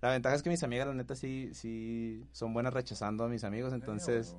la 0.00 0.10
ventaja 0.12 0.34
es 0.36 0.42
que 0.42 0.50
mis 0.50 0.62
amigas, 0.62 0.86
la 0.86 0.94
neta, 0.94 1.14
sí, 1.16 1.50
sí, 1.52 2.24
son 2.32 2.54
buenas 2.54 2.72
rechazando 2.72 3.24
a 3.24 3.28
mis 3.28 3.44
amigos, 3.44 3.72
entonces... 3.72 4.34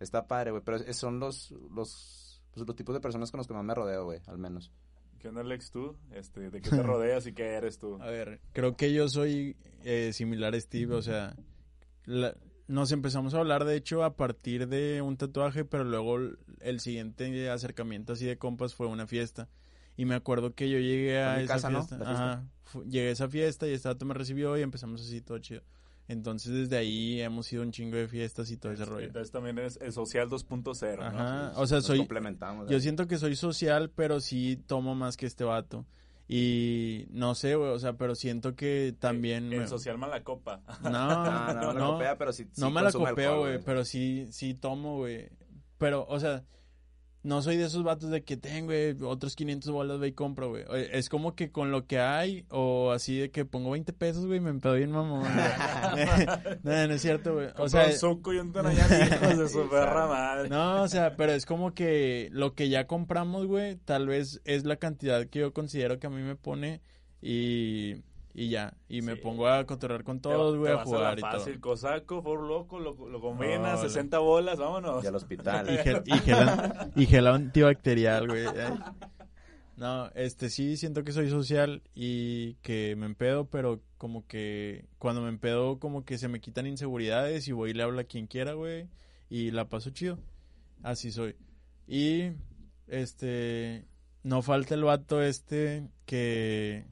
Está 0.00 0.26
padre, 0.26 0.50
güey, 0.50 0.64
pero 0.64 0.78
son 0.94 1.20
los, 1.20 1.52
los, 1.70 2.42
pues, 2.52 2.66
los 2.66 2.74
tipos 2.74 2.92
de 2.92 3.00
personas 3.00 3.30
con 3.30 3.38
los 3.38 3.46
que 3.46 3.54
más 3.54 3.62
me 3.64 3.72
rodeo, 3.72 4.04
güey, 4.04 4.20
al 4.26 4.36
menos. 4.36 4.72
¿Qué 5.20 5.28
onda, 5.28 5.42
Alex, 5.42 5.70
tú? 5.70 5.96
Este, 6.10 6.50
¿De 6.50 6.60
qué 6.60 6.70
te 6.70 6.82
rodeas 6.82 7.24
y 7.28 7.32
qué 7.32 7.44
eres 7.52 7.78
tú? 7.78 8.02
A 8.02 8.06
ver, 8.06 8.40
creo 8.52 8.76
que 8.76 8.92
yo 8.92 9.08
soy 9.08 9.56
eh, 9.84 10.10
similar 10.12 10.56
a 10.56 10.60
Steve, 10.60 10.92
o 10.96 11.02
sea, 11.02 11.36
la- 12.04 12.34
nos 12.68 12.92
empezamos 12.92 13.34
a 13.34 13.38
hablar 13.38 13.64
de 13.64 13.76
hecho 13.76 14.02
a 14.04 14.16
partir 14.16 14.68
de 14.68 15.02
un 15.02 15.16
tatuaje, 15.16 15.64
pero 15.64 15.84
luego 15.84 16.16
el- 16.60 16.80
siguiente 16.80 17.50
acercamiento 17.50 18.12
así 18.14 18.24
de 18.24 18.38
compas 18.38 18.74
fue 18.74 18.86
una 18.86 19.06
fiesta. 19.06 19.48
Y 19.96 20.04
me 20.06 20.14
acuerdo 20.14 20.54
que 20.54 20.70
yo 20.70 20.78
llegué 20.78 21.18
a 21.18 21.40
esa 21.42 21.54
casa, 21.54 21.70
¿no? 21.70 21.78
fiesta. 21.80 21.98
La 21.98 22.04
fiesta. 22.06 22.32
Ajá, 22.32 22.44
fu- 22.64 22.84
llegué 22.84 23.08
a 23.08 23.12
esa 23.12 23.28
fiesta 23.28 23.68
y 23.68 23.72
este 23.72 23.88
vato 23.88 24.06
me 24.06 24.14
recibió 24.14 24.56
y 24.56 24.62
empezamos 24.62 25.02
así 25.02 25.20
todo 25.20 25.38
chido. 25.38 25.62
Entonces 26.08 26.52
desde 26.52 26.76
ahí 26.78 27.20
hemos 27.20 27.52
ido 27.52 27.62
un 27.62 27.72
chingo 27.72 27.96
de 27.96 28.08
fiestas 28.08 28.50
y 28.50 28.56
todo 28.56 28.72
ese 28.72 28.84
rollo. 28.84 29.06
Entonces 29.06 29.30
también 29.30 29.58
eres 29.58 29.78
el 29.82 29.92
social 29.92 30.28
2.0, 30.28 30.96
¿no? 30.98 31.04
Ajá, 31.18 31.52
o 31.56 31.66
sea, 31.66 31.78
Nos 31.78 31.86
soy, 31.86 31.98
complementamos. 31.98 32.68
yo 32.70 32.80
siento 32.80 33.06
que 33.06 33.18
soy 33.18 33.36
social, 33.36 33.90
pero 33.90 34.20
sí 34.20 34.56
tomo 34.66 34.94
más 34.94 35.16
que 35.16 35.26
este 35.26 35.44
vato. 35.44 35.86
Y 36.28 37.06
no 37.10 37.34
sé, 37.34 37.56
güey, 37.56 37.70
o 37.70 37.78
sea, 37.78 37.94
pero 37.94 38.14
siento 38.14 38.54
que 38.54 38.94
también... 38.98 39.52
El 39.52 39.60
me- 39.60 39.66
social 39.68 39.98
mala 39.98 40.22
copa. 40.24 40.62
No, 40.82 40.90
No, 40.90 41.24
no, 41.24 41.54
no, 41.54 41.72
no, 41.72 41.78
la 41.78 41.86
copea, 41.86 42.18
pero 42.18 42.32
sí, 42.32 42.44
sí 42.52 42.60
no 42.60 42.70
me 42.70 42.80
la 42.80 42.90
consume 42.92 43.10
copeo, 43.10 43.30
alcohol, 43.32 43.48
güey, 43.52 43.64
pero 43.64 43.84
sí, 43.84 44.28
sí 44.30 44.54
tomo, 44.54 44.96
güey. 44.98 45.28
Pero, 45.78 46.06
o 46.08 46.18
sea, 46.20 46.44
no 47.24 47.40
soy 47.40 47.56
de 47.56 47.66
esos 47.66 47.84
vatos 47.84 48.10
de 48.10 48.24
que 48.24 48.36
tengo, 48.36 48.66
güey, 48.66 48.96
otros 49.02 49.36
500 49.36 49.70
bolas, 49.70 50.00
ve 50.00 50.08
y 50.08 50.12
compro, 50.12 50.50
güey. 50.50 50.64
Es 50.90 51.08
como 51.08 51.34
que 51.36 51.52
con 51.52 51.70
lo 51.70 51.86
que 51.86 52.00
hay, 52.00 52.46
o 52.50 52.90
así 52.90 53.16
de 53.16 53.30
que 53.30 53.44
pongo 53.44 53.70
20 53.70 53.92
pesos, 53.92 54.26
güey, 54.26 54.40
me 54.40 54.50
empedo 54.50 54.74
bien 54.74 54.90
mamón. 54.90 55.20
güey. 55.20 56.26
no, 56.62 56.86
no 56.88 56.94
es 56.94 57.00
cierto, 57.00 57.34
güey. 57.34 57.48
O 57.58 57.68
sea, 57.68 57.86
un 57.86 57.92
suco 57.92 58.32
y 58.32 58.38
un 58.38 58.52
de 58.52 59.48
su 59.48 59.68
perra 59.68 60.06
madre. 60.06 60.48
no, 60.48 60.82
o 60.82 60.88
sea, 60.88 61.16
pero 61.16 61.32
es 61.32 61.46
como 61.46 61.74
que 61.74 62.28
lo 62.32 62.54
que 62.54 62.68
ya 62.68 62.86
compramos, 62.86 63.46
güey, 63.46 63.76
tal 63.76 64.08
vez 64.08 64.40
es 64.44 64.64
la 64.64 64.76
cantidad 64.76 65.26
que 65.26 65.40
yo 65.40 65.52
considero 65.52 66.00
que 66.00 66.08
a 66.08 66.10
mí 66.10 66.22
me 66.22 66.34
pone 66.34 66.80
y, 67.20 68.02
y 68.34 68.48
ya. 68.48 68.74
Y 68.88 69.02
me 69.02 69.14
Sí. 69.16 69.20
pongo 69.22 69.48
a 69.48 69.64
cotorrear 69.66 70.04
con 70.04 70.20
todos, 70.20 70.56
güey, 70.56 70.72
a 70.72 70.84
jugar 70.84 71.14
la 71.14 71.18
y 71.18 71.22
todo. 71.30 71.40
fácil, 71.40 71.60
cosaco, 71.60 72.22
por 72.22 72.40
loco, 72.40 72.78
lo, 72.78 72.94
lo 73.08 73.20
combinas, 73.20 73.74
Órale. 73.80 73.88
60 73.88 74.18
bolas, 74.18 74.58
vámonos. 74.58 75.04
Y 75.04 75.06
al 75.06 75.14
hospital. 75.16 75.68
Y 75.72 75.76
gel, 75.78 76.02
y 76.06 76.18
gel, 76.18 76.34
an- 76.48 76.92
y 76.96 77.06
gel 77.06 77.26
antibacterial, 77.26 78.26
güey. 78.28 78.44
No, 79.76 80.10
este 80.14 80.50
sí 80.50 80.76
siento 80.76 81.02
que 81.02 81.12
soy 81.12 81.28
social 81.30 81.82
y 81.94 82.54
que 82.56 82.94
me 82.96 83.06
empedo, 83.06 83.46
pero 83.46 83.80
como 83.96 84.26
que 84.26 84.84
cuando 84.98 85.22
me 85.22 85.28
empedo 85.30 85.78
como 85.78 86.04
que 86.04 86.18
se 86.18 86.28
me 86.28 86.40
quitan 86.40 86.66
inseguridades 86.66 87.48
y 87.48 87.52
voy 87.52 87.70
y 87.70 87.74
le 87.74 87.82
hablo 87.82 88.00
a 88.00 88.04
quien 88.04 88.26
quiera, 88.26 88.52
güey, 88.52 88.88
y 89.30 89.50
la 89.50 89.68
paso 89.68 89.90
chido. 89.90 90.18
Así 90.82 91.10
soy. 91.10 91.36
Y 91.88 92.32
este 92.86 93.86
no 94.22 94.42
falta 94.42 94.74
el 94.74 94.84
vato 94.84 95.22
este 95.22 95.88
que 96.04 96.84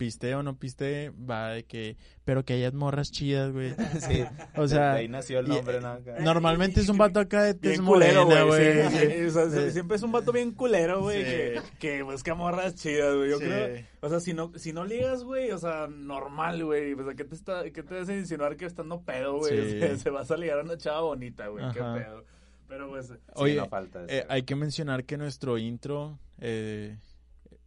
piste 0.00 0.34
o 0.34 0.42
no 0.42 0.56
piste, 0.58 1.10
va 1.30 1.50
de 1.50 1.64
que 1.64 1.98
pero 2.24 2.42
que 2.42 2.54
hayas 2.54 2.72
morras 2.72 3.10
chidas, 3.12 3.52
güey. 3.52 3.74
Sí, 4.00 4.24
O 4.56 4.66
sea, 4.66 4.94
de 4.94 5.00
ahí 5.00 5.08
nació 5.08 5.40
el 5.40 5.48
y- 5.48 5.50
nombre, 5.50 5.78
¿no? 5.82 5.98
Normalmente 6.20 6.80
es 6.80 6.88
un 6.88 6.96
vato 6.96 7.20
acá 7.20 7.42
de 7.42 7.52
tez 7.52 7.82
culero, 7.82 8.24
morena, 8.24 8.44
güey. 8.44 8.76
güey. 8.82 8.88
sí, 8.90 8.98
sí, 8.98 9.22
o 9.26 9.30
sea, 9.30 9.50
Sí. 9.50 9.70
Siempre 9.72 9.96
es 9.98 10.02
un 10.02 10.12
vato 10.12 10.32
bien 10.32 10.52
culero, 10.52 11.02
güey, 11.02 11.18
Sí. 11.18 11.26
que, 11.26 11.60
que 11.78 12.02
busca 12.02 12.34
morras 12.34 12.74
chidas, 12.76 13.14
güey. 13.14 13.28
Yo 13.30 13.38
Sí. 13.38 13.44
creo, 13.44 13.84
o 14.00 14.08
sea, 14.08 14.20
si 14.20 14.32
no, 14.32 14.52
si 14.56 14.72
no 14.72 14.86
ligas, 14.86 15.22
güey, 15.22 15.50
o 15.50 15.58
sea, 15.58 15.86
normal, 15.86 16.64
güey. 16.64 16.94
O 16.94 17.04
sea, 17.04 17.14
¿qué 17.14 17.24
te, 17.24 17.34
está, 17.34 17.64
qué 17.70 17.82
te 17.82 17.98
hace 17.98 18.16
insinuar 18.16 18.56
que 18.56 18.64
estando 18.64 19.02
pedo, 19.02 19.36
güey? 19.36 19.72
Sí. 19.72 19.80
Se, 19.80 19.96
se 19.98 20.08
vas 20.10 20.30
a 20.30 20.36
ligar 20.38 20.60
a 20.60 20.62
una 20.62 20.78
chava 20.78 21.02
bonita, 21.02 21.48
güey. 21.48 21.64
Qué 21.74 21.80
pedo. 21.80 22.24
Pero 22.68 22.88
pues, 22.88 23.08
Sí, 23.08 23.14
Oye, 23.34 23.56
no 23.56 23.66
falta 23.68 24.04
eso. 24.04 24.14
Eh, 24.14 24.24
hay 24.30 24.44
que 24.44 24.54
mencionar 24.54 25.04
que 25.04 25.16
nuestro 25.18 25.58
intro, 25.58 26.18
eh, 26.38 26.96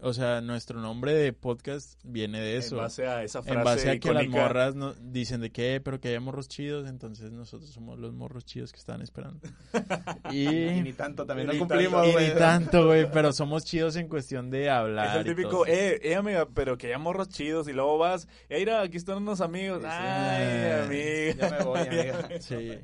o 0.03 0.13
sea, 0.13 0.41
nuestro 0.41 0.79
nombre 0.81 1.13
de 1.13 1.33
podcast 1.33 1.99
viene 2.03 2.39
de 2.39 2.57
eso. 2.57 2.75
en 2.75 2.81
base 2.81 3.07
a 3.07 3.23
esa 3.23 3.41
frase 3.41 3.57
En 3.57 3.63
base 3.63 3.89
a 3.89 3.99
que 3.99 4.13
las 4.13 4.27
morras 4.27 4.75
no, 4.75 4.93
dicen 4.95 5.41
de 5.41 5.49
que, 5.51 5.79
pero 5.83 5.99
que 5.99 6.09
haya 6.09 6.19
morros 6.19 6.47
chidos, 6.47 6.87
entonces 6.89 7.31
nosotros 7.31 7.69
somos 7.71 7.97
los 7.99 8.13
morros 8.13 8.45
chidos 8.45 8.71
que 8.71 8.79
estaban 8.79 9.01
esperando. 9.01 9.39
y, 10.31 10.47
Y 10.47 10.81
ni 10.83 10.93
tanto, 10.93 11.25
también 11.25 11.47
no 11.47 11.57
cumplimos, 11.57 12.07
y 12.07 12.11
güey. 12.11 12.27
ni 12.29 12.33
tanto, 12.35 12.85
güey, 12.87 13.09
pero 13.11 13.31
somos 13.33 13.63
chidos 13.65 13.95
en 13.95 14.07
cuestión 14.07 14.49
de 14.49 14.65
Es 14.65 14.69
hablar. 14.71 15.17
el 15.17 15.25
y 15.27 15.29
típico, 15.29 15.49
todo. 15.49 15.65
eh, 15.67 15.99
eh, 16.03 16.15
amiga, 16.15 16.47
pero 16.53 16.77
que 16.77 16.89
ya 16.89 16.97
morros 16.99 17.29
chidos 17.29 17.67
y 17.67 17.73
luego 17.73 17.97
vas, 17.97 18.27
eh, 18.49 18.59
mira, 18.59 18.81
aquí 18.81 18.97
están 18.97 19.17
unos 19.17 19.41
amigos. 19.41 19.79
Sí, 19.81 19.87
sí. 19.87 19.89
Ay, 19.89 20.69
Ah, 20.69 20.83
amiga. 20.85 21.33
ya 21.49 21.57
me 21.57 21.63
voy, 21.65 21.79
amiga. 21.79 22.29
Sí. 22.41 22.79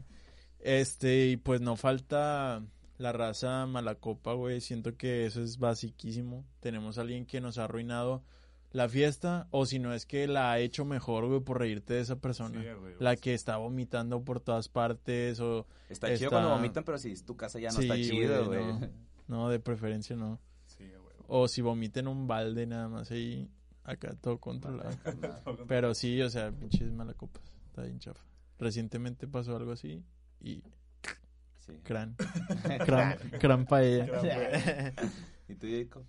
Este, 0.62 1.26
y 1.28 1.38
pues 1.38 1.62
no 1.62 1.76
falta 1.76 2.62
la 3.00 3.12
raza 3.12 3.66
malacopa, 3.66 4.34
güey. 4.34 4.62
Siento 4.62 4.96
que 4.96 5.26
eso 5.26 5.42
es 5.42 5.58
basiquísimo. 5.58 6.46
Tenemos 6.60 6.98
a 6.98 7.02
alguien 7.02 7.26
que 7.26 7.42
nos 7.42 7.58
ha 7.58 7.64
arruinado 7.64 8.24
la 8.72 8.88
fiesta, 8.88 9.48
o 9.50 9.66
si 9.66 9.80
no 9.80 9.94
es 9.96 10.06
que 10.06 10.28
la 10.28 10.52
ha 10.52 10.60
hecho 10.60 10.86
mejor, 10.86 11.28
güey, 11.28 11.40
por 11.40 11.58
reírte 11.58 11.96
de 11.96 12.02
esa 12.02 12.18
persona. 12.18 12.62
Sí, 12.62 12.68
güey, 12.80 12.94
la 13.00 13.16
que 13.16 13.34
está 13.34 13.58
vomitando 13.58 14.24
por 14.24 14.42
todas 14.42 14.70
partes, 14.70 15.40
o... 15.40 15.66
Está, 15.90 16.08
Está- 16.08 16.18
chido 16.20 16.30
cuando 16.30 16.50
vomitan, 16.52 16.84
pero 16.84 17.00
si 17.00 17.12
es 17.12 17.26
tu 17.26 17.36
casa 17.36 17.60
ya 17.60 17.72
no 17.72 17.80
está 17.80 17.96
chido, 17.96 18.46
güey. 18.46 18.64
No, 18.64 18.90
no, 19.28 19.50
de 19.50 19.60
preferencia 19.60 20.16
no. 20.16 20.40
Sí, 20.68 20.84
güey. 20.84 21.16
O 21.28 21.48
si 21.48 21.62
vomita 21.62 22.00
en 22.00 22.10
un 22.10 22.28
balde 22.28 22.68
nada 22.68 22.90
más 22.90 23.10
ahí, 23.10 23.50
acá 23.84 24.14
todo 24.22 24.38
controlado. 24.40 24.92
Pero 25.68 25.96
sí, 25.96 26.22
o 26.22 26.30
sea, 26.30 26.52
pinches 26.52 26.92
malacopas. 26.92 27.42
Está 27.70 27.82
bien 27.84 27.98
chafa. 27.98 28.22
Recientemente 28.60 29.26
pasó 29.28 29.56
algo 29.56 29.72
así 29.72 30.04
y 30.42 30.62
Sí. 31.70 31.80
Cran. 31.84 32.16
Cran, 32.86 33.18
cran 33.40 33.66
paella. 33.66 34.06
¿Y 35.48 35.56
tú, 35.56 35.68
Jacob? 35.68 36.06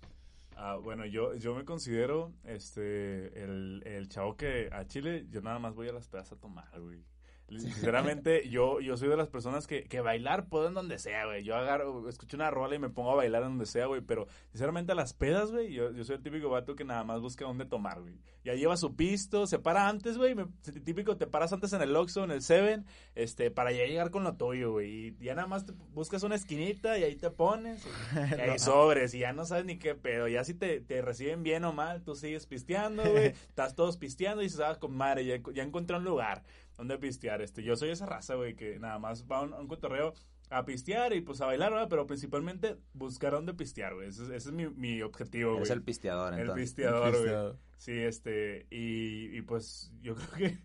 Ah, 0.55 0.75
bueno, 0.75 1.05
yo, 1.05 1.33
yo 1.35 1.55
me 1.55 1.65
considero 1.65 2.33
este 2.43 3.43
el, 3.43 3.81
el 3.85 4.09
chavo 4.09 4.37
que 4.37 4.69
a 4.71 4.85
Chile 4.85 5.25
yo 5.29 5.41
nada 5.41 5.57
más 5.57 5.73
voy 5.73 5.89
a 5.89 5.93
las 5.93 6.07
pedas 6.07 6.31
a 6.31 6.35
tomar, 6.35 6.69
güey. 6.79 7.03
Sinceramente, 7.59 8.47
yo, 8.49 8.79
yo 8.79 8.95
soy 8.95 9.09
de 9.09 9.17
las 9.17 9.27
personas 9.27 9.67
que, 9.67 9.83
que 9.83 9.99
bailar 9.99 10.47
puedo 10.47 10.67
en 10.67 10.73
donde 10.73 10.97
sea, 10.99 11.25
güey. 11.25 11.43
Yo 11.43 11.55
agarro, 11.55 12.07
escucho 12.07 12.37
una 12.37 12.49
rola 12.49 12.75
y 12.75 12.79
me 12.79 12.89
pongo 12.89 13.11
a 13.11 13.15
bailar 13.15 13.43
en 13.43 13.49
donde 13.49 13.65
sea, 13.65 13.87
güey. 13.87 14.01
Pero, 14.01 14.27
sinceramente, 14.51 14.93
a 14.93 14.95
las 14.95 15.13
pedas, 15.13 15.51
güey, 15.51 15.73
yo, 15.73 15.91
yo 15.91 16.03
soy 16.05 16.15
el 16.15 16.23
típico 16.23 16.49
vato 16.49 16.75
que 16.75 16.85
nada 16.85 17.03
más 17.03 17.19
busca 17.19 17.45
dónde 17.45 17.65
tomar, 17.65 17.99
güey. 18.01 18.13
Ya 18.43 18.53
lleva 18.53 18.77
su 18.77 18.95
pisto, 18.95 19.45
se 19.47 19.59
para 19.59 19.87
antes, 19.87 20.17
güey. 20.17 20.35
Típico, 20.83 21.17
te 21.17 21.27
paras 21.27 21.51
antes 21.53 21.73
en 21.73 21.81
el 21.81 21.95
Oxxo, 21.95 22.23
en 22.23 22.31
el 22.31 22.41
Seven, 22.41 22.85
este, 23.15 23.51
para 23.51 23.71
ya 23.71 23.85
llegar 23.85 24.11
con 24.11 24.23
lo 24.23 24.35
tuyo, 24.35 24.71
güey. 24.71 25.07
Y 25.07 25.17
ya 25.19 25.35
nada 25.35 25.47
más 25.47 25.65
te 25.65 25.73
buscas 25.93 26.23
una 26.23 26.35
esquinita 26.35 26.97
y 26.97 27.03
ahí 27.03 27.15
te 27.15 27.29
pones. 27.31 27.85
Y, 27.85 28.35
y 28.37 28.41
ahí 28.41 28.59
sobres, 28.59 29.13
y 29.13 29.19
ya 29.19 29.33
no 29.33 29.45
sabes 29.45 29.65
ni 29.65 29.77
qué 29.77 29.93
pedo. 29.93 30.27
Ya 30.27 30.43
si 30.43 30.53
te, 30.53 30.79
te 30.79 31.01
reciben 31.01 31.43
bien 31.43 31.65
o 31.65 31.73
mal, 31.73 32.01
tú 32.03 32.15
sigues 32.15 32.45
pisteando, 32.45 33.03
güey. 33.03 33.27
Estás 33.49 33.75
todos 33.75 33.97
pisteando 33.97 34.41
y 34.41 34.45
dices, 34.45 34.61
ah, 34.61 34.79
con 34.79 34.95
madre, 34.95 35.25
ya, 35.25 35.37
ya 35.53 35.63
encontré 35.63 35.97
un 35.97 36.03
lugar 36.03 36.43
donde 36.81 36.97
pistear. 36.97 37.41
Este, 37.41 37.63
yo 37.63 37.75
soy 37.75 37.89
esa 37.91 38.05
raza, 38.05 38.35
güey, 38.35 38.55
que 38.55 38.79
nada 38.79 38.99
más 38.99 39.25
va 39.31 39.37
a 39.37 39.41
un, 39.43 39.53
a 39.53 39.59
un 39.59 39.67
cotorreo 39.67 40.13
a 40.49 40.65
pistear 40.65 41.13
y 41.13 41.21
pues 41.21 41.39
a 41.39 41.45
bailar, 41.45 41.71
¿verdad? 41.71 41.87
Pero 41.89 42.05
principalmente 42.07 42.75
buscar 42.93 43.31
dónde 43.33 43.53
pistear, 43.53 43.93
güey. 43.93 44.09
Ese, 44.09 44.23
es- 44.23 44.29
ese 44.29 44.49
es 44.49 44.51
mi, 44.51 44.67
mi 44.69 45.01
objetivo, 45.01 45.51
güey. 45.53 45.63
Es 45.63 45.69
el 45.69 45.81
pisteador, 45.83 46.33
El 46.33 46.41
entonces. 46.41 46.63
pisteador, 46.65 47.17
güey. 47.17 47.53
Sí, 47.77 47.93
este, 47.93 48.67
y, 48.69 49.37
y 49.37 49.41
pues 49.43 49.91
yo 50.01 50.15
creo 50.15 50.31
que, 50.33 50.57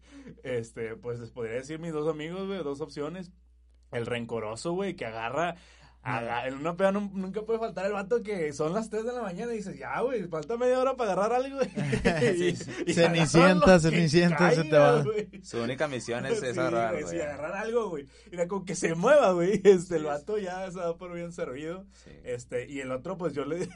este, 0.42 0.96
pues 0.96 1.20
les 1.20 1.30
podría 1.30 1.54
decir 1.54 1.78
mis 1.78 1.92
dos 1.92 2.08
amigos, 2.08 2.46
güey, 2.48 2.62
dos 2.64 2.80
opciones. 2.80 3.30
El 3.92 4.06
rencoroso, 4.06 4.72
güey, 4.72 4.96
que 4.96 5.06
agarra, 5.06 5.54
en 6.46 6.54
una 6.54 6.76
peda 6.76 6.92
nun- 6.92 7.10
nunca 7.12 7.42
puede 7.42 7.58
faltar 7.58 7.86
el 7.86 7.92
vato 7.92 8.22
que 8.22 8.52
son 8.52 8.72
las 8.72 8.88
3 8.90 9.04
de 9.04 9.12
la 9.12 9.22
mañana 9.22 9.52
y 9.52 9.56
dices, 9.56 9.78
ya, 9.78 10.00
güey, 10.00 10.24
falta 10.28 10.56
media 10.56 10.78
hora 10.78 10.94
para 10.96 11.12
agarrar 11.12 11.32
algo, 11.44 11.58
y 12.36 12.52
Cenicienta, 12.92 13.80
cenicienta, 13.80 14.50
se 14.52 14.64
te 14.64 14.76
va. 14.78 15.04
Su 15.42 15.58
única 15.60 15.88
misión 15.88 16.26
es, 16.26 16.42
es 16.42 16.54
Sí, 16.54 16.60
agarrar, 16.60 16.92
güey, 17.02 17.06
sí, 17.08 17.20
agarrar 17.20 17.52
algo, 17.56 17.90
güey. 17.90 18.06
Mira, 18.30 18.46
con 18.48 18.64
que 18.64 18.74
se 18.74 18.94
mueva, 18.94 19.32
güey. 19.32 19.60
Este, 19.76 19.96
el 19.96 20.04
vato 20.04 20.38
ya 20.38 20.70
se 20.70 20.78
da 20.78 20.96
por 20.96 21.12
bien 21.14 21.32
servido. 21.32 21.84
Sí. 22.04 22.10
Este, 22.24 22.66
y 22.70 22.80
el 22.80 22.90
otro, 22.92 23.16
pues 23.18 23.32
yo 23.34 23.44
le, 23.44 23.68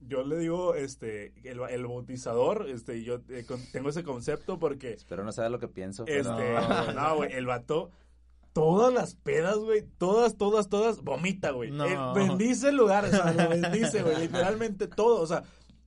yo 0.00 0.22
le 0.24 0.38
digo, 0.38 0.74
este, 0.74 1.32
el, 1.44 1.60
el 1.68 1.86
bautizador, 1.86 2.66
este, 2.68 2.98
y 2.98 3.04
yo 3.04 3.20
eh, 3.30 3.44
con- 3.46 3.60
tengo 3.72 3.88
ese 3.90 4.02
concepto 4.04 4.58
porque, 4.58 4.96
Pero 5.08 5.24
no 5.24 5.32
sabes 5.32 5.50
lo 5.50 5.58
que 5.58 5.68
pienso. 5.68 6.04
este, 6.06 6.54
no, 6.94 7.16
güey, 7.16 7.32
el 7.32 7.46
vato, 7.46 7.90
todas 8.52 8.92
las 8.92 9.14
pedas, 9.14 9.56
güey, 9.58 9.82
todas, 9.98 10.36
todas, 10.36 10.68
todas, 10.68 11.02
vomita, 11.02 11.50
güey. 11.50 11.70
No. 11.70 11.86
Eh, 11.86 11.98
bendice 12.14 12.68
el 12.70 12.76
lugar, 12.76 13.04
o 13.04 13.08
sea, 13.10 13.32
lo 13.32 13.48
bendice, 13.48 14.02
güey, 14.02 14.18
literalmente 14.20 14.88
todo, 14.88 15.20
o 15.20 15.26
sea, 15.26 15.44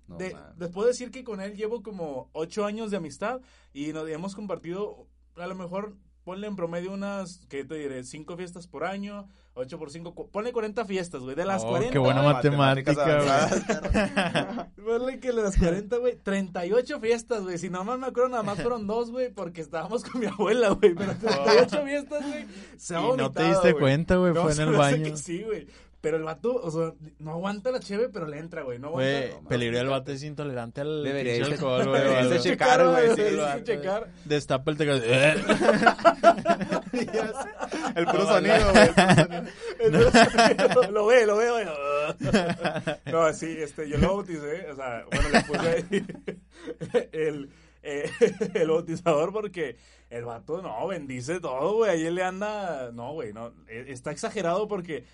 No, 0.07 0.17
de, 0.17 0.33
man. 0.33 0.53
les 0.57 0.69
puedo 0.69 0.87
decir 0.87 1.11
que 1.11 1.23
con 1.23 1.41
él 1.41 1.55
llevo 1.55 1.81
como 1.83 2.29
ocho 2.33 2.65
años 2.65 2.91
de 2.91 2.97
amistad 2.97 3.41
y 3.73 3.93
nos 3.93 4.07
hemos 4.09 4.35
compartido 4.35 5.07
a 5.35 5.47
lo 5.47 5.55
mejor 5.55 5.95
ponle 6.23 6.47
en 6.47 6.55
promedio 6.55 6.91
unas, 6.93 7.45
¿qué 7.49 7.63
te 7.65 7.75
diré? 7.75 8.03
Cinco 8.03 8.37
fiestas 8.37 8.67
por 8.67 8.83
año, 8.85 9.27
ocho 9.55 9.77
por 9.77 9.91
cinco, 9.91 10.13
cu- 10.15 10.29
ponle 10.29 10.51
40 10.53 10.85
fiestas, 10.85 11.21
güey, 11.21 11.35
de 11.35 11.45
las 11.45 11.63
Oh, 11.63 11.69
40. 11.69 11.91
qué 11.93 11.99
buena 11.99 12.21
matemática, 12.21 12.93
güey. 12.93 13.29
Ponle 14.85 15.19
que 15.19 15.31
de 15.31 15.41
las 15.41 15.57
40, 15.57 15.97
güey, 15.97 16.15
38 16.17 16.99
fiestas, 16.99 17.43
güey. 17.43 17.57
Si 17.57 17.69
nada 17.69 17.83
más 17.83 17.99
me 17.99 18.07
acuerdo, 18.07 18.29
nada 18.29 18.43
más 18.43 18.61
fueron 18.61 18.87
dos, 18.87 19.11
güey, 19.11 19.31
porque 19.31 19.61
estábamos 19.61 20.03
con 20.03 20.21
mi 20.21 20.27
abuela, 20.27 20.69
güey. 20.69 20.93
Pero 20.95 21.13
38 21.15 21.83
fiestas, 21.85 22.27
güey. 22.27 22.45
Se 22.77 22.95
ha 22.95 23.01
Y 23.01 23.17
no 23.17 23.31
te 23.31 23.43
diste 23.43 23.71
güey. 23.71 23.81
cuenta, 23.81 24.15
güey, 24.17 24.33
No, 24.33 24.43
fue 24.43 24.53
en 24.53 24.59
el 24.61 24.71
baño. 24.73 25.03
que 25.03 25.17
sí, 25.17 25.43
güey. 25.43 25.67
Pero 26.03 26.17
el 26.17 26.23
vato, 26.23 26.53
o 26.55 26.69
sea, 26.69 26.91
no 27.19 27.31
aguanta 27.31 27.71
la 27.71 27.79
cheve, 27.79 28.09
pero 28.09 28.27
le 28.27 28.37
entra, 28.37 28.63
güey. 28.63 28.77
No 28.77 28.87
aguanta. 28.89 29.09
Güey, 29.37 29.47
peligro 29.47 29.79
el 29.79 29.87
vato 29.87 30.11
es 30.11 30.21
intolerante 30.23 30.81
al 30.81 31.01
Debería 31.01 31.37
irse- 31.37 31.53
alcohol, 31.53 31.87
güey. 31.87 32.01
debería 32.03 32.39
checar, 32.41 32.85
güey, 32.89 33.15
sí, 33.15 33.63
checar. 33.63 34.09
Destapa 34.25 34.69
el 34.71 34.77
teclado. 34.77 35.01
El 37.95 38.05
puro 38.05 38.25
sonido, 38.25 38.55
güey. 38.73 38.89
lo 40.91 41.05
ve, 41.05 41.25
lo 41.25 41.37
ve, 41.37 41.49
güey. 41.51 41.65
No, 43.05 43.33
sí, 43.33 43.55
este, 43.59 43.87
yo 43.87 43.97
lo 43.97 44.07
bauticé, 44.15 44.71
o 44.71 44.75
sea, 44.75 45.05
bueno, 45.09 45.29
le 45.29 45.41
puse 45.43 45.69
ahí 45.69 46.05
el, 47.13 47.49
eh, 47.81 48.09
el 48.55 48.67
bautizador 48.69 49.31
porque 49.31 49.77
el 50.09 50.25
vato, 50.25 50.61
no, 50.61 50.85
bendice 50.87 51.39
todo, 51.39 51.75
güey, 51.77 51.91
ahí 51.91 52.11
le 52.11 52.23
anda, 52.23 52.91
no, 52.91 53.13
güey, 53.13 53.31
no, 53.33 53.53
eh, 53.67 53.85
está 53.87 54.11
exagerado 54.11 54.67
porque 54.67 55.05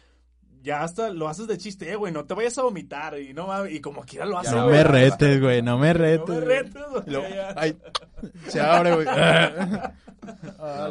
ya 0.61 0.83
hasta 0.83 1.09
lo 1.09 1.27
haces 1.27 1.47
de 1.47 1.57
chiste, 1.57 1.91
eh, 1.91 1.95
güey, 1.95 2.11
no 2.13 2.25
te 2.25 2.33
vayas 2.33 2.57
a 2.57 2.63
vomitar 2.63 3.19
y 3.19 3.33
no 3.33 3.47
mames, 3.47 3.73
y 3.73 3.81
como 3.81 4.01
quiera 4.03 4.25
lo 4.25 4.37
hace, 4.37 4.55
No 4.55 4.67
me 4.67 4.83
retes, 4.83 5.41
güey, 5.41 5.61
no 5.61 5.77
me 5.77 5.93
No 5.93 5.99
retes. 5.99 6.27
me 6.29 6.35
güey. 6.35 6.45
retes, 6.45 6.83
güey. 7.05 7.15
Ay, 7.55 7.77
se 8.47 8.59
abre, 8.61 8.95
güey. 8.95 9.07
Ah, 10.59 10.89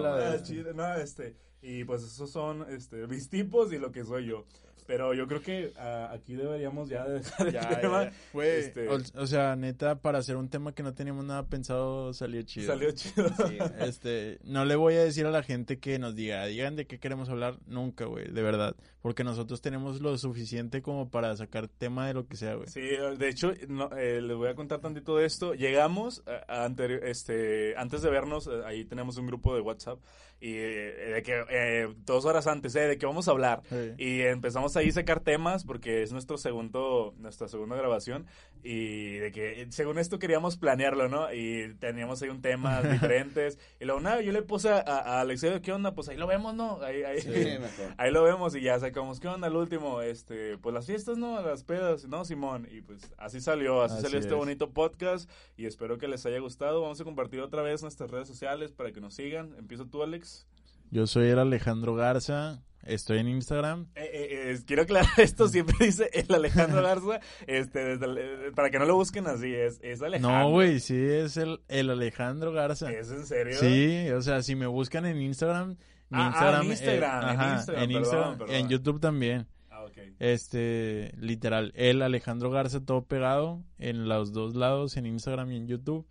no, 0.75 0.95
este, 0.97 1.37
y 1.62 1.85
pues 1.85 2.03
esos 2.03 2.31
son 2.31 2.66
este, 2.71 3.07
mis 3.07 3.29
tipos 3.29 3.73
y 3.73 3.79
lo 3.79 3.93
que 3.93 4.05
soy 4.05 4.27
yo. 4.27 4.45
Pero 4.89 5.12
yo 5.12 5.28
creo 5.28 5.43
que 5.43 5.74
ah, 5.76 6.11
aquí 6.14 6.34
deberíamos 6.34 6.89
ya 6.89 7.05
dejar 7.07 7.47
el 7.49 7.53
Ya, 7.53 7.80
tema. 7.80 8.05
ya. 8.32 8.43
Este- 8.43 8.89
o, 8.89 8.97
o 9.16 9.26
sea, 9.26 9.55
neta, 9.55 10.01
para 10.01 10.16
hacer 10.18 10.36
un 10.36 10.49
tema 10.49 10.74
que 10.74 10.82
no 10.82 10.95
teníamos 10.95 11.26
nada 11.26 11.47
pensado, 11.47 12.14
salió 12.14 12.41
chido. 12.43 12.68
Salió 12.68 12.91
chido. 12.93 13.28
Sí. 13.47 13.59
Este, 13.80 14.39
no 14.45 14.64
le 14.64 14.76
voy 14.76 14.95
a 14.95 15.05
decir 15.05 15.26
a 15.26 15.30
la 15.30 15.43
gente 15.43 15.78
que 15.78 15.99
nos 15.99 16.14
diga, 16.16 16.47
digan 16.47 16.74
de 16.74 16.86
qué 16.86 16.99
queremos 16.99 17.28
hablar, 17.28 17.59
nunca, 17.66 18.07
güey, 18.07 18.28
de 18.32 18.43
verdad. 18.43 18.74
Porque 19.03 19.24
nosotros 19.24 19.61
tenemos 19.61 20.01
lo 20.01 20.16
suficiente 20.16 20.80
como 20.80 21.11
para 21.11 21.36
sacar 21.36 21.68
tema 21.68 22.07
de 22.09 22.14
lo 22.14 22.26
que 22.26 22.36
sea, 22.36 22.55
güey. 22.55 22.66
Sí, 22.68 22.80
de 22.80 23.28
hecho, 23.28 23.53
no, 23.68 23.91
eh, 23.97 24.22
les 24.22 24.36
voy 24.36 24.49
a 24.49 24.55
contar 24.55 24.80
tantito 24.80 25.16
de 25.18 25.26
esto. 25.26 25.53
Llegamos 25.55 26.22
eh, 26.26 26.41
a 26.49 26.66
anteri- 26.66 27.01
este, 27.05 27.76
antes 27.76 28.01
de 28.01 28.09
vernos, 28.11 28.47
eh, 28.47 28.62
ahí 28.64 28.86
tenemos 28.86 29.18
un 29.18 29.26
grupo 29.26 29.55
de 29.55 29.61
WhatsApp 29.61 29.99
y 30.41 30.55
eh, 30.55 31.12
de 31.14 31.22
que 31.22 31.45
eh, 31.51 31.95
dos 32.05 32.24
horas 32.24 32.47
antes, 32.47 32.74
eh, 32.76 32.80
de 32.80 32.99
que 32.99 33.07
vamos 33.07 33.28
a 33.28 33.32
hablar. 33.32 33.62
Sí. 33.68 33.95
Y 33.99 34.20
empezamos 34.22 34.76
ahí 34.76 34.89
a 34.89 34.93
sacar 34.93 35.20
temas 35.20 35.64
porque 35.64 36.03
es 36.03 36.12
nuestro 36.12 36.39
segundo, 36.39 37.14
nuestra 37.18 37.49
segunda 37.49 37.76
grabación 37.76 38.26
y 38.62 39.14
de 39.14 39.32
que 39.32 39.66
según 39.70 39.98
esto 39.98 40.18
queríamos 40.18 40.56
planearlo, 40.56 41.09
¿no? 41.09 41.32
Y 41.32 41.74
teníamos 41.78 42.20
ahí 42.22 42.28
un 42.28 42.42
tema 42.42 42.82
diferentes 42.82 43.59
y 43.80 43.84
luego 43.84 44.00
nada, 44.00 44.20
yo 44.20 44.32
le 44.32 44.42
puse 44.42 44.68
a, 44.70 44.78
a 44.80 45.20
Alexeo, 45.20 45.61
¿qué 45.62 45.72
onda? 45.72 45.94
Pues 45.94 46.09
ahí 46.09 46.16
lo 46.16 46.26
vemos, 46.26 46.54
¿no? 46.54 46.80
Ahí, 46.82 47.02
ahí, 47.02 47.20
Sí, 47.20 47.28
mejor. 47.61 47.94
ahí 47.96 48.11
lo 48.12 48.22
vemos 48.22 48.54
y 48.54 48.61
ya 48.61 48.78
sacamos, 48.78 49.20
¿qué 49.20 49.28
onda? 49.28 49.48
El 49.48 49.56
último, 49.56 50.02
este, 50.02 50.59
pues 50.59 50.74
las 50.74 50.86
fiestas, 50.86 51.18
¿no? 51.18 51.40
Las 51.42 51.64
pedas, 51.64 52.06
¿no, 52.06 52.24
Simón? 52.24 52.68
Y 52.70 52.80
pues 52.82 53.12
así 53.18 53.40
salió, 53.40 53.82
así, 53.82 53.94
Así 53.94 54.02
salió 54.02 54.18
este 54.18 54.32
es. 54.32 54.36
bonito 54.38 54.70
podcast 54.70 55.30
y 55.56 55.66
espero 55.66 55.98
que 55.98 56.09
les 56.09 56.24
haya 56.26 56.38
gustado. 56.40 56.80
Vamos 56.82 57.00
a 57.00 57.04
compartir 57.04 57.40
otra 57.40 57.62
vez 57.62 57.82
nuestras 57.82 58.11
redes 58.11 58.28
sociales 58.28 58.72
para 58.72 58.92
que 58.92 59.00
nos 59.00 59.14
sigan. 59.14 59.54
Empieza 59.59 59.84
tú, 59.84 60.02
Alex. 60.02 60.46
Yo 60.90 61.06
soy 61.06 61.28
el 61.28 61.38
Alejandro 61.38 61.94
Garza, 61.94 62.62
estoy 62.85 63.18
en 63.18 63.29
Instagram. 63.29 63.87
Eh, 63.95 64.11
eh, 64.12 64.51
eh, 64.53 64.59
quiero 64.66 64.83
aclarar 64.83 65.09
esto, 65.18 65.49
siempre 65.49 65.74
dice 65.87 66.11
el 66.12 66.33
Alejandro 66.35 66.83
Garza, 66.83 67.20
este, 67.47 67.79
desde 67.85 68.05
el- 68.07 68.18
eh, 68.18 68.53
para 68.55 68.70
que 68.70 68.79
no 68.79 68.85
lo 68.87 68.95
busquen 68.97 69.26
así, 69.26 69.53
es, 69.55 69.79
es 69.83 70.03
Alejandro. 70.03 70.39
No, 70.41 70.51
güey, 70.51 70.81
sí, 70.81 70.97
es 70.97 71.37
el, 71.37 71.61
el 71.68 71.91
Alejandro 71.91 72.53
Garza. 72.53 72.91
¿Es 72.91 73.11
en 73.11 73.26
serio? 73.26 73.59
Sí, 73.59 74.11
o 74.11 74.22
sea, 74.22 74.43
si 74.43 74.55
me 74.57 74.66
buscan 74.66 75.07
en 75.07 75.20
Instagram, 75.20 75.70
mi 75.70 75.76
Ah, 76.18 76.26
ah, 76.26 76.29
Instagram, 76.31 76.62
en 76.64 76.70
Instagram, 76.70 77.22
en 77.22 77.51
Instagram, 77.53 77.83
en 77.83 77.89
perdón, 77.89 78.03
Instagram, 78.03 78.39
perdón. 78.39 78.55
en 78.57 78.68
YouTube 78.68 79.01
también. 79.01 79.47
Ah. 79.70 79.85
Este, 80.18 81.12
literal, 81.18 81.72
el 81.76 82.03
Alejandro 82.03 82.51
Garza 82.51 82.81
todo 82.85 83.05
pegado 83.05 83.62
en 83.79 84.09
los 84.09 84.33
dos 84.33 84.55
lados, 84.55 84.97
en 84.97 85.07
Instagram 85.07 85.53
y 85.53 85.57
en 85.57 85.66
YouTube. 85.68 86.07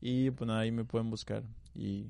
Y 0.00 0.30
pues 0.30 0.48
nada, 0.48 0.60
ahí 0.60 0.72
me 0.72 0.84
pueden 0.84 1.10
buscar 1.10 1.42
y 1.74 2.06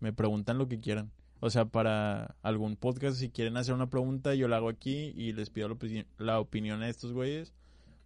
me 0.00 0.12
preguntan 0.12 0.58
lo 0.58 0.68
que 0.68 0.78
quieran. 0.80 1.10
O 1.40 1.50
sea, 1.50 1.64
para 1.64 2.36
algún 2.42 2.76
podcast, 2.76 3.18
si 3.18 3.30
quieren 3.30 3.56
hacer 3.56 3.74
una 3.74 3.88
pregunta, 3.88 4.34
yo 4.34 4.46
la 4.46 4.56
hago 4.56 4.68
aquí 4.68 5.12
y 5.16 5.32
les 5.32 5.50
pido 5.50 5.68
la, 5.68 5.74
opi- 5.74 6.06
la 6.18 6.38
opinión 6.40 6.82
estos 6.82 7.12
güeyes. 7.12 7.54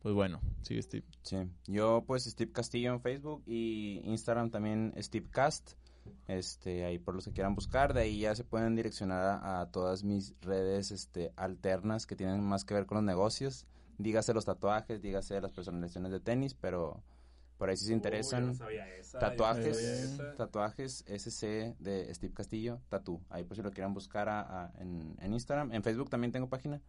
Pues 0.02 0.14
bueno, 0.14 0.40
sigue 0.62 0.82
Steve. 0.82 1.04
Sí, 1.22 1.38
yo 1.66 2.04
pues 2.06 2.24
Steve 2.24 2.52
Castillo 2.52 2.92
en 2.92 3.00
Facebook 3.00 3.42
y 3.46 4.02
Instagram 4.04 4.50
también 4.50 4.92
Stevecast. 4.98 5.72
Este, 6.28 6.84
ahí 6.84 6.98
por 6.98 7.14
los 7.14 7.24
que 7.24 7.32
quieran 7.32 7.54
buscar, 7.54 7.94
de 7.94 8.02
ahí 8.02 8.20
ya 8.20 8.34
se 8.34 8.44
pueden 8.44 8.76
direccionar 8.76 9.22
a, 9.22 9.62
a 9.62 9.70
todas 9.70 10.04
mis 10.04 10.34
redes 10.42 10.90
este 10.90 11.32
alternas 11.36 12.06
que 12.06 12.14
tienen 12.14 12.42
más 12.44 12.64
que 12.66 12.74
ver 12.74 12.84
con 12.84 12.96
los 12.96 13.04
negocios. 13.04 13.66
Dígase 13.96 14.34
los 14.34 14.44
tatuajes, 14.44 15.00
dígase 15.00 15.40
las 15.40 15.52
personalizaciones 15.52 16.12
de 16.12 16.20
tenis, 16.20 16.52
pero 16.52 17.02
por 17.58 17.68
ahí 17.70 17.76
si 17.76 17.84
se 17.84 17.90
Uy, 17.92 17.96
interesan. 17.96 18.54
sabía 18.54 18.88
esa, 18.96 19.18
Tatuajes, 19.18 20.16
sabía 20.16 20.34
tatuajes 20.36 21.04
SC 21.06 21.74
de 21.78 22.12
Steve 22.14 22.34
Castillo, 22.34 22.80
Tatú. 22.88 23.20
Ahí 23.30 23.44
por 23.44 23.56
si 23.56 23.62
lo 23.62 23.70
quieran 23.70 23.94
buscar 23.94 24.28
a- 24.28 24.40
a- 24.64 24.72
en, 24.80 25.16
en 25.20 25.32
Instagram. 25.32 25.72
En 25.72 25.82
Facebook 25.82 26.10
también 26.10 26.32
tengo 26.32 26.48
página. 26.48 26.80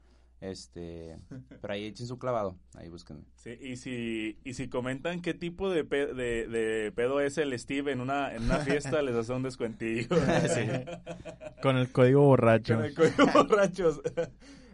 Este, 0.41 1.17
pero 1.61 1.73
ahí 1.73 1.85
echen 1.85 2.07
su 2.07 2.19
clavado. 2.19 2.57
Ahí 2.75 2.89
búsquenme. 2.89 3.23
Sí, 3.35 3.51
y 3.61 3.77
si, 3.77 4.37
y 4.43 4.53
si 4.53 4.67
comentan 4.67 5.21
qué 5.21 5.33
tipo 5.33 5.69
de, 5.69 5.85
pe- 5.85 6.13
de, 6.13 6.47
de 6.47 6.91
pedo 6.91 7.21
es 7.21 7.37
el 7.37 7.57
Steve 7.57 7.91
en 7.93 8.01
una, 8.01 8.33
en 8.35 8.43
una 8.43 8.57
fiesta, 8.59 9.01
les 9.01 9.15
hace 9.15 9.31
un 9.33 9.43
descuentillo. 9.43 10.07
Con 11.61 11.77
el 11.77 11.89
código 11.91 12.21
borracho. 12.21 12.75
Con 12.75 12.85
el 12.85 12.93
código 12.95 13.25
borrachos. 13.33 14.01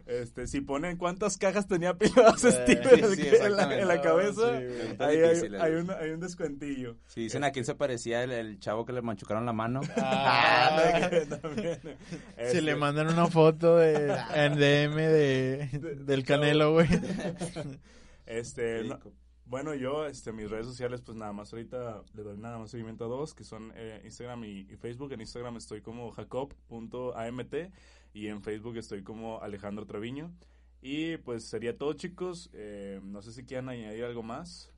Este, 0.06 0.46
si 0.46 0.60
ponen 0.60 0.96
cuántas 0.96 1.38
cajas 1.38 1.66
tenía 1.66 1.94
piladas 1.96 2.44
Eh, 2.44 2.50
Steve 2.64 2.82
sí, 2.82 2.94
en, 2.98 3.04
el- 3.04 3.14
sí, 3.16 3.22
en 3.22 3.30
la, 3.30 3.36
exactamente. 3.36 3.82
en 3.82 3.88
la 3.88 4.00
cabeza, 4.02 4.58
Sí, 4.58 4.64
ahí 4.98 5.18
hay, 5.60 5.72
un, 5.74 5.90
hay 5.90 6.10
un 6.10 6.20
descuentillo. 6.20 6.96
Si 7.06 7.20
dicen 7.22 7.44
a 7.44 7.50
quién 7.52 7.64
se 7.64 7.74
parecía 7.74 8.22
el, 8.24 8.32
el 8.32 8.58
chavo 8.60 8.84
que 8.84 8.92
le 8.92 9.02
machucaron 9.02 9.46
la 9.46 9.52
mano. 9.52 9.80
Ah, 9.96 11.08
también. 11.40 11.78
Si 12.36 12.42
Este, 12.42 12.62
le 12.62 12.74
mandan 12.76 13.08
una 13.08 13.26
foto 13.28 13.76
de 13.76 14.12
en 14.34 14.54
DM 14.54 14.96
de, 14.96 15.68
del 16.04 16.24
Canelo, 16.24 16.72
güey. 16.72 16.88
Este, 18.26 18.84
no- 18.84 18.98
bueno, 19.44 19.74
yo, 19.74 20.06
este, 20.06 20.32
mis 20.32 20.48
redes 20.50 20.66
sociales, 20.66 21.02
pues 21.04 21.16
nada 21.18 21.32
más 21.32 21.52
ahorita 21.52 22.02
le 22.14 22.22
doy 22.22 22.38
nada 22.38 22.58
más 22.58 22.70
seguimiento 22.70 23.04
a 23.04 23.08
dos, 23.08 23.34
que 23.34 23.44
son 23.44 23.70
eh, 23.76 24.00
Instagram 24.04 24.44
y, 24.44 24.60
y 24.70 24.76
Facebook. 24.76 25.12
En 25.12 25.20
Instagram 25.20 25.56
estoy 25.58 25.82
como 25.82 26.10
jacob.amt 26.12 27.54
y 28.12 28.28
en 28.28 28.42
Facebook 28.42 28.76
estoy 28.76 29.02
como 29.02 29.40
Alejandro 29.40 29.86
Treviño. 29.86 30.32
Y 30.80 31.16
pues 31.18 31.44
sería 31.44 31.76
todo, 31.76 31.92
chicos. 31.92 32.50
Eh, 32.52 33.00
no 33.04 33.22
sé 33.22 33.32
si 33.32 33.44
quieran 33.44 33.68
añadir 33.68 34.04
algo 34.04 34.22
más. 34.22 34.72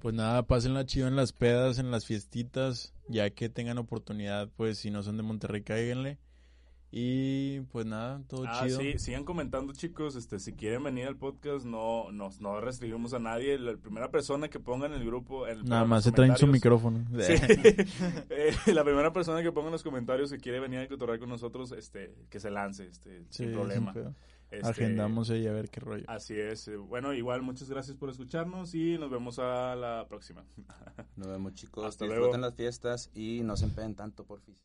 Pues 0.00 0.14
nada, 0.14 0.46
pásenla 0.46 0.84
chido 0.84 1.08
en 1.08 1.16
las 1.16 1.32
pedas, 1.32 1.78
en 1.78 1.90
las 1.90 2.04
fiestitas, 2.04 2.94
ya 3.08 3.30
que 3.30 3.48
tengan 3.48 3.78
oportunidad, 3.78 4.50
pues 4.56 4.78
si 4.78 4.90
no 4.90 5.02
son 5.02 5.16
de 5.16 5.22
Monterrey, 5.22 5.62
cáiganle. 5.62 6.18
Y 6.98 7.60
pues 7.72 7.84
nada, 7.84 8.22
todo 8.26 8.44
Ah, 8.48 8.62
chido. 8.64 8.80
sí, 8.80 8.98
sigan 8.98 9.24
comentando, 9.24 9.74
chicos. 9.74 10.16
Este, 10.16 10.38
si 10.38 10.54
quieren 10.54 10.82
venir 10.82 11.06
al 11.06 11.16
podcast, 11.18 11.66
no, 11.66 12.10
no, 12.10 12.30
no 12.40 12.58
restringimos 12.58 13.12
a 13.12 13.18
nadie. 13.18 13.58
La 13.58 13.76
primera 13.76 14.10
persona 14.10 14.48
que 14.48 14.60
ponga 14.60 14.86
en 14.86 14.94
el 14.94 15.04
grupo. 15.04 15.46
En, 15.46 15.62
Nada 15.64 15.82
en 15.82 15.88
más 15.90 16.04
se 16.04 16.12
traen 16.12 16.38
su 16.38 16.46
micrófono. 16.46 17.04
Sí. 17.20 17.34
Eh, 18.30 18.54
la 18.72 18.82
primera 18.82 19.12
persona 19.12 19.42
que 19.42 19.52
ponga 19.52 19.66
en 19.68 19.72
los 19.72 19.82
comentarios 19.82 20.30
que 20.30 20.38
quiere 20.38 20.58
venir 20.58 20.78
a 20.78 20.88
cotorrear 20.88 21.18
con 21.18 21.28
nosotros, 21.28 21.72
este, 21.72 22.14
que 22.30 22.40
se 22.40 22.50
lance, 22.50 22.86
este, 22.86 23.20
Sí, 23.28 23.44
sin 23.44 23.52
problema. 23.52 23.92
Este, 24.50 24.66
Agendamos 24.66 25.28
ahí 25.28 25.46
a 25.46 25.52
ver 25.52 25.68
qué 25.68 25.80
rollo. 25.80 26.04
Así 26.08 26.32
es. 26.34 26.66
Eh, 26.68 26.76
Bueno, 26.76 27.12
igual 27.12 27.42
muchas 27.42 27.68
gracias 27.68 27.94
por 27.98 28.08
escucharnos 28.08 28.74
y 28.74 28.96
nos 28.96 29.10
vemos 29.10 29.38
a 29.38 29.76
la 29.76 30.06
próxima. 30.08 30.46
Nos 31.16 31.26
vemos, 31.28 31.52
chicos. 31.52 31.84
Hasta 31.84 32.06
Disfruten 32.06 32.30
luego. 32.30 32.46
las 32.46 32.54
fiestas 32.54 33.10
y 33.14 33.42
no 33.42 33.54
se 33.58 33.66
empeen 33.66 33.94
tanto, 33.94 34.24
porfis. 34.24 34.64